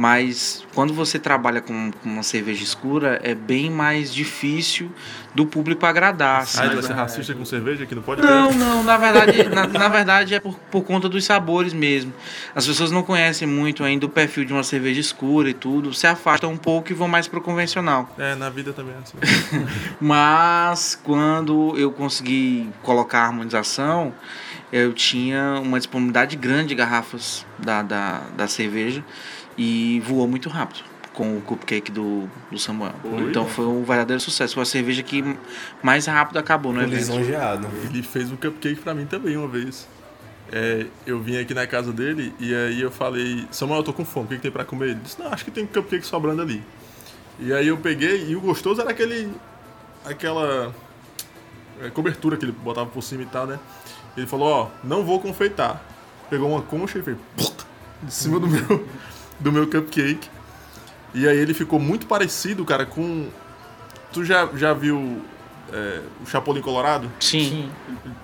Mas 0.02 0.66
quando 0.74 0.96
você 0.96 1.20
trabalha 1.20 1.62
com, 1.62 1.92
com 1.92 2.10
uma 2.10 2.24
cerveja 2.24 2.64
escura, 2.64 3.22
é 3.24 3.36
bem 3.36 3.70
mais 3.70 4.12
difícil 4.12 4.92
do 5.36 5.46
público 5.46 5.86
agradar. 5.86 6.42
assim. 6.42 6.60
Ah, 6.60 6.66
ele 6.66 6.74
vai 6.74 6.84
ser 6.84 6.94
racista 6.94 7.36
com 7.36 7.46
cerveja 7.46 7.84
aqui 7.84 7.94
no 7.94 8.02
pode 8.02 8.20
Não, 8.20 8.52
não, 8.52 8.84
na 8.84 8.98
verdade, 8.98 9.44
na, 9.48 9.68
na 9.68 9.88
verdade 9.90 10.34
é 10.34 10.40
por, 10.40 10.58
por 10.72 10.82
conta 10.82 11.08
dos 11.08 11.24
sabores 11.24 11.72
mesmo. 11.72 12.12
As 12.56 12.66
pessoas 12.66 12.90
não 12.90 13.04
conhecem 13.04 13.48
muito 13.48 13.84
ainda 13.84 14.08
o 14.08 14.10
perfil 14.10 14.44
de 14.44 14.52
uma 14.52 14.64
cerveja 14.64 15.00
escura 15.00 15.52
e 15.52 15.54
tudo, 15.54 15.94
se 15.94 16.08
afastam 16.08 16.52
um 16.52 16.58
pouco 16.58 16.92
e 16.92 16.96
vão 16.96 17.08
mais 17.08 17.28
pro 17.28 17.40
convencional. 17.40 18.10
É, 18.18 18.34
na 18.34 18.50
vida 18.50 18.74
também 18.74 18.96
é 18.96 18.98
assim. 18.98 19.68
Mas 20.02 21.00
quando 21.04 21.78
eu 21.78 21.92
consegui 21.92 22.68
colocar 22.82 23.20
a 23.20 23.26
harmonização, 23.28 24.16
eu 24.74 24.94
tinha 24.94 25.62
uma 25.62 25.78
disponibilidade 25.78 26.36
grande 26.36 26.70
de 26.70 26.76
garrafas 26.76 27.46
da, 27.60 27.84
da, 27.84 28.22
da 28.36 28.48
cerveja 28.48 29.04
e 29.62 30.00
voou 30.00 30.28
muito 30.28 30.50
rápido 30.50 30.84
com 31.14 31.38
o 31.38 31.42
cupcake 31.42 31.92
do, 31.92 32.28
do 32.50 32.58
Samuel. 32.58 32.94
Então 33.30 33.46
foi 33.46 33.66
um 33.66 33.84
verdadeiro 33.84 34.20
sucesso. 34.20 34.56
Foi 34.56 34.64
a 34.64 34.66
cerveja 34.66 35.04
que 35.04 35.24
mais 35.84 36.08
rápido 36.08 36.38
acabou 36.38 36.74
no 36.74 36.82
evento. 36.82 36.96
Lisonjeado. 36.96 37.68
Ele 37.84 38.02
fez 38.02 38.32
um 38.32 38.36
cupcake 38.36 38.82
pra 38.82 38.96
mim 38.96 39.06
também 39.06 39.38
uma 39.38 39.48
vez. 39.48 39.88
É, 40.52 40.88
eu 41.06 41.22
vim 41.22 41.38
aqui 41.38 41.54
na 41.54 41.68
casa 41.68 41.94
dele 41.94 42.34
e 42.40 42.56
aí 42.56 42.82
eu 42.82 42.90
falei, 42.90 43.46
Samuel, 43.52 43.82
eu 43.82 43.84
tô 43.84 43.94
com 43.94 44.04
fome, 44.04 44.26
o 44.26 44.30
que, 44.30 44.36
que 44.38 44.42
tem 44.42 44.52
pra 44.52 44.66
comer? 44.66 44.90
Ele 44.90 45.00
disse, 45.04 45.20
não, 45.20 45.32
acho 45.32 45.46
que 45.46 45.52
tem 45.52 45.66
cupcake 45.66 46.06
sobrando 46.06 46.42
ali. 46.42 46.64
E 47.40 47.54
aí 47.54 47.68
eu 47.68 47.78
peguei 47.78 48.30
e 48.30 48.36
o 48.36 48.42
gostoso 48.42 48.82
era 48.82 48.90
aquele. 48.90 49.32
aquela 50.04 50.74
é, 51.82 51.90
cobertura 51.90 52.36
que 52.36 52.46
ele 52.46 52.52
botava 52.52 52.90
por 52.90 53.04
cima 53.04 53.24
e 53.24 53.28
tal, 53.28 53.46
né? 53.46 53.60
Ele 54.18 54.26
falou, 54.26 54.48
ó, 54.50 54.68
não 54.84 55.06
vou 55.06 55.20
confeitar. 55.20 55.82
Pegou 56.30 56.50
uma 56.50 56.62
concha 56.62 56.98
e 56.98 57.04
fez 57.04 57.18
de 58.04 58.14
cima 58.14 58.40
do 58.40 58.48
meu, 58.48 58.88
do 59.42 59.52
meu 59.52 59.68
cupcake. 59.68 60.30
E 61.14 61.28
aí 61.28 61.38
ele 61.38 61.54
ficou 61.54 61.80
muito 61.80 62.08
parecido, 62.08 62.64
cara, 62.64 62.86
com. 62.86 63.28
Tu 64.14 64.24
já, 64.24 64.48
já 64.56 64.74
viu 64.74 65.22
é, 65.72 66.02
o 66.24 66.30
Chapolin 66.30 66.62
Colorado? 66.62 67.12
Sim. 67.20 67.70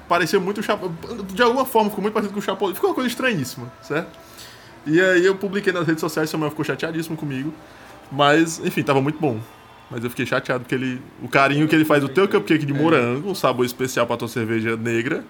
parecia 0.07 0.39
muito 0.39 0.59
o 0.59 0.63
Chapolin. 0.63 0.95
De 1.33 1.41
alguma 1.41 1.65
forma 1.65 1.89
ficou 1.89 2.01
muito 2.01 2.13
parecido 2.13 2.33
com 2.33 2.39
o 2.39 2.43
Chapolin. 2.43 2.75
Ficou 2.75 2.89
uma 2.89 2.95
coisa 2.95 3.09
estranhíssima, 3.09 3.71
certo? 3.81 4.17
E 4.85 5.01
aí 5.01 5.25
eu 5.25 5.35
publiquei 5.35 5.73
nas 5.73 5.85
redes 5.85 5.99
sociais, 5.99 6.29
o 6.29 6.31
Samuel 6.31 6.51
ficou 6.51 6.63
chateadíssimo 6.63 7.17
comigo. 7.17 7.53
Mas, 8.09 8.59
enfim, 8.63 8.83
tava 8.83 9.01
muito 9.01 9.19
bom. 9.19 9.39
Mas 9.89 10.03
eu 10.03 10.09
fiquei 10.09 10.25
chateado 10.25 10.61
porque 10.63 10.75
ele. 10.75 11.01
O 11.21 11.27
carinho 11.27 11.67
que 11.67 11.75
ele 11.75 11.85
faz 11.85 12.01
do 12.01 12.09
teu 12.09 12.27
cupcake 12.27 12.65
de 12.65 12.73
morango, 12.73 13.29
um 13.29 13.35
sabor 13.35 13.65
especial 13.65 14.05
pra 14.05 14.17
tua 14.17 14.27
cerveja 14.27 14.75
negra. 14.77 15.23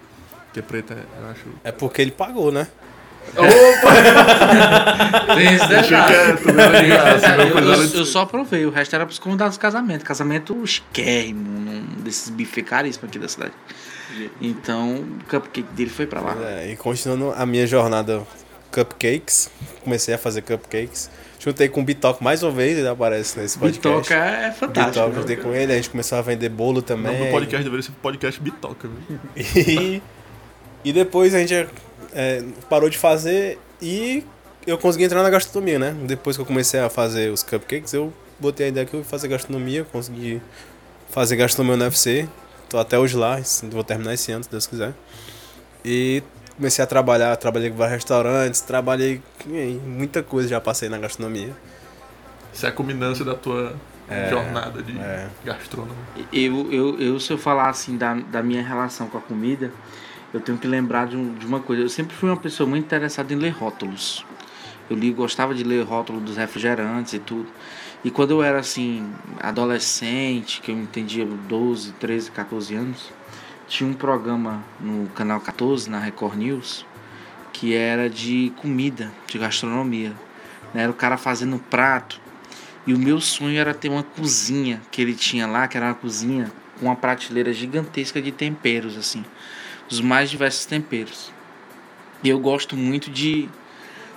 Que 0.52 0.60
é 0.60 0.62
preta, 0.62 0.96
eu 1.20 1.28
acho. 1.28 1.44
É 1.62 1.72
porque 1.72 2.02
ele 2.02 2.10
pagou, 2.10 2.50
né? 2.50 2.68
Tem 5.34 5.54
esse 5.54 5.66
Deixa 5.68 5.82
detalhe. 5.82 6.14
quieto, 6.36 6.52
né? 6.52 6.68
Não 7.36 7.44
Eu, 7.44 7.58
eu- 7.74 7.94
eu 7.94 8.04
só 8.06 8.26
provei, 8.26 8.66
o 8.66 8.70
resto 8.70 8.94
era 8.94 9.06
pros 9.06 9.18
convidados 9.18 9.56
do 9.56 9.60
casamento. 9.60 10.04
Casamento 10.04 10.66
chiquérrimo, 10.66 11.60
num 11.60 11.82
desses 12.02 12.30
bifes 12.30 12.64
caríssimos 12.64 13.08
aqui 13.08 13.18
da 13.18 13.28
cidade. 13.28 13.52
Então, 14.40 14.96
o 14.96 15.24
cupcake 15.28 15.62
dele 15.74 15.90
foi 15.90 16.06
pra 16.06 16.20
lá. 16.20 16.36
É, 16.42 16.72
e 16.72 16.76
continuando 16.76 17.32
a 17.36 17.46
minha 17.46 17.66
jornada 17.66 18.22
cupcakes, 18.72 19.50
comecei 19.84 20.14
a 20.14 20.18
fazer 20.18 20.42
cupcakes. 20.42 21.10
Juntei 21.38 21.68
com 21.68 21.80
o 21.80 21.84
Bitoca 21.84 22.22
mais 22.22 22.42
uma 22.42 22.50
vez, 22.50 22.76
ele 22.76 22.88
aparece 22.88 23.38
nesse 23.38 23.56
podcast. 23.56 23.88
Bitoca 23.88 24.14
é 24.14 24.50
fantástico. 24.50 25.06
Bitoca, 25.06 25.20
juntei 25.20 25.36
com 25.36 25.54
ele, 25.54 25.72
a 25.72 25.76
gente 25.76 25.88
começou 25.88 26.18
a 26.18 26.22
vender 26.22 26.48
bolo 26.48 26.78
O 26.78 26.82
também. 26.82 27.26
do 27.26 27.30
podcast 27.30 27.62
deveria 27.62 27.82
ser 27.82 27.92
podcast 28.02 28.40
Bitoca, 28.40 28.88
viu? 29.08 29.18
E, 29.36 30.02
e 30.84 30.92
depois 30.92 31.32
a 31.34 31.38
gente 31.38 31.68
é, 32.12 32.42
parou 32.68 32.88
de 32.88 32.98
fazer 32.98 33.58
e 33.80 34.24
eu 34.66 34.76
consegui 34.76 35.04
entrar 35.04 35.22
na 35.22 35.30
gastronomia, 35.30 35.78
né? 35.78 35.96
Depois 36.04 36.36
que 36.36 36.42
eu 36.42 36.46
comecei 36.46 36.80
a 36.80 36.90
fazer 36.90 37.30
os 37.30 37.42
cupcakes, 37.42 37.92
eu 37.92 38.12
botei 38.38 38.66
a 38.66 38.68
ideia 38.68 38.86
que 38.86 38.94
eu 38.94 39.00
ia 39.00 39.04
fazer 39.04 39.28
gastronomia, 39.28 39.84
consegui 39.84 40.42
fazer 41.10 41.36
gastronomia 41.36 41.78
no 41.78 41.84
UFC. 41.84 42.28
Tô 42.68 42.78
até 42.78 42.98
hoje 42.98 43.16
lá, 43.16 43.40
vou 43.70 43.82
terminar 43.82 44.14
esse 44.14 44.30
ano, 44.30 44.44
se 44.44 44.50
Deus 44.50 44.66
quiser. 44.66 44.92
E 45.84 46.22
comecei 46.56 46.84
a 46.84 46.86
trabalhar, 46.86 47.34
trabalhei 47.36 47.70
com 47.70 47.76
vários 47.76 47.94
restaurantes, 47.94 48.60
trabalhei 48.60 49.22
em 49.46 49.78
muita 49.78 50.22
coisa, 50.22 50.48
já 50.48 50.60
passei 50.60 50.88
na 50.88 50.98
gastronomia. 50.98 51.56
Isso 52.52 52.66
é 52.66 52.68
a 52.68 52.72
culminância 52.72 53.24
da 53.24 53.34
tua 53.34 53.74
jornada 54.30 54.82
de 54.82 54.98
é. 54.98 55.28
gastrônomo. 55.44 55.96
Eu, 56.32 56.72
eu, 56.72 57.00
eu, 57.00 57.20
se 57.20 57.32
eu 57.32 57.38
falar 57.38 57.68
assim 57.68 57.96
da, 57.96 58.14
da 58.14 58.42
minha 58.42 58.62
relação 58.62 59.06
com 59.08 59.18
a 59.18 59.20
comida, 59.20 59.70
eu 60.32 60.40
tenho 60.40 60.58
que 60.58 60.66
lembrar 60.66 61.06
de, 61.06 61.16
um- 61.16 61.34
de 61.34 61.46
uma 61.46 61.60
coisa. 61.60 61.82
Eu 61.82 61.88
sempre 61.88 62.14
fui 62.14 62.28
uma 62.28 62.36
pessoa 62.36 62.68
muito 62.68 62.84
interessada 62.84 63.32
em 63.32 63.36
ler 63.36 63.50
rótulos. 63.50 64.24
Eu 64.90 64.96
li, 64.96 65.10
gostava 65.12 65.54
de 65.54 65.62
ler 65.64 65.82
rótulo 65.84 66.20
dos 66.20 66.36
refrigerantes 66.36 67.12
e 67.12 67.18
tudo. 67.18 67.46
E 68.04 68.10
quando 68.10 68.30
eu 68.30 68.42
era 68.42 68.58
assim, 68.58 69.10
adolescente, 69.40 70.60
que 70.60 70.70
eu 70.70 70.76
entendia 70.78 71.24
12, 71.26 71.92
13, 71.92 72.30
14 72.30 72.74
anos, 72.74 73.10
tinha 73.66 73.88
um 73.88 73.92
programa 73.94 74.62
no 74.80 75.08
canal 75.08 75.40
14, 75.40 75.90
na 75.90 75.98
Record 75.98 76.36
News, 76.38 76.86
que 77.52 77.74
era 77.74 78.08
de 78.08 78.52
comida, 78.56 79.12
de 79.26 79.38
gastronomia. 79.38 80.10
né? 80.72 80.82
Era 80.82 80.90
o 80.90 80.94
cara 80.94 81.16
fazendo 81.16 81.56
um 81.56 81.58
prato. 81.58 82.20
E 82.86 82.94
o 82.94 82.98
meu 82.98 83.20
sonho 83.20 83.58
era 83.58 83.74
ter 83.74 83.90
uma 83.90 84.02
cozinha 84.02 84.80
que 84.90 85.02
ele 85.02 85.14
tinha 85.14 85.46
lá, 85.46 85.68
que 85.68 85.76
era 85.76 85.86
uma 85.86 85.94
cozinha 85.94 86.50
com 86.78 86.86
uma 86.86 86.96
prateleira 86.96 87.52
gigantesca 87.52 88.22
de 88.22 88.32
temperos, 88.32 88.96
assim. 88.96 89.24
Os 89.90 90.00
mais 90.00 90.30
diversos 90.30 90.64
temperos. 90.66 91.30
E 92.22 92.28
eu 92.28 92.38
gosto 92.38 92.76
muito 92.76 93.10
de, 93.10 93.48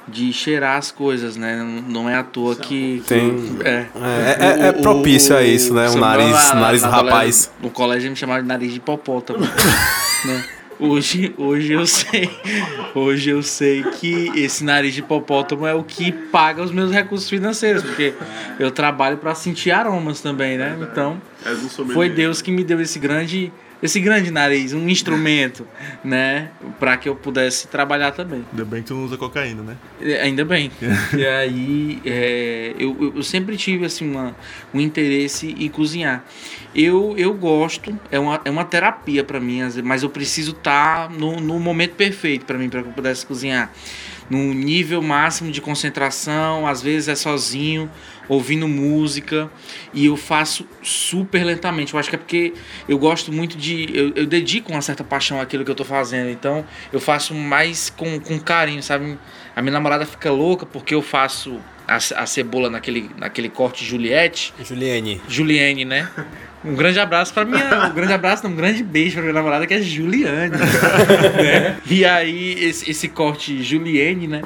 de 0.07 0.33
cheirar 0.33 0.77
as 0.77 0.91
coisas, 0.91 1.37
né? 1.37 1.57
Não 1.87 2.09
é 2.09 2.15
à 2.15 2.23
toa 2.23 2.55
que. 2.55 3.01
Tem- 3.07 3.57
É. 3.63 3.85
É, 3.95 4.37
é- 4.65 4.67
é 4.67 4.71
propício 4.73 5.35
a 5.37 5.43
isso, 5.43 5.73
né? 5.73 5.87
Um 5.87 5.93
Samuel, 5.93 6.09
nariz, 6.29 6.31
na- 6.49 6.55
nariz 6.55 6.81
na 6.81 6.87
do 6.89 6.91
rapaz. 6.93 7.51
No 7.61 7.69
colégio 7.69 8.09
me 8.09 8.15
chamavam 8.15 8.41
de 8.41 8.47
nariz 8.47 8.71
de 8.71 8.77
hipopótamo. 8.77 9.39
né? 10.25 10.45
Hoje, 10.79 11.31
hoje 11.37 11.73
eu 11.73 11.85
sei, 11.85 12.27
hoje 12.95 13.29
eu 13.29 13.43
sei 13.43 13.83
que 13.83 14.31
esse 14.35 14.63
nariz 14.63 14.95
de 14.95 15.01
hipopótamo 15.01 15.67
é 15.67 15.75
o 15.75 15.83
que 15.83 16.11
paga 16.11 16.63
os 16.63 16.71
meus 16.71 16.91
recursos 16.91 17.29
financeiros, 17.29 17.83
porque 17.83 18.15
eu 18.57 18.71
trabalho 18.71 19.17
para 19.17 19.35
sentir 19.35 19.69
aromas 19.69 20.21
também, 20.21 20.57
né? 20.57 20.75
Então, 20.81 21.21
És 21.45 21.59
um 21.63 21.69
sommelier. 21.69 21.93
foi 21.93 22.09
Deus 22.09 22.41
que 22.41 22.49
me 22.49 22.63
deu 22.63 22.81
esse 22.81 22.97
grande 22.97 23.53
esse 23.81 23.99
grande 23.99 24.29
nariz, 24.31 24.73
um 24.73 24.87
instrumento, 24.87 25.67
né, 26.03 26.49
para 26.79 26.97
que 26.97 27.09
eu 27.09 27.15
pudesse 27.15 27.67
trabalhar 27.67 28.11
também. 28.11 28.45
Ainda 28.51 28.65
bem 28.65 28.81
que 28.81 28.87
tu 28.87 28.93
não 28.95 29.05
usa 29.05 29.17
cocaína, 29.17 29.63
né? 29.63 29.77
É, 30.01 30.21
Ainda 30.21 30.45
bem. 30.45 30.71
e 31.17 31.25
aí, 31.25 32.01
é, 32.05 32.73
eu, 32.77 33.13
eu- 33.15 33.23
sempre 33.23 33.57
tive 33.57 33.85
assim, 33.85 34.09
uma, 34.09 34.35
um 34.73 34.79
interesse 34.79 35.55
em 35.57 35.67
cozinhar. 35.69 36.23
Eu, 36.73 37.15
eu 37.17 37.33
gosto, 37.33 37.97
é 38.09 38.17
uma, 38.19 38.39
é 38.45 38.49
uma 38.49 38.63
terapia 38.63 39.23
para 39.23 39.39
mim, 39.39 39.59
mas 39.83 40.03
eu 40.03 40.09
preciso 40.09 40.51
estar 40.51 41.09
no, 41.09 41.39
no 41.41 41.59
momento 41.59 41.95
perfeito 41.95 42.45
para 42.45 42.57
mim, 42.57 42.69
para 42.69 42.81
que 42.81 42.89
eu 42.89 42.93
pudesse 42.93 43.25
cozinhar. 43.25 43.71
No 44.29 44.53
nível 44.53 45.01
máximo 45.01 45.51
de 45.51 45.59
concentração, 45.59 46.65
às 46.65 46.81
vezes 46.81 47.09
é 47.09 47.15
sozinho, 47.15 47.89
ouvindo 48.27 48.67
música 48.67 49.49
e 49.93 50.05
eu 50.05 50.15
faço 50.15 50.67
super 50.81 51.43
lentamente. 51.43 51.93
Eu 51.93 51.99
acho 51.99 52.09
que 52.09 52.15
é 52.15 52.19
porque 52.19 52.53
eu 52.87 52.97
gosto 52.97 53.31
muito 53.31 53.57
de. 53.57 53.89
Eu, 53.93 54.11
eu 54.15 54.25
dedico 54.25 54.71
uma 54.71 54.81
certa 54.81 55.03
paixão 55.03 55.39
àquilo 55.39 55.65
que 55.65 55.71
eu 55.71 55.75
tô 55.75 55.85
fazendo. 55.85 56.29
Então 56.29 56.65
eu 56.91 56.99
faço 56.99 57.33
mais 57.33 57.89
com, 57.89 58.19
com 58.19 58.39
carinho, 58.39 58.81
sabe? 58.81 59.17
A 59.55 59.61
minha 59.61 59.73
namorada 59.73 60.05
fica 60.05 60.31
louca 60.31 60.65
porque 60.65 60.95
eu 60.95 61.01
faço 61.01 61.59
a, 61.87 61.95
a 61.95 62.25
cebola 62.25 62.69
naquele, 62.69 63.09
naquele 63.17 63.49
corte 63.49 63.83
Juliette. 63.83 64.53
Juliane. 64.63 65.21
Juliane, 65.27 65.85
né? 65.85 66.09
Um 66.63 66.75
grande 66.75 66.99
abraço 66.99 67.33
pra 67.33 67.43
minha. 67.43 67.87
Um 67.89 67.93
grande 67.93 68.13
abraço, 68.13 68.43
não, 68.43 68.51
um 68.51 68.55
grande 68.55 68.83
beijo 68.83 69.15
pra 69.15 69.23
minha 69.23 69.33
namorada 69.33 69.65
que 69.65 69.73
é 69.73 69.81
Juliane. 69.81 70.55
né? 70.57 71.77
E 71.85 72.05
aí, 72.05 72.53
esse, 72.63 72.89
esse 72.89 73.07
corte 73.09 73.63
Juliane, 73.63 74.27
né? 74.27 74.41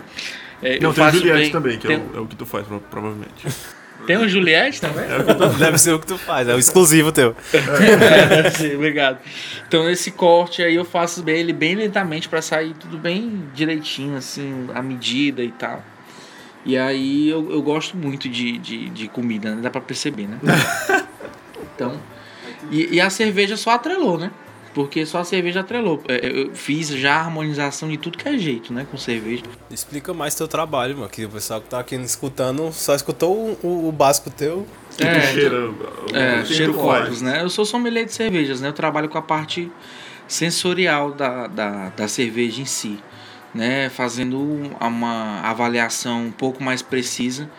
É, 0.67 0.79
Não, 0.79 0.89
eu 0.89 0.93
tem 0.93 1.03
o 1.05 1.11
Juliette 1.11 1.41
bem- 1.41 1.51
também, 1.51 1.77
que 1.77 1.87
tem, 1.87 1.95
é, 1.97 1.99
o, 1.99 2.17
é 2.17 2.19
o 2.21 2.25
que 2.25 2.35
tu 2.35 2.45
faz, 2.45 2.65
pro- 2.65 2.79
provavelmente. 2.79 3.47
tem 4.07 4.17
um 4.17 4.27
Juliette 4.27 4.81
também? 4.81 5.05
Deve 5.59 5.77
ser 5.77 5.93
o 5.93 5.99
que 5.99 6.07
tu 6.07 6.17
faz, 6.17 6.47
é 6.47 6.55
o 6.55 6.59
exclusivo 6.59 7.11
teu. 7.11 7.35
É, 7.53 8.25
deve 8.25 8.51
ser, 8.51 8.75
obrigado. 8.75 9.19
Então 9.67 9.89
esse 9.89 10.11
corte 10.11 10.61
aí 10.63 10.75
eu 10.75 10.83
faço 10.85 11.21
bem, 11.23 11.37
ele 11.37 11.53
bem 11.53 11.75
lentamente 11.75 12.27
pra 12.27 12.41
sair 12.41 12.73
tudo 12.79 12.97
bem 12.97 13.43
direitinho, 13.53 14.17
assim, 14.17 14.67
a 14.73 14.81
medida 14.81 15.43
e 15.43 15.51
tal. 15.51 15.83
E 16.65 16.75
aí 16.77 17.29
eu, 17.29 17.51
eu 17.51 17.61
gosto 17.61 17.95
muito 17.95 18.27
de, 18.27 18.57
de, 18.57 18.89
de 18.89 19.07
comida, 19.07 19.53
né? 19.53 19.61
Dá 19.61 19.69
pra 19.69 19.81
perceber, 19.81 20.27
né? 20.27 20.39
Então. 21.75 21.99
E, 22.71 22.95
e 22.95 23.01
a 23.01 23.09
cerveja 23.09 23.57
só 23.57 23.71
atrelou, 23.71 24.17
né? 24.17 24.31
Porque 24.75 25.05
só 25.05 25.19
a 25.19 25.23
cerveja 25.23 25.61
atrelou. 25.61 26.03
É, 26.07 26.19
Eu 26.41 26.53
fiz 26.53 26.89
já 26.89 27.15
a 27.15 27.19
harmonização 27.21 27.87
de 27.89 27.97
tudo 27.97 28.17
que 28.17 28.27
é 28.29 28.37
jeito, 28.37 28.71
né? 28.73 28.85
Com 28.91 28.97
cerveja. 28.97 29.41
Explica 29.71 30.13
mais 30.13 30.35
teu 30.35 30.47
trabalho, 30.49 30.97
mano, 30.97 31.09
que 31.09 31.23
o 31.25 31.29
pessoal 31.29 31.61
que 31.61 31.69
tá 31.69 31.79
aqui 31.79 31.95
escutando 31.95 32.71
só 32.73 32.93
escutou 32.93 33.33
o, 33.33 33.67
o- 33.67 33.87
o 33.87 33.91
básico 33.93 34.29
teu. 34.29 34.67
Que 34.97 35.03
É, 35.05 35.19
tu 35.21 35.27
cheira. 35.27 35.55
É, 36.13 36.41
o 36.41 36.45
cheiro 36.45 36.73
copos, 36.73 37.21
né? 37.21 37.41
Eu 37.41 37.49
sou 37.49 37.65
sommelier 37.65 38.05
de 38.05 38.13
cervejas, 38.13 38.59
né? 38.59 38.67
Eu 38.67 38.73
trabalho 38.73 39.07
com 39.07 39.17
a 39.17 39.21
parte 39.21 39.71
sensorial 40.27 41.11
da, 41.11 41.47
da, 41.47 41.89
da 41.89 42.07
cerveja 42.07 42.61
em 42.61 42.65
si, 42.65 42.99
né? 43.53 43.89
Fazendo 43.89 44.37
uma 44.79 45.39
avaliação 45.41 46.25
um 46.25 46.31
pouco 46.31 46.63
mais 46.63 46.81
precisa. 46.81 47.49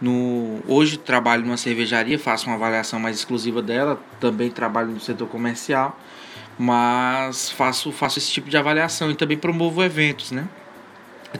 No, 0.00 0.60
hoje 0.68 0.96
trabalho 0.96 1.42
numa 1.44 1.56
cervejaria, 1.56 2.18
faço 2.18 2.46
uma 2.46 2.54
avaliação 2.54 3.00
mais 3.00 3.16
exclusiva 3.16 3.60
dela, 3.60 3.98
também 4.20 4.48
trabalho 4.50 4.90
no 4.90 5.00
setor 5.00 5.26
comercial, 5.26 5.98
mas 6.58 7.50
faço, 7.50 7.92
faço 7.92 8.18
esse 8.18 8.30
tipo 8.30 8.50
de 8.50 8.56
avaliação 8.56 9.10
e 9.10 9.14
também 9.14 9.38
promovo 9.38 9.82
eventos, 9.82 10.32
né? 10.32 10.46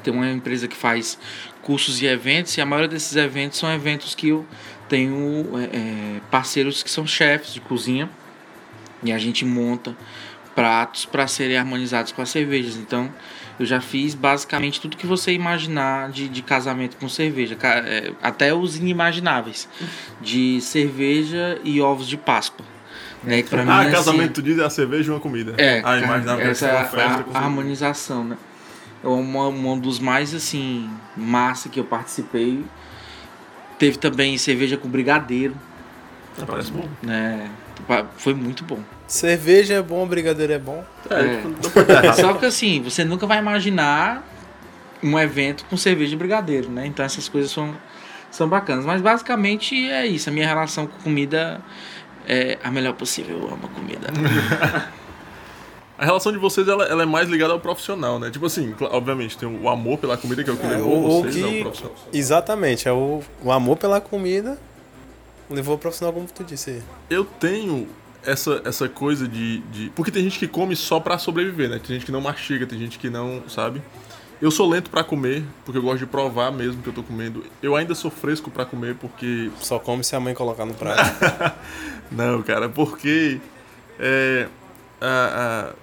Tem 0.02 0.12
uma 0.12 0.30
empresa 0.30 0.68
que 0.68 0.76
faz 0.76 1.18
cursos 1.62 2.00
e 2.00 2.06
eventos, 2.06 2.56
e 2.56 2.60
a 2.60 2.66
maioria 2.66 2.88
desses 2.88 3.16
eventos 3.16 3.58
são 3.58 3.72
eventos 3.72 4.14
que 4.14 4.28
eu 4.28 4.46
tenho 4.88 5.46
é, 5.58 5.64
é, 5.64 6.20
parceiros 6.30 6.82
que 6.82 6.90
são 6.90 7.06
chefes 7.06 7.52
de 7.52 7.60
cozinha 7.60 8.08
e 9.02 9.12
a 9.12 9.18
gente 9.18 9.44
monta 9.44 9.96
pratos 10.54 11.04
para 11.04 11.26
serem 11.26 11.56
harmonizados 11.56 12.12
com 12.12 12.20
as 12.20 12.30
cervejas. 12.30 12.76
Então, 12.76 13.12
eu 13.58 13.66
já 13.66 13.80
fiz 13.80 14.14
basicamente 14.14 14.80
tudo 14.80 14.96
que 14.96 15.06
você 15.06 15.32
imaginar 15.32 16.10
de, 16.10 16.28
de 16.28 16.42
casamento 16.42 16.96
com 16.96 17.08
cerveja, 17.08 17.56
é, 17.62 18.12
até 18.22 18.54
os 18.54 18.76
inimagináveis, 18.76 19.68
de 20.20 20.60
cerveja 20.60 21.60
e 21.64 21.80
ovos 21.80 22.08
de 22.08 22.16
Páscoa. 22.16 22.64
Né? 23.24 23.42
que 23.42 23.50
pra 23.50 23.64
mim, 23.64 23.70
Ah, 23.70 23.80
assim, 23.80 23.90
casamento, 23.90 24.32
tu 24.34 24.42
diz 24.42 24.58
é 24.58 24.64
a 24.64 24.70
cerveja 24.70 25.10
e 25.10 25.14
uma 25.14 25.20
comida. 25.20 25.54
é, 25.58 25.80
Ah, 25.84 25.98
imaginava 25.98 26.40
que 26.40 26.46
essa 26.48 26.66
era 26.66 26.74
é 26.76 26.80
uma 26.80 26.88
festa 26.88 27.24
a, 27.34 27.38
a 27.38 27.42
harmonização, 27.42 28.24
né? 28.24 28.36
É 29.02 29.06
uma, 29.08 29.48
um 29.48 29.78
dos 29.78 29.98
mais, 29.98 30.34
assim, 30.34 30.88
massa 31.16 31.68
que 31.68 31.78
eu 31.80 31.84
participei. 31.84 32.64
Teve 33.78 33.96
também 33.98 34.36
cerveja 34.38 34.76
com 34.76 34.88
brigadeiro, 34.88 35.54
Ah, 36.40 36.44
Parece 36.46 36.70
bom. 36.72 36.88
né? 37.02 37.48
Foi 38.16 38.34
muito 38.34 38.64
bom. 38.64 38.80
Cerveja 39.06 39.74
é 39.74 39.82
bom, 39.82 40.06
brigadeiro 40.06 40.52
é 40.52 40.58
bom. 40.58 40.84
É. 41.10 41.22
errado. 42.02 42.14
Só 42.20 42.34
que 42.34 42.46
assim, 42.46 42.82
você 42.82 43.04
nunca 43.04 43.26
vai 43.26 43.38
imaginar 43.38 44.22
um 45.02 45.16
evento 45.18 45.64
com 45.66 45.76
cerveja 45.76 46.10
de 46.10 46.16
brigadeiro, 46.16 46.68
né? 46.70 46.86
Então 46.86 47.04
essas 47.04 47.28
coisas 47.28 47.50
são, 47.52 47.74
são 48.32 48.48
bacanas. 48.48 48.84
Mas 48.84 49.00
basicamente 49.00 49.74
é 49.90 50.06
isso. 50.06 50.28
A 50.28 50.32
minha 50.32 50.46
relação 50.46 50.86
com 50.88 50.98
comida 51.02 51.60
é 52.28 52.58
a 52.62 52.70
melhor 52.70 52.92
possível. 52.94 53.38
Eu 53.38 53.46
amo 53.54 53.64
a 53.64 53.68
comida. 53.68 54.06
A 56.00 56.04
relação 56.04 56.30
de 56.30 56.38
vocês 56.38 56.68
ela, 56.68 56.84
ela 56.84 57.02
é 57.02 57.06
mais 57.06 57.28
ligada 57.28 57.52
ao 57.52 57.58
profissional, 57.58 58.20
né? 58.20 58.30
Tipo 58.30 58.46
assim, 58.46 58.72
obviamente, 58.82 59.36
tem 59.36 59.48
o 59.48 59.68
amor 59.68 59.98
pela 59.98 60.16
comida, 60.16 60.44
que 60.44 60.50
é 60.50 60.52
o 60.52 60.56
que 60.56 60.64
levou 60.64 60.96
o- 60.96 61.06
o 61.18 61.22
vocês 61.24 61.34
que- 61.34 61.42
ao 61.56 61.60
profissional. 61.62 61.96
Exatamente, 62.12 62.86
é 62.88 62.92
o, 62.92 63.20
o 63.42 63.50
amor 63.50 63.76
pela 63.78 64.00
comida 64.00 64.56
levou 65.50 65.74
o 65.74 65.78
profissional 65.78 66.12
como 66.14 66.28
tu 66.32 66.44
disse. 66.44 66.80
Eu 67.10 67.24
tenho 67.24 67.88
essa, 68.24 68.62
essa 68.64 68.88
coisa 68.88 69.26
de, 69.26 69.58
de. 69.72 69.90
Porque 69.90 70.12
tem 70.12 70.22
gente 70.22 70.38
que 70.38 70.46
come 70.46 70.76
só 70.76 71.00
pra 71.00 71.18
sobreviver, 71.18 71.68
né? 71.68 71.80
Tem 71.84 71.96
gente 71.96 72.06
que 72.06 72.12
não 72.12 72.20
mastiga, 72.20 72.64
tem 72.64 72.78
gente 72.78 72.96
que 72.96 73.10
não, 73.10 73.42
sabe? 73.48 73.82
Eu 74.40 74.50
sou 74.52 74.68
lento 74.68 74.88
pra 74.88 75.02
comer, 75.02 75.42
porque 75.64 75.78
eu 75.78 75.82
gosto 75.82 75.98
de 75.98 76.06
provar 76.06 76.52
mesmo 76.52 76.80
que 76.80 76.88
eu 76.88 76.92
tô 76.92 77.02
comendo. 77.02 77.44
Eu 77.60 77.74
ainda 77.74 77.94
sou 77.94 78.10
fresco 78.10 78.50
pra 78.50 78.64
comer, 78.64 78.94
porque 78.94 79.50
Só 79.60 79.78
come 79.80 80.04
se 80.04 80.14
a 80.14 80.20
mãe 80.20 80.32
colocar 80.34 80.64
no 80.64 80.74
prato. 80.74 81.00
Não, 82.10 82.40
cara, 82.42 82.68
porque. 82.68 83.40
É, 83.98 84.46
a- 85.00 85.70
a- 85.70 85.74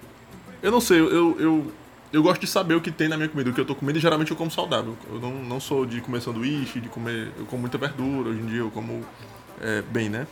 eu 0.63 0.71
não 0.71 0.81
sei, 0.81 0.99
eu, 0.99 1.37
eu, 1.39 1.71
eu 2.11 2.23
gosto 2.23 2.41
de 2.41 2.47
saber 2.47 2.73
o 2.75 2.81
que 2.81 2.89
tem 2.89 3.07
na 3.07 3.15
minha 3.17 3.29
comida, 3.29 3.49
o 3.51 3.53
que 3.53 3.59
eu 3.61 3.65
tô 3.65 3.75
comendo, 3.75 3.99
e 3.99 4.01
geralmente 4.01 4.31
eu 4.31 4.37
como 4.37 4.49
saudável. 4.49 4.97
Eu 5.11 5.19
não, 5.19 5.31
não 5.43 5.59
sou 5.59 5.85
de 5.85 6.01
comer 6.01 6.21
sanduíche, 6.21 6.79
de 6.79 6.87
comer. 6.89 7.31
Eu 7.37 7.45
como 7.45 7.61
muita 7.61 7.77
verdura, 7.77 8.29
hoje 8.29 8.39
em 8.39 8.45
dia 8.47 8.59
eu 8.59 8.71
como 8.71 9.05
é, 9.61 9.83
bem, 9.91 10.09
né? 10.09 10.25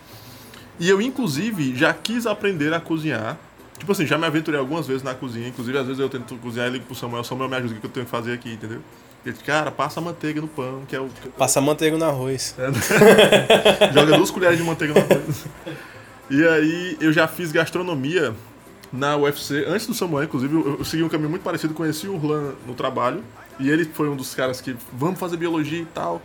E 0.80 0.88
eu, 0.88 1.00
inclusive, 1.00 1.76
já 1.76 1.92
quis 1.92 2.26
aprender 2.26 2.72
a 2.74 2.80
cozinhar. 2.80 3.38
Tipo 3.78 3.92
assim, 3.92 4.06
já 4.06 4.16
me 4.16 4.26
aventurei 4.26 4.58
algumas 4.58 4.86
vezes 4.86 5.02
na 5.02 5.14
cozinha. 5.14 5.48
Inclusive, 5.48 5.76
às 5.76 5.86
vezes 5.86 6.00
eu 6.00 6.08
tento 6.08 6.36
cozinhar 6.36 6.68
e 6.68 6.70
ligo 6.70 6.86
pro 6.86 6.94
Samuel. 6.94 7.24
Samuel 7.24 7.48
me 7.48 7.56
ajuda, 7.56 7.74
o 7.74 7.80
que 7.80 7.86
eu 7.86 7.90
tenho 7.90 8.06
que 8.06 8.10
fazer 8.10 8.32
aqui, 8.32 8.52
entendeu? 8.52 8.80
Ele 9.24 9.36
cara, 9.38 9.70
passa 9.70 10.00
manteiga 10.00 10.40
no 10.40 10.48
pão, 10.48 10.82
que 10.86 10.94
é 10.94 11.00
o. 11.00 11.08
Passa 11.38 11.60
manteiga 11.60 11.96
no 11.96 12.04
arroz. 12.04 12.54
Joga 13.94 14.16
duas 14.16 14.30
colheres 14.30 14.58
de 14.58 14.64
manteiga 14.64 14.92
no 14.94 15.00
arroz. 15.00 15.46
E 16.30 16.46
aí 16.46 16.96
eu 17.00 17.12
já 17.12 17.26
fiz 17.26 17.50
gastronomia 17.50 18.34
na 18.94 19.16
UFC, 19.16 19.64
antes 19.66 19.86
do 19.86 19.94
Samuel, 19.94 20.24
inclusive, 20.24 20.54
eu, 20.54 20.78
eu 20.78 20.84
segui 20.84 21.02
um 21.02 21.08
caminho 21.08 21.28
muito 21.28 21.42
parecido, 21.42 21.74
conheci 21.74 22.06
o 22.06 22.14
Urlan 22.14 22.52
no 22.64 22.74
trabalho, 22.74 23.24
e 23.58 23.68
ele 23.68 23.84
foi 23.84 24.08
um 24.08 24.14
dos 24.14 24.34
caras 24.34 24.60
que, 24.60 24.76
vamos 24.92 25.18
fazer 25.18 25.36
biologia 25.36 25.80
e 25.80 25.86
tal. 25.86 26.22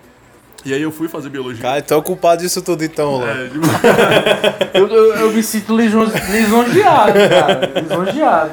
E 0.66 0.74
aí 0.74 0.82
eu 0.82 0.92
fui 0.92 1.08
fazer 1.08 1.30
biologia. 1.30 1.62
Cara, 1.62 1.82
tu 1.82 1.94
é 1.94 1.98
o 1.98 2.02
culpado 2.04 2.42
disso 2.42 2.62
tudo 2.62 2.84
então. 2.84 3.22
É, 3.28 3.48
tipo, 3.50 4.78
eu, 4.78 4.88
eu, 4.88 5.14
eu 5.16 5.32
me 5.32 5.42
sinto 5.42 5.76
lisonje- 5.76 6.14
lisonjeado, 6.32 7.14
cara. 7.30 7.80
Lisonjeado. 7.82 8.52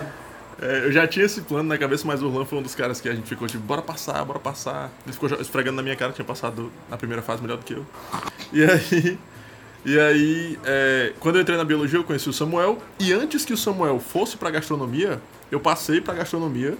é, 0.62 0.86
eu 0.86 0.92
já 0.92 1.06
tinha 1.06 1.24
esse 1.26 1.40
plano 1.42 1.68
na 1.68 1.76
cabeça, 1.76 2.06
mas 2.06 2.22
o 2.22 2.26
Urlan 2.28 2.44
foi 2.44 2.58
um 2.58 2.62
dos 2.62 2.74
caras 2.74 3.00
que 3.00 3.08
a 3.08 3.14
gente 3.14 3.28
ficou 3.28 3.48
tipo, 3.48 3.62
bora 3.64 3.82
passar, 3.82 4.24
bora 4.24 4.38
passar. 4.38 4.90
Ele 5.04 5.12
ficou 5.12 5.28
esfregando 5.40 5.76
na 5.76 5.82
minha 5.82 5.96
cara, 5.96 6.12
tinha 6.12 6.24
passado 6.24 6.70
na 6.88 6.96
primeira 6.96 7.22
fase 7.22 7.42
melhor 7.42 7.56
do 7.58 7.64
que 7.64 7.72
eu. 7.74 7.84
E 8.52 8.62
aí, 8.64 9.18
e 9.84 9.98
aí 9.98 10.58
é, 10.64 11.12
quando 11.20 11.36
eu 11.36 11.42
entrei 11.42 11.56
na 11.58 11.64
biologia, 11.64 11.98
eu 11.98 12.04
conheci 12.04 12.28
o 12.28 12.32
Samuel. 12.32 12.78
E 13.00 13.12
antes 13.12 13.44
que 13.44 13.52
o 13.52 13.56
Samuel 13.56 13.98
fosse 13.98 14.36
pra 14.36 14.50
gastronomia, 14.50 15.20
eu 15.50 15.58
passei 15.60 16.00
pra 16.00 16.14
gastronomia 16.14 16.74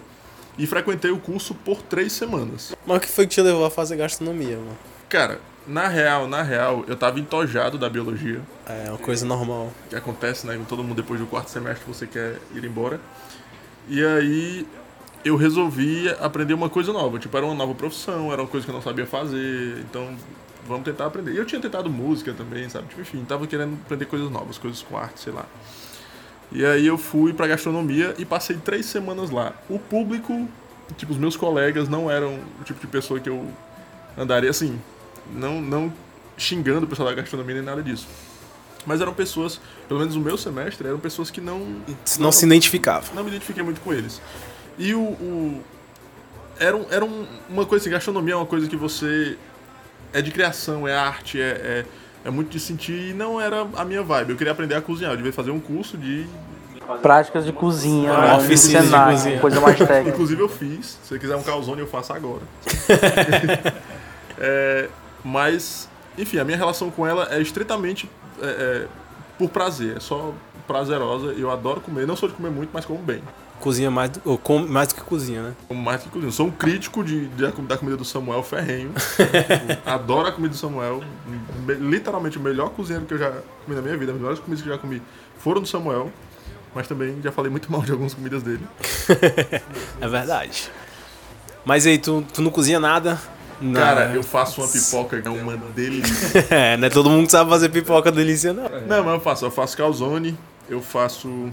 e 0.57 0.67
frequentei 0.67 1.11
o 1.11 1.19
curso 1.19 1.53
por 1.55 1.83
três 1.83 2.13
semanas. 2.13 2.73
Mas 2.87 2.97
o 2.97 3.01
que 3.01 3.09
foi 3.09 3.27
que 3.27 3.35
te 3.35 3.41
levou 3.43 3.65
a 3.67 3.71
fazer 3.71 3.97
gastronomia, 3.97 4.57
mano? 4.57 4.79
Cara, 5.09 5.41
na 5.67 5.89
real, 5.89 6.27
na 6.27 6.43
real, 6.43 6.85
eu 6.87 6.97
tava 6.97 7.19
entojado 7.21 7.79
da 7.79 7.89
biologia. 7.89 8.41
É 8.67 8.89
uma 8.89 8.99
coisa 8.99 9.25
normal. 9.25 9.73
que 9.89 9.97
acontece, 9.97 10.47
né? 10.47 10.61
Todo 10.69 10.83
mundo 10.83 10.97
depois 10.97 11.21
do 11.21 11.27
quarto 11.27 11.49
semestre 11.49 11.85
você 11.87 12.07
quer 12.07 12.39
ir 12.55 12.65
embora. 12.65 13.01
E 13.89 14.05
aí 14.05 14.67
eu 15.25 15.37
resolvi 15.37 16.09
aprender 16.21 16.55
uma 16.55 16.69
coisa 16.69 16.93
nova. 16.93 17.19
Tipo, 17.19 17.37
era 17.37 17.47
uma 17.47 17.55
nova 17.55 17.75
profissão, 17.75 18.33
era 18.33 18.43
uma 18.43 18.49
coisa 18.49 18.65
que 18.65 18.71
eu 18.71 18.75
não 18.75 18.83
sabia 18.83 19.07
fazer. 19.07 19.79
Então, 19.81 20.17
vamos 20.67 20.85
tentar 20.85 21.07
aprender. 21.07 21.33
E 21.33 21.37
eu 21.37 21.45
tinha 21.45 21.61
tentado 21.61 21.89
música 21.89 22.33
também, 22.33 22.69
sabe? 22.69 22.89
Tipo, 22.89 23.01
enfim, 23.01 23.25
tava 23.25 23.47
querendo 23.47 23.75
aprender 23.85 24.07
coisas 24.07 24.31
novas, 24.31 24.59
coisas 24.59 24.83
com 24.83 24.97
arte, 24.97 25.21
sei 25.21 25.33
lá. 25.33 25.47
E 26.53 26.65
aí 26.65 26.87
eu 26.87 26.97
fui 26.97 27.33
pra 27.33 27.47
gastronomia 27.47 28.15
e 28.19 28.25
passei 28.25 28.57
três 28.57 28.87
semanas 28.87 29.31
lá. 29.31 29.53
O 29.69 29.79
público, 29.79 30.49
tipo, 30.97 31.13
os 31.13 31.19
meus 31.19 31.37
colegas 31.37 31.89
não 31.89 32.11
eram 32.11 32.39
o 32.61 32.65
tipo 32.65 32.81
de 32.81 32.87
pessoa 32.87 33.19
que 33.19 33.29
eu 33.29 33.49
andaria 34.17 34.51
assim. 34.51 34.81
Não, 35.35 35.61
não 35.61 35.93
xingando 36.39 36.87
o 36.87 36.89
pessoal 36.89 37.09
da 37.09 37.15
gastronomia 37.15 37.55
nem 37.57 37.65
nada 37.65 37.83
disso. 37.83 38.07
Mas 38.87 39.01
eram 39.01 39.13
pessoas, 39.13 39.61
pelo 39.89 39.99
menos 40.01 40.15
no 40.15 40.21
meu 40.21 40.37
semestre, 40.39 40.87
eram 40.87 40.99
pessoas 40.99 41.31
que 41.31 41.41
não. 41.41 41.77
Não 42.21 42.31
se 42.31 42.47
identificava. 42.47 43.07
Não 43.15 43.25
me 43.25 43.31
identifiquei 43.31 43.63
muito 43.63 43.81
com 43.81 43.93
eles. 43.93 44.21
E 44.79 44.95
o. 44.95 45.01
o 45.01 45.63
era 46.59 46.77
um, 46.77 46.87
era 46.91 47.05
um- 47.05 47.27
uma 47.51 47.67
coisa 47.67 47.83
assim, 47.83 47.91
gastronomia 47.91 48.35
é 48.35 48.37
uma 48.37 48.47
coisa 48.47 48.69
que 48.69 48.77
você. 48.77 49.37
É 50.13 50.23
de 50.23 50.31
criação, 50.31 50.87
é 50.87 50.97
arte, 50.97 51.41
é, 51.41 51.45
é, 51.45 51.85
é 52.27 52.31
muito 52.31 52.49
de 52.51 52.61
sentir 52.61 53.11
e 53.11 53.13
não 53.13 53.41
era 53.41 53.67
a 53.77 53.85
minha 53.85 54.03
vibe. 54.03 54.31
Eu 54.31 54.37
queria 54.37 54.53
aprender 54.53 54.75
a 54.77 54.81
cozinhar, 54.81 55.13
eu 55.13 55.17
devia 55.17 55.33
fazer 55.33 55.51
um 55.51 55.61
curso 55.61 55.97
de. 55.99 56.27
Práticas 57.03 57.45
de 57.45 57.53
cozinha, 57.53 58.13
Ah, 58.13 58.21
né? 58.21 58.35
oficina 58.37 58.81
de 58.83 58.91
cozinha. 59.13 59.41
coisa 59.41 59.61
mais 59.61 59.77
técnica. 59.77 60.11
Inclusive 60.11 60.41
eu 60.41 60.49
fiz. 60.49 60.97
Se 61.03 61.09
você 61.09 61.19
quiser 61.19 61.35
um 61.35 61.43
calzone, 61.43 61.81
eu 61.81 61.89
faço 61.89 62.13
agora. 62.13 62.43
É, 64.39 64.89
mas 65.27 65.89
enfim, 66.17 66.39
a 66.39 66.45
minha 66.45 66.57
relação 66.57 66.91
com 66.91 67.07
ela 67.07 67.29
é 67.31 67.41
estritamente 67.41 68.09
é, 68.41 68.47
é, 68.47 68.87
por 69.39 69.51
prazer, 69.51 69.97
é 69.97 70.01
só 70.01 70.33
prazerosa. 70.67 71.33
Eu 71.33 71.51
adoro 71.51 71.81
comer, 71.81 72.07
não 72.07 72.17
sou 72.17 72.29
de 72.29 72.35
comer 72.35 72.51
muito, 72.51 72.71
mas 72.73 72.85
como 72.85 73.01
bem. 73.01 73.23
Cozinha 73.61 73.91
mais 73.91 74.11
do, 74.11 74.21
ou 74.25 74.37
come 74.39 74.69
mais 74.69 74.89
do 74.89 74.95
que 74.95 75.01
cozinha, 75.01 75.43
né? 75.43 75.55
Como 75.67 75.83
mais 75.83 76.03
que 76.03 76.09
cozinha. 76.11 76.31
Sou 76.31 76.47
um 76.47 76.51
crítico 76.51 77.03
de, 77.03 77.27
de- 77.29 77.51
da 77.63 77.77
comida 77.79 77.97
do 77.97 78.05
Samuel 78.05 78.43
ferrenho. 78.43 78.93
Adoro 79.85 80.29
a 80.29 80.33
comida 80.33 80.53
do 80.55 80.59
Samuel. 80.59 81.03
Me- 81.67 81.75
literalmente 81.75 82.37
o 82.39 82.41
melhor 82.41 82.71
cozinheiro 82.71 83.07
que 83.07 83.15
eu 83.15 83.19
já 83.19 83.31
comi 83.65 83.75
na 83.77 83.81
minha 83.83 83.97
vida. 83.97 84.13
As 84.13 84.19
melhores 84.19 84.39
comidas 84.41 84.63
que 84.63 84.69
eu 84.69 84.75
já 84.75 84.79
comi 84.79 85.01
foram 85.39 85.61
do 85.63 85.67
Samuel. 85.67 86.11
Mas 86.75 86.87
também 86.87 87.17
já 87.23 87.33
falei 87.33 87.51
muito 87.51 87.73
mal 87.73 87.81
de 87.81 87.91
algumas 87.93 88.13
comidas 88.15 88.43
dele. 88.43 88.61
É 90.01 90.09
verdade. 90.09 90.71
Mas 91.65 91.87
aí, 91.87 91.99
tu, 91.99 92.25
tu 92.35 92.43
não 92.43 92.51
cozinha 92.51 92.79
nada? 92.79 93.19
Não. 93.61 93.81
Cara, 93.81 94.13
eu 94.15 94.23
faço 94.23 94.61
uma 94.61 94.69
pipoca 94.69 95.21
que 95.23 95.27
é 95.29 95.31
uma 95.31 95.57
delícia. 95.57 96.45
É, 96.51 96.77
não 96.77 96.87
é 96.87 96.91
todo 96.91 97.09
mundo 97.09 97.27
que 97.27 97.33
sabe 97.33 97.49
fazer 97.51 97.69
pipoca 97.71 98.13
delícia, 98.13 98.53
não. 98.53 98.65
Não, 98.87 99.05
mas 99.05 99.15
eu 99.15 99.21
faço. 99.21 99.45
Eu 99.47 99.51
faço 99.51 99.77
calzone, 99.77 100.37
eu 100.69 100.81
faço. 100.83 101.51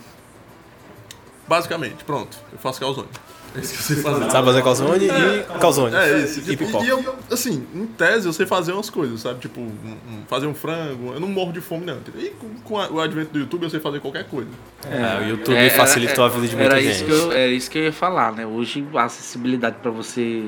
Basicamente, 1.47 2.03
pronto. 2.03 2.37
Eu 2.51 2.57
faço 2.57 2.79
calzone. 2.79 3.07
É 3.55 3.59
isso 3.59 3.73
que 3.73 3.79
eu 3.79 3.83
sei 3.83 3.95
fazer. 4.03 4.31
Sabe 4.31 4.47
fazer 4.47 4.63
calzone 4.63 5.05
e 5.07 5.59
calzone. 5.59 5.95
É 5.95 6.19
isso. 6.19 6.39
E 6.39 6.43
Tipo, 6.43 6.65
pipoca. 6.65 6.85
e 6.85 6.89
eu, 6.89 7.15
assim, 7.31 7.63
em 7.75 7.85
tese 7.85 8.25
eu 8.25 8.33
sei 8.33 8.45
fazer 8.47 8.71
umas 8.71 8.89
coisas, 8.89 9.19
sabe? 9.21 9.39
Tipo, 9.39 9.59
um- 9.61 9.65
um- 10.09 10.23
fazer 10.27 10.47
um 10.47 10.55
frango. 10.55 11.13
Eu 11.13 11.19
não 11.19 11.27
morro 11.27 11.51
de 11.53 11.61
fome, 11.61 11.85
não. 11.85 11.97
E 12.17 12.29
com, 12.29 12.49
com 12.63 12.79
a- 12.79 12.89
o 12.89 12.99
advento 12.99 13.31
do 13.33 13.39
YouTube 13.39 13.63
eu 13.63 13.69
sei 13.69 13.79
fazer 13.79 13.99
qualquer 13.99 14.23
coisa. 14.27 14.49
É, 14.89 15.19
o 15.23 15.27
YouTube 15.29 15.55
É, 15.55 15.69
facilitou 15.69 16.25
era- 16.25 16.33
a 16.33 16.35
vida 16.35 16.47
de 16.47 16.55
muita 16.55 16.73
era 16.73 16.81
gente. 16.81 16.95
Isso 16.95 17.05
que 17.05 17.11
eu, 17.11 17.31
era 17.31 17.47
isso 17.51 17.69
que 17.71 17.77
eu 17.77 17.83
ia 17.83 17.93
falar, 17.93 18.31
né? 18.31 18.45
Hoje 18.45 18.83
a 18.95 19.03
acessibilidade 19.03 19.75
para 19.83 19.91
você 19.91 20.43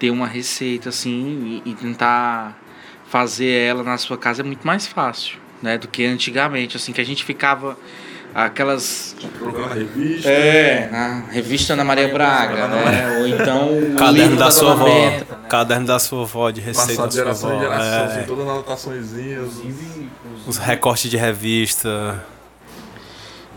ter 0.00 0.10
uma 0.10 0.26
receita 0.26 0.88
assim 0.88 1.62
e, 1.64 1.70
e 1.70 1.74
tentar 1.74 2.58
fazer 3.08 3.50
ela 3.50 3.82
na 3.82 3.98
sua 3.98 4.16
casa 4.16 4.40
é 4.40 4.44
muito 4.44 4.66
mais 4.66 4.86
fácil, 4.86 5.38
né? 5.62 5.76
Do 5.76 5.86
que 5.86 6.04
antigamente, 6.04 6.76
assim, 6.76 6.92
que 6.92 7.00
a 7.00 7.04
gente 7.04 7.24
ficava 7.24 7.76
aquelas 8.34 9.16
revista. 9.74 10.28
é, 10.28 10.88
a 10.92 11.24
revista 11.30 11.72
Ana 11.74 11.84
Maria 11.84 12.08
Braga, 12.08 12.68
né? 12.68 13.18
Ou 13.18 13.26
então 13.26 13.68
Caderno 13.96 14.12
livro 14.12 14.36
da 14.36 14.50
sua 14.50 14.72
avó. 14.72 14.88
Né? 14.88 15.22
Caderno 15.48 15.86
da 15.86 15.98
sua 15.98 16.22
avó, 16.22 16.50
de 16.50 16.60
receita 16.60 17.02
da 17.02 17.08
de 17.08 17.14
sua 17.14 17.24
geração 17.24 17.50
avó. 17.50 17.58
em 17.58 17.60
geração, 17.60 17.84
é. 17.84 18.06
assim, 18.06 18.26
todas 18.26 18.44
as 18.44 18.50
anotaçõezinhas. 18.50 19.50
Os 20.46 20.56
recortes 20.56 21.10
de 21.10 21.16
revista. 21.16 22.24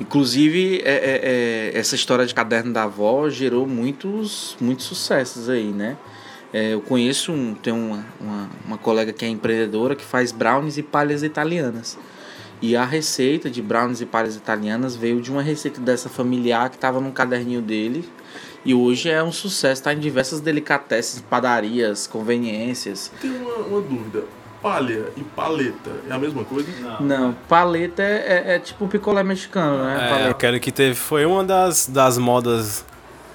Inclusive, 0.02 0.82
é, 0.84 0.92
é, 0.92 1.72
é, 1.76 1.80
essa 1.80 1.94
história 1.96 2.26
de 2.26 2.34
caderno 2.34 2.74
da 2.74 2.84
avó 2.84 3.30
gerou 3.30 3.68
muitos, 3.68 4.58
muitos 4.60 4.86
sucessos 4.86 5.48
aí, 5.48 5.72
né? 5.72 5.96
É, 6.54 6.74
eu 6.74 6.82
conheço, 6.82 7.32
um, 7.32 7.56
tem 7.56 7.74
uma, 7.74 8.06
uma, 8.22 8.50
uma 8.66 8.78
colega 8.78 9.12
que 9.12 9.26
é 9.26 9.28
empreendedora 9.28 9.96
que 9.96 10.06
faz 10.06 10.32
brownies 10.32 10.78
e 10.78 10.84
palhas 10.84 11.24
italianas. 11.24 11.98
E 12.62 12.78
a 12.78 12.86
receita 12.86 13.50
de 13.50 13.62
brownies 13.62 14.00
e 14.00 14.06
palhas 14.06 14.36
italianas 14.36 14.96
veio 14.96 15.20
de 15.20 15.32
uma 15.32 15.42
receita 15.42 15.82
dessa 15.82 16.08
familiar 16.08 16.70
que 16.70 16.76
estava 16.76 17.02
num 17.02 17.12
caderninho 17.12 17.62
dele. 17.62 18.08
E 18.64 18.74
hoje 18.74 19.10
é 19.10 19.22
um 19.22 19.32
sucesso, 19.32 19.82
está 19.82 19.94
em 19.94 20.00
diversas 20.00 20.40
delicatessen, 20.40 21.24
padarias, 21.30 22.08
conveniências. 22.08 23.12
Tenho 23.20 23.36
uma, 23.36 23.56
uma 23.66 23.82
dúvida. 23.82 24.24
Palha 24.62 25.08
e 25.18 25.24
paleta 25.24 25.92
é 26.10 26.14
a 26.14 26.18
mesma 26.18 26.46
coisa? 26.46 26.70
Não, 27.02 27.34
paleta 27.50 28.02
é, 28.02 28.44
é, 28.46 28.56
é 28.56 28.60
tipo 28.60 28.86
um 28.86 28.88
picolé 28.88 29.22
mexicano, 29.22 29.84
né? 29.84 30.06
É, 30.06 30.10
Paleta. 30.10 30.30
aquele 30.30 30.60
que 30.62 30.72
teve 30.72 30.96
foi 30.96 31.26
uma 31.26 31.44
das, 31.44 31.86
das 31.86 32.18
modas 32.18 32.86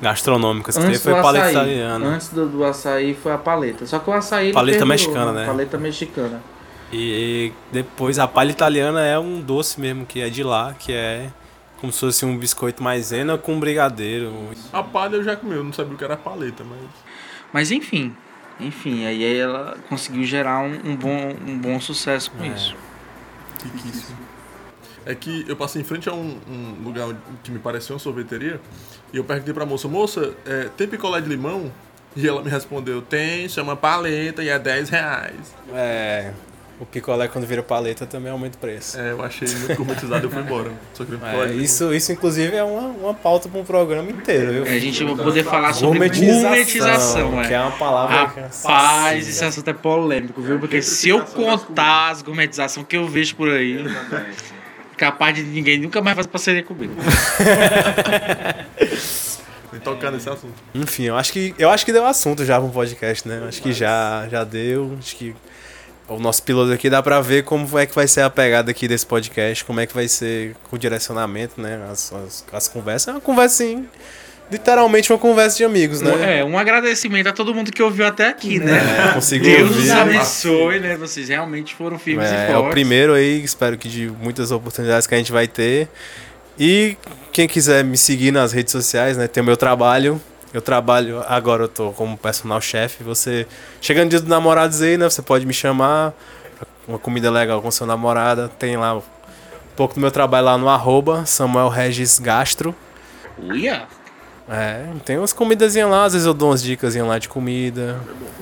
gastronômicas 0.01 0.77
que 0.77 0.81
teve 0.81 0.93
Antes 0.93 1.03
foi 1.03 1.15
do 1.15 1.23
paleta 1.23 1.47
açaí. 1.47 1.55
italiana. 1.55 2.07
Antes 2.07 2.29
do, 2.29 2.47
do 2.47 2.65
açaí 2.65 3.15
foi 3.15 3.33
a 3.33 3.39
paleta. 3.39 3.87
Só 3.87 3.99
que 3.99 4.11
o 4.11 4.13
açaí. 4.13 4.53
Paleta 4.53 4.79
perdurou, 4.79 4.89
mexicana, 4.89 5.33
né? 5.33 5.47
Paleta 5.47 5.79
mexicana. 5.79 6.43
E 6.93 7.53
depois 7.71 8.19
a 8.19 8.27
palha 8.27 8.51
italiana 8.51 9.05
é 9.05 9.19
um 9.19 9.41
doce 9.41 9.81
mesmo 9.81 10.07
que 10.07 10.21
é 10.21 10.31
de 10.31 10.43
lá, 10.43 10.75
que 10.79 10.93
é 10.93 11.31
como 11.81 11.93
se 11.93 12.01
fosse 12.01 12.25
um 12.25 12.37
biscoito 12.37 12.83
maisena 12.83 13.37
com 13.37 13.61
brigadeiro. 13.61 14.33
A 14.73 14.83
palha 14.83 15.17
eu 15.17 15.23
já 15.23 15.37
comi, 15.37 15.55
eu 15.55 15.65
não 15.65 15.73
sabia 15.73 15.95
o 15.95 15.99
que 15.99 16.05
era 16.05 16.17
paleta, 16.17 16.65
mas. 16.65 16.79
Mas 17.53 17.71
enfim. 17.71 18.15
Enfim, 18.61 19.05
aí 19.05 19.39
ela 19.39 19.77
conseguiu 19.89 20.25
gerar 20.25 20.61
um, 20.61 20.81
um 20.85 20.97
bom, 20.97 21.37
um 21.47 21.59
bom 21.59 21.81
sucesso 21.81 22.31
com 22.33 22.45
isso. 22.45 22.75
Riquíssimo. 23.63 24.19
É 25.07 25.15
que 25.15 25.45
eu 25.49 25.57
passei 25.57 25.81
em 25.81 25.85
frente 25.85 26.09
a 26.09 26.13
um, 26.13 26.39
um 26.49 26.83
lugar 26.85 27.09
que 27.43 27.51
me 27.51 27.59
pareceu 27.59 27.95
uma 27.95 28.01
sorveteria 28.01 28.61
e 29.13 29.17
eu 29.17 29.25
perguntei 29.25 29.55
pra 29.55 29.65
moça, 29.65 29.89
moça, 29.89 30.35
é, 30.47 30.69
tem 30.77 30.87
picolé 30.87 31.21
de 31.21 31.29
limão? 31.29 31.71
E 32.17 32.27
ela 32.27 32.43
me 32.43 32.51
respondeu, 32.51 33.01
tem, 33.01 33.49
chama 33.49 33.77
paleta 33.77 34.43
e 34.43 34.49
é 34.49 34.59
10 34.59 34.89
reais. 34.89 35.55
É, 35.73 36.33
o 36.81 36.87
picolé 36.87 37.27
quando 37.27 37.47
vira 37.47 37.63
paleta 37.63 38.07
também 38.07 38.31
aumenta 38.31 38.57
o 38.57 38.61
preço. 38.61 38.99
É, 38.99 39.11
eu 39.11 39.23
achei 39.23 39.49
muito 39.49 39.75
gourmetizado 39.77 40.25
e 40.25 40.27
eu 40.27 40.31
fui 40.31 40.43
embora. 40.43 40.71
Só 40.95 41.05
picolé 41.05 41.51
É, 41.51 41.53
isso, 41.55 41.93
isso 41.93 42.13
inclusive 42.13 42.57
é 42.57 42.63
uma, 42.63 42.89
uma 42.89 43.15
pauta 43.15 43.49
para 43.49 43.61
um 43.61 43.65
programa 43.65 44.11
inteiro, 44.11 44.53
viu? 44.53 44.63
A 44.65 44.79
gente 44.79 45.03
vai 45.05 45.17
poder 45.17 45.45
falar 45.45 45.73
sobre 45.73 45.99
Gourmetização, 45.99 46.43
gourmetização, 46.43 47.43
que 47.43 47.53
é 47.53 47.57
é. 47.57 47.61
uma 47.61 47.73
palavra 47.73 48.29
que 48.29 48.41
é 48.41 48.43
Rapaz, 48.43 49.29
esse 49.29 49.45
assunto 49.45 49.69
é 49.69 49.73
polêmico, 49.75 50.41
viu? 50.41 50.59
Porque 50.59 50.81
se 50.81 51.09
eu 51.09 51.21
contar 51.25 52.11
as 52.11 52.23
gourmetizações 52.23 52.87
que 52.87 52.97
eu 52.97 53.09
vejo 53.09 53.35
por 53.35 53.51
aí, 53.51 53.85
capaz 54.99 55.35
de 55.35 55.43
ninguém 55.43 55.79
nunca 55.79 56.03
mais 56.03 56.17
fazer 56.17 56.29
parceria 56.29 56.63
comigo. 56.63 56.95
Tocar 59.85 60.11
nesse 60.11 60.29
assunto. 60.29 60.55
Enfim, 60.75 61.05
eu 61.05 61.17
acho 61.17 61.33
que 61.33 61.55
eu 61.57 61.71
acho 61.71 61.87
que 61.87 61.93
deu 61.93 62.05
assunto 62.05 62.45
já 62.45 62.57
para 62.57 62.65
um 62.65 62.71
podcast, 62.71 63.27
né? 63.27 63.45
Acho 63.47 63.63
que 63.63 63.73
já 63.73 64.27
já 64.29 64.43
deu. 64.43 64.97
Acho 64.99 65.15
que 65.15 65.35
o 66.09 66.19
nosso 66.19 66.43
piloto 66.43 66.73
aqui 66.73 66.91
dá 66.91 67.03
pra 67.03 67.21
ver 67.21 67.45
como 67.45 67.79
é 67.79 67.87
que 67.87 67.95
vai 67.95 68.09
ser 68.09 68.23
a 68.23 68.31
pegada 68.31 68.71
aqui 68.71 68.89
desse 68.89 69.07
podcast, 69.07 69.65
como 69.65 69.79
é 69.79 69.87
que 69.87 69.95
vai 69.95 70.09
ser 70.09 70.57
o 70.71 70.77
direcionamento, 70.77 71.61
né? 71.61 71.81
As, 71.91 72.13
as, 72.13 72.45
as 72.53 72.69
conversas. 72.69 73.09
É 73.09 73.13
uma 73.13 73.21
conversa 73.21 73.63
assim, 73.63 73.87
literalmente 74.51 75.13
uma 75.13 75.19
conversa 75.19 75.57
de 75.59 75.65
amigos, 75.65 76.01
né? 76.01 76.39
É, 76.41 76.45
um 76.45 76.59
agradecimento 76.59 77.27
a 77.29 77.33
todo 77.33 77.55
mundo 77.55 77.71
que 77.71 77.83
ouviu 77.83 78.07
até 78.07 78.29
aqui, 78.29 78.59
né? 78.59 78.79
É, 79.11 79.13
conseguiu 79.15 79.57
Deus 79.57 79.71
ouvir. 79.71 79.83
os 79.85 79.91
abençoe, 79.91 80.81
né? 80.81 80.97
Vocês 80.97 81.29
realmente 81.29 81.75
foram 81.75 81.99
firmes 81.99 82.31
e 82.31 82.35
É, 82.35 82.47
fortes. 82.47 82.55
é 82.55 82.59
o 82.59 82.71
primeiro 82.71 83.15
aí, 83.15 83.43
espero 83.43 83.77
que 83.77 83.89
de 83.89 84.11
muitas 84.21 84.51
oportunidades 84.51 85.07
que 85.07 85.15
a 85.15 85.19
gente 85.19 85.33
vai 85.33 85.47
ter. 85.47 85.89
E 86.59 86.97
quem 87.33 87.47
quiser 87.47 87.85
me 87.85 87.97
seguir 87.97 88.33
nas 88.33 88.53
redes 88.53 88.73
sociais, 88.73 89.17
né? 89.17 89.29
Tem 89.29 89.43
o 89.43 89.47
meu 89.47 89.57
trabalho. 89.57 90.21
Eu 90.53 90.63
trabalho, 90.63 91.23
agora 91.29 91.65
eu 91.65 91.69
tô 91.69 91.93
como 91.93 92.17
personal 92.17 92.61
chefe. 92.61 93.05
Você, 93.05 93.47
chegando 93.83 94.09
dia 94.11 94.19
dos 94.19 94.29
namorados 94.29 94.81
aí, 94.81 94.97
né? 94.97 95.05
Você 95.09 95.21
pode 95.23 95.45
me 95.47 95.53
chamar. 95.53 96.15
Uma 96.89 96.99
comida 96.99 97.31
legal 97.31 97.61
com 97.61 97.71
sua 97.71 97.87
namorada. 97.87 98.49
Tem 98.59 98.75
lá 98.79 98.97
um 98.97 99.03
pouco 99.77 99.95
do 99.95 100.01
meu 100.01 100.11
trabalho 100.11 100.47
lá 100.47 100.57
no 100.57 100.69
arroba 100.71 101.27
Samuel 101.27 101.69
Regis 101.69 102.19
Gastro. 102.19 102.75
Uia! 103.39 103.83
É, 104.49 104.87
tem 105.05 105.19
umas 105.19 105.33
comidazinhas 105.33 105.91
lá, 105.91 106.05
às 106.05 106.15
vezes 106.15 106.27
eu 106.27 106.33
dou 106.33 106.49
umas 106.49 106.63
dicas 106.63 106.95
lá 106.95 107.19
de 107.19 107.29
comida. 107.29 108.01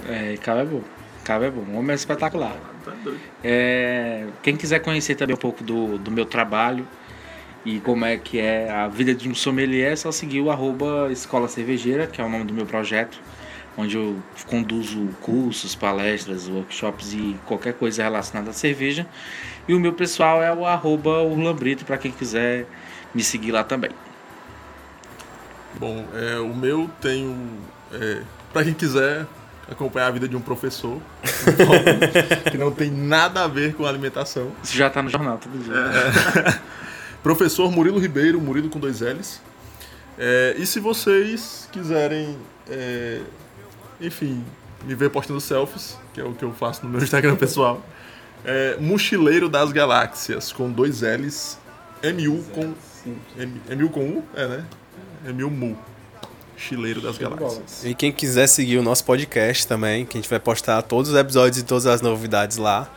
É, 0.09 0.37
Cabo 0.37 0.61
é 0.61 0.65
bom. 0.65 0.83
Cabo 1.25 1.45
é 1.45 1.51
bom. 1.51 1.63
O 1.63 1.79
homem 1.79 1.93
é 1.93 1.95
espetacular. 1.95 2.57
É, 3.43 4.27
quem 4.43 4.57
quiser 4.57 4.79
conhecer 4.79 5.17
também 5.17 5.35
um 5.35 5.39
pouco 5.39 5.65
do, 5.65 5.99
do 5.99 6.11
meu 6.11 6.25
trabalho 6.25 6.87
e 7.65 7.81
como 7.81 8.05
é 8.05 8.17
que 8.17 8.39
é 8.39 8.71
a 8.71 8.87
vida 8.87 9.13
de 9.13 9.29
um 9.29 9.35
sommelier, 9.35 9.93
é 9.93 9.97
só 9.97 10.13
seguir 10.13 10.41
o 10.41 10.53
arroba 10.53 11.09
Escola 11.11 11.49
Cervejeira, 11.49 12.07
que 12.07 12.21
é 12.21 12.25
o 12.25 12.29
nome 12.29 12.45
do 12.45 12.55
meu 12.55 12.65
projeto, 12.65 13.21
onde 13.77 13.97
eu 13.97 14.17
conduzo 14.47 15.09
cursos, 15.21 15.75
palestras, 15.75 16.49
workshops 16.49 17.13
e 17.13 17.37
qualquer 17.45 17.75
coisa 17.75 18.05
relacionada 18.05 18.51
à 18.51 18.53
cerveja. 18.53 19.05
E 19.67 19.75
o 19.75 19.81
meu 19.81 19.93
pessoal 19.93 20.41
é 20.41 20.55
o 20.55 20.65
arroba 20.65 21.23
Urlan 21.23 21.57
Brito, 21.57 21.85
para 21.85 21.99
quem 21.99 22.13
quiser 22.13 22.67
me 23.13 23.25
seguir 23.25 23.51
lá 23.51 23.65
também. 23.65 23.91
Bom, 25.79 26.07
é, 26.15 26.39
o 26.39 26.55
meu 26.55 26.91
tem 27.01 27.27
um. 27.27 27.59
É, 27.93 28.23
pra 28.53 28.65
quem 28.65 28.75
quiser 28.75 29.27
acompanhar 29.71 30.07
a 30.07 30.11
vida 30.11 30.29
de 30.29 30.37
um 30.37 30.41
professor, 30.41 31.01
que 32.51 32.57
não 32.57 32.71
tem 32.71 32.91
nada 32.91 33.45
a 33.45 33.49
ver 33.49 33.75
com 33.75 33.85
alimentação. 33.85 34.53
Isso 34.63 34.77
já 34.77 34.89
tá 34.89 35.03
no 35.03 35.11
jornal 35.11 35.39
todo 35.39 35.59
dia. 35.59 35.75
Professor 37.23 37.71
Murilo 37.73 37.99
Ribeiro, 37.99 38.41
Murilo 38.41 38.69
com 38.69 38.79
dois 38.79 39.01
L's. 39.01 39.41
É, 40.19 40.55
e 40.57 40.65
se 40.65 40.79
vocês 40.79 41.69
quiserem, 41.73 42.39
é, 42.71 43.21
enfim, 44.01 44.45
me 44.85 44.95
ver 44.95 45.11
postando 45.11 45.41
selfies, 45.41 45.99
que 46.15 46.21
é 46.21 46.25
o 46.25 46.33
que 46.33 46.45
eu 46.45 46.53
faço 46.53 46.85
no 46.85 46.91
meu 46.91 47.01
Instagram 47.03 47.37
pessoal, 47.37 47.85
é 48.45 48.77
Mochileiro 48.79 49.49
das 49.49 49.73
Galáxias, 49.73 50.53
com 50.53 50.71
dois 50.71 51.03
L's, 51.03 51.59
MU 52.03 52.43
com. 52.55 52.75
M, 53.37 53.61
MU 53.77 53.91
com 53.91 54.01
U? 54.01 54.25
É, 54.35 54.47
né? 54.47 54.65
MU 55.33 55.51
Mu. 55.51 55.77
Mochileiro 56.57 57.01
das 57.03 57.19
Galáxias. 57.19 57.85
E 57.85 57.95
quem 57.95 58.11
quiser 58.11 58.47
seguir 58.47 58.79
o 58.79 58.83
nosso 58.83 59.05
podcast 59.05 59.67
também, 59.67 60.07
que 60.07 60.17
a 60.17 60.21
gente 60.21 60.31
vai 60.31 60.41
postar 60.41 60.81
todos 60.83 61.11
os 61.11 61.17
episódios 61.17 61.59
e 61.59 61.63
todas 61.63 61.87
as 61.87 62.01
novidades 62.01 62.57
lá, 62.57 62.91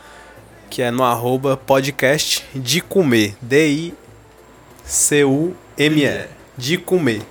que 0.70 0.80
é 0.80 0.90
no 0.90 1.04
arroba 1.04 1.58
podcast 1.58 2.44
de 2.54 2.80
comer. 2.80 3.36
D-I-C-U-M-E. 3.42 3.94
De 6.56 6.78
comer. 6.78 7.22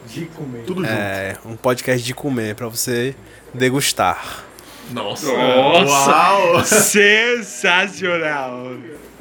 Tudo 0.66 0.82
junto. 0.82 0.94
É 0.94 1.36
um 1.46 1.56
podcast 1.56 2.06
de 2.06 2.14
comer 2.14 2.54
pra 2.56 2.68
você 2.68 3.16
degustar. 3.54 4.46
Nossa! 4.92 5.32
Nossa! 5.32 6.12
Uau! 6.12 6.64
Sensacional! 7.44 8.74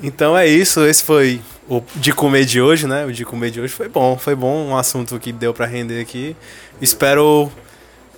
Então 0.02 0.36
é 0.36 0.46
isso, 0.46 0.84
esse 0.86 1.02
foi 1.02 1.40
o 1.68 1.82
de 1.96 2.12
comer 2.12 2.44
de 2.44 2.60
hoje, 2.60 2.86
né? 2.86 3.04
O 3.04 3.12
de 3.12 3.24
comer 3.24 3.50
de 3.50 3.60
hoje 3.60 3.72
foi 3.72 3.88
bom, 3.88 4.16
foi 4.18 4.34
bom, 4.34 4.68
um 4.68 4.76
assunto 4.76 5.18
que 5.18 5.32
deu 5.32 5.52
pra 5.52 5.66
render 5.66 6.00
aqui. 6.00 6.34
Espero 6.80 7.50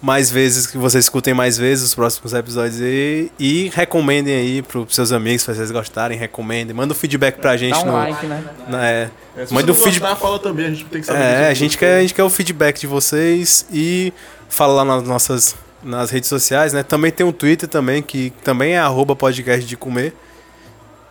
mais 0.02 0.30
vezes 0.30 0.66
que 0.66 0.78
vocês 0.78 1.04
escutem 1.04 1.34
mais 1.34 1.58
vezes 1.58 1.84
os 1.84 1.94
próximos 1.94 2.32
episódios 2.32 2.80
aí 2.80 3.30
e 3.38 3.70
recomendem 3.74 4.34
aí 4.34 4.62
pros 4.62 4.94
seus 4.94 5.12
amigos, 5.12 5.42
se 5.42 5.54
vocês 5.54 5.70
gostarem, 5.70 6.16
recomendem, 6.16 6.74
manda 6.74 6.94
um 6.94 6.96
feedback 6.96 7.36
pra 7.38 7.54
gente 7.58 7.72
Dá 7.74 7.80
um 7.82 7.86
no 7.86 7.92
like, 7.92 8.26
né? 8.26 8.44
na- 8.66 8.86
é, 8.88 9.10
se 9.44 9.52
manda 9.52 9.70
um 9.70 9.74
feedback 9.74 10.10
gostar, 10.12 10.16
fala 10.16 10.38
também, 10.38 10.66
a 10.66 10.70
gente 10.70 10.84
tem 10.86 11.00
que 11.02 11.06
saber. 11.06 11.18
É, 11.20 11.38
disso. 11.40 11.50
a 11.50 11.54
gente 11.54 11.76
quer, 11.78 11.98
a 11.98 12.00
gente 12.00 12.14
quer 12.14 12.22
o 12.24 12.30
feedback 12.30 12.80
de 12.80 12.86
vocês 12.86 13.66
e 13.70 14.10
fala 14.48 14.72
lá 14.82 14.84
nas 14.86 15.02
nossas 15.06 15.54
nas 15.82 16.10
redes 16.10 16.28
sociais, 16.30 16.72
né? 16.72 16.82
Também 16.82 17.10
tem 17.10 17.24
um 17.26 17.32
Twitter 17.32 17.68
também, 17.68 18.02
que 18.02 18.32
também 18.44 18.72
é 18.74 18.78
arroba 18.78 19.14
podcast 19.16 19.66
de 19.66 19.76
comer. 19.76 20.14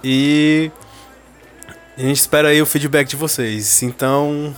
E 0.04 0.72
a 2.00 2.08
gente 2.08 2.18
espera 2.18 2.48
aí 2.50 2.62
o 2.62 2.66
feedback 2.66 3.08
de 3.10 3.16
vocês. 3.16 3.84
Então, 3.84 4.54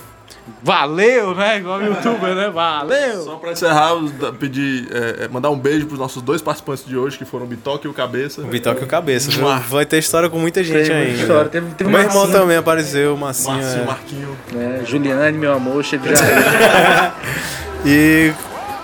Valeu, 0.63 1.33
né? 1.35 1.57
Igual 1.57 1.79
o 1.79 1.83
youtuber, 1.85 2.35
né? 2.35 2.49
Valeu! 2.49 3.23
Só 3.23 3.35
pra 3.35 3.51
encerrar, 3.51 3.91
pedir, 4.39 4.87
é, 4.91 5.23
é, 5.25 5.27
mandar 5.27 5.49
um 5.49 5.57
beijo 5.57 5.85
pros 5.87 5.99
nossos 5.99 6.21
dois 6.21 6.41
participantes 6.41 6.85
de 6.85 6.97
hoje, 6.97 7.17
que 7.17 7.25
foram 7.25 7.45
o 7.45 7.47
Bitoque 7.47 7.87
e 7.87 7.89
o 7.89 7.93
Cabeça. 7.93 8.41
o 8.41 8.45
Bitoque 8.45 8.81
e 8.81 8.83
o 8.83 8.87
Cabeça, 8.87 9.31
viu? 9.31 9.45
Vai 9.69 9.85
ter 9.85 9.97
história 9.97 10.29
com 10.29 10.37
muita 10.39 10.63
gente 10.63 10.87
Teve 10.87 10.93
ainda. 10.93 11.21
história, 11.21 11.49
teve, 11.49 11.67
teve 11.75 11.89
Meu 11.89 11.99
uma 11.99 12.05
irmão 12.07 12.29
também 12.29 12.57
apareceu, 12.57 13.15
Massinho. 13.17 13.55
Marcinho, 13.55 13.81
é. 13.81 13.85
Marquinho. 13.85 14.37
né? 14.51 14.83
Juliane, 14.85 15.37
meu 15.37 15.53
amor, 15.53 15.83
cheio 15.83 16.01
de 16.01 16.09
jardim. 16.09 17.15
E 17.83 18.31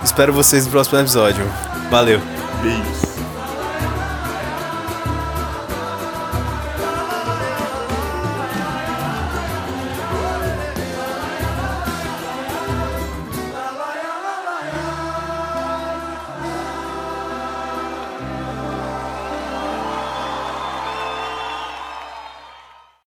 espero 0.04 0.34
vocês 0.34 0.66
no 0.66 0.72
próximo 0.72 0.98
episódio. 1.00 1.46
Valeu. 1.92 2.20
Beijos. 2.64 3.16